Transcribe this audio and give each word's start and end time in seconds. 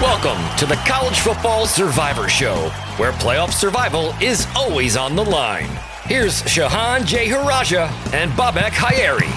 Welcome 0.00 0.56
to 0.56 0.64
the 0.64 0.76
College 0.86 1.18
Football 1.18 1.66
Survivor 1.66 2.26
Show, 2.26 2.70
where 2.96 3.12
playoff 3.12 3.52
survival 3.52 4.14
is 4.18 4.46
always 4.56 4.96
on 4.96 5.14
the 5.14 5.22
line. 5.22 5.68
Here's 6.04 6.40
Shehan 6.44 7.00
Jeyarajah 7.00 8.14
and 8.14 8.32
Bobak 8.32 8.70
Hayeri. 8.70 9.28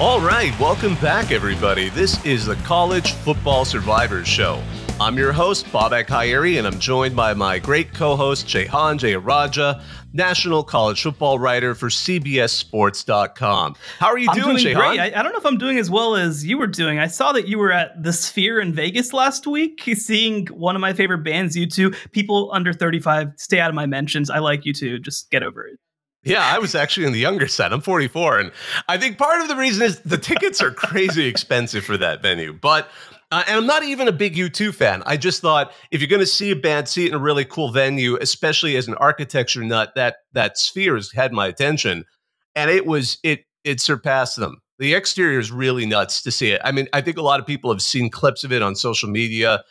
All 0.00 0.20
right, 0.20 0.56
welcome 0.60 0.94
back, 0.94 1.32
everybody. 1.32 1.88
This 1.88 2.24
is 2.24 2.46
the 2.46 2.54
College 2.62 3.10
Football 3.10 3.64
Survivor 3.64 4.24
Show. 4.24 4.62
I'm 5.00 5.18
your 5.18 5.32
host, 5.32 5.66
Bobak 5.72 6.06
Hayeri, 6.06 6.58
and 6.58 6.66
I'm 6.66 6.78
joined 6.78 7.16
by 7.16 7.34
my 7.34 7.58
great 7.58 7.92
co-host, 7.92 8.46
Shehan 8.46 9.00
Jeyarajah, 9.00 9.82
national 10.12 10.64
college 10.64 11.02
football 11.02 11.38
writer 11.38 11.74
for 11.74 11.88
CBSSports.com. 11.88 13.76
How 13.98 14.08
are 14.08 14.18
you 14.18 14.28
I'm 14.30 14.40
doing, 14.40 14.56
doing. 14.56 14.76
I, 14.76 15.06
I 15.06 15.22
don't 15.22 15.32
know 15.32 15.38
if 15.38 15.46
I'm 15.46 15.58
doing 15.58 15.78
as 15.78 15.90
well 15.90 16.16
as 16.16 16.44
you 16.44 16.58
were 16.58 16.66
doing. 16.66 16.98
I 16.98 17.06
saw 17.06 17.32
that 17.32 17.48
you 17.48 17.58
were 17.58 17.72
at 17.72 18.02
the 18.02 18.12
Sphere 18.12 18.60
in 18.60 18.74
Vegas 18.74 19.12
last 19.12 19.46
week, 19.46 19.82
seeing 19.94 20.46
one 20.48 20.74
of 20.74 20.80
my 20.80 20.92
favorite 20.92 21.24
bands, 21.24 21.56
U2. 21.56 22.12
People 22.12 22.50
under 22.52 22.72
35, 22.72 23.32
stay 23.36 23.60
out 23.60 23.68
of 23.68 23.74
my 23.74 23.86
mentions. 23.86 24.30
I 24.30 24.38
like 24.38 24.64
you 24.64 24.72
too. 24.72 24.98
Just 24.98 25.30
get 25.30 25.42
over 25.42 25.66
it. 25.66 25.78
Yeah, 26.22 26.44
I 26.44 26.58
was 26.58 26.74
actually 26.74 27.06
in 27.06 27.12
the 27.12 27.18
younger 27.18 27.48
set. 27.48 27.72
I'm 27.72 27.80
44, 27.80 28.40
and 28.40 28.52
I 28.88 28.98
think 28.98 29.16
part 29.16 29.40
of 29.40 29.48
the 29.48 29.56
reason 29.56 29.82
is 29.82 30.00
the 30.00 30.18
tickets 30.18 30.60
are 30.60 30.70
crazy 30.70 31.24
expensive 31.28 31.82
for 31.82 31.96
that 31.96 32.20
venue. 32.20 32.52
But 32.52 32.90
uh, 33.30 33.44
and 33.46 33.56
I'm 33.56 33.66
not 33.66 33.84
even 33.84 34.08
a 34.08 34.12
big 34.12 34.34
U2 34.34 34.74
fan. 34.74 35.02
I 35.06 35.16
just 35.16 35.40
thought 35.40 35.72
if 35.90 36.00
you're 36.00 36.08
going 36.08 36.20
to 36.20 36.26
see 36.26 36.50
a 36.50 36.56
band, 36.56 36.88
see 36.88 37.04
it 37.04 37.10
in 37.10 37.14
a 37.14 37.18
really 37.18 37.44
cool 37.44 37.70
venue, 37.70 38.16
especially 38.20 38.76
as 38.76 38.88
an 38.88 38.94
architecture 38.94 39.62
nut, 39.62 39.92
that 39.94 40.16
that 40.32 40.58
sphere 40.58 40.96
has 40.96 41.12
had 41.12 41.32
my 41.32 41.46
attention, 41.46 42.04
and 42.56 42.70
it 42.70 42.86
was 42.86 43.18
it 43.22 43.44
it 43.64 43.80
surpassed 43.80 44.36
them. 44.36 44.58
The 44.78 44.94
exterior 44.94 45.38
is 45.38 45.52
really 45.52 45.86
nuts 45.86 46.22
to 46.22 46.30
see 46.30 46.50
it. 46.50 46.60
I 46.64 46.72
mean, 46.72 46.88
I 46.92 47.02
think 47.02 47.18
a 47.18 47.22
lot 47.22 47.38
of 47.38 47.46
people 47.46 47.70
have 47.70 47.82
seen 47.82 48.10
clips 48.10 48.44
of 48.44 48.52
it 48.52 48.62
on 48.62 48.74
social 48.74 49.10
media. 49.10 49.62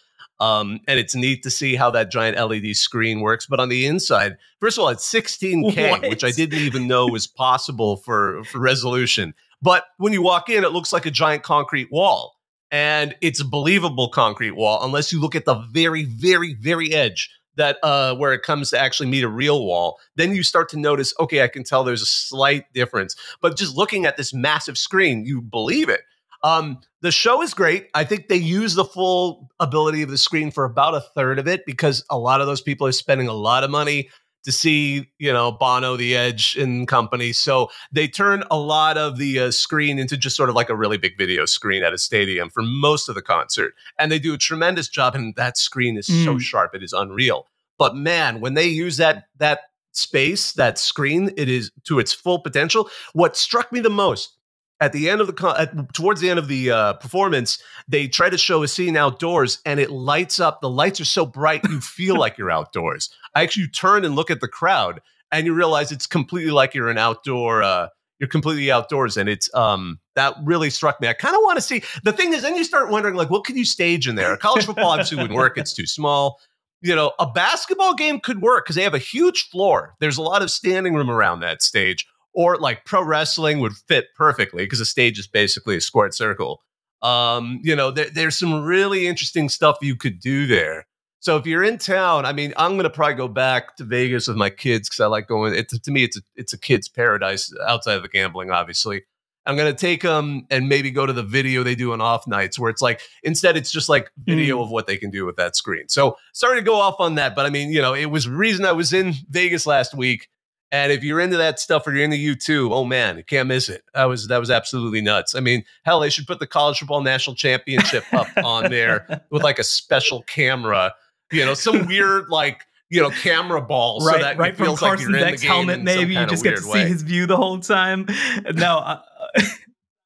Um, 0.42 0.80
and 0.88 0.98
it's 0.98 1.16
neat 1.16 1.44
to 1.44 1.50
see 1.50 1.76
how 1.76 1.92
that 1.92 2.10
giant 2.10 2.38
LED 2.38 2.74
screen 2.78 3.20
works. 3.20 3.46
But 3.46 3.60
on 3.60 3.68
the 3.68 3.86
inside, 3.86 4.38
first 4.62 4.78
of 4.78 4.84
all, 4.84 4.88
it's 4.88 5.06
16K, 5.12 5.90
What? 5.92 6.02
which 6.04 6.24
I 6.24 6.32
didn't 6.32 6.60
even 6.60 6.88
know 6.88 7.08
was 7.08 7.28
possible 7.28 7.98
for, 7.98 8.42
for 8.46 8.60
resolution. 8.60 9.34
But 9.62 9.84
when 9.98 10.14
you 10.14 10.22
walk 10.22 10.48
in, 10.48 10.64
it 10.64 10.72
looks 10.72 10.94
like 10.94 11.06
a 11.06 11.12
giant 11.12 11.44
concrete 11.44 11.92
wall. 11.92 12.39
And 12.72 13.16
it's 13.22 13.42
a 13.42 13.46
believable 13.46 14.10
concrete 14.10 14.52
wall, 14.52 14.84
unless 14.84 15.12
you 15.12 15.20
look 15.20 15.36
at 15.36 15.46
the 15.46 15.56
very, 15.72 16.04
very, 16.04 16.54
very 16.54 16.94
edge 16.94 17.30
that 17.56 17.78
uh, 17.84 18.16
where 18.16 18.34
it 18.34 18.42
comes 18.42 18.70
to 18.70 18.80
actually 18.80 19.10
meet 19.10 19.24
a 19.24 19.30
real 19.30 19.66
wall. 19.66 20.00
Then 20.16 20.34
you 20.34 20.44
start 20.44 20.70
to 20.70 20.80
notice, 20.80 21.14
okay, 21.20 21.44
I 21.44 21.48
can 21.48 21.64
tell 21.64 21.84
there's 21.84 22.02
a 22.02 22.06
slight 22.06 22.72
difference. 22.74 23.16
But 23.42 23.58
just 23.58 23.76
looking 23.76 24.06
at 24.06 24.18
this 24.18 24.34
massive 24.34 24.78
screen, 24.78 25.26
you 25.26 25.42
believe 25.42 25.90
it. 25.90 26.02
Um, 26.42 26.80
the 27.02 27.12
show 27.12 27.42
is 27.42 27.54
great. 27.54 27.90
I 27.94 28.06
think 28.06 28.28
they 28.28 28.38
use 28.38 28.76
the 28.76 28.86
full 28.86 29.50
ability 29.60 30.02
of 30.02 30.10
the 30.10 30.18
screen 30.18 30.52
for 30.52 30.64
about 30.64 30.96
a 30.96 31.02
third 31.02 31.38
of 31.38 31.48
it 31.48 31.66
because 31.66 32.06
a 32.10 32.18
lot 32.18 32.40
of 32.40 32.48
those 32.48 32.62
people 32.62 32.88
are 32.88 32.94
spending 32.94 33.28
a 33.28 33.34
lot 33.34 33.64
of 33.64 33.70
money 33.70 34.10
to 34.50 34.58
see, 34.58 35.08
you 35.20 35.32
know, 35.32 35.52
Bono, 35.52 35.96
The 35.96 36.16
Edge, 36.16 36.56
and 36.56 36.88
company. 36.88 37.34
So 37.34 37.70
they 37.92 38.08
turn 38.08 38.44
a 38.50 38.58
lot 38.58 38.98
of 38.98 39.18
the 39.20 39.40
uh, 39.40 39.52
screen 39.52 40.00
into 40.00 40.18
just 40.18 40.36
sort 40.36 40.50
of 40.50 40.56
like 40.56 40.70
a 40.70 40.76
really 40.76 40.98
big 40.98 41.18
video 41.20 41.46
screen 41.46 41.84
at 41.84 41.94
a 41.94 42.00
stadium 42.00 42.50
for 42.50 42.64
most 42.64 43.10
of 43.10 43.14
the 43.16 43.22
concert, 43.22 43.74
and 44.00 44.12
they 44.12 44.18
do 44.18 44.34
a 44.34 44.38
tremendous 44.40 44.90
job. 44.90 45.14
And 45.14 45.36
that 45.36 45.56
screen 45.58 45.98
is 45.98 46.08
so 46.08 46.36
Mm. 46.36 46.42
sharp; 46.42 46.74
it 46.74 46.82
is 46.82 46.94
unreal. 46.94 47.46
But 47.78 47.96
man, 47.96 48.42
when 48.42 48.56
they 48.56 48.68
use 48.68 48.98
that 48.98 49.26
that 49.38 49.60
space, 49.92 50.52
that 50.54 50.80
screen, 50.80 51.32
it 51.38 51.48
is 51.48 51.72
to 51.84 52.00
its 52.00 52.12
full 52.12 52.40
potential. 52.40 52.90
What 53.14 53.38
struck 53.38 53.72
me 53.72 53.80
the 53.82 53.90
most 53.92 54.36
at 54.80 54.94
the 54.94 55.10
end 55.10 55.22
of 55.22 55.28
the 55.28 55.34
con- 55.34 55.56
at, 55.58 55.94
towards 55.94 56.22
the 56.22 56.30
end 56.30 56.40
of 56.40 56.48
the 56.48 56.72
uh, 56.72 56.94
performance, 56.94 57.62
they 57.88 58.08
try 58.08 58.30
to 58.30 58.38
show 58.38 58.64
a 58.64 58.68
scene 58.68 58.96
outdoors, 58.96 59.60
and 59.66 59.80
it 59.80 59.92
lights 59.92 60.40
up. 60.40 60.62
The 60.62 60.70
lights 60.70 61.02
are 61.02 61.06
so 61.06 61.26
bright, 61.26 61.62
you 61.70 61.82
feel 61.82 62.16
like 62.20 62.38
you're 62.38 62.52
outdoors. 62.52 63.10
I 63.36 63.44
actually 63.44 63.68
turn 63.68 64.06
and 64.06 64.16
look 64.16 64.32
at 64.32 64.42
the 64.42 64.48
crowd, 64.48 65.02
and 65.32 65.46
you 65.46 65.54
realize 65.54 65.92
it's 65.92 66.08
completely 66.08 66.52
like 66.52 66.74
you're 66.74 66.90
an 66.90 66.98
outdoor. 66.98 67.64
Uh, 67.64 67.88
you're 68.20 68.28
completely 68.28 68.70
outdoors, 68.70 69.16
and 69.18 69.30
it's 69.30 69.54
um 69.56 70.00
that 70.16 70.36
really 70.44 70.70
struck 70.70 71.00
me. 71.00 71.08
I 71.08 71.14
kind 71.14 71.36
of 71.36 71.42
want 71.44 71.58
to 71.58 71.62
see. 71.62 71.84
The 72.04 72.12
thing 72.12 72.34
is, 72.34 72.42
then 72.42 72.56
you 72.56 72.66
start 72.66 72.90
wondering, 72.90 73.16
like, 73.16 73.30
what 73.30 73.46
could 73.46 73.56
you 73.56 73.66
stage 73.66 74.08
in 74.08 74.16
there? 74.16 74.36
College 74.38 74.66
football 74.66 74.90
obviously 74.90 75.18
wouldn't 75.18 75.36
work; 75.36 75.58
it's 75.58 75.74
too 75.74 75.86
small. 75.86 76.40
You 76.82 76.96
know, 76.96 77.12
a 77.20 77.28
basketball 77.30 77.94
game 77.94 78.20
could 78.22 78.42
work 78.42 78.66
because 78.66 78.76
they 78.76 78.84
have 78.84 78.94
a 78.94 79.00
huge 79.00 79.50
floor. 79.50 79.96
There's 80.00 80.18
a 80.18 80.22
lot 80.22 80.42
of 80.42 80.50
standing 80.50 80.96
room 80.96 81.10
around 81.10 81.42
that 81.42 81.62
stage 81.62 82.06
or 82.40 82.56
like 82.56 82.86
pro 82.86 83.04
wrestling 83.04 83.60
would 83.60 83.74
fit 83.74 84.16
perfectly 84.16 84.64
because 84.64 84.80
the 84.80 84.86
stage 84.86 85.20
is 85.20 85.28
basically 85.28 85.76
a 85.76 85.82
squared 85.82 86.14
circle. 86.14 86.62
Um, 87.02 87.60
you 87.64 87.76
know, 87.76 87.92
there, 87.92 88.10
there's 88.10 88.38
some 88.38 88.64
really 88.64 89.08
interesting 89.08 89.50
stuff 89.50 89.78
you 89.82 89.98
could 89.98 90.22
do 90.22 90.48
there. 90.48 90.88
So 91.20 91.36
if 91.36 91.46
you're 91.46 91.66
in 91.66 91.78
town, 91.78 92.26
I 92.26 92.32
mean, 92.32 92.54
I'm 92.56 92.78
gonna 92.78 92.90
probably 92.90 93.16
go 93.16 93.28
back 93.28 93.76
to 93.76 93.84
Vegas 93.84 94.30
with 94.30 94.38
my 94.38 94.50
kids 94.50 94.88
because 94.88 95.02
I 95.02 95.08
like 95.08 95.28
going. 95.28 95.54
It, 95.54 95.68
to 95.68 95.92
me, 95.92 96.06
it's 96.06 96.16
a 96.16 96.22
it's 96.34 96.54
a 96.54 96.58
kid's 96.58 96.88
paradise 96.88 97.54
outside 97.68 97.96
of 97.96 98.04
the 98.04 98.08
gambling, 98.08 98.52
obviously. 98.52 99.02
I'm 99.46 99.58
gonna 99.58 99.74
take 99.74 100.04
them 100.04 100.48
and 100.50 100.70
maybe 100.70 100.92
go 100.92 101.06
to 101.06 101.12
the 101.12 101.24
video 101.24 101.64
they 101.64 101.76
do 101.76 101.92
on 101.92 102.00
off 102.00 102.26
nights 102.26 102.58
where 102.58 102.70
it's 102.70 102.82
like 102.82 103.02
instead 103.22 103.58
it's 103.58 103.70
just 103.70 103.90
like 103.90 104.12
video 104.18 104.62
of 104.62 104.72
what 104.72 104.88
they 104.88 104.96
can 104.96 105.12
do 105.12 105.26
with 105.26 105.36
that 105.36 105.58
screen. 105.58 105.90
So 105.90 106.16
sorry 106.32 106.60
to 106.60 106.66
go 106.66 106.76
off 106.76 107.02
on 107.02 107.16
that, 107.16 107.36
but 107.36 107.46
I 107.46 107.50
mean, 107.50 107.70
you 107.74 107.82
know, 107.82 107.94
it 107.94 108.06
was 108.06 108.30
reason 108.30 108.64
I 108.64 108.72
was 108.72 108.94
in 108.94 109.14
Vegas 109.30 109.68
last 109.68 109.94
week. 109.94 110.30
And 110.72 110.92
if 110.92 111.04
you're 111.04 111.20
into 111.20 111.38
that 111.38 111.60
stuff 111.60 111.88
or 111.88 111.94
you're 111.94 112.04
into 112.04 112.18
U2, 112.18 112.72
oh 112.72 112.86
man, 112.86 113.18
you 113.18 113.24
can't 113.24 113.48
miss 113.48 113.70
it. 113.70 113.84
That 113.94 114.06
was 114.06 114.28
that 114.28 114.38
was 114.38 114.52
absolutely 114.52 115.02
nuts. 115.02 115.34
I 115.34 115.40
mean, 115.40 115.64
hell, 115.84 116.00
they 116.00 116.10
should 116.10 116.28
put 116.28 116.40
the 116.40 116.48
college 116.48 116.80
football 116.80 117.02
national 117.02 117.36
championship 117.36 118.04
up 118.14 118.28
on 118.44 118.70
there 118.70 119.24
with 119.32 119.44
like 119.44 119.58
a 119.58 119.64
special 119.64 120.22
camera, 120.24 120.94
you 121.32 121.44
know, 121.44 121.56
some 121.56 121.88
weird 121.88 122.30
like 122.30 122.66
you 122.90 123.02
know 123.02 123.10
camera 123.10 123.62
ball, 123.62 124.02
so 124.02 124.08
right, 124.08 124.22
that 124.22 124.38
right 124.38 124.54
it 124.54 124.58
from 124.58 124.68
feels 124.68 124.82
like 124.82 124.90
Carson 124.92 125.10
you're 125.12 125.20
in 125.20 125.32
the 125.32 125.38
game 125.38 125.48
helmet, 125.48 125.82
maybe. 125.82 126.14
You 126.14 126.26
just 126.28 126.44
get 126.44 126.56
to 126.58 126.62
see 126.62 126.70
way. 126.70 126.88
his 126.88 127.02
view 127.02 127.26
the 127.26 127.38
whole 127.38 127.60
time. 127.60 128.08
No, 128.54 128.78
uh, 128.78 129.02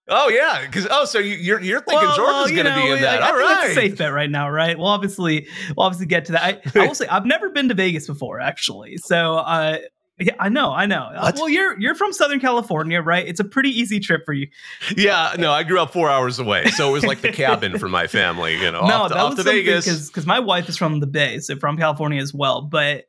Oh 0.09 0.27
yeah, 0.27 0.65
because 0.65 0.85
oh, 0.91 1.05
so 1.05 1.17
you, 1.17 1.35
you're 1.35 1.61
you're 1.61 1.79
thinking 1.79 2.07
well, 2.07 2.15
Jordan's 2.17 2.51
well, 2.51 2.63
going 2.63 2.75
to 2.75 2.81
be 2.81 2.91
in 2.91 3.01
that? 3.01 3.23
I, 3.23 3.27
I 3.27 3.31
All 3.31 3.37
right, 3.37 3.47
that's 3.47 3.71
a 3.71 3.73
safe 3.73 3.97
bet 3.97 4.11
right 4.11 4.29
now, 4.29 4.49
right? 4.49 4.77
We'll 4.77 4.87
obviously, 4.87 5.47
we'll 5.77 5.85
obviously 5.85 6.07
get 6.07 6.25
to 6.25 6.33
that. 6.33 6.61
I, 6.75 6.79
I 6.81 6.87
will 6.87 6.93
say, 6.93 7.07
I've 7.07 7.25
never 7.25 7.49
been 7.49 7.69
to 7.69 7.73
Vegas 7.73 8.05
before, 8.05 8.41
actually. 8.41 8.97
So, 8.97 9.37
uh, 9.37 9.77
yeah, 10.19 10.35
I 10.39 10.49
know, 10.49 10.71
I 10.71 10.85
know. 10.85 11.03
Uh, 11.03 11.21
What? 11.21 11.35
Well, 11.35 11.49
you're 11.49 11.79
you're 11.79 11.95
from 11.95 12.13
Southern 12.13 12.39
California, 12.39 13.01
right? 13.01 13.27
It's 13.27 13.39
a 13.39 13.43
pretty 13.43 13.69
easy 13.69 13.99
trip 13.99 14.23
for 14.25 14.33
you. 14.33 14.47
yeah, 14.95 15.35
no, 15.39 15.51
I 15.51 15.63
grew 15.63 15.79
up 15.79 15.91
four 15.91 16.09
hours 16.09 16.39
away, 16.39 16.65
so 16.67 16.89
it 16.89 16.91
was 16.91 17.03
like 17.05 17.21
the 17.21 17.31
cabin 17.31 17.79
for 17.79 17.89
my 17.89 18.07
family. 18.07 18.53
You 18.53 18.71
know, 18.71 18.81
no, 18.87 18.93
off 19.03 19.07
to, 19.09 19.13
that 19.15 19.23
was 19.23 19.35
to 19.37 19.43
Vegas. 19.43 19.85
because 19.85 20.07
because 20.09 20.25
my 20.25 20.39
wife 20.39 20.69
is 20.69 20.77
from 20.77 20.99
the 20.99 21.07
Bay, 21.07 21.39
so 21.39 21.55
from 21.55 21.77
California 21.77 22.21
as 22.21 22.33
well. 22.33 22.61
But 22.61 23.05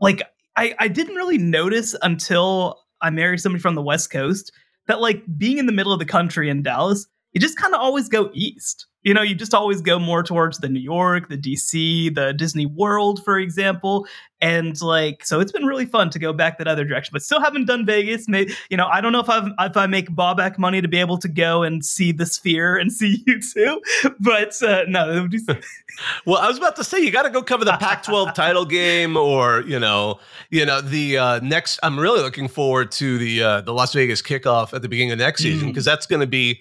like, 0.00 0.22
I 0.56 0.74
I 0.78 0.88
didn't 0.88 1.14
really 1.14 1.38
notice 1.38 1.94
until 2.02 2.80
I 3.02 3.10
married 3.10 3.40
somebody 3.40 3.60
from 3.60 3.74
the 3.74 3.82
West 3.82 4.10
Coast 4.10 4.50
that 4.86 5.00
like 5.00 5.22
being 5.36 5.58
in 5.58 5.66
the 5.66 5.72
middle 5.72 5.92
of 5.92 5.98
the 5.98 6.04
country 6.06 6.48
in 6.48 6.62
Dallas, 6.62 7.06
you 7.32 7.40
just 7.40 7.58
kind 7.58 7.74
of 7.74 7.80
always 7.80 8.08
go 8.08 8.30
east. 8.32 8.86
You 9.06 9.14
know, 9.14 9.22
you 9.22 9.36
just 9.36 9.54
always 9.54 9.80
go 9.80 10.00
more 10.00 10.24
towards 10.24 10.58
the 10.58 10.68
New 10.68 10.80
York, 10.80 11.28
the 11.28 11.38
DC, 11.38 12.12
the 12.14 12.32
Disney 12.32 12.66
World, 12.66 13.22
for 13.24 13.38
example. 13.38 14.04
And 14.40 14.78
like, 14.82 15.24
so 15.24 15.38
it's 15.40 15.52
been 15.52 15.64
really 15.64 15.86
fun 15.86 16.10
to 16.10 16.18
go 16.18 16.32
back 16.32 16.58
that 16.58 16.66
other 16.66 16.84
direction, 16.84 17.10
but 17.12 17.22
still 17.22 17.40
haven't 17.40 17.66
done 17.66 17.86
Vegas. 17.86 18.28
May, 18.28 18.48
you 18.68 18.76
know, 18.76 18.86
I 18.86 19.00
don't 19.00 19.12
know 19.12 19.20
if 19.20 19.30
I've, 19.30 19.48
if 19.60 19.76
I 19.76 19.86
make 19.86 20.10
Bobak 20.10 20.58
money 20.58 20.82
to 20.82 20.88
be 20.88 20.98
able 20.98 21.18
to 21.18 21.28
go 21.28 21.62
and 21.62 21.84
see 21.84 22.10
the 22.10 22.26
Sphere 22.26 22.76
and 22.76 22.92
see 22.92 23.22
you 23.26 23.40
too, 23.40 23.80
but 24.18 24.60
uh, 24.62 24.82
no, 24.88 25.10
it 25.10 25.20
would 25.20 25.30
be, 25.30 25.38
Well, 26.26 26.38
I 26.38 26.48
was 26.48 26.58
about 26.58 26.74
to 26.76 26.84
say 26.84 26.98
you 27.00 27.12
got 27.12 27.22
to 27.22 27.30
go 27.30 27.42
cover 27.42 27.64
the 27.64 27.76
Pac-12 27.76 28.34
title 28.34 28.64
game, 28.66 29.16
or 29.16 29.62
you 29.68 29.78
know, 29.78 30.18
you 30.50 30.66
know 30.66 30.80
the 30.80 31.16
uh, 31.16 31.40
next. 31.40 31.78
I'm 31.82 31.98
really 31.98 32.20
looking 32.20 32.48
forward 32.48 32.90
to 32.92 33.18
the 33.18 33.42
uh, 33.42 33.60
the 33.62 33.72
Las 33.72 33.94
Vegas 33.94 34.20
kickoff 34.20 34.74
at 34.74 34.82
the 34.82 34.88
beginning 34.88 35.12
of 35.12 35.18
next 35.18 35.42
season 35.42 35.68
Mm. 35.68 35.70
because 35.70 35.84
that's 35.84 36.06
going 36.06 36.20
to 36.20 36.26
be. 36.26 36.60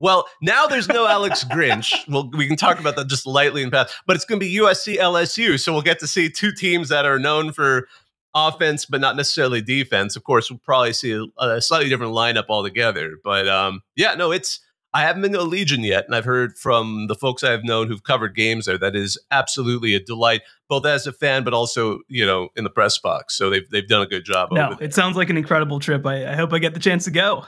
Well, 0.00 0.26
now 0.42 0.66
there's 0.66 0.88
no 0.88 1.06
Alex 1.06 1.44
Grinch. 1.44 1.92
Well, 2.08 2.30
we 2.36 2.46
can 2.46 2.56
talk 2.56 2.78
about 2.78 2.96
that 2.96 3.08
just 3.08 3.26
lightly 3.26 3.62
in 3.62 3.70
past, 3.70 3.94
but 4.06 4.16
it's 4.16 4.24
going 4.24 4.40
to 4.40 4.46
be 4.46 4.56
USC 4.56 4.96
LSU, 4.96 5.58
so 5.58 5.72
we'll 5.72 5.82
get 5.82 6.00
to 6.00 6.06
see 6.06 6.28
two 6.28 6.52
teams 6.52 6.88
that 6.88 7.06
are 7.06 7.18
known 7.18 7.52
for 7.52 7.88
offense, 8.34 8.84
but 8.84 9.00
not 9.00 9.16
necessarily 9.16 9.62
defense. 9.62 10.16
Of 10.16 10.24
course, 10.24 10.50
we'll 10.50 10.60
probably 10.64 10.92
see 10.92 11.12
a, 11.12 11.24
a 11.42 11.62
slightly 11.62 11.88
different 11.88 12.12
lineup 12.12 12.46
altogether. 12.48 13.16
But 13.22 13.48
um, 13.48 13.82
yeah, 13.96 14.14
no, 14.14 14.32
it's 14.32 14.60
I 14.92 15.02
haven't 15.02 15.22
been 15.22 15.32
to 15.32 15.38
Allegiant 15.38 15.84
yet, 15.84 16.04
and 16.06 16.14
I've 16.14 16.24
heard 16.24 16.56
from 16.56 17.08
the 17.08 17.16
folks 17.16 17.42
I've 17.42 17.64
known 17.64 17.88
who've 17.88 18.02
covered 18.02 18.36
games 18.36 18.66
there 18.66 18.78
that 18.78 18.94
is 18.94 19.18
absolutely 19.30 19.94
a 19.94 20.00
delight, 20.00 20.42
both 20.68 20.86
as 20.86 21.06
a 21.06 21.12
fan, 21.12 21.44
but 21.44 21.54
also 21.54 22.00
you 22.08 22.26
know 22.26 22.48
in 22.56 22.64
the 22.64 22.70
press 22.70 22.98
box. 22.98 23.36
So 23.36 23.50
they've 23.50 23.68
they've 23.70 23.88
done 23.88 24.02
a 24.02 24.06
good 24.06 24.24
job. 24.24 24.50
No, 24.52 24.76
it 24.80 24.94
sounds 24.94 25.16
like 25.16 25.30
an 25.30 25.36
incredible 25.36 25.80
trip. 25.80 26.04
I, 26.06 26.32
I 26.32 26.34
hope 26.34 26.52
I 26.52 26.58
get 26.58 26.74
the 26.74 26.80
chance 26.80 27.04
to 27.04 27.10
go. 27.10 27.44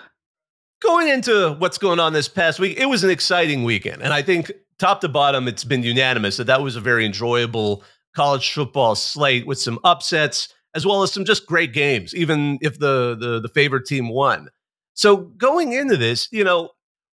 Going 0.83 1.09
into 1.09 1.57
what's 1.59 1.79
going 1.79 2.01
on 2.01 2.13
this 2.13 2.29
past 2.29 2.59
week, 2.59 2.79
it 2.79 2.87
was 2.87 3.03
an 3.03 3.11
exciting 3.11 3.65
weekend, 3.65 4.03
and 4.03 4.13
I 4.13 4.23
think 4.23 4.53
top 4.79 5.01
to 5.01 5.09
bottom, 5.09 5.49
it's 5.49 5.65
been 5.65 5.83
unanimous 5.83 6.37
that 6.37 6.47
that 6.49 6.63
was 6.63 6.77
a 6.77 6.81
very 6.81 7.07
enjoyable 7.07 7.83
college 8.15 8.53
football 8.53 8.95
slate 8.95 9.47
with 9.47 9.59
some 9.59 9.79
upsets 9.85 10.53
as 10.75 10.85
well 10.85 11.03
as 11.03 11.11
some 11.11 11.25
just 11.25 11.47
great 11.47 11.73
games, 11.73 12.15
even 12.15 12.59
if 12.61 12.79
the 12.79 13.17
the, 13.19 13.41
the 13.41 13.49
favorite 13.49 13.87
team 13.87 14.09
won. 14.09 14.49
So 14.95 15.17
going 15.17 15.73
into 15.73 15.97
this, 15.97 16.29
you 16.31 16.45
know, 16.45 16.71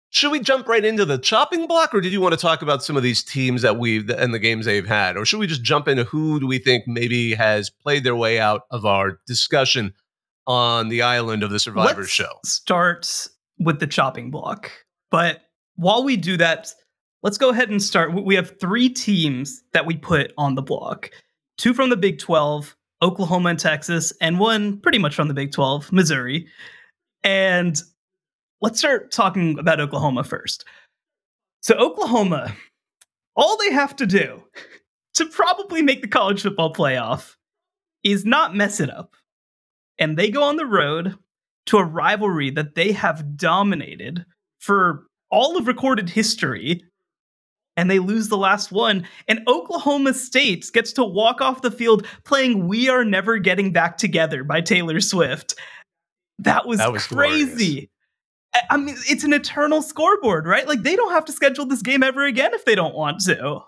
should 0.09 0.31
we 0.31 0.39
jump 0.39 0.67
right 0.67 0.83
into 0.83 1.05
the 1.05 1.17
chopping 1.17 1.67
block, 1.67 1.93
or 1.93 2.01
did 2.01 2.13
you 2.13 2.21
want 2.21 2.33
to 2.33 2.39
talk 2.39 2.61
about 2.61 2.83
some 2.83 2.97
of 2.97 3.03
these 3.03 3.23
teams 3.23 3.61
that 3.61 3.77
we've 3.77 4.09
and 4.09 4.33
the 4.33 4.39
games 4.39 4.65
they've 4.65 4.87
had, 4.87 5.17
or 5.17 5.25
should 5.25 5.39
we 5.39 5.47
just 5.47 5.63
jump 5.63 5.87
into 5.87 6.05
who 6.05 6.39
do 6.39 6.47
we 6.47 6.59
think 6.59 6.87
maybe 6.87 7.33
has 7.33 7.69
played 7.69 8.03
their 8.03 8.15
way 8.15 8.39
out 8.39 8.61
of 8.71 8.85
our 8.85 9.19
discussion 9.27 9.93
on 10.47 10.87
the 10.89 11.01
island 11.01 11.43
of 11.43 11.51
the 11.51 11.59
Survivor 11.59 12.01
Let's 12.01 12.11
Show? 12.11 12.39
Start 12.45 13.27
with 13.59 13.79
the 13.79 13.87
chopping 13.87 14.31
block, 14.31 14.71
but 15.11 15.41
while 15.75 16.03
we 16.03 16.17
do 16.17 16.37
that, 16.37 16.73
let's 17.23 17.37
go 17.37 17.49
ahead 17.49 17.69
and 17.69 17.81
start. 17.81 18.13
We 18.13 18.35
have 18.35 18.59
three 18.59 18.89
teams 18.89 19.63
that 19.73 19.85
we 19.85 19.95
put 19.97 20.33
on 20.37 20.55
the 20.55 20.61
block: 20.61 21.11
two 21.57 21.73
from 21.73 21.89
the 21.89 21.97
Big 21.97 22.19
Twelve, 22.19 22.75
Oklahoma 23.01 23.49
and 23.49 23.59
Texas, 23.59 24.11
and 24.21 24.39
one 24.39 24.77
pretty 24.79 24.97
much 24.97 25.15
from 25.15 25.27
the 25.27 25.33
Big 25.33 25.51
12, 25.51 25.91
Missouri. 25.91 26.47
And 27.23 27.81
let's 28.61 28.79
start 28.79 29.11
talking 29.11 29.57
about 29.57 29.79
Oklahoma 29.79 30.23
first. 30.23 30.65
So, 31.61 31.75
Oklahoma, 31.75 32.55
all 33.35 33.57
they 33.57 33.71
have 33.71 33.95
to 33.97 34.05
do 34.05 34.43
to 35.15 35.25
probably 35.27 35.81
make 35.81 36.01
the 36.01 36.07
college 36.07 36.41
football 36.41 36.73
playoff 36.73 37.35
is 38.03 38.25
not 38.25 38.55
mess 38.55 38.79
it 38.79 38.89
up. 38.89 39.15
And 39.97 40.17
they 40.17 40.29
go 40.29 40.43
on 40.43 40.55
the 40.55 40.65
road 40.65 41.17
to 41.67 41.77
a 41.77 41.83
rivalry 41.83 42.49
that 42.51 42.75
they 42.75 42.91
have 42.91 43.37
dominated 43.37 44.25
for 44.59 45.05
all 45.29 45.57
of 45.57 45.67
recorded 45.67 46.09
history 46.09 46.83
and 47.77 47.89
they 47.89 47.99
lose 47.99 48.27
the 48.27 48.37
last 48.37 48.71
one. 48.71 49.07
And 49.27 49.41
Oklahoma 49.47 50.13
State 50.13 50.69
gets 50.73 50.91
to 50.93 51.03
walk 51.03 51.39
off 51.39 51.61
the 51.61 51.71
field 51.71 52.05
playing 52.25 52.67
We 52.67 52.89
Are 52.89 53.05
Never 53.05 53.37
Getting 53.37 53.71
Back 53.71 53.97
Together 53.97 54.43
by 54.43 54.61
Taylor 54.61 54.99
Swift. 54.99 55.55
That 56.39 56.67
was, 56.67 56.79
that 56.79 56.91
was 56.91 57.07
crazy. 57.07 57.55
Glorious. 57.65 57.89
I 58.69 58.77
mean, 58.77 58.95
it's 59.07 59.23
an 59.23 59.33
eternal 59.33 59.81
scoreboard, 59.81 60.45
right? 60.45 60.67
Like 60.67 60.81
they 60.81 60.95
don't 60.95 61.11
have 61.11 61.25
to 61.25 61.31
schedule 61.31 61.65
this 61.65 61.81
game 61.81 62.03
ever 62.03 62.25
again 62.25 62.53
if 62.53 62.65
they 62.65 62.75
don't 62.75 62.95
want 62.95 63.21
to 63.21 63.61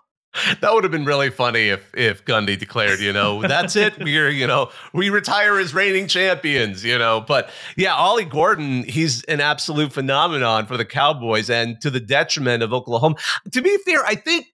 that 0.62 0.74
would 0.74 0.84
have 0.84 0.92
been 0.92 1.06
really 1.06 1.30
funny 1.30 1.70
if 1.70 1.92
if 1.94 2.24
Gundy 2.24 2.58
declared, 2.58 3.00
you 3.00 3.12
know, 3.12 3.42
that's 3.42 3.76
it. 3.76 3.98
We're, 4.00 4.30
you 4.30 4.48
know, 4.48 4.70
we 4.94 5.10
retire 5.10 5.60
as 5.60 5.74
reigning 5.74 6.08
champions, 6.08 6.86
you 6.86 6.98
know. 6.98 7.22
But 7.28 7.50
yeah, 7.76 7.94
Ollie 7.94 8.26
Gordon, 8.26 8.84
he's 8.84 9.24
an 9.26 9.42
absolute 9.42 9.92
phenomenon 9.92 10.66
for 10.68 10.78
the 10.78 10.86
Cowboys 10.86 11.50
and 11.50 11.80
to 11.82 11.90
the 11.90 12.00
detriment 12.00 12.64
of 12.64 12.74
Oklahoma. 12.74 13.16
To 13.52 13.62
be 13.62 13.78
fair, 13.86 14.04
I 14.06 14.16
think 14.16 14.48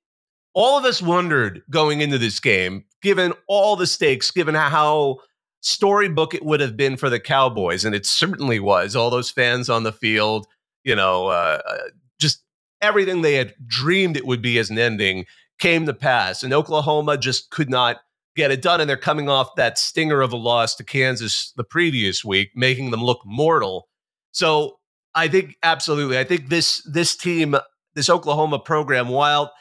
all 0.54 0.78
of 0.78 0.86
us 0.86 1.02
wondered 1.02 1.62
going 1.70 2.02
into 2.02 2.18
this 2.18 2.40
game, 2.40 2.84
given 3.04 3.34
all 3.48 3.76
the 3.76 3.88
stakes, 3.88 4.32
given 4.32 4.56
how 4.56 5.18
storybook 5.62 6.34
it 6.34 6.44
would 6.44 6.60
have 6.60 6.76
been 6.76 6.98
for 6.98 7.10
the 7.10 7.20
Cowboys, 7.20 7.86
and 7.86 7.94
it 7.94 8.06
certainly 8.06 8.60
was. 8.60 8.96
All 8.96 9.12
those 9.12 9.30
fans 9.30 9.70
on 9.70 9.84
the 9.84 9.92
field, 9.92 10.48
you 10.84 10.96
know, 10.96 11.28
uh, 11.28 11.62
uh 11.64 11.78
just 12.20 12.42
everything 12.82 13.22
they 13.22 13.36
had 13.36 13.54
dreamed 13.68 14.18
it 14.18 14.26
would 14.26 14.42
be 14.42 14.58
as 14.58 14.72
an 14.72 14.80
ending 14.80 15.26
came 15.60 15.86
to 15.86 15.94
pass. 15.94 16.44
And 16.44 16.54
Oklahoma 16.54 17.18
just 17.18 17.50
could 17.50 17.70
not 17.70 17.98
get 18.36 18.52
it 18.52 18.62
done. 18.62 18.80
And 18.80 18.90
they're 18.90 18.98
coming 18.98 19.30
off 19.30 19.56
that 19.56 19.78
stinger 19.78 20.22
of 20.22 20.34
a 20.34 20.38
loss 20.38 20.76
to 20.76 20.84
Kansas 20.84 21.54
the 21.58 21.64
previous 21.64 22.24
week, 22.24 22.52
making 22.56 22.92
them 22.92 23.04
look 23.04 23.22
mortal. 23.26 23.88
So 24.32 24.80
I 25.16 25.28
think 25.28 25.56
absolutely. 25.64 26.20
I 26.20 26.24
think 26.24 26.50
this 26.50 26.82
this 26.84 27.16
team, 27.16 27.56
this 27.96 28.10
Oklahoma 28.10 28.60
program, 28.60 29.10
while 29.10 29.52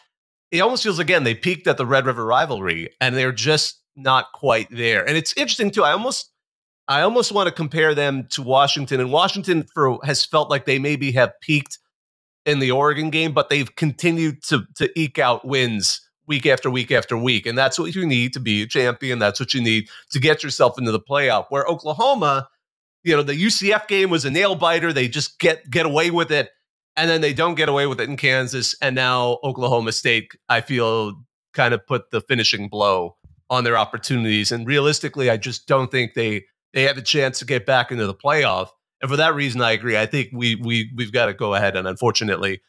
it 0.50 0.60
almost 0.60 0.82
feels 0.82 0.98
again 0.98 1.24
they 1.24 1.34
peaked 1.34 1.66
at 1.66 1.76
the 1.76 1.86
Red 1.86 2.06
River 2.06 2.24
rivalry 2.24 2.90
and 3.00 3.16
they're 3.16 3.32
just 3.32 3.80
not 3.96 4.32
quite 4.32 4.68
there. 4.70 5.06
And 5.06 5.16
it's 5.16 5.32
interesting 5.36 5.70
too. 5.70 5.82
I 5.82 5.92
almost 5.92 6.30
I 6.88 7.00
almost 7.00 7.32
want 7.32 7.48
to 7.48 7.52
compare 7.52 7.94
them 7.94 8.28
to 8.30 8.42
Washington. 8.42 9.00
And 9.00 9.10
Washington 9.10 9.66
for 9.74 9.98
has 10.04 10.24
felt 10.24 10.50
like 10.50 10.66
they 10.66 10.78
maybe 10.78 11.12
have 11.12 11.32
peaked 11.40 11.78
in 12.46 12.60
the 12.60 12.70
Oregon 12.70 13.10
game, 13.10 13.32
but 13.32 13.50
they've 13.50 13.74
continued 13.76 14.42
to 14.44 14.62
to 14.76 14.90
eke 14.98 15.18
out 15.18 15.44
wins 15.44 16.00
week 16.26 16.46
after 16.46 16.70
week 16.70 16.90
after 16.90 17.16
week. 17.16 17.46
And 17.46 17.56
that's 17.56 17.78
what 17.78 17.94
you 17.94 18.06
need 18.06 18.32
to 18.32 18.40
be 18.40 18.62
a 18.62 18.66
champion. 18.66 19.18
That's 19.18 19.38
what 19.38 19.54
you 19.54 19.60
need 19.60 19.88
to 20.10 20.18
get 20.18 20.42
yourself 20.42 20.78
into 20.78 20.92
the 20.92 21.00
playoff. 21.00 21.46
Where 21.50 21.66
Oklahoma, 21.66 22.48
you 23.04 23.14
know, 23.14 23.22
the 23.22 23.34
UCF 23.34 23.86
game 23.88 24.10
was 24.10 24.24
a 24.24 24.30
nail 24.30 24.54
biter. 24.54 24.92
They 24.92 25.08
just 25.08 25.38
get 25.38 25.68
get 25.70 25.86
away 25.86 26.10
with 26.10 26.30
it. 26.30 26.50
And 26.96 27.10
then 27.10 27.20
they 27.20 27.34
don't 27.34 27.56
get 27.56 27.68
away 27.68 27.86
with 27.86 28.00
it 28.00 28.08
in 28.08 28.16
Kansas. 28.16 28.74
And 28.80 28.94
now 28.96 29.38
Oklahoma 29.44 29.92
State, 29.92 30.30
I 30.48 30.62
feel, 30.62 31.12
kind 31.52 31.74
of 31.74 31.86
put 31.86 32.10
the 32.10 32.22
finishing 32.22 32.68
blow 32.68 33.16
on 33.50 33.64
their 33.64 33.76
opportunities. 33.76 34.52
And 34.52 34.66
realistically, 34.66 35.28
I 35.30 35.36
just 35.36 35.66
don't 35.66 35.90
think 35.90 36.14
they 36.14 36.44
they 36.72 36.82
have 36.82 36.98
a 36.98 37.02
chance 37.02 37.38
to 37.38 37.44
get 37.44 37.66
back 37.66 37.90
into 37.90 38.06
the 38.06 38.14
playoff. 38.14 38.68
And 39.02 39.10
for 39.10 39.16
that 39.16 39.34
reason, 39.34 39.60
I 39.60 39.72
agree. 39.72 39.96
I 39.96 40.06
think 40.06 40.30
we 40.32 40.54
we 40.54 40.90
we've 40.96 41.12
got 41.12 41.26
to 41.26 41.34
go 41.34 41.54
ahead 41.54 41.76
and 41.76 41.86
unfortunately 41.86 42.60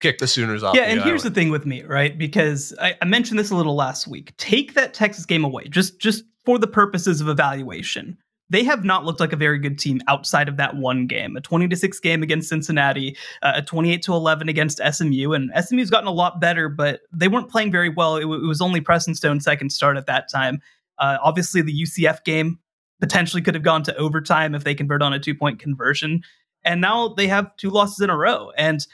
kick 0.00 0.18
the 0.18 0.26
Sooners 0.26 0.62
off. 0.62 0.74
Yeah, 0.74 0.82
and 0.82 1.02
here's 1.02 1.22
the 1.22 1.30
thing 1.30 1.50
with 1.50 1.66
me, 1.66 1.82
right? 1.82 2.16
Because 2.16 2.74
I, 2.80 2.96
I, 3.00 3.04
mentioned 3.04 3.38
this 3.38 3.50
a 3.50 3.56
little 3.56 3.74
last 3.74 4.06
week. 4.06 4.36
Take 4.36 4.74
that 4.74 4.92
Texas 4.92 5.24
game 5.24 5.44
away, 5.44 5.68
just 5.68 6.00
just 6.00 6.24
for 6.44 6.58
the 6.58 6.66
purposes 6.66 7.20
of 7.20 7.28
evaluation. 7.28 8.18
They 8.48 8.62
have 8.62 8.84
not 8.84 9.04
looked 9.04 9.18
like 9.18 9.32
a 9.32 9.36
very 9.36 9.58
good 9.58 9.76
team 9.76 10.00
outside 10.06 10.48
of 10.48 10.56
that 10.58 10.76
one 10.76 11.08
game, 11.08 11.36
a 11.36 11.40
20 11.40 11.66
to 11.66 11.74
6 11.74 11.98
game 11.98 12.22
against 12.22 12.48
Cincinnati, 12.48 13.16
uh, 13.42 13.54
a 13.56 13.62
28 13.62 14.02
to 14.02 14.12
11 14.12 14.48
against 14.48 14.80
SMU. 14.88 15.32
And 15.32 15.50
SMU's 15.60 15.90
gotten 15.90 16.06
a 16.06 16.12
lot 16.12 16.40
better, 16.40 16.68
but 16.68 17.00
they 17.12 17.26
weren't 17.26 17.50
playing 17.50 17.72
very 17.72 17.88
well. 17.88 18.14
It, 18.14 18.20
w- 18.20 18.44
it 18.44 18.46
was 18.46 18.60
only 18.60 18.80
Preston 18.80 19.16
Stone's 19.16 19.42
second 19.42 19.70
start 19.70 19.96
at 19.96 20.06
that 20.06 20.30
time. 20.30 20.60
Uh, 20.98 21.18
obviously, 21.24 21.60
the 21.60 21.82
UCF 21.82 22.22
game 22.22 22.60
potentially 23.00 23.42
could 23.42 23.54
have 23.54 23.62
gone 23.62 23.82
to 23.84 23.96
overtime 23.96 24.54
if 24.54 24.64
they 24.64 24.74
convert 24.74 25.02
on 25.02 25.12
a 25.12 25.20
two 25.20 25.34
point 25.34 25.58
conversion. 25.58 26.22
And 26.64 26.80
now 26.80 27.08
they 27.08 27.28
have 27.28 27.56
two 27.56 27.70
losses 27.70 28.00
in 28.00 28.10
a 28.10 28.16
row. 28.16 28.50
And 28.56 28.86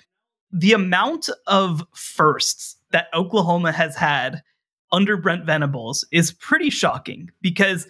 the 0.53 0.73
amount 0.73 1.31
of 1.47 1.83
firsts 1.95 2.77
that 2.91 3.07
Oklahoma 3.15 3.73
has 3.73 3.97
had 3.97 4.43
under 4.91 5.17
Brent 5.17 5.47
Venables 5.47 6.05
is 6.13 6.33
pretty 6.33 6.69
shocking 6.69 7.31
because 7.41 7.89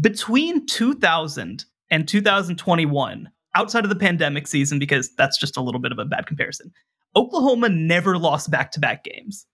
between 0.00 0.66
2000 0.66 1.64
and 1.90 2.06
2021, 2.06 3.30
outside 3.54 3.84
of 3.84 3.90
the 3.90 3.96
pandemic 3.96 4.46
season, 4.46 4.78
because 4.78 5.10
that's 5.16 5.38
just 5.38 5.56
a 5.56 5.60
little 5.60 5.80
bit 5.80 5.90
of 5.90 5.98
a 5.98 6.04
bad 6.04 6.26
comparison, 6.26 6.72
Oklahoma 7.16 7.68
never 7.68 8.18
lost 8.18 8.50
back 8.50 8.70
to 8.72 8.80
back 8.80 9.02
games. 9.04 9.46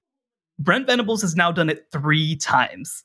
Brent 0.59 0.87
Venables 0.87 1.23
has 1.23 1.35
now 1.35 1.51
done 1.51 1.71
it 1.71 1.87
three 1.91 2.37
times 2.37 3.05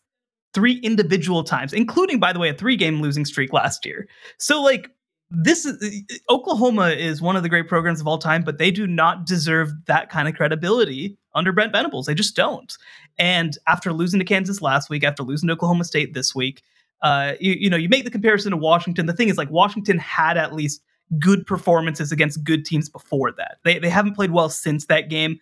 three 0.54 0.80
individual 0.80 1.44
times, 1.44 1.74
including, 1.74 2.20
by 2.20 2.34
the 2.34 2.40
way, 2.40 2.50
a 2.50 2.54
three 2.54 2.76
game 2.76 3.02
losing 3.02 3.26
streak 3.26 3.54
last 3.54 3.86
year. 3.86 4.08
So, 4.38 4.62
like, 4.62 4.90
this 5.32 5.66
is 5.66 6.04
Oklahoma 6.30 6.90
is 6.90 7.22
one 7.22 7.36
of 7.36 7.44
the 7.44 7.50
great 7.50 7.68
programs 7.68 8.02
of 8.02 8.08
all 8.08 8.18
time, 8.18 8.44
but 8.44 8.58
they 8.58 8.72
do 8.72 8.88
not 8.88 9.26
deserve 9.26 9.72
that 9.86 10.10
kind 10.10 10.28
of 10.28 10.34
credibility 10.34 11.18
under 11.36 11.52
Brent 11.52 11.72
Venables. 11.72 12.08
They 12.08 12.16
just 12.16 12.36
don't. 12.36 12.76
And 13.20 13.58
after 13.68 13.94
losing 13.94 14.20
to 14.20 14.26
Kansas 14.26 14.62
last 14.62 14.90
week, 14.90 15.04
after 15.04 15.22
losing 15.22 15.48
to 15.48 15.54
Oklahoma 15.54 15.84
State 15.84 16.14
this 16.14 16.34
week, 16.34 16.64
uh, 17.04 17.34
you, 17.40 17.54
you 17.54 17.70
know, 17.70 17.78
you 17.78 17.90
make 17.90 18.06
the 18.06 18.12
comparison 18.12 18.52
to 18.52 18.58
Washington. 18.58 19.06
The 19.06 19.14
thing 19.14 19.30
is, 19.30 19.38
like, 19.38 19.52
Washington 19.52 20.00
had 20.00 20.36
at 20.36 20.56
least 20.56 20.82
good 21.18 21.46
performances 21.46 22.12
against 22.12 22.44
good 22.44 22.66
teams 22.66 22.90
before 22.90 23.32
that. 23.34 23.58
They 23.64 23.80
they 23.80 23.90
haven't 23.90 24.16
played 24.16 24.32
well 24.32 24.50
since 24.50 24.86
that 24.86 25.10
game, 25.10 25.40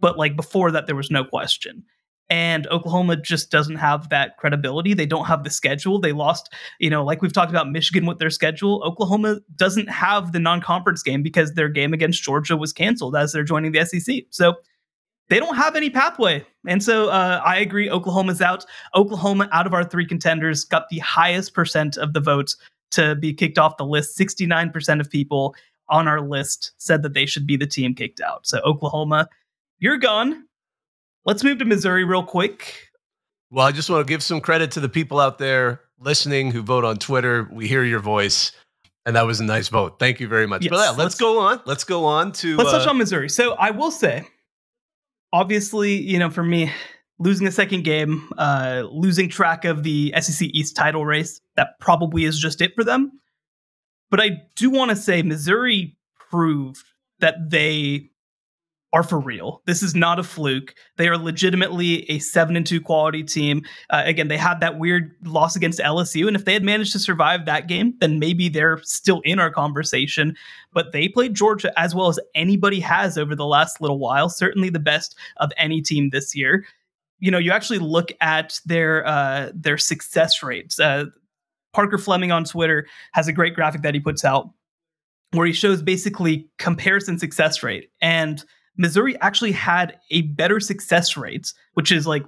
but 0.00 0.18
like 0.18 0.36
before 0.36 0.70
that, 0.72 0.86
there 0.86 0.96
was 0.96 1.10
no 1.10 1.24
question 1.24 1.84
and 2.28 2.66
Oklahoma 2.68 3.16
just 3.16 3.50
doesn't 3.50 3.76
have 3.76 4.08
that 4.08 4.36
credibility. 4.36 4.94
They 4.94 5.06
don't 5.06 5.26
have 5.26 5.44
the 5.44 5.50
schedule. 5.50 6.00
They 6.00 6.12
lost, 6.12 6.52
you 6.80 6.90
know, 6.90 7.04
like 7.04 7.22
we've 7.22 7.32
talked 7.32 7.50
about 7.50 7.70
Michigan 7.70 8.06
with 8.06 8.18
their 8.18 8.30
schedule. 8.30 8.82
Oklahoma 8.84 9.40
doesn't 9.54 9.88
have 9.88 10.32
the 10.32 10.40
non-conference 10.40 11.02
game 11.02 11.22
because 11.22 11.54
their 11.54 11.68
game 11.68 11.92
against 11.92 12.22
Georgia 12.22 12.56
was 12.56 12.72
canceled 12.72 13.14
as 13.16 13.32
they're 13.32 13.44
joining 13.44 13.72
the 13.72 13.84
SEC. 13.84 14.24
So 14.30 14.54
they 15.28 15.38
don't 15.38 15.56
have 15.56 15.76
any 15.76 15.90
pathway. 15.90 16.44
And 16.66 16.82
so 16.82 17.08
uh, 17.08 17.40
I 17.44 17.58
agree. 17.58 17.90
Oklahoma's 17.90 18.40
out. 18.40 18.64
Oklahoma, 18.94 19.48
out 19.52 19.66
of 19.66 19.74
our 19.74 19.84
three 19.84 20.06
contenders, 20.06 20.64
got 20.64 20.88
the 20.88 20.98
highest 20.98 21.54
percent 21.54 21.96
of 21.96 22.12
the 22.12 22.20
votes 22.20 22.56
to 22.92 23.14
be 23.16 23.32
kicked 23.32 23.58
off 23.58 23.76
the 23.76 23.86
list. 23.86 24.18
69% 24.18 25.00
of 25.00 25.10
people 25.10 25.54
on 25.88 26.08
our 26.08 26.20
list 26.20 26.72
said 26.78 27.02
that 27.02 27.14
they 27.14 27.26
should 27.26 27.46
be 27.46 27.56
the 27.56 27.66
team 27.66 27.94
kicked 27.94 28.20
out. 28.20 28.46
So 28.46 28.60
Oklahoma, 28.60 29.28
you're 29.78 29.98
gone. 29.98 30.44
Let's 31.26 31.42
move 31.42 31.58
to 31.58 31.64
Missouri 31.64 32.04
real 32.04 32.22
quick. 32.22 32.88
Well, 33.50 33.66
I 33.66 33.72
just 33.72 33.90
want 33.90 34.06
to 34.06 34.10
give 34.10 34.22
some 34.22 34.40
credit 34.40 34.70
to 34.72 34.80
the 34.80 34.88
people 34.88 35.18
out 35.20 35.38
there 35.38 35.80
listening 35.98 36.52
who 36.52 36.62
vote 36.62 36.84
on 36.84 36.98
Twitter. 36.98 37.48
We 37.52 37.66
hear 37.66 37.82
your 37.84 38.00
voice. 38.00 38.52
And 39.04 39.14
that 39.14 39.26
was 39.26 39.38
a 39.40 39.44
nice 39.44 39.68
vote. 39.68 39.98
Thank 39.98 40.18
you 40.20 40.26
very 40.28 40.46
much. 40.46 40.62
Yes, 40.62 40.70
but 40.70 40.76
yeah, 40.78 40.88
let's, 40.90 40.98
let's- 40.98 41.14
go 41.16 41.38
on. 41.40 41.60
Let's 41.64 41.84
go 41.84 42.04
on 42.04 42.32
to. 42.32 42.56
Let's 42.56 42.70
uh, 42.70 42.78
touch 42.78 42.88
on 42.88 42.98
Missouri. 42.98 43.28
So 43.28 43.52
I 43.54 43.70
will 43.70 43.90
say, 43.90 44.26
obviously, 45.32 45.96
you 46.00 46.18
know, 46.18 46.30
for 46.30 46.42
me, 46.42 46.72
losing 47.18 47.46
a 47.46 47.52
second 47.52 47.84
game, 47.84 48.28
uh, 48.36 48.84
losing 48.90 49.28
track 49.28 49.64
of 49.64 49.82
the 49.82 50.12
SEC 50.20 50.48
East 50.52 50.74
title 50.76 51.04
race, 51.06 51.40
that 51.56 51.78
probably 51.80 52.24
is 52.24 52.38
just 52.38 52.60
it 52.60 52.74
for 52.74 52.84
them. 52.84 53.20
But 54.10 54.20
I 54.20 54.42
do 54.56 54.70
want 54.70 54.90
to 54.90 54.96
say 54.96 55.22
Missouri 55.22 55.96
proved 56.30 56.84
that 57.20 57.36
they 57.50 58.10
are 58.92 59.02
for 59.02 59.18
real. 59.18 59.62
This 59.66 59.82
is 59.82 59.94
not 59.94 60.18
a 60.18 60.22
fluke. 60.22 60.74
They 60.96 61.08
are 61.08 61.18
legitimately 61.18 62.08
a 62.10 62.18
seven 62.18 62.56
and 62.56 62.66
two 62.66 62.80
quality 62.80 63.22
team. 63.22 63.62
Uh, 63.90 64.02
again, 64.06 64.28
they 64.28 64.36
had 64.36 64.60
that 64.60 64.78
weird 64.78 65.14
loss 65.24 65.56
against 65.56 65.80
LSU, 65.80 66.26
and 66.26 66.36
if 66.36 66.44
they 66.44 66.52
had 66.52 66.62
managed 66.62 66.92
to 66.92 66.98
survive 66.98 67.44
that 67.44 67.68
game, 67.68 67.94
then 68.00 68.18
maybe 68.18 68.48
they're 68.48 68.80
still 68.84 69.20
in 69.24 69.38
our 69.38 69.50
conversation. 69.50 70.36
But 70.72 70.92
they 70.92 71.08
played 71.08 71.34
Georgia 71.34 71.72
as 71.78 71.94
well 71.94 72.08
as 72.08 72.20
anybody 72.34 72.80
has 72.80 73.18
over 73.18 73.34
the 73.34 73.46
last 73.46 73.80
little 73.80 73.98
while. 73.98 74.28
Certainly 74.28 74.70
the 74.70 74.78
best 74.78 75.16
of 75.38 75.50
any 75.56 75.82
team 75.82 76.10
this 76.10 76.34
year. 76.34 76.64
You 77.18 77.30
know, 77.30 77.38
you 77.38 77.50
actually 77.50 77.80
look 77.80 78.12
at 78.20 78.60
their 78.64 79.06
uh, 79.06 79.50
their 79.54 79.78
success 79.78 80.42
rates. 80.42 80.78
Uh, 80.78 81.06
Parker 81.74 81.98
Fleming 81.98 82.32
on 82.32 82.44
Twitter 82.44 82.86
has 83.12 83.28
a 83.28 83.32
great 83.32 83.54
graphic 83.54 83.82
that 83.82 83.94
he 83.94 84.00
puts 84.00 84.24
out 84.24 84.50
where 85.32 85.46
he 85.46 85.52
shows 85.52 85.82
basically 85.82 86.48
comparison 86.58 87.18
success 87.18 87.62
rate 87.62 87.90
and 88.00 88.44
Missouri 88.76 89.18
actually 89.20 89.52
had 89.52 89.98
a 90.10 90.22
better 90.22 90.60
success 90.60 91.16
rates, 91.16 91.54
which 91.74 91.92
is 91.92 92.06
like 92.06 92.24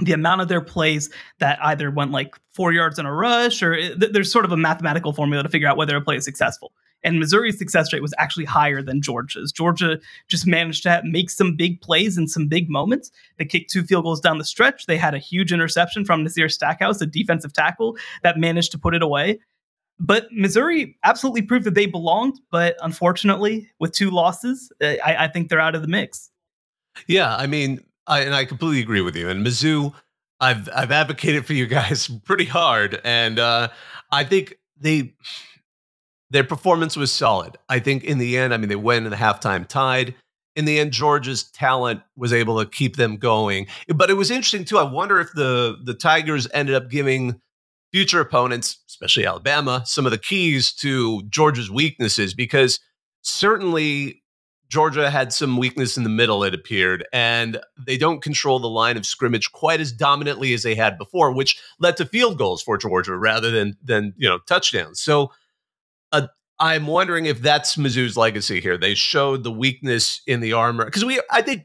the 0.00 0.12
amount 0.12 0.40
of 0.40 0.48
their 0.48 0.60
plays 0.60 1.10
that 1.40 1.58
either 1.62 1.90
went 1.90 2.12
like 2.12 2.36
four 2.54 2.72
yards 2.72 2.98
in 2.98 3.06
a 3.06 3.12
rush, 3.12 3.62
or 3.62 3.74
eh, 3.74 3.94
th- 3.98 4.12
there's 4.12 4.30
sort 4.30 4.44
of 4.44 4.52
a 4.52 4.56
mathematical 4.56 5.12
formula 5.12 5.42
to 5.42 5.48
figure 5.48 5.68
out 5.68 5.76
whether 5.76 5.96
a 5.96 6.00
play 6.00 6.16
is 6.16 6.24
successful. 6.24 6.72
And 7.04 7.20
Missouri's 7.20 7.58
success 7.58 7.92
rate 7.92 8.02
was 8.02 8.14
actually 8.18 8.44
higher 8.44 8.82
than 8.82 9.00
Georgia's. 9.00 9.52
Georgia 9.52 10.00
just 10.26 10.46
managed 10.46 10.82
to 10.82 11.00
make 11.04 11.30
some 11.30 11.54
big 11.54 11.80
plays 11.80 12.18
in 12.18 12.26
some 12.26 12.48
big 12.48 12.68
moments. 12.68 13.10
They 13.38 13.44
kicked 13.44 13.70
two 13.70 13.84
field 13.84 14.04
goals 14.04 14.20
down 14.20 14.38
the 14.38 14.44
stretch. 14.44 14.86
They 14.86 14.96
had 14.96 15.14
a 15.14 15.18
huge 15.18 15.52
interception 15.52 16.04
from 16.04 16.24
Nazir 16.24 16.48
Stackhouse, 16.48 17.00
a 17.00 17.06
defensive 17.06 17.52
tackle, 17.52 17.96
that 18.24 18.36
managed 18.36 18.72
to 18.72 18.78
put 18.78 18.94
it 18.94 19.02
away. 19.02 19.38
But 20.00 20.28
Missouri 20.32 20.96
absolutely 21.02 21.42
proved 21.42 21.64
that 21.64 21.74
they 21.74 21.86
belonged. 21.86 22.38
But 22.50 22.76
unfortunately, 22.82 23.68
with 23.80 23.92
two 23.92 24.10
losses, 24.10 24.72
uh, 24.82 24.94
I, 25.04 25.24
I 25.24 25.28
think 25.28 25.48
they're 25.48 25.60
out 25.60 25.74
of 25.74 25.82
the 25.82 25.88
mix. 25.88 26.30
Yeah, 27.06 27.34
I 27.34 27.46
mean, 27.46 27.80
I, 28.06 28.20
and 28.20 28.34
I 28.34 28.44
completely 28.44 28.80
agree 28.80 29.00
with 29.00 29.16
you. 29.16 29.28
And 29.28 29.46
Mizzou, 29.46 29.94
I've 30.40 30.68
I've 30.74 30.90
advocated 30.90 31.46
for 31.46 31.52
you 31.52 31.66
guys 31.66 32.08
pretty 32.24 32.44
hard, 32.44 33.00
and 33.04 33.38
uh, 33.38 33.68
I 34.10 34.24
think 34.24 34.54
they 34.80 35.14
their 36.30 36.44
performance 36.44 36.96
was 36.96 37.10
solid. 37.10 37.56
I 37.68 37.78
think 37.78 38.04
in 38.04 38.18
the 38.18 38.36
end, 38.36 38.52
I 38.52 38.56
mean, 38.58 38.68
they 38.68 38.76
went 38.76 39.06
in 39.06 39.10
the 39.10 39.16
halftime 39.16 39.66
tied. 39.66 40.14
In 40.56 40.64
the 40.64 40.78
end, 40.78 40.92
Georgia's 40.92 41.44
talent 41.44 42.02
was 42.16 42.32
able 42.32 42.58
to 42.58 42.68
keep 42.68 42.96
them 42.96 43.16
going. 43.16 43.66
But 43.94 44.10
it 44.10 44.14
was 44.14 44.30
interesting 44.30 44.64
too. 44.64 44.78
I 44.78 44.82
wonder 44.82 45.20
if 45.20 45.32
the 45.32 45.78
the 45.82 45.94
Tigers 45.94 46.48
ended 46.52 46.74
up 46.74 46.90
giving 46.90 47.40
future 47.92 48.20
opponents, 48.20 48.78
especially 48.88 49.26
Alabama, 49.26 49.82
some 49.84 50.06
of 50.06 50.12
the 50.12 50.18
keys 50.18 50.72
to 50.72 51.22
Georgia's 51.28 51.70
weaknesses 51.70 52.34
because 52.34 52.80
certainly 53.22 54.22
Georgia 54.68 55.10
had 55.10 55.32
some 55.32 55.56
weakness 55.56 55.96
in 55.96 56.02
the 56.02 56.10
middle, 56.10 56.44
it 56.44 56.52
appeared, 56.52 57.06
and 57.12 57.58
they 57.86 57.96
don't 57.96 58.22
control 58.22 58.58
the 58.58 58.68
line 58.68 58.98
of 58.98 59.06
scrimmage 59.06 59.50
quite 59.52 59.80
as 59.80 59.92
dominantly 59.92 60.52
as 60.52 60.62
they 60.62 60.74
had 60.74 60.98
before, 60.98 61.32
which 61.32 61.58
led 61.78 61.96
to 61.96 62.04
field 62.04 62.36
goals 62.36 62.62
for 62.62 62.76
Georgia 62.76 63.16
rather 63.16 63.50
than 63.50 63.76
than 63.82 64.12
you 64.18 64.28
know 64.28 64.38
touchdowns. 64.46 65.00
So 65.00 65.32
uh, 66.12 66.26
I'm 66.58 66.86
wondering 66.86 67.24
if 67.26 67.40
that's 67.40 67.76
Mizzou's 67.76 68.16
legacy 68.16 68.60
here. 68.60 68.76
They 68.76 68.94
showed 68.94 69.42
the 69.42 69.50
weakness 69.50 70.20
in 70.26 70.40
the 70.40 70.52
armor 70.52 70.84
because 70.84 71.04
we, 71.04 71.18
I 71.30 71.40
think, 71.40 71.64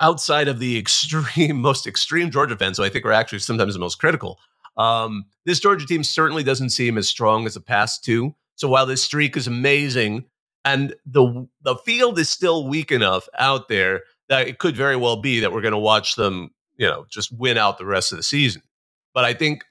outside 0.00 0.48
of 0.48 0.58
the 0.58 0.78
extreme, 0.78 1.60
most 1.60 1.86
extreme 1.86 2.30
Georgia 2.30 2.56
fans, 2.56 2.78
who 2.78 2.84
I 2.84 2.88
think 2.88 3.04
are 3.04 3.12
actually 3.12 3.40
sometimes 3.40 3.74
the 3.74 3.80
most 3.80 3.96
critical. 3.96 4.38
Um, 4.78 5.26
this 5.44 5.60
Georgia 5.60 5.86
team 5.86 6.04
certainly 6.04 6.42
doesn't 6.42 6.70
seem 6.70 6.96
as 6.96 7.08
strong 7.08 7.46
as 7.46 7.54
the 7.54 7.60
past 7.60 8.04
two. 8.04 8.34
So 8.54 8.68
while 8.68 8.86
this 8.86 9.02
streak 9.02 9.36
is 9.36 9.46
amazing, 9.46 10.24
and 10.64 10.94
the 11.04 11.46
the 11.62 11.76
field 11.76 12.18
is 12.18 12.28
still 12.28 12.66
weak 12.66 12.90
enough 12.90 13.28
out 13.38 13.68
there 13.68 14.02
that 14.28 14.48
it 14.48 14.58
could 14.58 14.76
very 14.76 14.96
well 14.96 15.16
be 15.20 15.40
that 15.40 15.52
we're 15.52 15.62
going 15.62 15.72
to 15.72 15.78
watch 15.78 16.16
them, 16.16 16.50
you 16.76 16.86
know, 16.86 17.06
just 17.08 17.32
win 17.32 17.56
out 17.58 17.78
the 17.78 17.86
rest 17.86 18.12
of 18.12 18.18
the 18.18 18.22
season. 18.22 18.62
But 19.14 19.24
I 19.24 19.34
think 19.34 19.64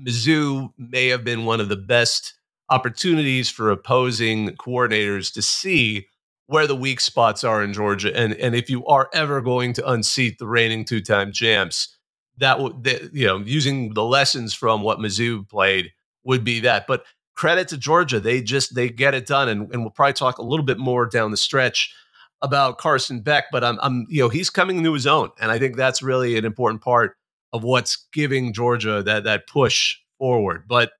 Mizzou 0.00 0.72
may 0.78 1.08
have 1.08 1.24
been 1.24 1.44
one 1.44 1.60
of 1.60 1.68
the 1.68 1.76
best 1.76 2.34
opportunities 2.70 3.50
for 3.50 3.70
opposing 3.70 4.50
coordinators 4.56 5.32
to 5.34 5.42
see 5.42 6.06
where 6.46 6.66
the 6.66 6.76
weak 6.76 7.00
spots 7.00 7.42
are 7.44 7.62
in 7.62 7.72
Georgia, 7.72 8.16
and 8.16 8.34
and 8.34 8.54
if 8.54 8.68
you 8.68 8.86
are 8.86 9.08
ever 9.14 9.40
going 9.40 9.72
to 9.74 9.90
unseat 9.90 10.38
the 10.38 10.46
reigning 10.46 10.84
two 10.84 11.00
time 11.00 11.32
champs, 11.32 11.93
that 12.38 12.60
would 12.60 13.10
you 13.12 13.26
know 13.26 13.38
using 13.38 13.94
the 13.94 14.04
lessons 14.04 14.54
from 14.54 14.82
what 14.82 14.98
Mizzou 14.98 15.48
played 15.48 15.92
would 16.24 16.44
be 16.44 16.60
that. 16.60 16.86
But 16.86 17.04
credit 17.34 17.68
to 17.68 17.76
Georgia. 17.76 18.20
They 18.20 18.40
just 18.40 18.74
they 18.74 18.88
get 18.88 19.14
it 19.14 19.26
done, 19.26 19.48
and, 19.48 19.72
and 19.72 19.82
we'll 19.82 19.90
probably 19.90 20.14
talk 20.14 20.38
a 20.38 20.42
little 20.42 20.64
bit 20.64 20.78
more 20.78 21.06
down 21.06 21.30
the 21.30 21.36
stretch 21.36 21.94
about 22.42 22.78
Carson 22.78 23.20
Beck. 23.20 23.44
But 23.52 23.64
I'm, 23.64 23.78
I'm 23.82 24.06
you 24.08 24.22
know 24.22 24.28
he's 24.28 24.50
coming 24.50 24.78
into 24.78 24.92
his 24.92 25.06
own, 25.06 25.30
and 25.40 25.50
I 25.50 25.58
think 25.58 25.76
that's 25.76 26.02
really 26.02 26.36
an 26.36 26.44
important 26.44 26.82
part 26.82 27.16
of 27.52 27.62
what's 27.62 28.06
giving 28.12 28.52
Georgia 28.52 29.02
that 29.02 29.24
that 29.24 29.46
push 29.46 29.96
forward. 30.18 30.64
But 30.68 30.92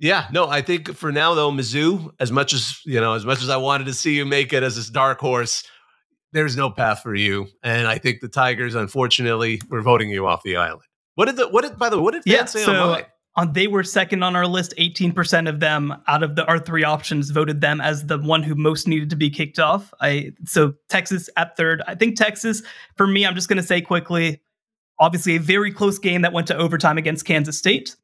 yeah, 0.00 0.26
no, 0.32 0.48
I 0.48 0.62
think 0.62 0.94
for 0.94 1.12
now 1.12 1.34
though, 1.34 1.50
Mizzou, 1.50 2.12
as 2.20 2.32
much 2.32 2.52
as 2.52 2.80
you 2.84 3.00
know, 3.00 3.14
as 3.14 3.24
much 3.24 3.42
as 3.42 3.48
I 3.48 3.56
wanted 3.56 3.84
to 3.84 3.94
see 3.94 4.14
you 4.14 4.24
make 4.24 4.52
it 4.52 4.62
as 4.62 4.76
this 4.76 4.90
dark 4.90 5.20
horse. 5.20 5.64
There's 6.32 6.56
no 6.56 6.70
path 6.70 7.02
for 7.02 7.14
you, 7.14 7.48
and 7.62 7.86
I 7.86 7.98
think 7.98 8.20
the 8.20 8.28
Tigers, 8.28 8.74
unfortunately, 8.74 9.60
we're 9.70 9.80
voting 9.82 10.10
you 10.10 10.26
off 10.26 10.42
the 10.42 10.56
island. 10.56 10.82
What 11.14 11.26
did 11.26 11.36
the 11.36 11.48
what 11.48 11.62
did 11.62 11.78
by 11.78 11.88
the 11.88 11.96
way, 11.96 12.02
what 12.02 12.12
did 12.14 12.24
fans 12.24 12.34
Yeah, 12.36 12.44
say 12.44 12.64
so- 12.64 12.72
online? 12.90 13.04
on 13.36 13.52
they 13.52 13.68
were 13.68 13.84
second 13.84 14.22
on 14.24 14.34
our 14.34 14.46
list 14.48 14.74
18% 14.78 15.48
of 15.48 15.60
them 15.60 15.94
out 16.08 16.22
of 16.24 16.34
the 16.34 16.44
our 16.46 16.58
three 16.58 16.82
options 16.82 17.30
voted 17.30 17.60
them 17.60 17.80
as 17.80 18.06
the 18.06 18.18
one 18.18 18.42
who 18.42 18.54
most 18.56 18.88
needed 18.88 19.08
to 19.10 19.16
be 19.16 19.30
kicked 19.30 19.60
off 19.60 19.92
i 20.00 20.32
so 20.44 20.72
texas 20.88 21.30
at 21.36 21.56
third 21.56 21.80
i 21.86 21.94
think 21.94 22.16
texas 22.16 22.62
for 22.96 23.06
me 23.06 23.24
i'm 23.24 23.36
just 23.36 23.48
going 23.48 23.56
to 23.58 23.62
say 23.62 23.80
quickly 23.80 24.40
obviously 24.98 25.36
a 25.36 25.40
very 25.40 25.70
close 25.70 26.00
game 26.00 26.22
that 26.22 26.32
went 26.32 26.48
to 26.48 26.56
overtime 26.56 26.98
against 26.98 27.26
kansas 27.26 27.56
state 27.56 27.94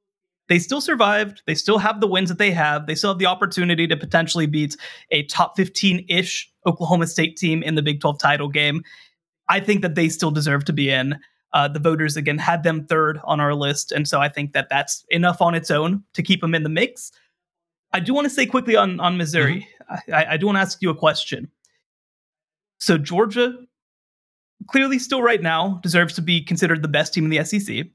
they 0.48 0.58
still 0.58 0.80
survived 0.80 1.42
they 1.46 1.54
still 1.54 1.78
have 1.78 2.00
the 2.00 2.06
wins 2.06 2.28
that 2.28 2.38
they 2.38 2.50
have 2.50 2.86
they 2.86 2.94
still 2.94 3.10
have 3.10 3.18
the 3.18 3.26
opportunity 3.26 3.86
to 3.86 3.96
potentially 3.96 4.46
beat 4.46 4.76
a 5.10 5.24
top 5.24 5.56
15-ish 5.56 6.50
oklahoma 6.66 7.06
state 7.06 7.36
team 7.36 7.62
in 7.62 7.74
the 7.74 7.82
big 7.82 8.00
12 8.00 8.18
title 8.18 8.48
game 8.48 8.82
i 9.48 9.60
think 9.60 9.82
that 9.82 9.94
they 9.94 10.08
still 10.08 10.30
deserve 10.30 10.64
to 10.64 10.72
be 10.72 10.90
in 10.90 11.18
uh, 11.54 11.68
the 11.68 11.78
voters 11.78 12.16
again 12.16 12.36
had 12.36 12.64
them 12.64 12.84
third 12.84 13.20
on 13.22 13.40
our 13.40 13.54
list, 13.54 13.92
and 13.92 14.08
so 14.08 14.20
I 14.20 14.28
think 14.28 14.52
that 14.52 14.68
that's 14.68 15.04
enough 15.08 15.40
on 15.40 15.54
its 15.54 15.70
own 15.70 16.02
to 16.14 16.22
keep 16.22 16.40
them 16.40 16.52
in 16.52 16.64
the 16.64 16.68
mix. 16.68 17.12
I 17.92 18.00
do 18.00 18.12
want 18.12 18.24
to 18.24 18.30
say 18.30 18.44
quickly 18.44 18.74
on 18.74 18.98
on 18.98 19.16
Missouri. 19.16 19.66
I, 20.12 20.26
I 20.30 20.36
do 20.36 20.46
want 20.46 20.56
to 20.56 20.60
ask 20.60 20.82
you 20.82 20.90
a 20.90 20.96
question. 20.96 21.48
So 22.80 22.98
Georgia, 22.98 23.54
clearly 24.66 24.98
still 24.98 25.22
right 25.22 25.40
now 25.40 25.78
deserves 25.82 26.14
to 26.14 26.22
be 26.22 26.42
considered 26.42 26.82
the 26.82 26.88
best 26.88 27.14
team 27.14 27.24
in 27.24 27.30
the 27.30 27.44
SEC. 27.44 27.86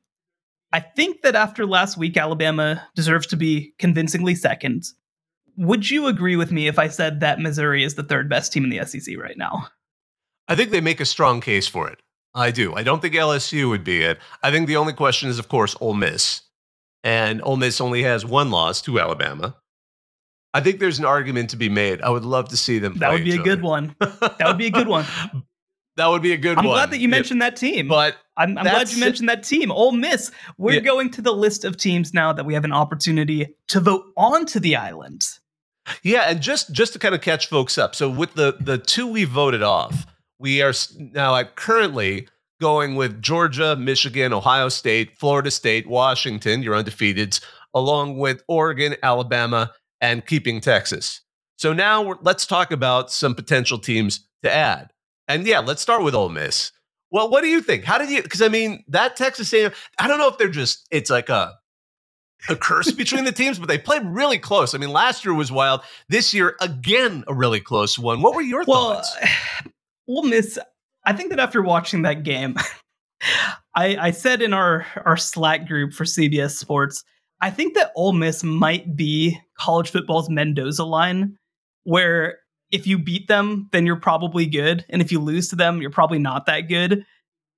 I 0.72 0.80
think 0.80 1.22
that 1.22 1.36
after 1.36 1.66
last 1.66 1.98
week, 1.98 2.16
Alabama 2.16 2.88
deserves 2.96 3.28
to 3.28 3.36
be 3.38 3.74
convincingly 3.80 4.36
second. 4.36 4.86
Would 5.58 5.90
you 5.90 6.08
agree 6.08 6.36
with 6.36 6.52
me 6.52 6.68
if 6.68 6.78
I 6.78 6.88
said 6.88 7.20
that 7.20 7.40
Missouri 7.40 7.84
is 7.84 7.96
the 7.96 8.04
third 8.04 8.30
best 8.30 8.54
team 8.54 8.64
in 8.64 8.70
the 8.70 8.86
SEC 8.86 9.18
right 9.18 9.38
now? 9.38 9.68
I 10.48 10.56
think 10.56 10.72
they 10.72 10.82
make 10.82 11.00
a 11.00 11.06
strong 11.06 11.42
case 11.42 11.68
for 11.68 11.90
it. 11.90 12.00
I 12.36 12.52
do. 12.52 12.76
I 12.76 12.84
don't 12.84 13.02
think 13.02 13.16
LSU 13.16 13.70
would 13.70 13.84
be 13.84 14.02
it. 14.02 14.20
I 14.44 14.52
think 14.52 14.68
the 14.68 14.78
only 14.78 14.94
question 14.94 15.30
is, 15.30 15.40
of 15.40 15.50
course, 15.50 15.76
Ole 15.82 15.96
Miss. 15.96 16.42
And 17.04 17.42
Ole 17.44 17.58
Miss 17.58 17.82
only 17.82 18.04
has 18.04 18.26
one 18.26 18.52
loss 18.52 18.82
to 18.84 19.00
Alabama. 19.00 19.56
I 20.54 20.62
think 20.62 20.80
there's 20.80 21.00
an 21.00 21.06
argument 21.06 21.52
to 21.52 21.58
be 21.58 21.70
made. 21.70 22.02
I 22.02 22.10
would 22.10 22.26
love 22.26 22.50
to 22.50 22.58
see 22.58 22.80
them. 22.80 22.98
That 22.98 23.12
would 23.12 23.24
be 23.24 23.36
a 23.36 23.44
good 23.44 23.62
one. 23.62 23.96
That 24.00 24.48
would 24.48 24.58
be 24.58 24.68
a 24.68 24.72
good 24.72 24.88
one. 24.88 25.06
that 26.00 26.08
would 26.08 26.22
be 26.22 26.34
a 26.34 26.38
good 26.38 26.56
one. 26.58 26.66
I'm 26.66 26.70
one. 26.70 26.76
glad 26.76 26.92
that 26.92 27.00
you 27.00 27.08
mentioned 27.08 27.42
that 27.42 27.56
team. 27.56 27.88
But 27.88 28.16
I'm, 28.38 28.58
I'm 28.58 28.64
glad 28.66 28.92
you 28.92 29.00
mentioned 29.00 29.30
that 29.30 29.44
team. 29.44 29.72
Ole 29.72 29.92
Miss. 29.92 30.32
We're 30.58 30.74
Yeah. 30.76 30.80
going 30.80 31.12
to 31.12 31.22
the 31.22 31.34
list 31.34 31.64
of 31.66 31.78
teams 31.78 32.14
now 32.14 32.34
that 32.34 32.46
we 32.46 32.54
have 32.54 32.66
an 32.66 32.74
opportunity 32.74 33.56
to 33.68 33.80
vote 33.80 34.06
onto 34.18 34.60
the 34.60 34.76
island. 34.76 35.28
Yeah, 36.04 36.22
and 36.30 36.42
just 36.42 36.72
just 36.72 36.94
to 36.94 37.00
kind 37.00 37.16
of 37.16 37.22
catch 37.22 37.48
folks 37.48 37.78
up. 37.78 37.96
So 37.96 38.10
with 38.10 38.34
the 38.36 38.56
the 38.60 38.78
two 38.78 39.08
we 39.08 39.24
voted 39.24 39.64
off, 39.64 40.06
we 40.38 40.62
are 40.62 40.74
now 40.98 41.36
at 41.36 41.56
currently 41.56 42.28
going 42.62 42.96
with 42.96 43.22
Georgia, 43.22 43.76
Michigan, 43.76 44.34
Ohio 44.34 44.70
State, 44.70 45.18
Florida 45.18 45.50
State, 45.50 45.88
Washington, 45.88 46.62
You're 46.62 46.76
undefeateds, 46.76 47.42
along 47.74 48.18
with 48.18 48.44
Oregon, 48.48 48.96
Alabama, 49.02 49.72
and 50.02 50.26
keeping 50.26 50.60
Texas. 50.62 51.22
So 51.58 51.74
now 51.74 52.02
we're, 52.04 52.18
let's 52.22 52.46
talk 52.46 52.72
about 52.72 53.12
some 53.12 53.34
potential 53.34 53.80
teams 53.80 54.28
to 54.44 54.54
add. 54.54 54.92
And 55.30 55.46
yeah, 55.46 55.60
let's 55.60 55.82
start 55.82 56.04
with 56.04 56.16
Ole 56.16 56.30
Miss. 56.30 56.72
Well, 57.12 57.30
what 57.30 57.42
do 57.42 57.48
you 57.48 57.62
think? 57.62 57.86
How 57.86 57.98
did 57.98 58.10
you? 58.10 58.22
Because 58.22 58.42
I 58.42 58.50
mean, 58.50 58.84
that 58.88 59.16
Texas 59.16 59.54
A&M, 59.54 59.72
I 60.00 60.08
don't 60.08 60.18
know 60.18 60.28
if 60.28 60.38
they're 60.38 60.50
just. 60.50 60.88
It's 60.92 61.10
like 61.10 61.30
a 61.30 61.54
a 62.50 62.56
curse 62.56 62.92
between 62.92 63.26
the 63.26 63.32
teams, 63.32 63.60
but 63.60 63.68
they 63.68 63.78
played 63.78 64.04
really 64.06 64.40
close. 64.40 64.74
I 64.74 64.78
mean, 64.78 64.92
last 64.92 65.24
year 65.24 65.34
was 65.34 65.52
wild. 65.52 65.82
This 66.08 66.34
year, 66.34 66.56
again, 66.62 67.24
a 67.28 67.34
really 67.34 67.60
close 67.60 68.00
one. 68.00 68.22
What 68.22 68.34
were 68.34 68.42
your 68.42 68.64
well, 68.66 68.96
thoughts? 68.96 69.16
Ole 70.08 70.24
Miss. 70.24 70.58
I 71.06 71.14
think 71.14 71.30
that 71.30 71.40
after 71.40 71.62
watching 71.62 72.02
that 72.04 72.24
game, 72.24 72.56
I, 73.76 73.98
I 73.98 74.12
said 74.12 74.42
in 74.42 74.54
our 74.54 74.86
our 75.06 75.18
Slack 75.18 75.68
group 75.68 75.94
for 75.94 76.06
CBS 76.06 76.52
Sports, 76.52 77.04
I 77.42 77.52
think 77.52 77.76
that 77.76 77.92
Ole 77.96 78.14
Miss 78.14 78.44
might 78.44 78.96
be 78.96 79.40
college 79.58 79.92
football's 79.92 80.30
Mendoza 80.30 80.86
line, 80.86 81.38
where 81.84 82.40
if 82.72 82.86
you 82.86 83.00
beat 83.00 83.28
them, 83.28 83.68
then 83.72 83.86
you're 83.86 83.96
probably 83.96 84.46
good, 84.46 84.86
and 84.90 85.02
if 85.02 85.12
you 85.12 85.20
lose 85.20 85.50
to 85.50 85.56
them, 85.56 85.82
you're 85.82 85.90
probably 85.90 86.20
not 86.20 86.46
that 86.46 86.62
good. 86.62 87.06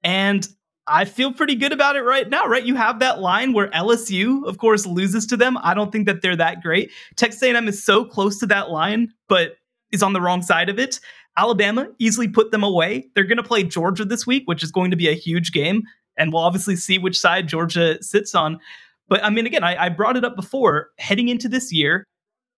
And 0.03 0.47
I 0.87 1.05
feel 1.05 1.31
pretty 1.31 1.55
good 1.55 1.71
about 1.71 1.95
it 1.95 2.01
right 2.01 2.29
now, 2.29 2.47
right? 2.47 2.63
You 2.63 2.75
have 2.75 2.99
that 2.99 3.19
line 3.19 3.53
where 3.53 3.69
LSU, 3.69 4.45
of 4.45 4.57
course, 4.57 4.85
loses 4.85 5.27
to 5.27 5.37
them. 5.37 5.57
I 5.61 5.73
don't 5.73 5.91
think 5.91 6.07
that 6.07 6.21
they're 6.21 6.35
that 6.35 6.61
great. 6.61 6.91
Texas 7.15 7.43
A&M 7.43 7.67
is 7.67 7.83
so 7.83 8.03
close 8.03 8.39
to 8.39 8.47
that 8.47 8.71
line, 8.71 9.13
but 9.29 9.57
is 9.91 10.01
on 10.01 10.13
the 10.13 10.21
wrong 10.21 10.41
side 10.41 10.69
of 10.69 10.79
it. 10.79 10.99
Alabama 11.37 11.87
easily 11.99 12.27
put 12.27 12.51
them 12.51 12.63
away. 12.63 13.09
They're 13.13 13.25
going 13.25 13.37
to 13.37 13.43
play 13.43 13.63
Georgia 13.63 14.05
this 14.05 14.25
week, 14.25 14.43
which 14.45 14.63
is 14.63 14.71
going 14.71 14.91
to 14.91 14.97
be 14.97 15.07
a 15.07 15.13
huge 15.13 15.51
game, 15.51 15.83
and 16.17 16.33
we'll 16.33 16.41
obviously 16.41 16.75
see 16.75 16.97
which 16.97 17.19
side 17.19 17.47
Georgia 17.47 18.01
sits 18.01 18.33
on. 18.33 18.59
But 19.07 19.23
I 19.23 19.29
mean, 19.29 19.45
again, 19.45 19.63
I, 19.63 19.85
I 19.85 19.89
brought 19.89 20.17
it 20.17 20.25
up 20.25 20.35
before. 20.35 20.89
Heading 20.97 21.29
into 21.29 21.47
this 21.47 21.71
year, 21.71 22.05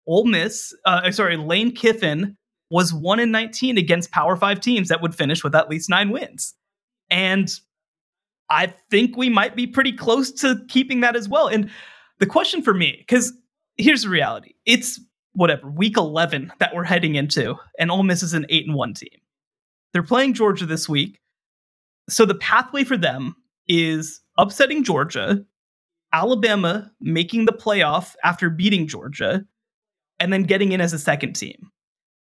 Ole 0.07 0.25
Miss, 0.25 0.75
uh, 0.85 1.11
sorry, 1.11 1.37
Lane 1.37 1.73
Kiffin 1.73 2.37
was 2.73 2.91
one 2.91 3.21
in 3.21 3.31
19 3.31 3.77
against 3.77 4.11
Power 4.13 4.35
Five 4.35 4.59
teams 4.59 4.89
that 4.89 5.03
would 5.03 5.15
finish 5.15 5.45
with 5.45 5.55
at 5.55 5.69
least 5.69 5.91
nine 5.91 6.09
wins. 6.09 6.55
And 7.11 7.53
I 8.49 8.73
think 8.91 9.15
we 9.15 9.29
might 9.29 9.55
be 9.55 9.67
pretty 9.67 9.93
close 9.93 10.33
to 10.41 10.65
keeping 10.69 11.01
that 11.01 11.15
as 11.15 11.29
well. 11.29 11.49
And 11.49 11.71
the 12.19 12.25
question 12.25 12.63
for 12.63 12.73
me, 12.73 12.97
because 12.99 13.35
here's 13.77 14.05
the 14.05 14.09
reality 14.09 14.55
it's 14.65 14.99
whatever, 15.35 15.71
week 15.71 15.99
11 15.99 16.51
that 16.61 16.75
we're 16.75 16.85
heading 16.85 17.15
into, 17.15 17.57
and 17.79 17.91
Ole 17.91 18.05
Miss 18.05 18.23
is 18.23 18.33
an 18.33 18.47
8 18.49 18.69
and 18.69 18.75
1 18.75 18.95
team. 18.95 19.21
They're 19.93 20.03
playing 20.03 20.33
Georgia 20.33 20.65
this 20.65 20.89
week. 20.89 21.21
So 22.09 22.25
the 22.25 22.35
pathway 22.35 22.85
for 22.85 22.97
them 22.97 23.37
is 23.69 24.23
upsetting 24.39 24.83
Georgia, 24.83 25.45
Alabama 26.15 26.91
making 27.03 27.45
the 27.45 27.53
playoff 27.53 28.15
after 28.25 28.49
beating 28.49 28.87
Georgia, 28.87 29.45
and 30.19 30.33
then 30.33 30.45
getting 30.45 30.73
in 30.73 30.81
as 30.81 30.95
a 30.95 30.99
second 30.99 31.35
team. 31.35 31.72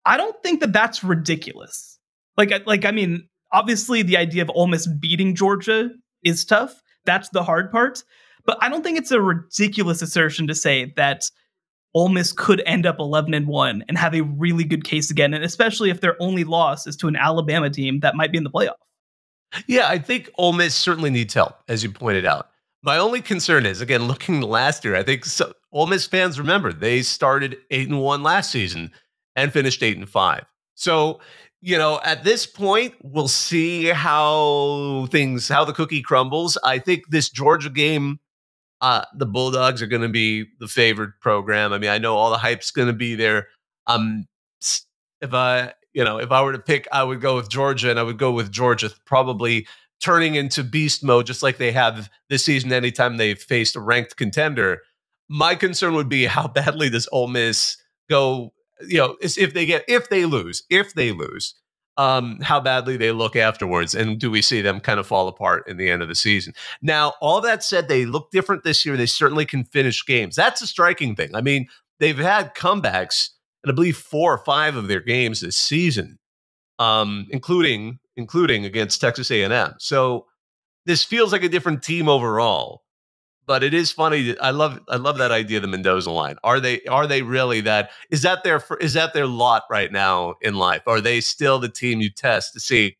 I 0.06 0.16
don't 0.16 0.40
think 0.42 0.60
that 0.60 0.72
that's 0.72 1.04
ridiculous. 1.04 1.98
Like, 2.36 2.66
like 2.66 2.84
I 2.84 2.92
mean, 2.92 3.28
obviously 3.52 4.02
the 4.02 4.16
idea 4.16 4.42
of 4.42 4.50
Ole 4.54 4.68
Miss 4.68 4.86
beating 4.86 5.34
Georgia 5.34 5.90
is 6.22 6.44
tough. 6.44 6.80
That's 7.04 7.28
the 7.30 7.42
hard 7.42 7.70
part. 7.70 8.02
But 8.46 8.58
I 8.60 8.68
don't 8.68 8.82
think 8.82 8.96
it's 8.96 9.10
a 9.10 9.20
ridiculous 9.20 10.02
assertion 10.02 10.46
to 10.46 10.54
say 10.54 10.92
that 10.96 11.28
Ole 11.94 12.08
Miss 12.10 12.32
could 12.32 12.62
end 12.66 12.86
up 12.86 13.00
11 13.00 13.34
and 13.34 13.46
1 13.46 13.84
and 13.88 13.98
have 13.98 14.14
a 14.14 14.20
really 14.20 14.64
good 14.64 14.84
case 14.84 15.10
again, 15.10 15.34
and 15.34 15.42
especially 15.42 15.90
if 15.90 16.00
their 16.00 16.20
only 16.20 16.44
loss 16.44 16.86
is 16.86 16.96
to 16.98 17.08
an 17.08 17.16
Alabama 17.16 17.70
team 17.70 18.00
that 18.00 18.14
might 18.14 18.30
be 18.30 18.38
in 18.38 18.44
the 18.44 18.50
playoff. 18.50 18.76
Yeah, 19.66 19.88
I 19.88 19.98
think 19.98 20.30
Ole 20.36 20.52
Miss 20.52 20.74
certainly 20.74 21.10
needs 21.10 21.34
help, 21.34 21.56
as 21.68 21.82
you 21.82 21.90
pointed 21.90 22.26
out. 22.26 22.50
My 22.82 22.98
only 22.98 23.20
concern 23.20 23.66
is, 23.66 23.80
again, 23.80 24.02
looking 24.08 24.42
last 24.42 24.84
year, 24.84 24.94
I 24.94 25.02
think 25.02 25.24
so, 25.24 25.52
Ole 25.72 25.86
Miss 25.86 26.06
fans 26.06 26.38
remember 26.38 26.72
they 26.72 27.02
started 27.02 27.58
eight 27.70 27.88
and 27.88 28.00
one 28.00 28.22
last 28.22 28.50
season 28.50 28.92
and 29.36 29.52
finished 29.52 29.82
eight 29.82 29.96
and 29.96 30.08
five. 30.08 30.44
So 30.74 31.20
you 31.66 31.78
know, 31.78 32.00
at 32.04 32.22
this 32.22 32.46
point, 32.46 32.94
we'll 33.02 33.28
see 33.28 33.86
how 33.86 35.08
things, 35.10 35.48
how 35.48 35.64
the 35.64 35.72
cookie 35.72 36.02
crumbles. 36.02 36.58
I 36.62 36.78
think 36.78 37.08
this 37.08 37.28
Georgia 37.28 37.70
game, 37.70 38.20
uh, 38.80 39.04
the 39.16 39.26
Bulldogs 39.26 39.82
are 39.82 39.86
going 39.86 40.02
to 40.02 40.08
be 40.08 40.46
the 40.60 40.68
favored 40.68 41.18
program. 41.20 41.72
I 41.72 41.78
mean, 41.78 41.90
I 41.90 41.98
know 41.98 42.16
all 42.16 42.30
the 42.30 42.38
hype's 42.38 42.70
going 42.70 42.88
to 42.88 42.94
be 42.94 43.14
there. 43.14 43.48
Um, 43.86 44.26
if 45.20 45.32
I, 45.32 45.72
you 45.94 46.04
know, 46.04 46.18
if 46.18 46.30
I 46.30 46.42
were 46.42 46.52
to 46.52 46.58
pick, 46.58 46.86
I 46.92 47.02
would 47.02 47.20
go 47.20 47.36
with 47.36 47.48
Georgia, 47.48 47.90
and 47.90 47.98
I 47.98 48.02
would 48.02 48.18
go 48.18 48.30
with 48.30 48.52
Georgia 48.52 48.90
probably 49.06 49.66
turning 50.00 50.34
into 50.34 50.62
beast 50.62 51.02
mode, 51.02 51.26
just 51.26 51.42
like 51.42 51.56
they 51.56 51.72
have 51.72 52.10
this 52.28 52.44
season. 52.44 52.72
Anytime 52.72 53.16
they've 53.16 53.38
faced 53.38 53.76
a 53.76 53.80
ranked 53.80 54.16
contender, 54.16 54.82
my 55.28 55.54
concern 55.54 55.94
would 55.94 56.08
be 56.08 56.26
how 56.26 56.46
badly 56.46 56.90
does 56.90 57.08
Ole 57.12 57.28
Miss 57.28 57.78
go 58.10 58.52
you 58.80 58.98
know, 58.98 59.16
if 59.20 59.54
they 59.54 59.66
get 59.66 59.84
if 59.88 60.08
they 60.08 60.24
lose, 60.26 60.62
if 60.70 60.94
they 60.94 61.12
lose, 61.12 61.54
um, 61.96 62.38
how 62.42 62.60
badly 62.60 62.96
they 62.96 63.12
look 63.12 63.36
afterwards, 63.36 63.94
and 63.94 64.18
do 64.18 64.30
we 64.30 64.42
see 64.42 64.60
them 64.60 64.80
kind 64.80 65.00
of 65.00 65.06
fall 65.06 65.28
apart 65.28 65.66
in 65.66 65.76
the 65.76 65.90
end 65.90 66.02
of 66.02 66.08
the 66.08 66.14
season? 66.14 66.52
Now, 66.82 67.14
all 67.20 67.40
that 67.40 67.64
said, 67.64 67.88
they 67.88 68.04
look 68.04 68.30
different 68.30 68.64
this 68.64 68.84
year. 68.84 68.96
They 68.96 69.06
certainly 69.06 69.46
can 69.46 69.64
finish 69.64 70.04
games. 70.04 70.36
That's 70.36 70.60
a 70.60 70.66
striking 70.66 71.16
thing. 71.16 71.34
I 71.34 71.40
mean, 71.40 71.68
they've 71.98 72.18
had 72.18 72.54
comebacks, 72.54 73.30
and 73.62 73.72
I 73.72 73.74
believe 73.74 73.96
four 73.96 74.34
or 74.34 74.44
five 74.44 74.76
of 74.76 74.88
their 74.88 75.00
games 75.00 75.40
this 75.40 75.56
season, 75.56 76.18
um, 76.78 77.26
including 77.30 77.98
including 78.18 78.64
against 78.64 79.00
Texas 79.00 79.30
A&M. 79.30 79.74
So 79.78 80.26
this 80.86 81.04
feels 81.04 81.32
like 81.32 81.42
a 81.42 81.50
different 81.50 81.82
team 81.82 82.08
overall 82.08 82.82
but 83.46 83.62
it 83.62 83.74
is 83.74 83.92
funny. 83.92 84.38
I 84.38 84.50
love 84.50 84.80
I 84.88 84.96
love 84.96 85.18
that 85.18 85.30
idea. 85.30 85.60
The 85.60 85.66
Mendoza 85.66 86.10
line. 86.10 86.36
Are 86.44 86.60
they 86.60 86.82
are 86.82 87.06
they 87.06 87.22
really 87.22 87.60
that? 87.62 87.90
Is 88.10 88.22
that 88.22 88.44
their 88.44 88.62
is 88.80 88.94
that 88.94 89.14
their 89.14 89.26
lot 89.26 89.64
right 89.70 89.90
now 89.90 90.34
in 90.40 90.54
life? 90.54 90.82
Are 90.86 91.00
they 91.00 91.20
still 91.20 91.58
the 91.58 91.68
team 91.68 92.00
you 92.00 92.10
test 92.10 92.52
to 92.54 92.60
see 92.60 92.96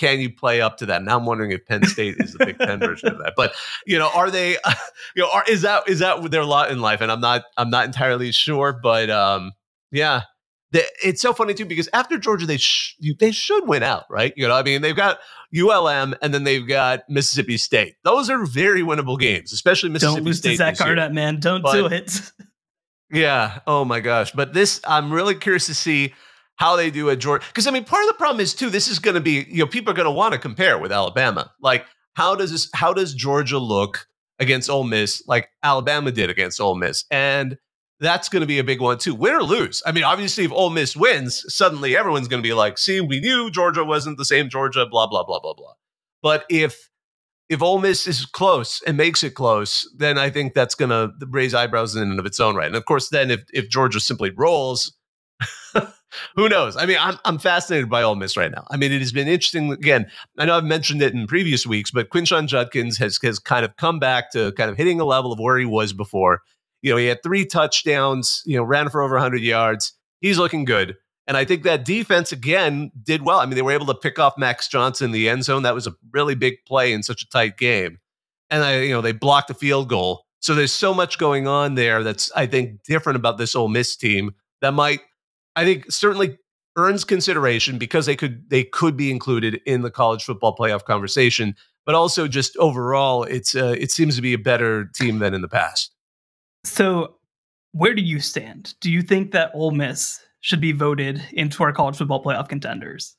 can 0.00 0.18
you 0.18 0.32
play 0.32 0.62
up 0.62 0.78
to 0.78 0.86
that? 0.86 1.02
Now 1.02 1.18
I'm 1.18 1.26
wondering 1.26 1.50
if 1.50 1.66
Penn 1.66 1.84
State 1.84 2.16
is 2.20 2.32
the 2.32 2.46
Big 2.46 2.58
Ten 2.58 2.80
version 2.80 3.10
of 3.10 3.18
that. 3.18 3.34
But 3.36 3.52
you 3.86 3.98
know, 3.98 4.10
are 4.14 4.30
they? 4.30 4.56
You 5.16 5.22
know, 5.22 5.30
are, 5.32 5.44
is 5.48 5.62
that 5.62 5.88
is 5.88 5.98
that 6.00 6.30
their 6.30 6.44
lot 6.44 6.70
in 6.70 6.80
life? 6.80 7.00
And 7.00 7.10
I'm 7.10 7.20
not 7.20 7.42
I'm 7.56 7.68
not 7.68 7.84
entirely 7.86 8.30
sure. 8.30 8.72
But 8.72 9.10
um, 9.10 9.52
yeah, 9.90 10.22
the, 10.72 10.84
it's 11.04 11.20
so 11.20 11.32
funny 11.32 11.54
too 11.54 11.64
because 11.64 11.88
after 11.92 12.18
Georgia, 12.18 12.46
they 12.46 12.56
sh- 12.56 12.96
they 13.18 13.32
should 13.32 13.66
win 13.66 13.82
out, 13.82 14.04
right? 14.08 14.32
You 14.36 14.46
know, 14.46 14.54
I 14.54 14.62
mean, 14.62 14.82
they've 14.82 14.94
got 14.96 15.18
ULM 15.56 16.14
and 16.22 16.32
then 16.32 16.44
they've 16.44 16.66
got 16.66 17.00
Mississippi 17.08 17.56
State. 17.56 17.96
Those 18.04 18.30
are 18.30 18.44
very 18.44 18.82
winnable 18.82 19.18
games, 19.18 19.52
especially 19.52 19.90
Mississippi 19.90 20.16
Don't 20.16 20.24
lose 20.24 20.38
State. 20.38 20.58
To 20.58 20.74
Zach 20.74 21.12
man. 21.12 21.40
Don't 21.40 21.62
but, 21.62 21.72
do 21.72 21.86
it. 21.86 22.32
yeah. 23.10 23.60
Oh 23.66 23.84
my 23.84 24.00
gosh. 24.00 24.30
But 24.30 24.54
this, 24.54 24.80
I'm 24.86 25.12
really 25.12 25.34
curious 25.34 25.66
to 25.66 25.74
see 25.74 26.14
how 26.54 26.76
they 26.76 26.90
do 26.90 27.10
at 27.10 27.18
Georgia. 27.18 27.44
Because 27.48 27.66
I 27.66 27.72
mean, 27.72 27.84
part 27.84 28.04
of 28.04 28.08
the 28.08 28.14
problem 28.14 28.40
is 28.40 28.54
too. 28.54 28.70
This 28.70 28.86
is 28.86 29.00
going 29.00 29.14
to 29.14 29.20
be, 29.20 29.46
you 29.48 29.58
know, 29.58 29.66
people 29.66 29.90
are 29.90 29.96
going 29.96 30.04
to 30.04 30.12
want 30.12 30.34
to 30.34 30.38
compare 30.38 30.78
with 30.78 30.92
Alabama. 30.92 31.50
Like, 31.60 31.84
how 32.14 32.36
does 32.36 32.52
this? 32.52 32.68
How 32.74 32.92
does 32.92 33.14
Georgia 33.14 33.58
look 33.58 34.06
against 34.38 34.70
Ole 34.70 34.84
Miss, 34.84 35.22
like 35.26 35.48
Alabama 35.62 36.12
did 36.12 36.30
against 36.30 36.60
Ole 36.60 36.76
Miss? 36.76 37.04
And 37.10 37.58
that's 38.00 38.28
going 38.28 38.40
to 38.40 38.46
be 38.46 38.58
a 38.58 38.64
big 38.64 38.80
one 38.80 38.98
too. 38.98 39.14
Win 39.14 39.34
or 39.34 39.42
lose. 39.42 39.82
I 39.86 39.92
mean, 39.92 40.04
obviously, 40.04 40.44
if 40.44 40.52
Ole 40.52 40.70
Miss 40.70 40.96
wins, 40.96 41.44
suddenly 41.54 41.96
everyone's 41.96 42.28
going 42.28 42.42
to 42.42 42.48
be 42.48 42.54
like, 42.54 42.78
"See, 42.78 43.00
we 43.00 43.20
knew 43.20 43.50
Georgia 43.50 43.84
wasn't 43.84 44.18
the 44.18 44.24
same 44.24 44.48
Georgia." 44.48 44.86
Blah 44.86 45.06
blah 45.06 45.24
blah 45.24 45.40
blah 45.40 45.54
blah. 45.54 45.74
But 46.22 46.44
if 46.48 46.90
if 47.50 47.62
Ole 47.62 47.80
Miss 47.80 48.06
is 48.06 48.24
close 48.24 48.80
and 48.86 48.96
makes 48.96 49.22
it 49.22 49.34
close, 49.34 49.88
then 49.96 50.18
I 50.18 50.30
think 50.30 50.54
that's 50.54 50.74
going 50.74 50.90
to 50.90 51.12
raise 51.28 51.52
eyebrows 51.52 51.96
in 51.96 52.02
and 52.02 52.20
of 52.20 52.24
its 52.24 52.38
own 52.40 52.54
right. 52.54 52.68
And 52.68 52.76
of 52.76 52.84
course, 52.84 53.08
then 53.10 53.30
if 53.30 53.40
if 53.52 53.68
Georgia 53.68 54.00
simply 54.00 54.30
rolls, 54.30 54.96
who 56.36 56.48
knows? 56.48 56.76
I 56.76 56.86
mean, 56.86 56.98
I'm 56.98 57.18
I'm 57.24 57.38
fascinated 57.38 57.90
by 57.90 58.02
Ole 58.02 58.14
Miss 58.14 58.36
right 58.36 58.50
now. 58.50 58.66
I 58.70 58.76
mean, 58.76 58.92
it 58.92 59.00
has 59.00 59.12
been 59.12 59.28
interesting. 59.28 59.72
Again, 59.72 60.06
I 60.38 60.46
know 60.46 60.56
I've 60.56 60.64
mentioned 60.64 61.02
it 61.02 61.12
in 61.12 61.26
previous 61.26 61.66
weeks, 61.66 61.90
but 61.90 62.08
Quinshon 62.08 62.46
Judkins 62.46 62.96
has 62.98 63.18
has 63.22 63.38
kind 63.38 63.64
of 63.64 63.76
come 63.76 63.98
back 63.98 64.30
to 64.32 64.52
kind 64.52 64.70
of 64.70 64.76
hitting 64.76 65.00
a 65.00 65.04
level 65.04 65.32
of 65.32 65.38
where 65.38 65.58
he 65.58 65.66
was 65.66 65.92
before. 65.92 66.42
You 66.82 66.92
know, 66.92 66.96
he 66.96 67.06
had 67.06 67.22
three 67.22 67.44
touchdowns, 67.44 68.42
you 68.46 68.56
know, 68.56 68.62
ran 68.62 68.88
for 68.88 69.02
over 69.02 69.14
100 69.14 69.42
yards. 69.42 69.92
He's 70.20 70.38
looking 70.38 70.64
good. 70.64 70.96
And 71.26 71.36
I 71.36 71.44
think 71.44 71.62
that 71.62 71.84
defense 71.84 72.32
again 72.32 72.90
did 73.02 73.22
well. 73.22 73.38
I 73.38 73.46
mean, 73.46 73.54
they 73.54 73.62
were 73.62 73.72
able 73.72 73.86
to 73.86 73.94
pick 73.94 74.18
off 74.18 74.36
Max 74.36 74.66
Johnson 74.68 75.06
in 75.06 75.12
the 75.12 75.28
end 75.28 75.44
zone. 75.44 75.62
That 75.62 75.74
was 75.74 75.86
a 75.86 75.94
really 76.12 76.34
big 76.34 76.56
play 76.66 76.92
in 76.92 77.02
such 77.02 77.22
a 77.22 77.28
tight 77.28 77.56
game. 77.56 77.98
And 78.50 78.64
I, 78.64 78.80
you 78.80 78.90
know, 78.90 79.00
they 79.00 79.12
blocked 79.12 79.50
a 79.50 79.54
field 79.54 79.88
goal. 79.88 80.24
So 80.40 80.54
there's 80.54 80.72
so 80.72 80.92
much 80.92 81.18
going 81.18 81.46
on 81.46 81.74
there 81.74 82.02
that's 82.02 82.32
I 82.32 82.46
think 82.46 82.82
different 82.82 83.16
about 83.16 83.38
this 83.38 83.54
Ole 83.54 83.68
Miss 83.68 83.94
team 83.94 84.34
that 84.60 84.72
might, 84.72 85.00
I 85.54 85.64
think, 85.64 85.92
certainly 85.92 86.38
earns 86.76 87.04
consideration 87.04 87.78
because 87.78 88.06
they 88.06 88.16
could 88.16 88.48
they 88.48 88.64
could 88.64 88.96
be 88.96 89.10
included 89.10 89.60
in 89.66 89.82
the 89.82 89.90
college 89.90 90.24
football 90.24 90.56
playoff 90.56 90.84
conversation. 90.84 91.54
But 91.86 91.94
also 91.94 92.26
just 92.26 92.56
overall, 92.56 93.24
it's 93.24 93.54
uh, 93.54 93.74
it 93.78 93.90
seems 93.90 94.16
to 94.16 94.22
be 94.22 94.32
a 94.32 94.38
better 94.38 94.86
team 94.94 95.18
than 95.18 95.34
in 95.34 95.42
the 95.42 95.48
past. 95.48 95.92
So, 96.64 97.16
where 97.72 97.94
do 97.94 98.02
you 98.02 98.20
stand? 98.20 98.74
Do 98.80 98.90
you 98.90 99.02
think 99.02 99.32
that 99.32 99.50
Ole 99.54 99.70
Miss 99.70 100.20
should 100.40 100.60
be 100.60 100.72
voted 100.72 101.22
into 101.32 101.62
our 101.62 101.72
college 101.72 101.96
football 101.96 102.22
playoff 102.22 102.48
contenders? 102.48 103.16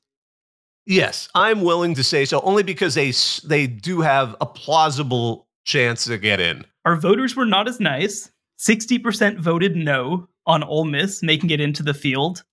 Yes, 0.86 1.30
I'm 1.36 1.62
willing 1.62 1.96
to 1.96 2.04
say 2.04 2.26
so, 2.26 2.42
only 2.42 2.64
because 2.64 2.96
they 2.96 3.12
they 3.48 3.68
do 3.68 4.02
have 4.02 4.36
a 4.42 4.46
plausible 4.46 5.48
chance 5.64 6.06
to 6.06 6.18
get 6.18 6.40
in. 6.40 6.66
Our 6.86 6.96
voters 6.96 7.36
were 7.36 7.46
not 7.46 7.68
as 7.68 7.80
nice. 7.80 8.32
Sixty 8.58 8.98
percent 8.98 9.40
voted 9.40 9.76
no 9.76 10.28
on 10.46 10.64
Ole 10.64 10.86
Miss 10.86 11.22
making 11.22 11.52
it 11.52 11.62
into 11.62 11.84
the 11.84 11.94
field. 11.94 12.44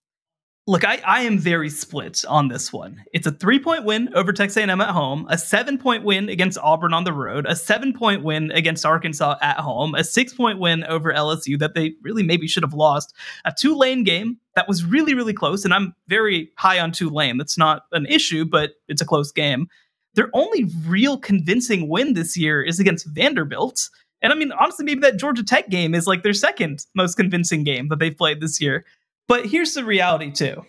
Look, 0.68 0.84
I, 0.84 1.00
I 1.06 1.22
am 1.22 1.38
very 1.38 1.70
split 1.70 2.26
on 2.28 2.48
this 2.48 2.74
one. 2.74 3.02
It's 3.14 3.26
a 3.26 3.32
three 3.32 3.58
point 3.58 3.86
win 3.86 4.10
over 4.14 4.34
Texas 4.34 4.58
A&M 4.58 4.82
at 4.82 4.90
home, 4.90 5.26
a 5.30 5.38
seven 5.38 5.78
point 5.78 6.04
win 6.04 6.28
against 6.28 6.58
Auburn 6.58 6.92
on 6.92 7.04
the 7.04 7.12
road, 7.14 7.46
a 7.48 7.56
seven 7.56 7.94
point 7.94 8.22
win 8.22 8.50
against 8.50 8.84
Arkansas 8.84 9.36
at 9.40 9.60
home, 9.60 9.94
a 9.94 10.04
six 10.04 10.34
point 10.34 10.58
win 10.58 10.84
over 10.84 11.10
LSU 11.10 11.58
that 11.58 11.72
they 11.72 11.94
really 12.02 12.22
maybe 12.22 12.46
should 12.46 12.62
have 12.62 12.74
lost, 12.74 13.14
a 13.46 13.54
Tulane 13.58 14.04
game 14.04 14.36
that 14.56 14.68
was 14.68 14.84
really 14.84 15.14
really 15.14 15.32
close, 15.32 15.64
and 15.64 15.72
I'm 15.72 15.94
very 16.06 16.50
high 16.58 16.78
on 16.80 16.92
Tulane. 16.92 17.38
That's 17.38 17.56
not 17.56 17.84
an 17.92 18.04
issue, 18.04 18.44
but 18.44 18.72
it's 18.88 19.00
a 19.00 19.06
close 19.06 19.32
game. 19.32 19.68
Their 20.16 20.28
only 20.34 20.66
real 20.86 21.16
convincing 21.16 21.88
win 21.88 22.12
this 22.12 22.36
year 22.36 22.62
is 22.62 22.78
against 22.78 23.06
Vanderbilt. 23.06 23.88
And 24.20 24.34
I 24.34 24.36
mean, 24.36 24.52
honestly, 24.52 24.84
maybe 24.84 25.00
that 25.00 25.16
Georgia 25.16 25.44
Tech 25.44 25.70
game 25.70 25.94
is 25.94 26.06
like 26.06 26.24
their 26.24 26.34
second 26.34 26.84
most 26.94 27.14
convincing 27.14 27.64
game 27.64 27.88
that 27.88 28.00
they've 28.00 28.16
played 28.16 28.42
this 28.42 28.60
year. 28.60 28.84
But 29.28 29.46
here's 29.46 29.74
the 29.74 29.84
reality 29.84 30.30
too. 30.30 30.64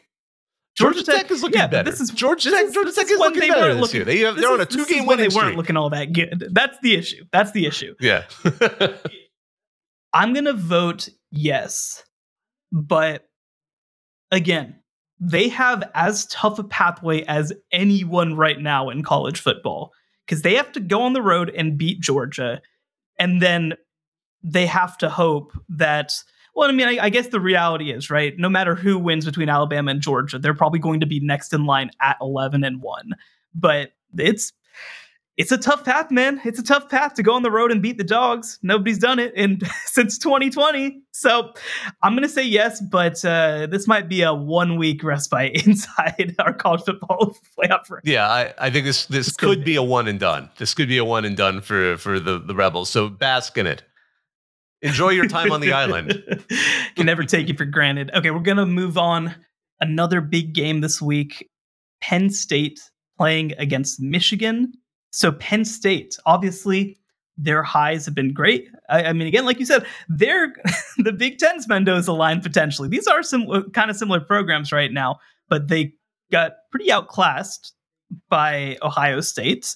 Georgia, 0.76 1.00
Georgia 1.00 1.12
Tech, 1.12 1.22
Tech, 1.24 1.32
is 1.32 1.42
looking 1.42 1.60
yeah, 1.60 1.68
better. 1.68 1.90
This 1.90 2.00
is 2.00 2.10
Georgia 2.12 2.52
Tech. 2.52 2.72
Georgia 2.72 2.92
Tech 2.92 3.10
is 3.10 3.20
looking 3.20 3.42
they 3.42 3.50
better 3.50 3.74
this 3.74 3.82
looking, 3.82 3.96
year. 3.98 4.06
They 4.06 4.20
have, 4.20 4.38
they're 4.38 4.52
on 4.52 4.62
a 4.62 4.66
two-game 4.66 5.06
winning 5.06 5.30
They 5.30 5.36
weren't 5.36 5.58
looking 5.58 5.76
all 5.76 5.90
that 5.90 6.14
good. 6.14 6.50
That's 6.52 6.78
the 6.82 6.96
issue. 6.96 7.26
That's 7.32 7.52
the 7.52 7.66
issue. 7.66 7.96
Yeah. 8.00 8.26
I'm 10.14 10.34
gonna 10.34 10.54
vote 10.54 11.10
yes, 11.32 12.04
but 12.72 13.28
again, 14.32 14.76
they 15.20 15.50
have 15.50 15.90
as 15.94 16.26
tough 16.28 16.60
a 16.60 16.64
pathway 16.64 17.24
as 17.24 17.54
anyone 17.72 18.36
right 18.36 18.60
now 18.60 18.90
in 18.90 19.04
college 19.04 19.40
football 19.40 19.92
because 20.26 20.42
they 20.42 20.56
have 20.56 20.72
to 20.72 20.80
go 20.80 21.02
on 21.02 21.14
the 21.14 21.22
road 21.22 21.50
and 21.50 21.78
beat 21.78 22.00
Georgia, 22.00 22.62
and 23.20 23.42
then 23.42 23.74
they 24.44 24.66
have 24.66 24.98
to 25.00 25.10
hope 25.10 25.52
that 25.68 26.14
well, 26.60 26.68
I 26.68 26.74
mean, 26.74 26.90
I, 26.90 27.06
I, 27.06 27.10
guess 27.10 27.28
the 27.28 27.40
reality 27.40 27.90
is, 27.90 28.10
right? 28.10 28.38
No 28.38 28.50
matter 28.50 28.76
who 28.76 29.00
wins 29.00 29.24
between 29.24 29.48
Alabama 29.48 29.92
and 29.92 30.02
Georgia, 30.02 30.38
they're 30.38 30.54
probably 30.54 30.80
going 30.80 31.00
to 31.00 31.06
be 31.06 31.22
next 31.22 31.54
in 31.54 31.64
line 31.64 31.90
at 32.02 32.18
11 32.20 32.66
and 32.66 32.82
1. 32.82 33.12
But 33.56 33.94
it's 34.18 34.52
it's 35.38 35.54
a 35.54 35.58
tough 35.58 35.86
path, 35.86 36.12
man. 36.12 36.42
It's 36.44 36.60
a 36.60 36.64
tough 36.64 36.90
path 36.90 37.14
to 37.14 37.24
go 37.24 37.32
on 37.32 37.44
the 37.44 37.50
road 37.50 37.72
and 37.72 37.82
beat 37.82 37.98
the 37.98 38.04
dogs. 38.04 38.60
Nobody's 38.62 39.00
done 39.00 39.20
it 39.20 39.34
in 39.36 39.62
since 39.86 40.18
2020. 40.18 41.02
So 41.14 41.54
I'm 42.04 42.14
gonna 42.14 42.28
say 42.28 42.44
yes, 42.44 42.82
but 42.82 43.24
uh, 43.24 43.68
this 43.68 43.88
might 43.88 44.10
be 44.10 44.22
a 44.24 44.34
one 44.34 44.76
week 44.76 45.02
respite 45.02 45.66
inside 45.66 46.36
our 46.40 46.52
college 46.52 46.82
football 46.82 47.38
playoff. 47.58 47.90
Race. 47.90 48.02
Yeah, 48.04 48.28
I, 48.28 48.54
I 48.58 48.70
think 48.70 48.86
this 48.86 49.06
this, 49.06 49.28
this 49.28 49.36
could, 49.38 49.60
could 49.60 49.64
be 49.64 49.78
a 49.78 49.84
one 49.84 50.10
and 50.10 50.20
done. 50.20 50.50
This 50.58 50.74
could 50.74 50.90
be 50.90 50.98
a 50.98 51.06
one 51.06 51.24
and 51.24 51.38
done 51.38 51.62
for 51.62 51.96
for 51.96 52.20
the 52.20 52.38
the 52.38 52.54
rebels. 52.54 52.90
So 52.90 53.08
bask 53.08 53.58
in 53.58 53.66
it. 53.66 53.84
Enjoy 54.82 55.10
your 55.10 55.28
time 55.28 55.52
on 55.52 55.62
the 55.62 55.74
island. 55.74 56.24
Can 56.96 57.06
never 57.06 57.24
take 57.24 57.50
you 57.50 57.56
for 57.56 57.66
granted. 57.66 58.12
Okay, 58.14 58.32
we're 58.32 58.40
gonna 58.40 58.66
move 58.66 58.98
on. 58.98 59.36
Another 59.82 60.22
big 60.22 60.54
game 60.54 60.82
this 60.82 61.02
week. 61.02 61.50
Penn 62.02 62.30
State 62.30 62.80
playing 63.18 63.54
against 63.58 64.00
Michigan. 64.00 64.72
So 65.12 65.32
Penn 65.34 65.66
State, 65.66 66.16
obviously, 66.26 66.98
their 67.38 67.64
highs 67.64 68.06
have 68.06 68.16
been 68.16 68.34
great. 68.34 68.70
I, 68.90 69.06
I 69.06 69.14
mean, 69.14 69.28
again, 69.28 69.46
like 69.46 69.60
you 69.60 69.66
said, 69.66 69.86
they're 70.08 70.54
the 70.98 71.14
Big 71.14 71.40
Ten's 71.40 71.68
Mendoza 71.68 72.14
line 72.14 72.42
potentially. 72.42 72.88
These 72.88 73.08
are 73.08 73.24
some 73.24 73.72
kind 73.72 73.90
of 73.90 73.98
similar 73.98 74.20
programs 74.22 74.72
right 74.72 74.92
now, 74.92 75.20
but 75.50 75.68
they 75.68 75.94
got 76.32 76.54
pretty 76.72 76.92
outclassed 76.92 77.74
by 78.30 78.78
Ohio 78.82 79.20
State. 79.20 79.76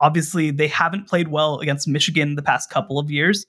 Obviously, 0.00 0.50
they 0.50 0.68
haven't 0.68 1.08
played 1.08 1.28
well 1.28 1.60
against 1.60 1.86
Michigan 1.86 2.34
the 2.34 2.42
past 2.42 2.70
couple 2.70 2.98
of 2.98 3.10
years 3.10 3.46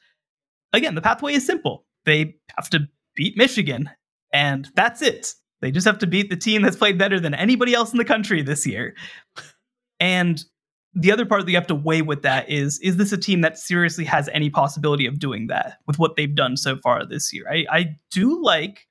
again, 0.76 0.96
the 0.96 1.02
pathway 1.02 1.34
is 1.34 1.46
simple. 1.46 1.86
They 2.06 2.36
have 2.56 2.70
to 2.72 2.88
beat 3.16 3.38
Michigan, 3.38 3.90
and 4.34 4.70
that's 4.76 5.02
it. 5.02 5.34
They 5.62 5.72
just 5.72 5.88
have 5.88 6.00
to 6.00 6.08
beat 6.08 6.30
the 6.30 6.36
team 6.36 6.62
that's 6.62 6.78
played 6.78 6.98
better 6.98 7.20
than 7.20 7.34
anybody 7.34 7.74
else 7.74 7.92
in 7.92 7.98
the 7.98 8.06
country 8.06 8.42
this 8.42 8.68
year. 8.68 8.96
And 10.00 10.44
the 10.94 11.12
other 11.12 11.26
part 11.26 11.46
that 11.46 11.52
you 11.52 11.58
have 11.58 11.68
to 11.68 11.76
weigh 11.76 12.02
with 12.02 12.22
that 12.22 12.50
is 12.50 12.80
is 12.80 12.98
this 12.98 13.12
a 13.12 13.18
team 13.18 13.42
that 13.42 13.58
seriously 13.58 14.06
has 14.06 14.30
any 14.30 14.50
possibility 14.50 15.06
of 15.06 15.20
doing 15.20 15.48
that 15.48 15.80
with 15.88 16.00
what 16.00 16.16
they've 16.16 16.36
done 16.36 16.56
so 16.58 16.78
far 16.78 17.06
this 17.06 17.34
year? 17.34 17.46
I, 17.50 17.66
I 17.70 17.86
do 18.12 18.42
like 18.42 18.88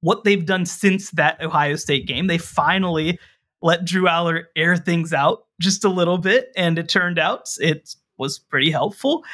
what 0.00 0.24
they've 0.24 0.44
done 0.44 0.66
since 0.66 1.10
that 1.12 1.42
Ohio 1.42 1.76
State 1.76 2.06
game. 2.06 2.26
They 2.26 2.38
finally 2.38 3.18
let 3.62 3.84
Drew 3.84 4.04
Allar 4.04 4.44
air 4.56 4.76
things 4.76 5.12
out 5.12 5.46
just 5.60 5.84
a 5.84 5.90
little 5.90 6.18
bit, 6.18 6.50
and 6.56 6.78
it 6.78 6.88
turned 6.88 7.18
out 7.18 7.48
it 7.58 7.94
was 8.18 8.38
pretty 8.38 8.70
helpful. 8.70 9.24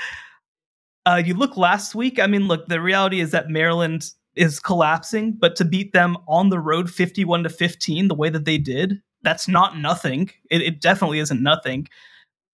Uh, 1.06 1.22
you 1.24 1.34
look 1.34 1.56
last 1.56 1.94
week. 1.94 2.18
I 2.18 2.26
mean, 2.26 2.48
look, 2.48 2.66
the 2.66 2.80
reality 2.80 3.20
is 3.20 3.30
that 3.30 3.48
Maryland 3.48 4.10
is 4.34 4.60
collapsing, 4.60 5.32
but 5.32 5.56
to 5.56 5.64
beat 5.64 5.92
them 5.92 6.18
on 6.28 6.50
the 6.50 6.58
road 6.58 6.90
51 6.90 7.44
to 7.44 7.48
15, 7.48 8.08
the 8.08 8.14
way 8.14 8.28
that 8.28 8.44
they 8.44 8.58
did, 8.58 9.00
that's 9.22 9.48
not 9.48 9.78
nothing. 9.78 10.30
It, 10.50 10.62
it 10.62 10.80
definitely 10.80 11.20
isn't 11.20 11.42
nothing. 11.42 11.88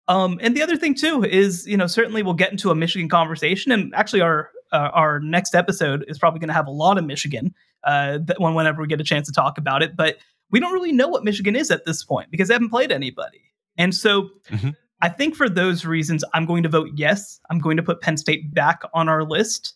Um, 0.09 0.39
and 0.43 0.57
the 0.57 0.63
other 0.63 0.77
thing 0.77 0.95
too 0.95 1.23
is, 1.23 1.67
you 1.67 1.77
know, 1.77 1.87
certainly 1.87 2.23
we'll 2.23 2.35
get 2.35 2.51
into 2.51 2.71
a 2.71 2.75
Michigan 2.75 3.09
conversation, 3.09 3.71
and 3.71 3.95
actually 3.95 4.23
our 4.23 4.51
uh, 4.73 4.91
our 4.93 5.21
next 5.21 5.55
episode 5.55 6.05
is 6.09 6.19
probably 6.19 6.41
going 6.41 6.49
to 6.49 6.55
have 6.55 6.67
a 6.67 6.73
lot 6.73 6.99
of 6.99 7.05
Michigan 7.05 7.55
uh, 7.85 8.19
when 8.39 8.55
whenever 8.55 8.81
we 8.81 8.89
get 8.89 9.01
a 9.01 9.05
chance 9.05 9.27
to 9.29 9.33
talk 9.33 9.59
about 9.59 9.83
it. 9.83 9.97
But 9.97 10.17
we 10.51 10.61
don't 10.61 10.73
really 10.73 10.93
know 10.93 11.09
what 11.09 11.25
Michigan 11.25 11.55
is 11.55 11.71
at 11.71 11.85
this 11.85 12.05
point 12.05 12.31
because 12.31 12.49
they 12.49 12.55
haven't 12.55 12.71
played 12.71 12.91
anybody, 12.91 13.43
and 13.77 13.95
so 13.95 14.31
mm-hmm. 14.51 14.71
I 15.01 15.09
think 15.09 15.37
for 15.37 15.49
those 15.49 15.85
reasons, 15.85 16.25
I'm 16.35 16.45
going 16.45 16.63
to 16.65 16.69
vote 16.69 16.91
yes. 16.95 17.41
I'm 17.51 17.59
going 17.59 17.77
to 17.77 17.83
put 17.83 18.01
Penn 18.01 18.17
State 18.17 18.53
back 18.53 18.83
on 18.95 19.09
our 19.09 19.23
list. 19.23 19.75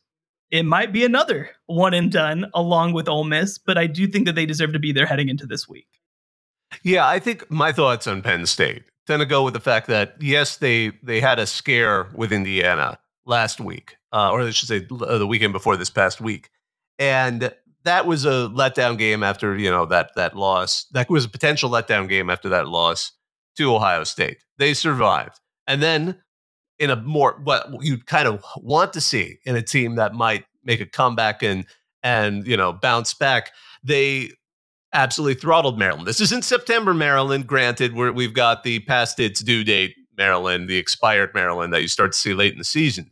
It 0.51 0.65
might 0.65 0.93
be 0.93 1.05
another 1.05 1.51
one 1.67 1.95
and 1.95 2.11
done 2.11 2.51
along 2.55 2.93
with 2.93 3.09
Ole 3.09 3.25
Miss, 3.25 3.57
but 3.57 3.79
I 3.79 3.87
do 3.87 4.07
think 4.07 4.27
that 4.27 4.35
they 4.35 4.47
deserve 4.47 4.73
to 4.73 4.79
be 4.79 4.93
there 4.93 5.07
heading 5.07 5.29
into 5.29 5.47
this 5.47 5.69
week. 5.69 5.87
Yeah, 6.83 7.07
I 7.07 7.19
think 7.19 7.51
my 7.51 7.73
thoughts 7.73 8.07
on 8.07 8.23
Penn 8.23 8.47
State 8.47 8.85
tend 9.07 9.21
to 9.21 9.27
go 9.27 9.45
with 9.45 9.55
the 9.55 9.61
fact 9.61 9.87
that 9.89 10.17
yes, 10.21 10.57
they 10.57 10.93
they 11.03 11.21
had 11.21 11.39
a 11.39 11.47
scare 11.47 12.09
with 12.15 12.33
Indiana 12.33 12.99
last 13.25 13.61
week, 13.61 13.97
uh, 14.13 14.31
or 14.31 14.43
I 14.43 14.51
should 14.51 14.69
say 14.69 14.87
uh, 14.91 15.19
the 15.19 15.27
weekend 15.27 15.53
before 15.53 15.77
this 15.77 15.91
past 15.91 16.21
week, 16.21 16.51
and 16.99 17.53
that 17.85 18.07
was 18.07 18.25
a 18.25 18.51
letdown 18.55 18.99
game 18.99 19.23
after 19.23 19.57
you 19.57 19.71
know 19.71 19.87
that 19.87 20.13
that 20.17 20.37
loss. 20.37 20.87
That 20.93 21.11
was 21.11 21.25
a 21.25 21.29
potential 21.29 21.71
letdown 21.71 22.09
game 22.09 22.31
after 22.31 22.49
that 22.51 22.69
loss 22.69 23.13
to 23.57 23.75
Ohio 23.75 24.05
State. 24.05 24.39
They 24.59 24.75
survived. 24.75 25.41
And 25.67 25.83
then 25.83 26.21
in 26.79 26.91
a 26.91 26.97
more 26.97 27.41
what 27.45 27.69
you 27.81 27.99
kind 27.99 28.27
of 28.27 28.45
want 28.57 28.93
to 28.95 29.01
see 29.01 29.39
in 29.45 29.57
a 29.57 29.63
team 29.63 29.97
that 29.97 30.15
might 30.15 30.45
make 30.65 30.81
a 30.81 30.87
comeback 30.87 31.43
and 31.43 31.67
and 32.03 32.47
you 32.47 32.57
know 32.57 32.73
bounce 32.73 33.15
back, 33.15 33.53
they 33.85 34.31
absolutely 34.93 35.35
throttled 35.35 35.79
Maryland. 35.79 36.07
This 36.07 36.21
is 36.21 36.33
in 36.33 36.43
September, 36.43 36.93
Maryland. 36.93 37.47
Granted, 37.47 37.95
we 37.95 38.11
we've 38.11 38.35
got 38.35 38.65
the 38.65 38.81
past 38.81 39.21
its 39.21 39.43
due 39.43 39.65
date 39.65 39.95
Maryland, 40.17 40.69
the 40.69 40.77
expired 40.77 41.31
Maryland 41.35 41.73
that 41.73 41.83
you 41.83 41.89
start 41.89 42.13
to 42.13 42.19
see 42.19 42.35
late 42.35 42.53
in 42.53 42.59
the 42.59 42.65
season. 42.65 43.11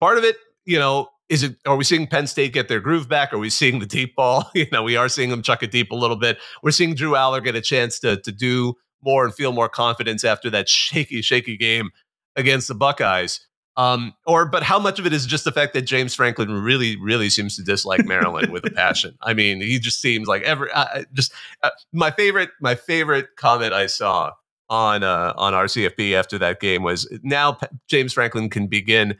Part 0.00 0.18
of 0.18 0.24
it, 0.24 0.36
you 0.64 0.78
know, 0.78 1.08
is 1.28 1.42
it 1.42 1.56
are 1.66 1.76
we 1.76 1.84
seeing 1.84 2.06
Penn 2.06 2.26
State 2.26 2.52
get 2.52 2.68
their 2.68 2.80
groove 2.80 3.08
back? 3.08 3.32
Are 3.32 3.38
we 3.38 3.50
seeing 3.50 3.78
the 3.78 3.86
deep 3.86 4.16
ball? 4.16 4.50
You 4.54 4.66
know, 4.72 4.82
we 4.82 4.96
are 4.96 5.08
seeing 5.08 5.30
them 5.30 5.42
chuck 5.42 5.62
it 5.62 5.70
deep 5.70 5.90
a 5.90 5.96
little 5.96 6.16
bit. 6.16 6.38
We're 6.62 6.70
seeing 6.70 6.94
Drew 6.94 7.12
Allar 7.12 7.42
get 7.44 7.54
a 7.54 7.60
chance 7.60 7.98
to 8.00 8.20
to 8.22 8.32
do 8.32 8.74
more 9.02 9.24
and 9.24 9.34
feel 9.34 9.52
more 9.52 9.68
confidence 9.68 10.24
after 10.24 10.50
that 10.50 10.68
shaky, 10.68 11.22
shaky 11.22 11.56
game 11.56 11.90
against 12.36 12.68
the 12.68 12.74
Buckeyes. 12.74 13.40
Um, 13.76 14.14
or, 14.26 14.44
but 14.44 14.64
how 14.64 14.80
much 14.80 14.98
of 14.98 15.06
it 15.06 15.12
is 15.12 15.24
just 15.24 15.44
the 15.44 15.52
fact 15.52 15.72
that 15.74 15.82
James 15.82 16.12
Franklin 16.12 16.50
really, 16.50 16.96
really 16.96 17.30
seems 17.30 17.54
to 17.56 17.62
dislike 17.62 18.04
Maryland 18.04 18.50
with 18.50 18.66
a 18.66 18.70
passion? 18.74 19.16
I 19.22 19.34
mean, 19.34 19.60
he 19.60 19.78
just 19.78 20.00
seems 20.00 20.26
like 20.26 20.42
every, 20.42 20.68
uh, 20.72 21.04
just 21.12 21.32
uh, 21.62 21.70
my 21.92 22.10
favorite, 22.10 22.50
my 22.60 22.74
favorite 22.74 23.28
comment 23.36 23.72
I 23.72 23.86
saw 23.86 24.32
on 24.70 25.02
uh, 25.02 25.32
on 25.36 25.52
RCFB 25.52 26.12
after 26.12 26.38
that 26.38 26.60
game 26.60 26.82
was 26.82 27.08
now 27.22 27.52
P- 27.52 27.66
James 27.88 28.12
Franklin 28.12 28.50
can 28.50 28.66
begin 28.66 29.16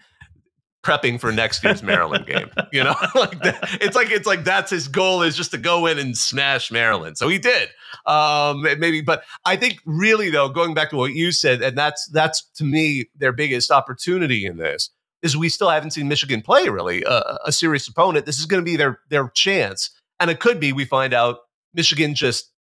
prepping 0.84 1.20
for 1.20 1.32
next 1.32 1.64
year's 1.64 1.82
Maryland 1.82 2.26
game. 2.26 2.50
You 2.72 2.84
know, 2.84 2.94
like 3.14 3.40
that, 3.42 3.78
it's 3.80 3.96
like 3.96 4.10
it's 4.10 4.26
like 4.26 4.44
that's 4.44 4.70
his 4.70 4.88
goal 4.88 5.22
is 5.22 5.36
just 5.36 5.50
to 5.52 5.58
go 5.58 5.86
in 5.86 5.98
and 5.98 6.16
smash 6.16 6.70
Maryland. 6.70 7.16
So 7.16 7.28
he 7.28 7.38
did. 7.38 7.70
Um, 8.06 8.62
maybe, 8.62 9.00
but 9.00 9.24
I 9.44 9.56
think 9.56 9.80
really 9.84 10.30
though, 10.30 10.48
going 10.48 10.74
back 10.74 10.90
to 10.90 10.96
what 10.96 11.12
you 11.12 11.32
said, 11.32 11.62
and 11.62 11.76
that's 11.76 12.06
that's 12.08 12.42
to 12.56 12.64
me 12.64 13.06
their 13.16 13.32
biggest 13.32 13.70
opportunity 13.70 14.46
in 14.46 14.56
this 14.56 14.90
is 15.22 15.36
we 15.36 15.48
still 15.48 15.70
haven't 15.70 15.90
seen 15.90 16.08
Michigan 16.08 16.42
play 16.42 16.68
really 16.68 17.02
a, 17.04 17.38
a 17.46 17.52
serious 17.52 17.88
opponent. 17.88 18.26
This 18.26 18.38
is 18.38 18.46
going 18.46 18.62
to 18.62 18.70
be 18.70 18.76
their 18.76 19.00
their 19.10 19.30
chance, 19.30 19.90
and 20.20 20.30
it 20.30 20.40
could 20.40 20.60
be 20.60 20.72
we 20.72 20.84
find 20.84 21.14
out 21.14 21.38
Michigan 21.74 22.14
just 22.14 22.52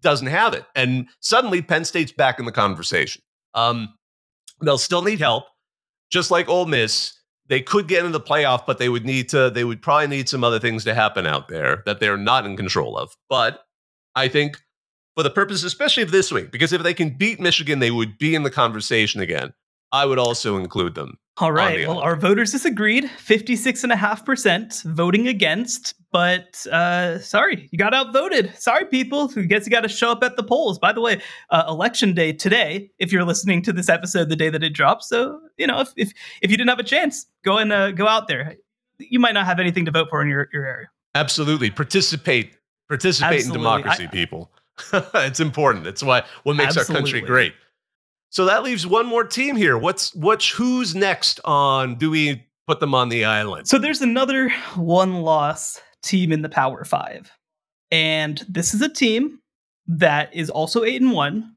doesn't 0.00 0.26
have 0.26 0.54
it, 0.54 0.64
and 0.74 1.08
suddenly 1.20 1.62
Penn 1.62 1.84
State's 1.84 2.12
back 2.12 2.38
in 2.38 2.44
the 2.44 2.52
conversation. 2.52 3.22
Um, 3.54 3.94
they'll 4.62 4.78
still 4.78 5.02
need 5.02 5.20
help, 5.20 5.44
just 6.10 6.30
like 6.30 6.48
Ole 6.48 6.66
Miss 6.66 7.14
they 7.46 7.60
could 7.60 7.88
get 7.88 8.04
into 8.04 8.18
the 8.18 8.24
playoff, 8.24 8.64
but 8.66 8.78
they 8.78 8.88
would 8.88 9.04
need 9.04 9.28
to, 9.30 9.50
they 9.50 9.64
would 9.64 9.82
probably 9.82 10.06
need 10.06 10.28
some 10.28 10.44
other 10.44 10.58
things 10.58 10.84
to 10.84 10.94
happen 10.94 11.26
out 11.26 11.48
there 11.48 11.82
that 11.86 12.00
they're 12.00 12.16
not 12.16 12.46
in 12.46 12.56
control 12.56 12.96
of. 12.96 13.14
But 13.28 13.60
I 14.16 14.28
think 14.28 14.58
for 15.16 15.22
the 15.22 15.30
purpose, 15.30 15.62
especially 15.62 16.02
of 16.02 16.10
this 16.10 16.32
week, 16.32 16.50
because 16.50 16.72
if 16.72 16.82
they 16.82 16.94
can 16.94 17.10
beat 17.10 17.40
Michigan, 17.40 17.78
they 17.78 17.90
would 17.90 18.18
be 18.18 18.34
in 18.34 18.42
the 18.42 18.50
conversation 18.50 19.20
again. 19.20 19.52
I 19.92 20.06
would 20.06 20.18
also 20.18 20.56
include 20.56 20.96
them 20.96 21.18
All 21.36 21.52
right. 21.52 21.86
Well, 21.86 22.00
our 22.00 22.16
voters 22.16 22.50
disagreed 22.50 23.04
56.5% 23.04 24.82
voting 24.82 25.28
against, 25.28 25.94
but 26.10 26.66
uh, 26.66 27.20
sorry, 27.20 27.68
you 27.70 27.78
got 27.78 27.94
outvoted. 27.94 28.58
Sorry, 28.58 28.86
people. 28.86 29.30
I 29.36 29.42
guess 29.42 29.66
you 29.66 29.70
got 29.70 29.82
to 29.82 29.88
show 29.88 30.10
up 30.10 30.24
at 30.24 30.36
the 30.36 30.42
polls. 30.42 30.80
By 30.80 30.92
the 30.92 31.00
way, 31.00 31.20
uh, 31.50 31.64
election 31.68 32.12
day 32.12 32.32
today, 32.32 32.90
if 32.98 33.12
you're 33.12 33.24
listening 33.24 33.62
to 33.62 33.72
this 33.72 33.88
episode 33.88 34.30
the 34.30 34.36
day 34.36 34.50
that 34.50 34.64
it 34.64 34.70
drops. 34.70 35.08
So, 35.08 35.38
you 35.56 35.68
know, 35.68 35.80
if, 35.80 35.92
if, 35.96 36.12
if 36.42 36.50
you 36.50 36.56
didn't 36.56 36.70
have 36.70 36.80
a 36.80 36.84
chance, 36.84 37.26
go 37.44 37.58
and 37.58 37.72
uh, 37.72 37.92
go 37.92 38.08
out 38.08 38.26
there. 38.26 38.56
You 38.98 39.20
might 39.20 39.34
not 39.34 39.46
have 39.46 39.60
anything 39.60 39.84
to 39.84 39.92
vote 39.92 40.08
for 40.10 40.22
in 40.22 40.28
your, 40.28 40.48
your 40.52 40.66
area. 40.66 40.88
Absolutely. 41.14 41.70
Participate. 41.70 42.56
Participate 42.88 43.38
Absolutely. 43.40 43.58
in 43.58 43.62
democracy, 43.62 44.04
I, 44.04 44.06
people. 44.08 44.50
it's 45.14 45.40
important. 45.40 45.86
It's 45.86 46.02
why 46.02 46.24
what 46.42 46.56
makes 46.56 46.76
Absolutely. 46.76 46.94
our 46.94 47.00
country 47.00 47.20
great. 47.20 47.54
So 48.30 48.46
that 48.46 48.64
leaves 48.64 48.86
one 48.86 49.06
more 49.06 49.24
team 49.24 49.56
here. 49.56 49.78
What's 49.78 50.14
what's 50.14 50.48
who's 50.50 50.94
next 50.94 51.40
on? 51.44 51.94
Do 51.94 52.10
we 52.10 52.44
put 52.66 52.80
them 52.80 52.94
on 52.94 53.08
the 53.08 53.24
island? 53.24 53.68
So 53.68 53.78
there's 53.78 54.00
another 54.00 54.50
one 54.74 55.22
loss 55.22 55.80
team 56.02 56.32
in 56.32 56.42
the 56.42 56.48
Power 56.48 56.84
Five, 56.84 57.30
and 57.90 58.44
this 58.48 58.74
is 58.74 58.82
a 58.82 58.88
team 58.88 59.38
that 59.86 60.34
is 60.34 60.50
also 60.50 60.82
eight 60.82 61.00
and 61.00 61.12
one. 61.12 61.54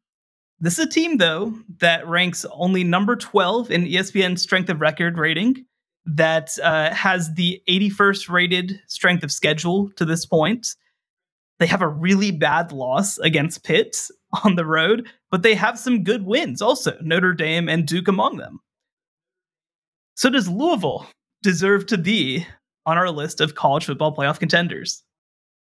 This 0.60 0.78
is 0.78 0.86
a 0.86 0.90
team 0.90 1.18
though 1.18 1.54
that 1.80 2.08
ranks 2.08 2.46
only 2.52 2.84
number 2.84 3.16
twelve 3.16 3.72
in 3.72 3.86
ESPN 3.86 4.38
Strength 4.38 4.70
of 4.70 4.80
Record 4.80 5.18
rating. 5.18 5.66
That 6.06 6.52
uh, 6.64 6.94
has 6.94 7.34
the 7.34 7.62
81st 7.68 8.30
rated 8.30 8.80
strength 8.88 9.26
of 9.26 9.32
schedule 9.32 9.92
to 9.98 10.06
this 10.06 10.26
point. 10.26 10.76
They 11.60 11.68
have 11.68 11.82
a 11.82 11.88
really 11.88 12.32
bad 12.32 12.72
loss 12.72 13.18
against 13.18 13.64
Pitt 13.64 13.98
on 14.44 14.56
the 14.56 14.66
road, 14.66 15.08
but 15.32 15.44
they 15.44 15.56
have 15.56 15.80
some 15.80 16.04
good 16.04 16.24
wins 16.26 16.62
also, 16.62 16.98
Notre 17.02 17.34
Dame 17.34 17.68
and 17.68 17.88
Duke 17.88 18.08
among 18.08 18.38
them. 18.38 18.60
So 20.16 20.30
does 20.30 20.50
Louisville 20.50 21.08
deserve 21.44 21.86
to 21.88 21.98
be 21.98 22.46
on 22.86 22.98
our 22.98 23.10
list 23.10 23.42
of 23.42 23.56
college 23.56 23.86
football 23.86 24.16
playoff 24.16 24.40
contenders? 24.40 25.04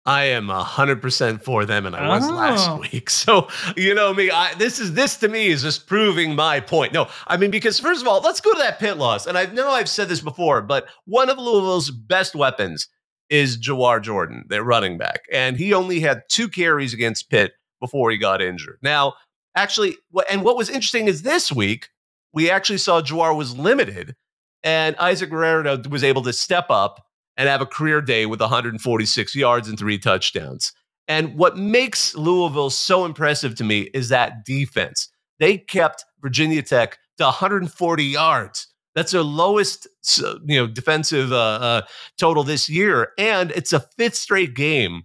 I 0.03 0.23
am 0.25 0.49
hundred 0.49 0.99
percent 0.99 1.43
for 1.43 1.63
them, 1.63 1.85
and 1.85 1.95
I 1.95 2.07
was 2.07 2.27
oh. 2.27 2.33
last 2.33 2.79
week. 2.79 3.09
So 3.09 3.49
you 3.77 3.93
know 3.93 4.13
me. 4.15 4.31
I, 4.31 4.55
this 4.55 4.79
is 4.79 4.93
this 4.93 5.17
to 5.17 5.27
me 5.27 5.47
is 5.47 5.61
just 5.61 5.85
proving 5.85 6.35
my 6.35 6.59
point. 6.59 6.91
No, 6.91 7.07
I 7.27 7.37
mean 7.37 7.51
because 7.51 7.79
first 7.79 8.01
of 8.01 8.07
all, 8.07 8.19
let's 8.21 8.41
go 8.41 8.51
to 8.51 8.57
that 8.57 8.79
Pitt 8.79 8.97
loss, 8.97 9.27
and 9.27 9.37
I 9.37 9.45
know 9.45 9.69
I've 9.69 9.89
said 9.89 10.09
this 10.09 10.21
before, 10.21 10.63
but 10.63 10.87
one 11.05 11.29
of 11.29 11.37
Louisville's 11.37 11.91
best 11.91 12.33
weapons 12.33 12.87
is 13.31 13.57
Jawhar 13.57 14.03
Jordan, 14.03 14.45
their 14.49 14.63
running 14.63 14.99
back, 14.99 15.21
and 15.31 15.57
he 15.57 15.73
only 15.73 16.01
had 16.01 16.21
two 16.29 16.47
carries 16.47 16.93
against 16.93 17.29
Pitt 17.29 17.53
before 17.79 18.11
he 18.11 18.17
got 18.17 18.41
injured. 18.41 18.77
Now, 18.83 19.13
actually, 19.55 19.95
and 20.29 20.43
what 20.43 20.57
was 20.57 20.69
interesting 20.69 21.07
is 21.07 21.23
this 21.23 21.51
week 21.51 21.89
we 22.33 22.51
actually 22.51 22.77
saw 22.77 23.01
Jawhar 23.01 23.35
was 23.35 23.57
limited, 23.57 24.15
and 24.63 24.95
Isaac 24.97 25.29
Guerendo 25.29 25.81
was 25.89 26.03
able 26.03 26.21
to 26.23 26.33
step 26.33 26.67
up 26.69 27.03
and 27.37 27.47
have 27.47 27.61
a 27.61 27.65
career 27.65 28.01
day 28.01 28.25
with 28.25 28.41
146 28.41 29.35
yards 29.35 29.67
and 29.69 29.79
three 29.79 29.97
touchdowns. 29.97 30.73
And 31.07 31.37
what 31.37 31.57
makes 31.57 32.15
Louisville 32.15 32.69
so 32.69 33.05
impressive 33.05 33.55
to 33.55 33.63
me 33.63 33.89
is 33.93 34.09
that 34.09 34.45
defense. 34.45 35.09
They 35.39 35.57
kept 35.57 36.05
Virginia 36.21 36.61
Tech 36.61 36.99
to 37.17 37.23
140 37.23 38.03
yards. 38.03 38.67
That's 38.95 39.11
their 39.11 39.23
lowest, 39.23 39.87
you 40.19 40.57
know, 40.57 40.67
defensive 40.67 41.31
uh, 41.31 41.35
uh, 41.35 41.81
total 42.17 42.43
this 42.43 42.69
year, 42.69 43.09
and 43.17 43.51
it's 43.51 43.73
a 43.73 43.79
fifth 43.97 44.15
straight 44.15 44.53
game 44.53 45.03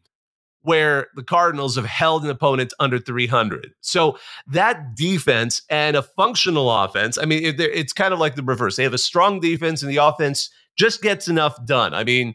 where 0.67 1.07
the 1.15 1.23
Cardinals 1.23 1.77
have 1.77 1.85
held 1.85 2.25
an 2.25 2.31
opponent 2.31 2.73
under 2.81 2.99
300. 2.99 3.71
So 3.83 4.19
that 4.49 4.97
defense 4.97 5.63
and 5.71 5.97
a 5.97 6.03
functional 6.03 6.69
offense, 6.73 7.19
I 7.19 7.25
mean, 7.25 7.55
it's 7.57 7.93
kind 7.93 8.13
of 8.13 8.19
like 8.19 8.35
the 8.35 8.43
reverse. 8.43 8.75
They 8.75 8.83
have 8.83 8.93
a 8.93 8.99
strong 8.99 9.39
defense 9.39 9.83
and 9.83 9.91
the 9.91 9.99
offense 9.99 10.51
just 10.77 11.03
gets 11.03 11.29
enough 11.29 11.65
done. 11.67 11.95
I 11.95 12.03
mean, 12.03 12.35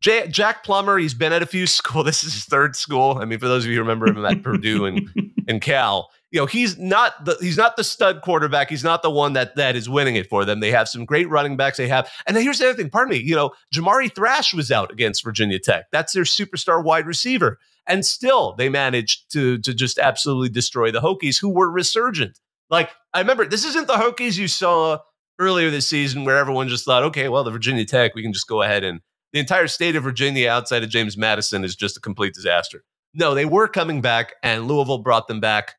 J- 0.00 0.26
Jack 0.26 0.64
Plummer, 0.64 0.98
he's 0.98 1.14
been 1.14 1.32
at 1.32 1.40
a 1.40 1.46
few 1.46 1.66
schools. 1.68 2.04
This 2.04 2.24
is 2.24 2.34
his 2.34 2.44
third 2.44 2.74
school. 2.74 3.18
I 3.20 3.24
mean, 3.26 3.38
for 3.38 3.46
those 3.46 3.64
of 3.64 3.70
you 3.70 3.76
who 3.76 3.82
remember 3.82 4.08
him 4.08 4.24
at 4.24 4.42
Purdue 4.42 4.84
and, 4.86 5.08
and 5.48 5.62
Cal, 5.62 6.10
you 6.32 6.40
know, 6.40 6.46
he's 6.46 6.78
not 6.78 7.26
the 7.26 7.36
he's 7.40 7.58
not 7.58 7.76
the 7.76 7.84
stud 7.84 8.22
quarterback. 8.22 8.70
He's 8.70 8.82
not 8.82 9.02
the 9.02 9.10
one 9.10 9.34
that 9.34 9.54
that 9.56 9.76
is 9.76 9.88
winning 9.88 10.16
it 10.16 10.30
for 10.30 10.46
them. 10.46 10.60
They 10.60 10.70
have 10.70 10.88
some 10.88 11.04
great 11.04 11.28
running 11.28 11.58
backs. 11.58 11.76
They 11.76 11.88
have, 11.88 12.10
and 12.26 12.34
here's 12.38 12.58
the 12.58 12.70
other 12.70 12.74
thing. 12.74 12.88
Pardon 12.88 13.10
me. 13.10 13.22
You 13.22 13.36
know, 13.36 13.50
Jamari 13.72 14.12
Thrash 14.12 14.54
was 14.54 14.72
out 14.72 14.90
against 14.90 15.22
Virginia 15.22 15.58
Tech. 15.58 15.90
That's 15.92 16.14
their 16.14 16.24
superstar 16.24 16.82
wide 16.82 17.06
receiver, 17.06 17.58
and 17.86 18.04
still 18.04 18.54
they 18.56 18.70
managed 18.70 19.30
to 19.32 19.58
to 19.58 19.74
just 19.74 19.98
absolutely 19.98 20.48
destroy 20.48 20.90
the 20.90 21.02
Hokies, 21.02 21.38
who 21.38 21.50
were 21.50 21.70
resurgent. 21.70 22.40
Like 22.70 22.88
I 23.12 23.20
remember, 23.20 23.46
this 23.46 23.66
isn't 23.66 23.86
the 23.86 23.94
Hokies 23.94 24.38
you 24.38 24.48
saw 24.48 25.00
earlier 25.38 25.70
this 25.70 25.86
season, 25.86 26.24
where 26.24 26.38
everyone 26.38 26.68
just 26.68 26.86
thought, 26.86 27.02
okay, 27.02 27.28
well, 27.28 27.44
the 27.44 27.50
Virginia 27.50 27.84
Tech, 27.84 28.14
we 28.14 28.22
can 28.22 28.32
just 28.32 28.48
go 28.48 28.62
ahead 28.62 28.84
and 28.84 29.00
the 29.34 29.40
entire 29.40 29.66
state 29.66 29.96
of 29.96 30.02
Virginia 30.02 30.48
outside 30.48 30.82
of 30.82 30.88
James 30.90 31.16
Madison 31.16 31.64
is 31.64 31.76
just 31.76 31.96
a 31.96 32.00
complete 32.00 32.34
disaster. 32.34 32.84
No, 33.14 33.34
they 33.34 33.44
were 33.44 33.68
coming 33.68 34.00
back, 34.00 34.34
and 34.42 34.66
Louisville 34.66 34.98
brought 34.98 35.28
them 35.28 35.40
back 35.40 35.74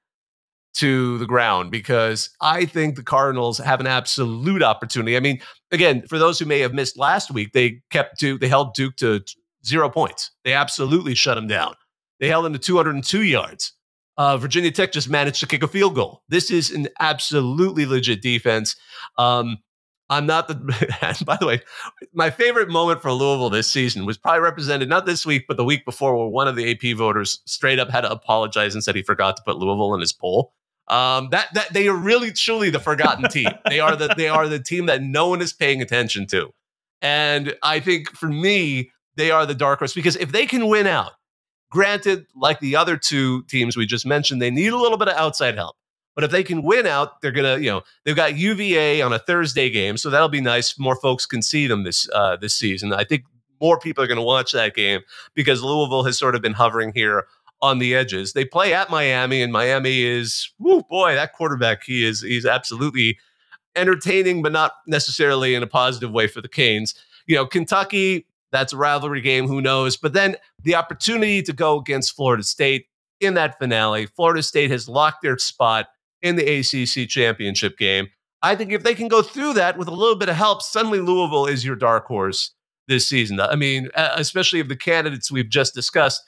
to 0.75 1.17
the 1.19 1.25
ground 1.25 1.71
because 1.71 2.29
I 2.41 2.65
think 2.65 2.95
the 2.95 3.03
Cardinals 3.03 3.57
have 3.59 3.79
an 3.79 3.88
absolute 3.88 4.63
opportunity. 4.63 5.15
I 5.15 5.19
mean, 5.19 5.39
again, 5.71 6.03
for 6.07 6.17
those 6.17 6.39
who 6.39 6.45
may 6.45 6.59
have 6.59 6.73
missed 6.73 6.97
last 6.97 7.31
week, 7.31 7.53
they 7.53 7.81
kept 7.91 8.19
Duke, 8.19 8.41
they 8.41 8.47
held 8.47 8.73
Duke 8.73 8.95
to 8.97 9.21
zero 9.65 9.89
points. 9.89 10.31
They 10.43 10.53
absolutely 10.53 11.15
shut 11.15 11.36
them 11.36 11.47
down. 11.47 11.75
They 12.19 12.27
held 12.27 12.45
them 12.45 12.53
to 12.53 12.59
202 12.59 13.23
yards. 13.23 13.73
Uh, 14.17 14.38
Virginia 14.38 14.71
Tech 14.71 14.91
just 14.91 15.09
managed 15.09 15.39
to 15.39 15.47
kick 15.47 15.63
a 15.63 15.67
field 15.67 15.95
goal. 15.95 16.21
This 16.29 16.51
is 16.51 16.71
an 16.71 16.88
absolutely 16.99 17.86
legit 17.86 18.21
defense. 18.21 18.75
Um, 19.17 19.57
I'm 20.09 20.25
not 20.25 20.47
the. 20.47 20.55
by 21.25 21.38
the 21.38 21.47
way, 21.47 21.62
my 22.13 22.29
favorite 22.29 22.69
moment 22.69 23.01
for 23.01 23.12
Louisville 23.12 23.49
this 23.49 23.67
season 23.67 24.05
was 24.05 24.17
probably 24.17 24.41
represented 24.41 24.89
not 24.89 25.05
this 25.05 25.25
week, 25.25 25.45
but 25.47 25.57
the 25.57 25.63
week 25.63 25.86
before, 25.86 26.15
where 26.15 26.27
one 26.27 26.47
of 26.47 26.55
the 26.55 26.71
AP 26.71 26.95
voters 26.95 27.41
straight 27.45 27.79
up 27.79 27.89
had 27.89 28.01
to 28.01 28.12
apologize 28.12 28.75
and 28.75 28.83
said 28.83 28.95
he 28.95 29.01
forgot 29.01 29.36
to 29.38 29.43
put 29.43 29.57
Louisville 29.57 29.93
in 29.95 30.01
his 30.01 30.13
poll. 30.13 30.53
Um, 30.88 31.30
that 31.32 31.48
that 31.54 31.72
they 31.74 31.88
are 31.88 31.96
really 31.96 32.32
truly 32.32 32.69
the 32.69 32.80
forgotten 32.80 33.30
team. 33.30 33.48
they 33.69 33.80
are 33.80 33.96
the 33.96 34.13
they 34.17 34.28
are 34.28 34.48
the 34.48 34.60
team 34.60 34.88
that 34.88 35.02
no 35.02 35.30
one 35.30 35.41
is 35.41 35.54
paying 35.54 35.82
attention 35.82 36.28
to, 36.28 36.54
and 37.02 37.56
I 37.63 37.80
think 37.80 38.12
for 38.12 38.28
me 38.28 38.91
they 39.15 39.32
are 39.32 39.46
the 39.46 39.56
dark 39.56 39.80
horse 39.80 39.93
because 39.93 40.15
if 40.17 40.32
they 40.32 40.46
can 40.46 40.67
win 40.67 40.88
out, 40.88 41.13
granted, 41.72 42.26
like 42.36 42.60
the 42.60 42.76
other 42.76 42.98
two 42.98 43.43
teams 43.43 43.78
we 43.78 43.86
just 43.86 44.06
mentioned, 44.06 44.41
they 44.41 44.52
need 44.52 44.74
a 44.74 44.78
little 44.78 44.98
bit 44.98 45.08
of 45.08 45.15
outside 45.15 45.56
help. 45.56 45.76
But 46.15 46.24
if 46.24 46.32
they 46.32 46.43
can 46.43 46.63
win 46.63 46.86
out, 46.86 47.22
they're 47.22 47.32
gonna, 47.32 47.58
you 47.58 47.72
know, 47.72 47.82
they've 48.04 48.15
got 48.15 48.38
UVA 48.38 49.02
on 49.02 49.13
a 49.13 49.19
Thursday 49.19 49.69
game, 49.69 49.98
so 49.98 50.10
that'll 50.10 50.30
be 50.30 50.41
nice. 50.41 50.78
More 50.78 50.96
folks 50.96 51.26
can 51.26 51.41
see 51.41 51.65
them 51.65 51.84
this 51.84 52.10
uh, 52.13 52.36
this 52.36 52.54
season. 52.54 52.93
I 52.93 53.04
think 53.04 53.24
more 53.63 53.80
people 53.80 54.04
are 54.04 54.08
going 54.08 54.17
to 54.17 54.24
watch 54.24 54.52
that 54.52 54.76
game 54.76 55.02
because 55.34 55.63
Louisville 55.63 56.04
has 56.04 56.17
sort 56.17 56.36
of 56.36 56.41
been 56.41 56.54
hovering 56.54 56.91
here 56.93 57.28
on 57.63 57.80
the 57.80 57.95
edges. 57.95 58.34
They 58.34 58.43
play 58.43 58.73
at 58.73 58.89
Miami, 58.89 59.41
and 59.41 59.52
Miami 59.52 60.04
is, 60.04 60.52
whoo, 60.60 60.84
boy, 60.84 61.15
that 61.15 61.32
quarterback, 61.32 61.84
he 61.84 62.06
is, 62.06 62.21
he's 62.21 62.45
absolutely 62.45 63.17
entertaining, 63.78 64.43
but 64.43 64.52
not 64.52 64.73
necessarily 64.86 65.56
in 65.56 65.63
a 65.63 65.67
positive 65.67 66.12
way 66.12 66.28
for 66.28 66.41
the 66.41 66.49
Canes. 66.49 66.93
You 67.26 67.38
know, 67.38 67.45
Kentucky, 67.45 68.28
that's 68.52 68.73
a 68.73 68.78
rivalry 68.78 69.21
game, 69.21 69.47
who 69.47 69.62
knows? 69.62 69.95
But 69.95 70.12
then 70.12 70.36
the 70.62 70.76
opportunity 70.76 71.41
to 71.41 71.54
go 71.54 71.80
against 71.80 72.17
Florida 72.17 72.43
State 72.43 72.88
in 73.21 73.36
that 73.36 73.58
finale, 73.58 74.08
Florida 74.08 74.43
State 74.43 74.69
has 74.69 74.89
locked 74.89 75.21
their 75.21 75.38
spot 75.38 75.88
in 76.21 76.36
the 76.36 76.60
ACC 76.60 77.08
championship 77.08 77.78
game. 77.78 78.10
I 78.41 78.58
think 78.58 78.73
if 78.73 78.84
they 78.84 78.93
can 78.93 79.08
go 79.08 79.21
through 79.21 79.54
that 79.54 79.78
with 79.78 79.88
a 79.88 79.91
little 79.91 80.17
bit 80.17 80.28
of 80.28 80.36
help, 80.36 80.62
suddenly 80.62 80.99
Louisville 80.99 81.45
is 81.45 81.63
your 81.63 81.78
dark 81.78 82.08
horse 82.08 82.52
this 82.89 83.08
season. 83.08 83.39
I 83.39 83.56
mean, 83.56 83.89
especially 83.95 84.60
of 84.60 84.67
the 84.67 84.76
candidates 84.76 85.32
we've 85.32 85.47
just 85.47 85.73
discussed, 85.73 86.21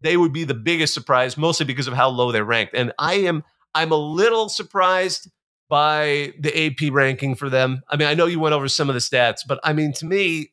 they 0.00 0.16
would 0.16 0.32
be 0.32 0.44
the 0.44 0.54
biggest 0.54 0.94
surprise, 0.94 1.36
mostly 1.36 1.66
because 1.66 1.86
of 1.86 1.94
how 1.94 2.08
low 2.08 2.32
they're 2.32 2.44
ranked. 2.44 2.74
And 2.74 2.92
I 2.98 3.14
am 3.14 3.44
I'm 3.74 3.92
a 3.92 3.96
little 3.96 4.48
surprised 4.48 5.30
by 5.68 6.32
the 6.38 6.66
AP 6.66 6.92
ranking 6.92 7.34
for 7.34 7.50
them. 7.50 7.82
I 7.88 7.96
mean, 7.96 8.08
I 8.08 8.14
know 8.14 8.26
you 8.26 8.40
went 8.40 8.54
over 8.54 8.68
some 8.68 8.88
of 8.88 8.94
the 8.94 9.00
stats, 9.00 9.40
but 9.46 9.60
I 9.62 9.72
mean, 9.72 9.92
to 9.94 10.06
me, 10.06 10.52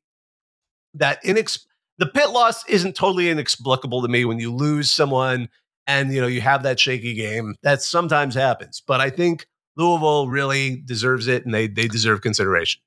that 0.94 1.24
inex- 1.24 1.66
the 1.98 2.06
Pitt 2.06 2.32
loss 2.32 2.68
isn't 2.68 2.96
totally 2.96 3.30
inexplicable 3.30 4.02
to 4.02 4.08
me 4.08 4.26
when 4.26 4.40
you 4.40 4.54
lose 4.54 4.92
someone 4.92 5.50
and 5.88 6.14
you 6.14 6.20
know 6.20 6.28
you 6.28 6.42
have 6.42 6.64
that 6.64 6.80
shaky 6.80 7.14
game. 7.14 7.56
That 7.64 7.82
sometimes 7.82 8.36
happens, 8.36 8.82
but 8.86 9.00
I 9.00 9.10
think 9.10 9.48
Louisville 9.78 10.28
really 10.28 10.82
deserves 10.86 11.28
it, 11.28 11.46
and 11.46 11.54
they 11.54 11.68
they 11.68 11.88
deserve 11.88 12.22
consideration 12.22 12.82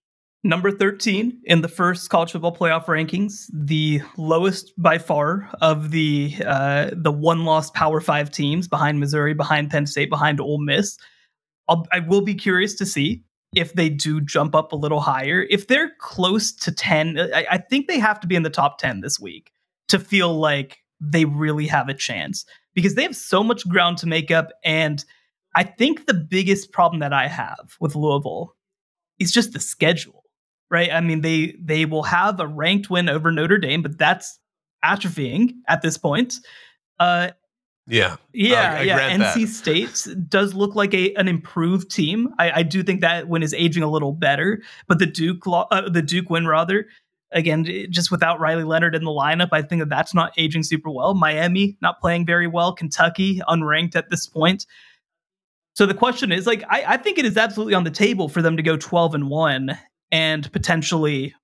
number 0.45 0.71
13 0.71 1.43
in 1.45 1.61
the 1.61 1.69
first 1.69 2.11
college 2.11 2.33
football 2.33 2.55
playoff 2.55 2.87
rankings, 2.87 3.47
the 3.53 4.01
lowest 4.17 4.73
by 4.77 4.99
far 4.99 5.51
of 5.61 5.91
the 5.91 6.35
uh, 6.47 6.91
the 6.93 7.13
one 7.13 7.45
loss 7.45 7.71
Power 7.71 8.01
Five 8.01 8.31
teams 8.31 8.69
behind 8.69 9.01
Missouri, 9.01 9.35
behind 9.35 9.71
Penn 9.71 9.87
State, 9.87 10.11
behind 10.11 10.41
Ole 10.41 10.59
Miss. 10.59 10.97
I'll, 11.69 11.87
I 11.93 12.01
will 12.01 12.23
be 12.23 12.35
curious 12.35 12.75
to 12.77 12.87
see 12.87 13.23
if 13.55 13.73
they 13.75 13.89
do 13.89 14.21
jump 14.21 14.55
up 14.55 14.73
a 14.73 14.77
little 14.77 15.01
higher. 15.01 15.47
If 15.51 15.67
they're 15.67 15.93
close 15.99 16.53
to 16.53 16.73
10, 16.73 17.19
I, 17.19 17.47
I 17.53 17.59
think 17.59 17.89
they 17.89 17.99
have 17.99 18.21
to 18.21 18.27
be 18.27 18.37
in 18.37 18.43
the 18.43 18.51
top 18.51 18.79
10 18.79 19.01
this 19.01 19.19
week 19.19 19.53
to 19.89 19.99
feel 19.99 20.39
like 20.39 20.79
they 21.01 21.25
really 21.25 21.67
have 21.67 21.89
a 21.89 21.95
chance 21.95 22.45
because 22.75 22.95
they 22.95 23.03
have 23.03 23.17
so 23.17 23.43
much 23.43 23.69
ground 23.69 23.99
to 23.99 24.07
make 24.07 24.31
up. 24.31 24.51
And 24.65 25.05
I 25.55 25.65
think 25.65 26.07
the 26.07 26.15
biggest 26.15 26.73
problem 26.73 27.01
that 27.01 27.13
I 27.13 27.27
have 27.29 27.77
with 27.81 27.95
Louisville 27.95 28.55
is 29.19 29.33
just 29.33 29.53
the 29.53 29.61
schedule, 29.61 30.25
right? 30.71 30.93
I 30.93 31.01
mean, 31.01 31.21
they 31.21 31.57
they 31.61 31.85
will 31.85 32.03
have 32.05 32.41
a 32.41 32.47
ranked 32.47 32.91
win 32.91 33.09
over 33.09 33.31
Notre 33.33 33.59
Dame, 33.59 33.83
but 33.83 33.99
that's 33.99 34.39
atrophying 34.85 35.55
at 35.69 35.83
this 35.83 35.99
point. 35.99 36.35
Uh, 36.99 37.31
yeah, 37.87 38.17
yeah, 38.35 38.73
I, 38.73 38.79
I 38.79 38.83
yeah. 38.83 39.11
NC 39.17 39.35
that. 39.35 39.49
State 39.49 40.29
does 40.29 40.55
look 40.55 40.75
like 40.75 40.93
a 40.93 41.15
an 41.15 41.27
improved 41.27 41.91
team. 41.91 42.35
I, 42.39 42.51
I 42.61 42.63
do 42.63 42.83
think 42.83 43.01
that 43.01 43.29
win 43.29 43.43
is 43.43 43.55
aging 43.55 43.83
a 43.83 43.91
little 43.91 44.13
better, 44.13 44.63
but 44.87 44.99
the 44.99 45.07
Duke 45.07 45.43
uh, 45.47 45.89
the 45.89 46.03
Duke 46.03 46.29
win 46.29 46.47
rather 46.47 46.87
again 47.33 47.65
just 47.91 48.11
without 48.11 48.41
Riley 48.41 48.65
Leonard 48.65 48.95
in 48.95 49.05
the 49.05 49.11
lineup, 49.11 49.49
I 49.53 49.63
think 49.63 49.81
that 49.81 49.89
that's 49.89 50.15
not 50.15 50.33
aging 50.37 50.65
super 50.65 50.91
well. 50.91 51.15
Miami 51.15 51.79
not 51.81 52.01
playing 52.01 52.27
very 52.27 52.47
well. 52.47 52.75
Kentucky 52.75 53.41
unranked 53.49 53.97
at 53.97 54.11
this 54.11 54.27
point. 54.27 54.67
So 55.75 55.87
the 55.87 55.95
question 55.95 56.31
is 56.31 56.47
like 56.47 56.65
I, 56.69 56.85
I 56.87 56.97
think 56.99 57.19
it 57.19 57.25
is 57.25 57.39
absolutely 57.39 57.75
on 57.75 57.85
the 57.85 57.91
table 57.91 58.29
for 58.29 58.43
them 58.43 58.59
to 58.59 58.63
go 58.63 58.77
twelve 58.77 59.15
and 59.15 59.31
one 59.31 59.79
and 60.11 60.51
potentially 60.53 61.35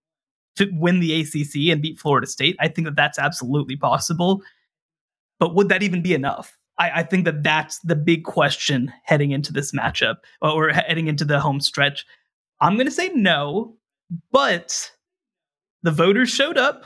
win 0.72 1.00
the 1.00 1.20
ACC 1.20 1.72
and 1.72 1.82
beat 1.82 1.98
Florida 1.98 2.26
State. 2.26 2.56
I 2.60 2.68
think 2.68 2.86
that 2.86 2.96
that's 2.96 3.18
absolutely 3.18 3.76
possible. 3.76 4.42
But 5.40 5.54
would 5.54 5.68
that 5.68 5.82
even 5.82 6.02
be 6.02 6.14
enough? 6.14 6.56
I, 6.78 6.90
I 7.00 7.02
think 7.02 7.24
that 7.24 7.42
that's 7.42 7.78
the 7.80 7.96
big 7.96 8.24
question 8.24 8.92
heading 9.04 9.30
into 9.30 9.52
this 9.52 9.72
matchup 9.72 10.16
or 10.40 10.70
heading 10.70 11.08
into 11.08 11.24
the 11.24 11.40
home 11.40 11.60
stretch. 11.60 12.06
I'm 12.60 12.74
going 12.74 12.86
to 12.86 12.92
say 12.92 13.08
no, 13.08 13.76
but 14.32 14.90
the 15.82 15.90
voters 15.90 16.30
showed 16.30 16.58
up. 16.58 16.84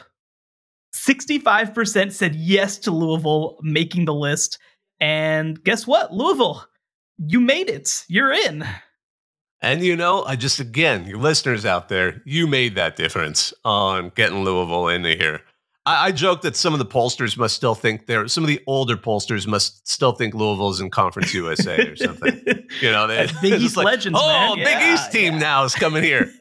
65% 0.95 2.13
said 2.13 2.35
yes 2.35 2.79
to 2.79 2.91
Louisville 2.91 3.59
making 3.63 4.07
the 4.07 4.15
list. 4.15 4.59
And 5.01 5.63
guess 5.63 5.87
what? 5.87 6.13
Louisville, 6.13 6.65
you 7.19 7.41
made 7.41 7.69
it. 7.69 8.05
You're 8.09 8.33
in. 8.33 8.67
And 9.61 9.83
you 9.83 9.97
know, 9.97 10.25
I 10.25 10.37
just 10.37 10.61
again, 10.61 11.07
your 11.07 11.19
listeners 11.19 11.65
out 11.65 11.89
there, 11.89 12.23
you 12.25 12.47
made 12.47 12.77
that 12.77 12.97
difference 12.97 13.53
on 13.65 14.13
getting 14.15 14.45
Louisville 14.45 14.89
into 14.89 15.15
here. 15.17 15.43
I, 15.89 16.09
I 16.09 16.13
joke 16.13 16.43
that 16.43 16.55
some 16.55 16.75
of 16.75 16.79
the 16.79 16.87
pollsters 16.87 17.39
must 17.39 17.57
still 17.57 17.75
think 17.75 18.05
they're 18.05 18.29
some 18.29 18.45
of 18.45 18.49
the 18.49 18.61
older 18.67 18.97
pollsters 18.97 19.47
must 19.47 19.89
still 19.89 20.13
think 20.13 20.35
Louisville's 20.35 20.83
in 20.83 20.91
Conference 20.91 21.33
USA 21.33 21.79
or 21.89 21.97
something. 21.97 22.45
You 22.83 22.93
know, 22.93 23.07
they, 23.07 23.27
Big 23.41 23.63
East 23.63 23.79
like, 23.79 23.87
legends. 23.87 24.19
Oh, 24.21 24.55
man. 24.55 24.65
Big 24.65 24.67
Yeah, 24.67 24.95
East 24.95 25.11
team 25.11 25.35
yeah. 25.35 25.39
now 25.39 25.65
is 25.65 25.75
coming 25.75 26.03
here. 26.03 26.31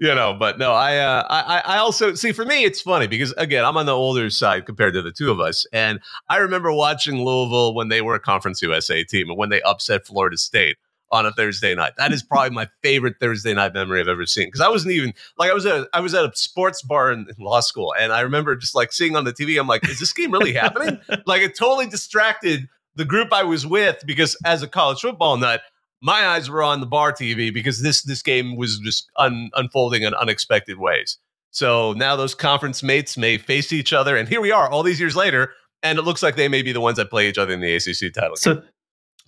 you 0.00 0.14
know, 0.14 0.34
but 0.38 0.58
no, 0.58 0.72
I, 0.72 0.96
uh, 0.96 1.26
I, 1.28 1.62
I 1.64 1.78
also 1.78 2.14
see. 2.14 2.32
For 2.32 2.46
me, 2.46 2.64
it's 2.64 2.80
funny 2.80 3.06
because 3.06 3.32
again, 3.36 3.66
I'm 3.66 3.76
on 3.76 3.84
the 3.84 3.92
older 3.92 4.30
side 4.30 4.64
compared 4.64 4.94
to 4.94 5.02
the 5.02 5.12
two 5.12 5.30
of 5.30 5.38
us, 5.38 5.66
and 5.70 6.00
I 6.30 6.38
remember 6.38 6.72
watching 6.72 7.22
Louisville 7.22 7.74
when 7.74 7.88
they 7.88 8.00
were 8.00 8.14
a 8.14 8.20
Conference 8.20 8.62
USA 8.62 9.04
team 9.04 9.28
and 9.28 9.38
when 9.38 9.50
they 9.50 9.60
upset 9.62 10.06
Florida 10.06 10.38
State 10.38 10.78
on 11.10 11.26
a 11.26 11.32
Thursday 11.32 11.74
night. 11.74 11.92
That 11.96 12.12
is 12.12 12.22
probably 12.22 12.50
my 12.50 12.68
favorite 12.82 13.16
Thursday 13.20 13.54
night 13.54 13.74
memory 13.74 14.00
I've 14.00 14.08
ever 14.08 14.26
seen 14.26 14.46
because 14.46 14.60
I 14.60 14.68
wasn't 14.68 14.92
even 14.92 15.14
like 15.38 15.50
I 15.50 15.54
was 15.54 15.66
at 15.66 15.80
a, 15.80 15.88
I 15.92 16.00
was 16.00 16.14
at 16.14 16.24
a 16.24 16.32
sports 16.34 16.82
bar 16.82 17.12
in, 17.12 17.26
in 17.28 17.44
law 17.44 17.60
school, 17.60 17.94
and 17.98 18.12
I 18.12 18.20
remember 18.20 18.54
just 18.56 18.74
like 18.74 18.92
seeing 18.92 19.16
on 19.16 19.24
the 19.24 19.32
TV. 19.32 19.58
I'm 19.58 19.66
like, 19.66 19.88
is 19.88 20.00
this 20.00 20.12
game 20.12 20.32
really 20.32 20.52
happening? 20.52 21.00
like 21.26 21.42
it 21.42 21.56
totally 21.56 21.86
distracted 21.86 22.68
the 22.94 23.04
group 23.04 23.32
I 23.32 23.44
was 23.44 23.66
with 23.66 24.02
because 24.06 24.36
as 24.44 24.62
a 24.62 24.68
college 24.68 25.00
football 25.00 25.36
nut, 25.36 25.62
my 26.02 26.26
eyes 26.26 26.50
were 26.50 26.62
on 26.62 26.80
the 26.80 26.86
bar 26.86 27.12
TV 27.12 27.52
because 27.52 27.82
this 27.82 28.02
this 28.02 28.22
game 28.22 28.56
was 28.56 28.78
just 28.78 29.10
un, 29.16 29.50
unfolding 29.54 30.02
in 30.02 30.14
unexpected 30.14 30.78
ways. 30.78 31.18
So 31.50 31.94
now 31.94 32.14
those 32.16 32.34
conference 32.34 32.82
mates 32.82 33.16
may 33.16 33.38
face 33.38 33.72
each 33.72 33.92
other, 33.92 34.16
and 34.16 34.28
here 34.28 34.40
we 34.40 34.52
are, 34.52 34.68
all 34.68 34.82
these 34.82 35.00
years 35.00 35.16
later, 35.16 35.52
and 35.82 35.98
it 35.98 36.02
looks 36.02 36.22
like 36.22 36.36
they 36.36 36.48
may 36.48 36.62
be 36.62 36.72
the 36.72 36.80
ones 36.80 36.98
that 36.98 37.10
play 37.10 37.28
each 37.28 37.38
other 37.38 37.52
in 37.52 37.60
the 37.60 37.74
ACC 37.74 38.12
title. 38.12 38.36
So 38.36 38.62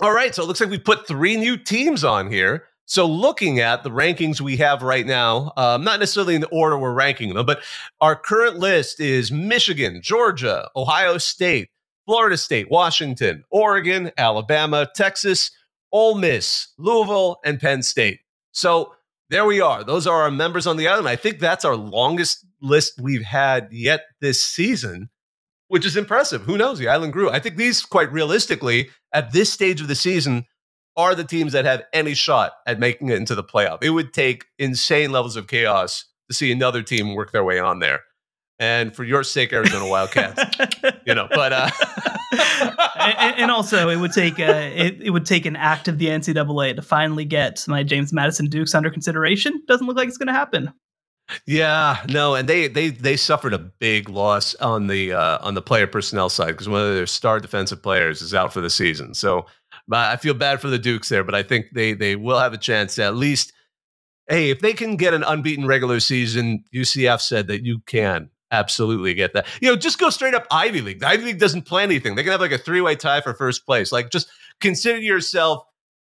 All 0.03 0.13
right, 0.13 0.35
so 0.35 0.43
it 0.43 0.47
looks 0.47 0.61
like 0.61 0.71
we 0.71 0.79
put 0.79 1.07
three 1.07 1.37
new 1.37 1.59
teams 1.59 2.05
on 2.05 2.31
here. 2.31 2.65
So 2.87 3.05
looking 3.07 3.61
at 3.61 3.85
the 3.85 3.91
rankings 3.91 4.41
we 4.41 4.57
have 4.57 4.83
right 4.83 5.05
now, 5.05 5.53
um, 5.59 5.85
not 5.85 6.01
necessarily 6.01 6.35
in 6.35 6.41
the 6.41 6.49
order 6.49 6.79
we're 6.79 6.95
ranking 6.95 7.35
them, 7.35 7.45
but 7.45 7.61
our 8.01 8.17
current 8.17 8.57
list 8.57 8.99
is 8.99 9.31
Michigan, 9.31 10.01
Georgia, 10.03 10.69
Ohio 10.75 11.19
State, 11.19 11.69
Florida 12.07 12.39
State, 12.39 12.71
Washington, 12.71 13.45
Oregon, 13.51 14.11
Alabama, 14.17 14.89
Texas, 14.95 15.51
Ole 15.93 16.15
Miss, 16.15 16.69
Louisville, 16.79 17.39
and 17.45 17.61
Penn 17.61 17.83
State. 17.83 18.21
So 18.53 18.95
there 19.29 19.45
we 19.45 19.61
are. 19.61 19.85
Those 19.85 20.07
are 20.07 20.23
our 20.23 20.31
members 20.31 20.67
on 20.67 20.79
the 20.79 20.89
island. 20.89 21.09
I 21.09 21.17
think 21.17 21.41
that's 21.41 21.65
our 21.65 21.77
longest 21.77 22.47
list 22.63 22.95
we've 23.01 23.23
had 23.23 23.69
yet 23.71 24.05
this 24.21 24.43
season, 24.43 25.11
which 25.71 25.87
is 25.87 25.97
impressive. 25.97 26.43
Who 26.43 26.59
knows? 26.59 26.81
The 26.81 26.89
island 26.89 27.13
grew. 27.13 27.31
I 27.31 27.39
think 27.39 27.57
these, 27.57 27.83
quite 27.83 28.13
realistically, 28.13 28.91
at 29.15 29.33
this 29.33 29.53
stage 29.53 29.81
of 29.81 29.87
the 29.87 29.95
season, 29.95 30.47
are 30.97 31.15
the 31.15 31.23
teams 31.23 31.53
that 31.53 31.65
have 31.65 31.85
any 31.93 32.13
shot 32.13 32.55
at 32.67 32.81
making 32.81 33.09
it 33.09 33.17
into 33.17 33.37
the 33.37 33.45
playoff. 33.45 33.79
It 33.81 33.91
would 33.91 34.13
take 34.13 34.47
insane 34.59 35.13
levels 35.13 35.37
of 35.37 35.47
chaos 35.47 36.07
to 36.29 36.35
see 36.35 36.51
another 36.51 36.83
team 36.83 37.15
work 37.15 37.31
their 37.31 37.45
way 37.45 37.61
on 37.61 37.79
there. 37.79 38.01
And 38.59 38.95
for 38.95 39.05
your 39.05 39.23
sake, 39.23 39.53
Arizona 39.53 39.87
Wildcats, 39.89 40.43
you 41.07 41.15
know, 41.15 41.29
but 41.31 41.53
uh 41.53 41.71
and, 42.99 43.39
and 43.39 43.51
also 43.51 43.89
it 43.89 43.97
would 43.97 44.13
take 44.13 44.41
uh, 44.41 44.71
it, 44.75 45.01
it 45.01 45.11
would 45.11 45.25
take 45.25 45.47
an 45.47 45.55
act 45.57 45.87
of 45.87 45.99
the 45.99 46.07
NCAA 46.07 46.77
to 46.77 46.83
finally 46.83 47.25
get 47.25 47.65
my 47.69 47.85
James 47.85 48.13
Madison 48.13 48.47
Dukes 48.47 48.75
under 48.75 48.91
consideration. 48.91 49.63
Doesn't 49.67 49.87
look 49.87 49.97
like 49.97 50.09
it's 50.09 50.19
going 50.19 50.27
to 50.27 50.35
happen. 50.35 50.75
Yeah, 51.47 52.05
no, 52.09 52.35
and 52.35 52.49
they 52.49 52.69
they 52.69 52.91
they 52.91 53.17
suffered 53.17 53.55
a 53.55 53.59
big 53.59 54.09
loss 54.09 54.55
on 54.57 54.87
the 54.87 55.13
uh, 55.13 55.39
on 55.41 55.55
the 55.55 55.63
player 55.63 55.87
personnel 55.87 56.29
side 56.29 56.49
because 56.49 56.69
one 56.69 56.81
of 56.81 56.95
their 56.95 57.07
star 57.07 57.41
defensive 57.41 57.83
players 57.83 58.23
is 58.23 58.35
out 58.35 58.53
for 58.53 58.61
the 58.61 58.71
season. 58.71 59.15
So 59.15 59.47
I 59.93 60.17
feel 60.17 60.35
bad 60.35 60.61
for 60.61 60.69
the 60.69 60.79
Dukes 60.79 61.09
there, 61.09 61.25
but 61.25 61.35
I 61.35 61.43
think 61.43 61.67
they 61.73 61.93
they 61.93 62.17
will 62.17 62.39
have 62.39 62.53
a 62.53 62.59
chance 62.59 62.97
to 62.97 63.05
at 63.05 63.17
least. 63.17 63.53
Hey, 64.29 64.51
if 64.51 64.61
they 64.61 64.75
can 64.75 64.95
get 64.95 65.13
an 65.13 65.25
unbeaten 65.25 65.67
regular 65.67 65.99
season, 65.99 66.63
UCF 66.73 67.21
said 67.21 67.49
that 67.49 67.65
you 67.65 67.81
can 67.87 68.31
absolutely 68.53 69.15
get 69.15 69.33
that. 69.35 69.47
You 69.61 69.71
know, 69.71 69.77
just 69.77 69.99
go 69.99 70.11
straight 70.11 70.35
up 70.35 70.47
Ivy 70.51 70.81
League. 70.81 71.01
The 71.01 71.09
Ivy 71.09 71.25
League 71.25 71.39
doesn't 71.39 71.63
play 71.63 71.83
anything. 71.83 72.15
They 72.15 72.23
can 72.23 72.33
have 72.33 72.41
like 72.41 72.53
a 72.53 72.59
three 72.59 72.81
way 72.81 72.95
tie 72.97 73.21
for 73.21 73.35
first 73.35 73.67
place. 73.67 73.93
Like, 73.93 74.11
just 74.11 74.29
consider 74.61 74.99
yourself, 75.01 75.65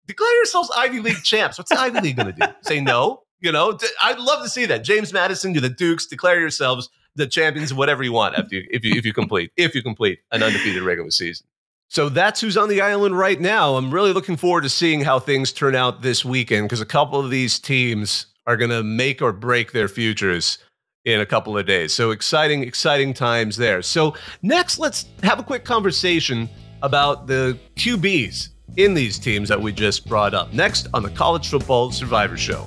declare 0.07 0.35
yourselves 0.37 0.71
Ivy 0.77 1.01
League 1.01 1.23
champs. 1.23 1.59
What's 1.59 1.71
the 1.71 1.81
Ivy 1.81 2.01
League 2.01 2.17
going 2.17 2.35
to 2.35 2.47
do? 2.47 2.53
Say 2.63 2.81
no? 2.81 3.23
You 3.41 3.53
know, 3.53 3.79
I'd 4.03 4.19
love 4.19 4.43
to 4.43 4.49
see 4.49 4.67
that. 4.67 4.85
James 4.85 5.13
Madison, 5.13 5.55
you 5.55 5.61
the 5.61 5.69
Dukes, 5.69 6.07
declare 6.07 6.41
yourselves 6.41 6.89
the 7.15 7.27
champions 7.27 7.71
of 7.71 7.77
whatever 7.77 8.03
you 8.03 8.13
want 8.13 8.37
after 8.37 8.57
you, 8.57 8.67
if 8.71 8.85
you 8.85 8.95
if 8.97 9.05
you 9.05 9.13
complete 9.13 9.53
if 9.57 9.75
you 9.75 9.83
complete 9.83 10.21
an 10.33 10.43
undefeated 10.43 10.83
regular 10.83 11.11
season. 11.11 11.47
So 11.89 12.09
that's 12.09 12.41
who's 12.41 12.57
on 12.57 12.69
the 12.69 12.81
island 12.83 13.19
right 13.19 13.41
now. 13.41 13.77
I'm 13.77 13.93
really 13.93 14.13
looking 14.13 14.37
forward 14.37 14.63
to 14.63 14.69
seeing 14.69 15.01
how 15.01 15.19
things 15.19 15.53
turn 15.53 15.75
out 15.75 16.03
this 16.03 16.25
weekend 16.25 16.67
because 16.67 16.83
a 16.83 16.87
couple 16.87 17.19
of 17.19 17.31
these 17.31 17.59
teams 17.59 18.27
are 18.47 18.57
going 18.57 18.71
to 18.71 18.83
make 18.83 19.23
or 19.23 19.33
break 19.33 19.73
their 19.73 19.89
futures 19.89 20.59
in 21.07 21.21
a 21.21 21.27
couple 21.27 21.57
of 21.57 21.65
days. 21.65 21.95
So 21.95 22.11
exciting, 22.11 22.63
exciting 22.63 23.15
times 23.15 23.57
there. 23.57 23.81
So 23.81 24.15
next, 24.43 24.79
let's 24.79 25.07
have 25.23 25.39
a 25.39 25.43
quick 25.43 25.65
conversation 25.65 26.49
about 26.83 27.27
the 27.27 27.59
QBs 27.77 28.51
in 28.77 28.93
these 28.93 29.19
teams 29.19 29.49
that 29.49 29.61
we 29.61 29.73
just 29.73 30.07
brought 30.07 30.35
up. 30.35 30.53
Next 30.53 30.89
on 30.93 31.03
the 31.03 31.11
College 31.11 31.49
Football 31.49 31.91
Survivor 31.91 32.37
Show. 32.37 32.67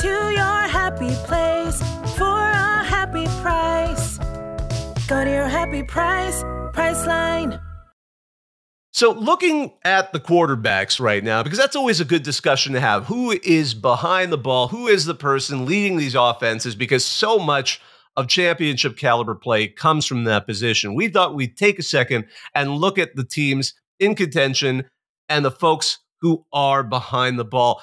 To 0.00 0.08
your 0.08 0.62
happy 0.66 1.14
place 1.24 1.78
for 2.16 2.24
a 2.24 2.82
happy 2.82 3.26
price. 3.40 4.18
Go 5.06 5.24
to 5.24 5.30
your 5.30 5.46
happy 5.46 5.84
price, 5.84 6.42
Priceline. 6.72 7.60
So, 8.90 9.12
looking 9.12 9.72
at 9.84 10.12
the 10.12 10.18
quarterbacks 10.18 10.98
right 10.98 11.22
now, 11.22 11.44
because 11.44 11.58
that's 11.58 11.76
always 11.76 12.00
a 12.00 12.04
good 12.04 12.24
discussion 12.24 12.72
to 12.72 12.80
have. 12.80 13.06
Who 13.06 13.30
is 13.44 13.72
behind 13.72 14.32
the 14.32 14.38
ball? 14.38 14.66
Who 14.66 14.88
is 14.88 15.04
the 15.04 15.14
person 15.14 15.64
leading 15.64 15.96
these 15.96 16.16
offenses? 16.16 16.74
Because 16.74 17.04
so 17.04 17.38
much 17.38 17.80
of 18.16 18.26
championship 18.26 18.96
caliber 18.96 19.36
play 19.36 19.68
comes 19.68 20.06
from 20.06 20.24
that 20.24 20.44
position. 20.44 20.96
We 20.96 21.06
thought 21.06 21.36
we'd 21.36 21.56
take 21.56 21.78
a 21.78 21.84
second 21.84 22.24
and 22.52 22.78
look 22.78 22.98
at 22.98 23.14
the 23.14 23.24
teams 23.24 23.74
in 24.00 24.16
contention 24.16 24.86
and 25.28 25.44
the 25.44 25.52
folks 25.52 25.98
who 26.20 26.44
are 26.52 26.82
behind 26.82 27.38
the 27.38 27.44
ball. 27.44 27.80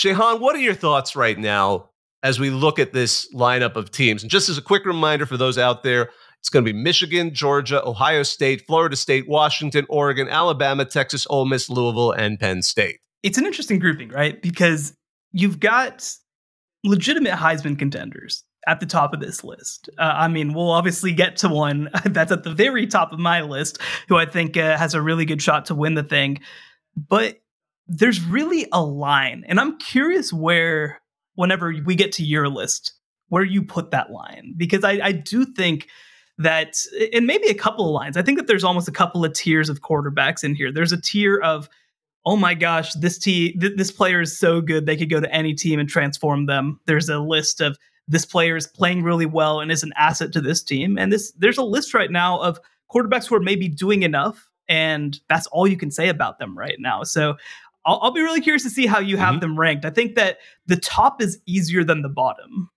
Shehan, 0.00 0.40
what 0.40 0.56
are 0.56 0.60
your 0.60 0.72
thoughts 0.72 1.14
right 1.14 1.38
now 1.38 1.90
as 2.22 2.40
we 2.40 2.48
look 2.48 2.78
at 2.78 2.94
this 2.94 3.30
lineup 3.34 3.76
of 3.76 3.90
teams? 3.90 4.22
And 4.22 4.30
just 4.30 4.48
as 4.48 4.56
a 4.56 4.62
quick 4.62 4.86
reminder 4.86 5.26
for 5.26 5.36
those 5.36 5.58
out 5.58 5.82
there, 5.82 6.08
it's 6.38 6.48
going 6.48 6.64
to 6.64 6.72
be 6.72 6.78
Michigan, 6.78 7.34
Georgia, 7.34 7.86
Ohio 7.86 8.22
State, 8.22 8.66
Florida 8.66 8.96
State, 8.96 9.28
Washington, 9.28 9.84
Oregon, 9.90 10.26
Alabama, 10.26 10.86
Texas, 10.86 11.26
Ole 11.28 11.44
Miss, 11.44 11.68
Louisville, 11.68 12.12
and 12.12 12.40
Penn 12.40 12.62
State. 12.62 13.00
it's 13.22 13.36
an 13.36 13.44
interesting 13.44 13.78
grouping, 13.78 14.08
right? 14.08 14.40
Because 14.40 14.94
you've 15.32 15.60
got 15.60 16.10
legitimate 16.82 17.34
Heisman 17.34 17.78
contenders 17.78 18.42
at 18.66 18.80
the 18.80 18.86
top 18.86 19.12
of 19.12 19.20
this 19.20 19.44
list. 19.44 19.90
Uh, 19.98 20.14
I 20.16 20.28
mean, 20.28 20.54
we'll 20.54 20.70
obviously 20.70 21.12
get 21.12 21.36
to 21.38 21.50
one 21.50 21.90
that's 22.06 22.32
at 22.32 22.42
the 22.44 22.54
very 22.54 22.86
top 22.86 23.12
of 23.12 23.18
my 23.18 23.42
list, 23.42 23.78
who 24.08 24.16
I 24.16 24.24
think 24.24 24.56
uh, 24.56 24.78
has 24.78 24.94
a 24.94 25.02
really 25.02 25.26
good 25.26 25.42
shot 25.42 25.66
to 25.66 25.74
win 25.74 25.92
the 25.92 26.02
thing. 26.02 26.40
But 26.96 27.38
there's 27.90 28.22
really 28.22 28.66
a 28.72 28.82
line, 28.82 29.44
and 29.48 29.60
I'm 29.60 29.78
curious 29.78 30.32
where, 30.32 31.00
whenever 31.34 31.74
we 31.84 31.94
get 31.94 32.12
to 32.12 32.24
your 32.24 32.48
list, 32.48 32.94
where 33.28 33.44
you 33.44 33.62
put 33.62 33.90
that 33.90 34.10
line, 34.10 34.54
because 34.56 34.84
I, 34.84 35.00
I 35.02 35.12
do 35.12 35.44
think 35.44 35.88
that, 36.38 36.76
and 37.12 37.26
maybe 37.26 37.48
a 37.48 37.54
couple 37.54 37.86
of 37.86 37.92
lines. 37.92 38.16
I 38.16 38.22
think 38.22 38.38
that 38.38 38.46
there's 38.46 38.64
almost 38.64 38.88
a 38.88 38.92
couple 38.92 39.24
of 39.24 39.32
tiers 39.32 39.68
of 39.68 39.80
quarterbacks 39.80 40.42
in 40.42 40.54
here. 40.54 40.72
There's 40.72 40.92
a 40.92 41.00
tier 41.00 41.38
of 41.38 41.68
oh 42.26 42.36
my 42.36 42.54
gosh, 42.54 42.92
this 42.94 43.18
team, 43.18 43.58
th- 43.58 43.76
this 43.76 43.90
player 43.90 44.20
is 44.20 44.36
so 44.36 44.60
good 44.60 44.86
they 44.86 44.96
could 44.96 45.10
go 45.10 45.20
to 45.20 45.34
any 45.34 45.54
team 45.54 45.80
and 45.80 45.88
transform 45.88 46.46
them. 46.46 46.78
There's 46.86 47.08
a 47.08 47.18
list 47.18 47.60
of 47.60 47.78
this 48.08 48.26
player 48.26 48.56
is 48.56 48.66
playing 48.66 49.02
really 49.02 49.26
well 49.26 49.60
and 49.60 49.70
is 49.70 49.82
an 49.82 49.92
asset 49.96 50.32
to 50.32 50.40
this 50.40 50.62
team. 50.62 50.98
And 50.98 51.12
this 51.12 51.32
there's 51.32 51.58
a 51.58 51.62
list 51.62 51.94
right 51.94 52.10
now 52.10 52.40
of 52.40 52.58
quarterbacks 52.92 53.26
who 53.26 53.36
are 53.36 53.40
maybe 53.40 53.68
doing 53.68 54.02
enough, 54.02 54.50
and 54.68 55.18
that's 55.28 55.46
all 55.48 55.66
you 55.66 55.76
can 55.76 55.90
say 55.90 56.08
about 56.08 56.38
them 56.38 56.58
right 56.58 56.76
now. 56.78 57.04
So 57.04 57.36
I'll, 57.86 57.98
I'll 58.02 58.10
be 58.10 58.20
really 58.20 58.40
curious 58.40 58.62
to 58.64 58.70
see 58.70 58.86
how 58.86 59.00
you 59.00 59.16
have 59.16 59.34
mm-hmm. 59.34 59.40
them 59.40 59.58
ranked. 59.58 59.84
I 59.84 59.90
think 59.90 60.14
that 60.16 60.38
the 60.66 60.76
top 60.76 61.22
is 61.22 61.40
easier 61.46 61.84
than 61.84 62.02
the 62.02 62.08
bottom. 62.08 62.70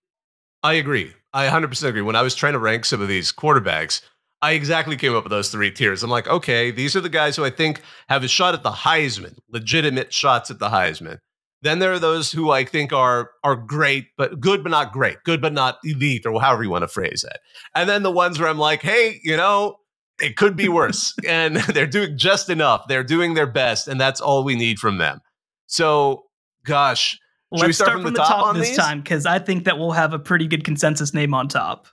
I 0.63 0.73
agree. 0.73 1.13
I 1.33 1.47
100% 1.47 1.83
agree. 1.83 2.01
When 2.01 2.15
I 2.15 2.21
was 2.21 2.35
trying 2.35 2.53
to 2.53 2.59
rank 2.59 2.85
some 2.85 3.01
of 3.01 3.07
these 3.07 3.31
quarterbacks, 3.31 4.01
I 4.41 4.51
exactly 4.51 4.97
came 4.97 5.15
up 5.15 5.23
with 5.23 5.31
those 5.31 5.49
three 5.49 5.71
tiers. 5.71 6.03
I'm 6.03 6.09
like, 6.09 6.27
okay, 6.27 6.69
these 6.69 6.95
are 6.95 7.01
the 7.01 7.09
guys 7.09 7.35
who 7.35 7.45
I 7.45 7.49
think 7.49 7.81
have 8.09 8.23
a 8.23 8.27
shot 8.27 8.53
at 8.53 8.63
the 8.63 8.71
Heisman, 8.71 9.37
legitimate 9.49 10.13
shots 10.13 10.51
at 10.51 10.59
the 10.59 10.69
Heisman. 10.69 11.19
Then 11.61 11.79
there 11.79 11.93
are 11.93 11.99
those 11.99 12.29
who 12.33 12.51
I 12.51 12.65
think 12.65 12.91
are 12.91 13.31
are 13.45 13.55
great, 13.55 14.07
but 14.17 14.41
good 14.41 14.61
but 14.61 14.69
not 14.69 14.91
great, 14.91 15.23
good 15.23 15.41
but 15.41 15.53
not 15.53 15.77
elite, 15.85 16.25
or 16.25 16.41
however 16.41 16.63
you 16.63 16.69
want 16.69 16.81
to 16.81 16.89
phrase 16.89 17.23
it. 17.23 17.39
And 17.73 17.87
then 17.87 18.03
the 18.03 18.11
ones 18.11 18.37
where 18.37 18.49
I'm 18.49 18.57
like, 18.57 18.81
hey, 18.81 19.21
you 19.23 19.37
know, 19.37 19.77
it 20.23 20.37
could 20.37 20.55
be 20.55 20.69
worse, 20.69 21.13
and 21.27 21.57
they're 21.73 21.87
doing 21.87 22.17
just 22.17 22.49
enough. 22.49 22.87
They're 22.87 23.03
doing 23.03 23.33
their 23.33 23.47
best, 23.47 23.87
and 23.87 23.99
that's 23.99 24.21
all 24.21 24.43
we 24.43 24.55
need 24.55 24.79
from 24.79 24.97
them. 24.97 25.19
So, 25.67 26.25
gosh, 26.65 27.19
let's 27.51 27.75
start, 27.75 27.75
start, 27.75 27.91
from, 27.91 28.03
from 28.03 28.13
the, 28.13 28.19
top, 28.19 28.45
top 28.45 28.55
this 28.55 28.69
these? 28.69 28.77
time 28.77 29.01
because 29.01 29.25
I 29.25 29.39
think 29.39 29.65
that 29.65 29.77
we'll 29.77 29.91
have 29.91 30.13
a 30.13 30.19
pretty 30.19 30.47
good 30.47 30.63
consensus 30.63 31.13
name 31.13 31.33
on 31.33 31.47
top. 31.47 31.87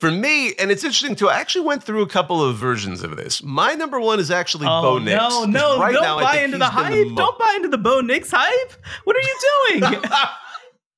For 0.00 0.10
me, 0.10 0.52
and 0.54 0.72
it's 0.72 0.82
interesting 0.82 1.14
too, 1.14 1.28
I 1.28 1.38
actually 1.38 1.64
went 1.64 1.84
through 1.84 2.02
a 2.02 2.08
couple 2.08 2.42
of 2.42 2.56
versions 2.56 3.04
of 3.04 3.16
this. 3.16 3.40
My 3.40 3.74
number 3.74 4.00
one 4.00 4.18
is 4.18 4.32
actually 4.32 4.66
oh, 4.68 4.82
Bo 4.82 4.98
Nix. 4.98 5.16
No, 5.16 5.44
no, 5.44 5.78
right 5.78 5.92
don't 5.92 6.02
now, 6.02 6.18
buy 6.18 6.38
into 6.38 6.58
the 6.58 6.64
hype. 6.64 6.90
The 6.90 7.14
don't 7.14 7.38
buy 7.38 7.52
into 7.54 7.68
the 7.68 7.78
Bo 7.78 8.00
Nix 8.00 8.28
hype. 8.32 8.72
What 9.04 9.14
are 9.14 9.20
you 9.20 9.80
doing? 9.80 10.02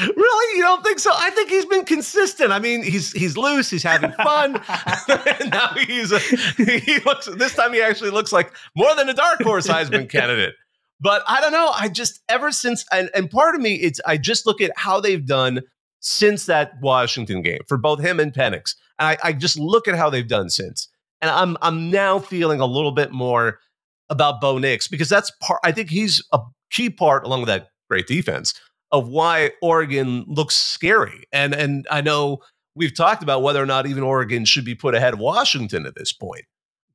really, 0.00 0.56
you 0.56 0.62
don't 0.62 0.82
think 0.82 0.98
so? 0.98 1.10
I 1.14 1.30
think 1.30 1.50
he's 1.50 1.66
been 1.66 1.84
consistent. 1.84 2.52
I 2.52 2.58
mean, 2.58 2.82
he's 2.82 3.12
he's 3.12 3.36
loose. 3.36 3.70
He's 3.70 3.82
having 3.82 4.12
fun. 4.12 4.52
now 5.50 5.74
he's 5.86 6.12
a, 6.12 6.18
he 6.18 6.98
looks. 7.00 7.26
This 7.26 7.54
time 7.54 7.72
he 7.72 7.82
actually 7.82 8.10
looks 8.10 8.32
like 8.32 8.52
more 8.74 8.94
than 8.96 9.08
a 9.08 9.14
dark 9.14 9.42
horse 9.42 9.66
Heisman 9.66 10.08
candidate. 10.08 10.54
But 11.00 11.22
I 11.28 11.40
don't 11.40 11.52
know. 11.52 11.70
I 11.74 11.88
just 11.88 12.22
ever 12.28 12.50
since 12.50 12.84
and, 12.90 13.10
and 13.14 13.30
part 13.30 13.54
of 13.54 13.60
me, 13.60 13.74
it's 13.74 14.00
I 14.06 14.16
just 14.16 14.46
look 14.46 14.60
at 14.60 14.72
how 14.76 15.00
they've 15.00 15.24
done 15.24 15.60
since 16.00 16.46
that 16.46 16.72
Washington 16.80 17.42
game 17.42 17.60
for 17.66 17.76
both 17.76 18.00
him 18.00 18.20
and 18.20 18.32
Penix. 18.32 18.74
And 18.98 19.08
I, 19.08 19.18
I 19.22 19.32
just 19.32 19.58
look 19.58 19.88
at 19.88 19.96
how 19.96 20.08
they've 20.08 20.26
done 20.26 20.48
since. 20.48 20.88
And 21.20 21.30
I'm 21.30 21.56
I'm 21.60 21.90
now 21.90 22.18
feeling 22.18 22.60
a 22.60 22.66
little 22.66 22.92
bit 22.92 23.12
more 23.12 23.58
about 24.08 24.40
Bo 24.40 24.58
Nix 24.58 24.88
because 24.88 25.08
that's 25.08 25.30
part 25.42 25.60
I 25.62 25.72
think 25.72 25.90
he's 25.90 26.22
a 26.32 26.40
key 26.70 26.90
part 26.90 27.24
along 27.24 27.40
with 27.40 27.48
that 27.48 27.68
great 27.88 28.06
defense 28.06 28.54
of 28.94 29.08
why 29.08 29.50
Oregon 29.60 30.24
looks 30.28 30.56
scary. 30.56 31.24
And 31.32 31.52
and 31.52 31.86
I 31.90 32.00
know 32.00 32.38
we've 32.76 32.94
talked 32.94 33.24
about 33.24 33.42
whether 33.42 33.60
or 33.60 33.66
not 33.66 33.86
even 33.86 34.04
Oregon 34.04 34.44
should 34.44 34.64
be 34.64 34.76
put 34.76 34.94
ahead 34.94 35.12
of 35.12 35.18
Washington 35.18 35.84
at 35.84 35.96
this 35.96 36.12
point. 36.12 36.44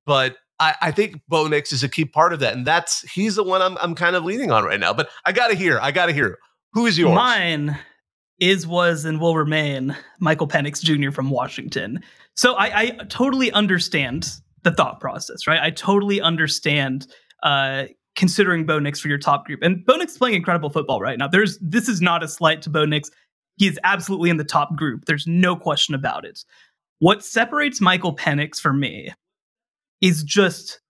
But 0.05 0.37
I, 0.61 0.75
I 0.81 0.91
think 0.91 1.21
Bo 1.27 1.47
Nix 1.47 1.73
is 1.73 1.83
a 1.83 1.89
key 1.89 2.05
part 2.05 2.31
of 2.31 2.39
that. 2.39 2.53
And 2.53 2.65
that's 2.65 3.01
he's 3.11 3.35
the 3.35 3.43
one 3.43 3.61
I'm 3.61 3.77
I'm 3.79 3.95
kind 3.95 4.15
of 4.15 4.23
leaning 4.23 4.49
on 4.49 4.63
right 4.63 4.79
now. 4.79 4.93
But 4.93 5.09
I 5.25 5.33
gotta 5.33 5.55
hear, 5.55 5.77
I 5.81 5.91
gotta 5.91 6.13
hear. 6.13 6.37
Who 6.71 6.85
is 6.85 6.97
yours? 6.97 7.15
Mine 7.15 7.77
is, 8.39 8.65
was, 8.65 9.03
and 9.03 9.19
will 9.19 9.35
remain 9.35 9.97
Michael 10.21 10.47
Penix 10.47 10.81
Jr. 10.81 11.11
from 11.11 11.29
Washington. 11.29 12.01
So 12.35 12.53
I, 12.53 12.79
I 12.79 12.85
totally 13.09 13.51
understand 13.51 14.31
the 14.63 14.71
thought 14.71 15.01
process, 15.01 15.47
right? 15.47 15.59
I 15.61 15.71
totally 15.71 16.21
understand 16.21 17.07
uh, 17.43 17.85
considering 18.19 18.65
Bo 18.65 18.79
Nix 18.79 18.99
for 18.99 19.07
your 19.07 19.17
top 19.17 19.45
group. 19.45 19.61
And 19.63 19.83
Bo 19.85 19.95
Nix 19.95 20.17
playing 20.17 20.35
incredible 20.35 20.69
football 20.69 20.99
right 20.99 21.17
now. 21.17 21.29
There's 21.29 21.57
this 21.59 21.87
is 21.87 22.01
not 22.01 22.21
a 22.21 22.27
slight 22.27 22.61
to 22.63 22.69
Bo 22.69 22.83
Nix. 22.83 23.09
He 23.55 23.65
is 23.65 23.79
absolutely 23.85 24.29
in 24.29 24.35
the 24.35 24.43
top 24.43 24.75
group. 24.75 25.05
There's 25.05 25.25
no 25.25 25.55
question 25.55 25.95
about 25.95 26.25
it. 26.25 26.43
What 26.99 27.23
separates 27.23 27.79
Michael 27.79 28.13
Penix 28.13 28.59
for 28.59 28.73
me 28.73 29.13
is 30.01 30.21
just 30.21 30.81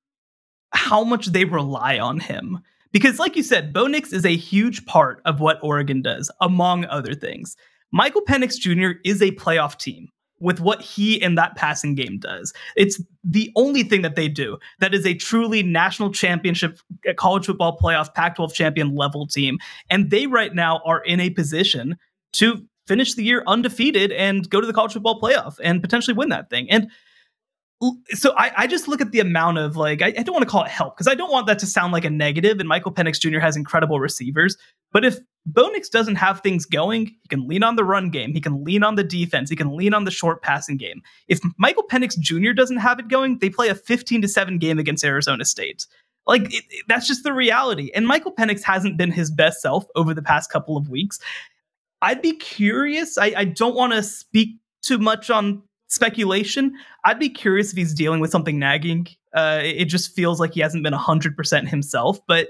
how 0.71 1.03
much 1.03 1.27
they 1.27 1.45
rely 1.45 1.99
on 1.99 2.19
him. 2.19 2.59
Because, 2.91 3.19
like 3.19 3.35
you 3.35 3.43
said, 3.43 3.73
Bo 3.73 3.85
Nix 3.85 4.11
is 4.11 4.25
a 4.25 4.35
huge 4.35 4.87
part 4.87 5.21
of 5.25 5.39
what 5.39 5.59
Oregon 5.61 6.01
does, 6.01 6.31
among 6.41 6.85
other 6.85 7.13
things. 7.13 7.55
Michael 7.91 8.23
Penix 8.23 8.57
Jr. 8.57 8.99
is 9.05 9.21
a 9.21 9.31
playoff 9.31 9.77
team 9.77 10.09
with 10.39 10.59
what 10.59 10.81
he 10.81 11.21
and 11.21 11.37
that 11.37 11.55
passing 11.55 11.95
game 11.95 12.17
does. 12.17 12.53
It's 12.75 13.01
the 13.23 13.51
only 13.55 13.83
thing 13.83 14.01
that 14.03 14.15
they 14.15 14.27
do 14.27 14.57
that 14.79 14.93
is 14.93 15.05
a 15.05 15.13
truly 15.13 15.63
national 15.63 16.11
championship 16.11 16.79
uh, 17.07 17.13
college 17.13 17.45
football 17.45 17.77
playoff 17.77 18.13
Pac 18.13 18.35
12 18.35 18.53
champion 18.53 18.95
level 18.95 19.27
team. 19.27 19.57
And 19.89 20.09
they 20.09 20.27
right 20.27 20.53
now 20.53 20.81
are 20.85 21.01
in 21.03 21.19
a 21.19 21.29
position 21.29 21.97
to 22.33 22.65
finish 22.87 23.13
the 23.13 23.23
year 23.23 23.43
undefeated 23.45 24.11
and 24.11 24.49
go 24.49 24.59
to 24.59 24.67
the 24.67 24.73
college 24.73 24.93
football 24.93 25.19
playoff 25.21 25.55
and 25.63 25.81
potentially 25.81 26.15
win 26.15 26.29
that 26.29 26.49
thing. 26.49 26.69
And 26.71 26.89
so 28.09 28.33
I, 28.35 28.51
I, 28.57 28.67
just 28.67 28.89
look 28.89 28.99
at 28.99 29.11
the 29.11 29.21
amount 29.21 29.57
of 29.57 29.77
like 29.77 30.01
I, 30.01 30.07
I 30.07 30.23
don't 30.23 30.33
want 30.33 30.43
to 30.43 30.49
call 30.49 30.63
it 30.63 30.69
help 30.69 30.97
because 30.97 31.07
I 31.07 31.15
don't 31.15 31.31
want 31.31 31.47
that 31.47 31.59
to 31.59 31.65
sound 31.65 31.93
like 31.93 32.03
a 32.03 32.09
negative. 32.09 32.59
And 32.59 32.67
Michael 32.67 32.91
Penix 32.91 33.19
Jr. 33.19 33.39
has 33.39 33.55
incredible 33.55 34.01
receivers, 34.01 34.57
but 34.91 35.05
if 35.05 35.17
Bo 35.45 35.69
Nix 35.69 35.87
doesn't 35.87 36.15
have 36.15 36.41
things 36.41 36.65
going, 36.65 37.07
he 37.07 37.27
can 37.29 37.47
lean 37.47 37.63
on 37.63 37.77
the 37.77 37.85
run 37.85 38.09
game, 38.09 38.33
he 38.33 38.41
can 38.41 38.63
lean 38.63 38.83
on 38.83 38.95
the 38.95 39.03
defense, 39.03 39.49
he 39.49 39.55
can 39.55 39.75
lean 39.75 39.93
on 39.93 40.03
the 40.03 40.11
short 40.11 40.41
passing 40.41 40.75
game. 40.75 41.01
If 41.27 41.39
Michael 41.57 41.85
Penix 41.89 42.19
Jr. 42.19 42.51
doesn't 42.51 42.77
have 42.77 42.99
it 42.99 43.07
going, 43.07 43.39
they 43.39 43.49
play 43.49 43.69
a 43.69 43.75
15 43.75 44.23
to 44.23 44.27
seven 44.27 44.57
game 44.57 44.77
against 44.77 45.05
Arizona 45.05 45.45
State. 45.45 45.85
Like 46.27 46.53
it, 46.53 46.65
it, 46.69 46.85
that's 46.87 47.07
just 47.07 47.23
the 47.23 47.33
reality. 47.33 47.91
And 47.95 48.05
Michael 48.05 48.33
Penix 48.33 48.61
hasn't 48.61 48.97
been 48.97 49.11
his 49.11 49.31
best 49.31 49.61
self 49.61 49.85
over 49.95 50.13
the 50.13 50.21
past 50.21 50.51
couple 50.51 50.75
of 50.75 50.89
weeks. 50.89 51.19
I'd 52.01 52.21
be 52.21 52.33
curious. 52.33 53.17
I, 53.17 53.33
I 53.35 53.45
don't 53.45 53.75
want 53.75 53.93
to 53.93 54.03
speak 54.03 54.59
too 54.81 54.97
much 54.97 55.29
on 55.29 55.63
speculation. 55.89 56.73
I'd 57.03 57.19
be 57.19 57.29
curious 57.29 57.71
if 57.71 57.77
he's 57.77 57.93
dealing 57.93 58.19
with 58.19 58.31
something 58.31 58.57
nagging. 58.57 59.07
Uh, 59.33 59.61
it 59.63 59.85
just 59.85 60.15
feels 60.15 60.39
like 60.39 60.53
he 60.53 60.61
hasn't 60.61 60.83
been 60.83 60.93
100% 60.93 61.67
himself, 61.67 62.19
but 62.27 62.49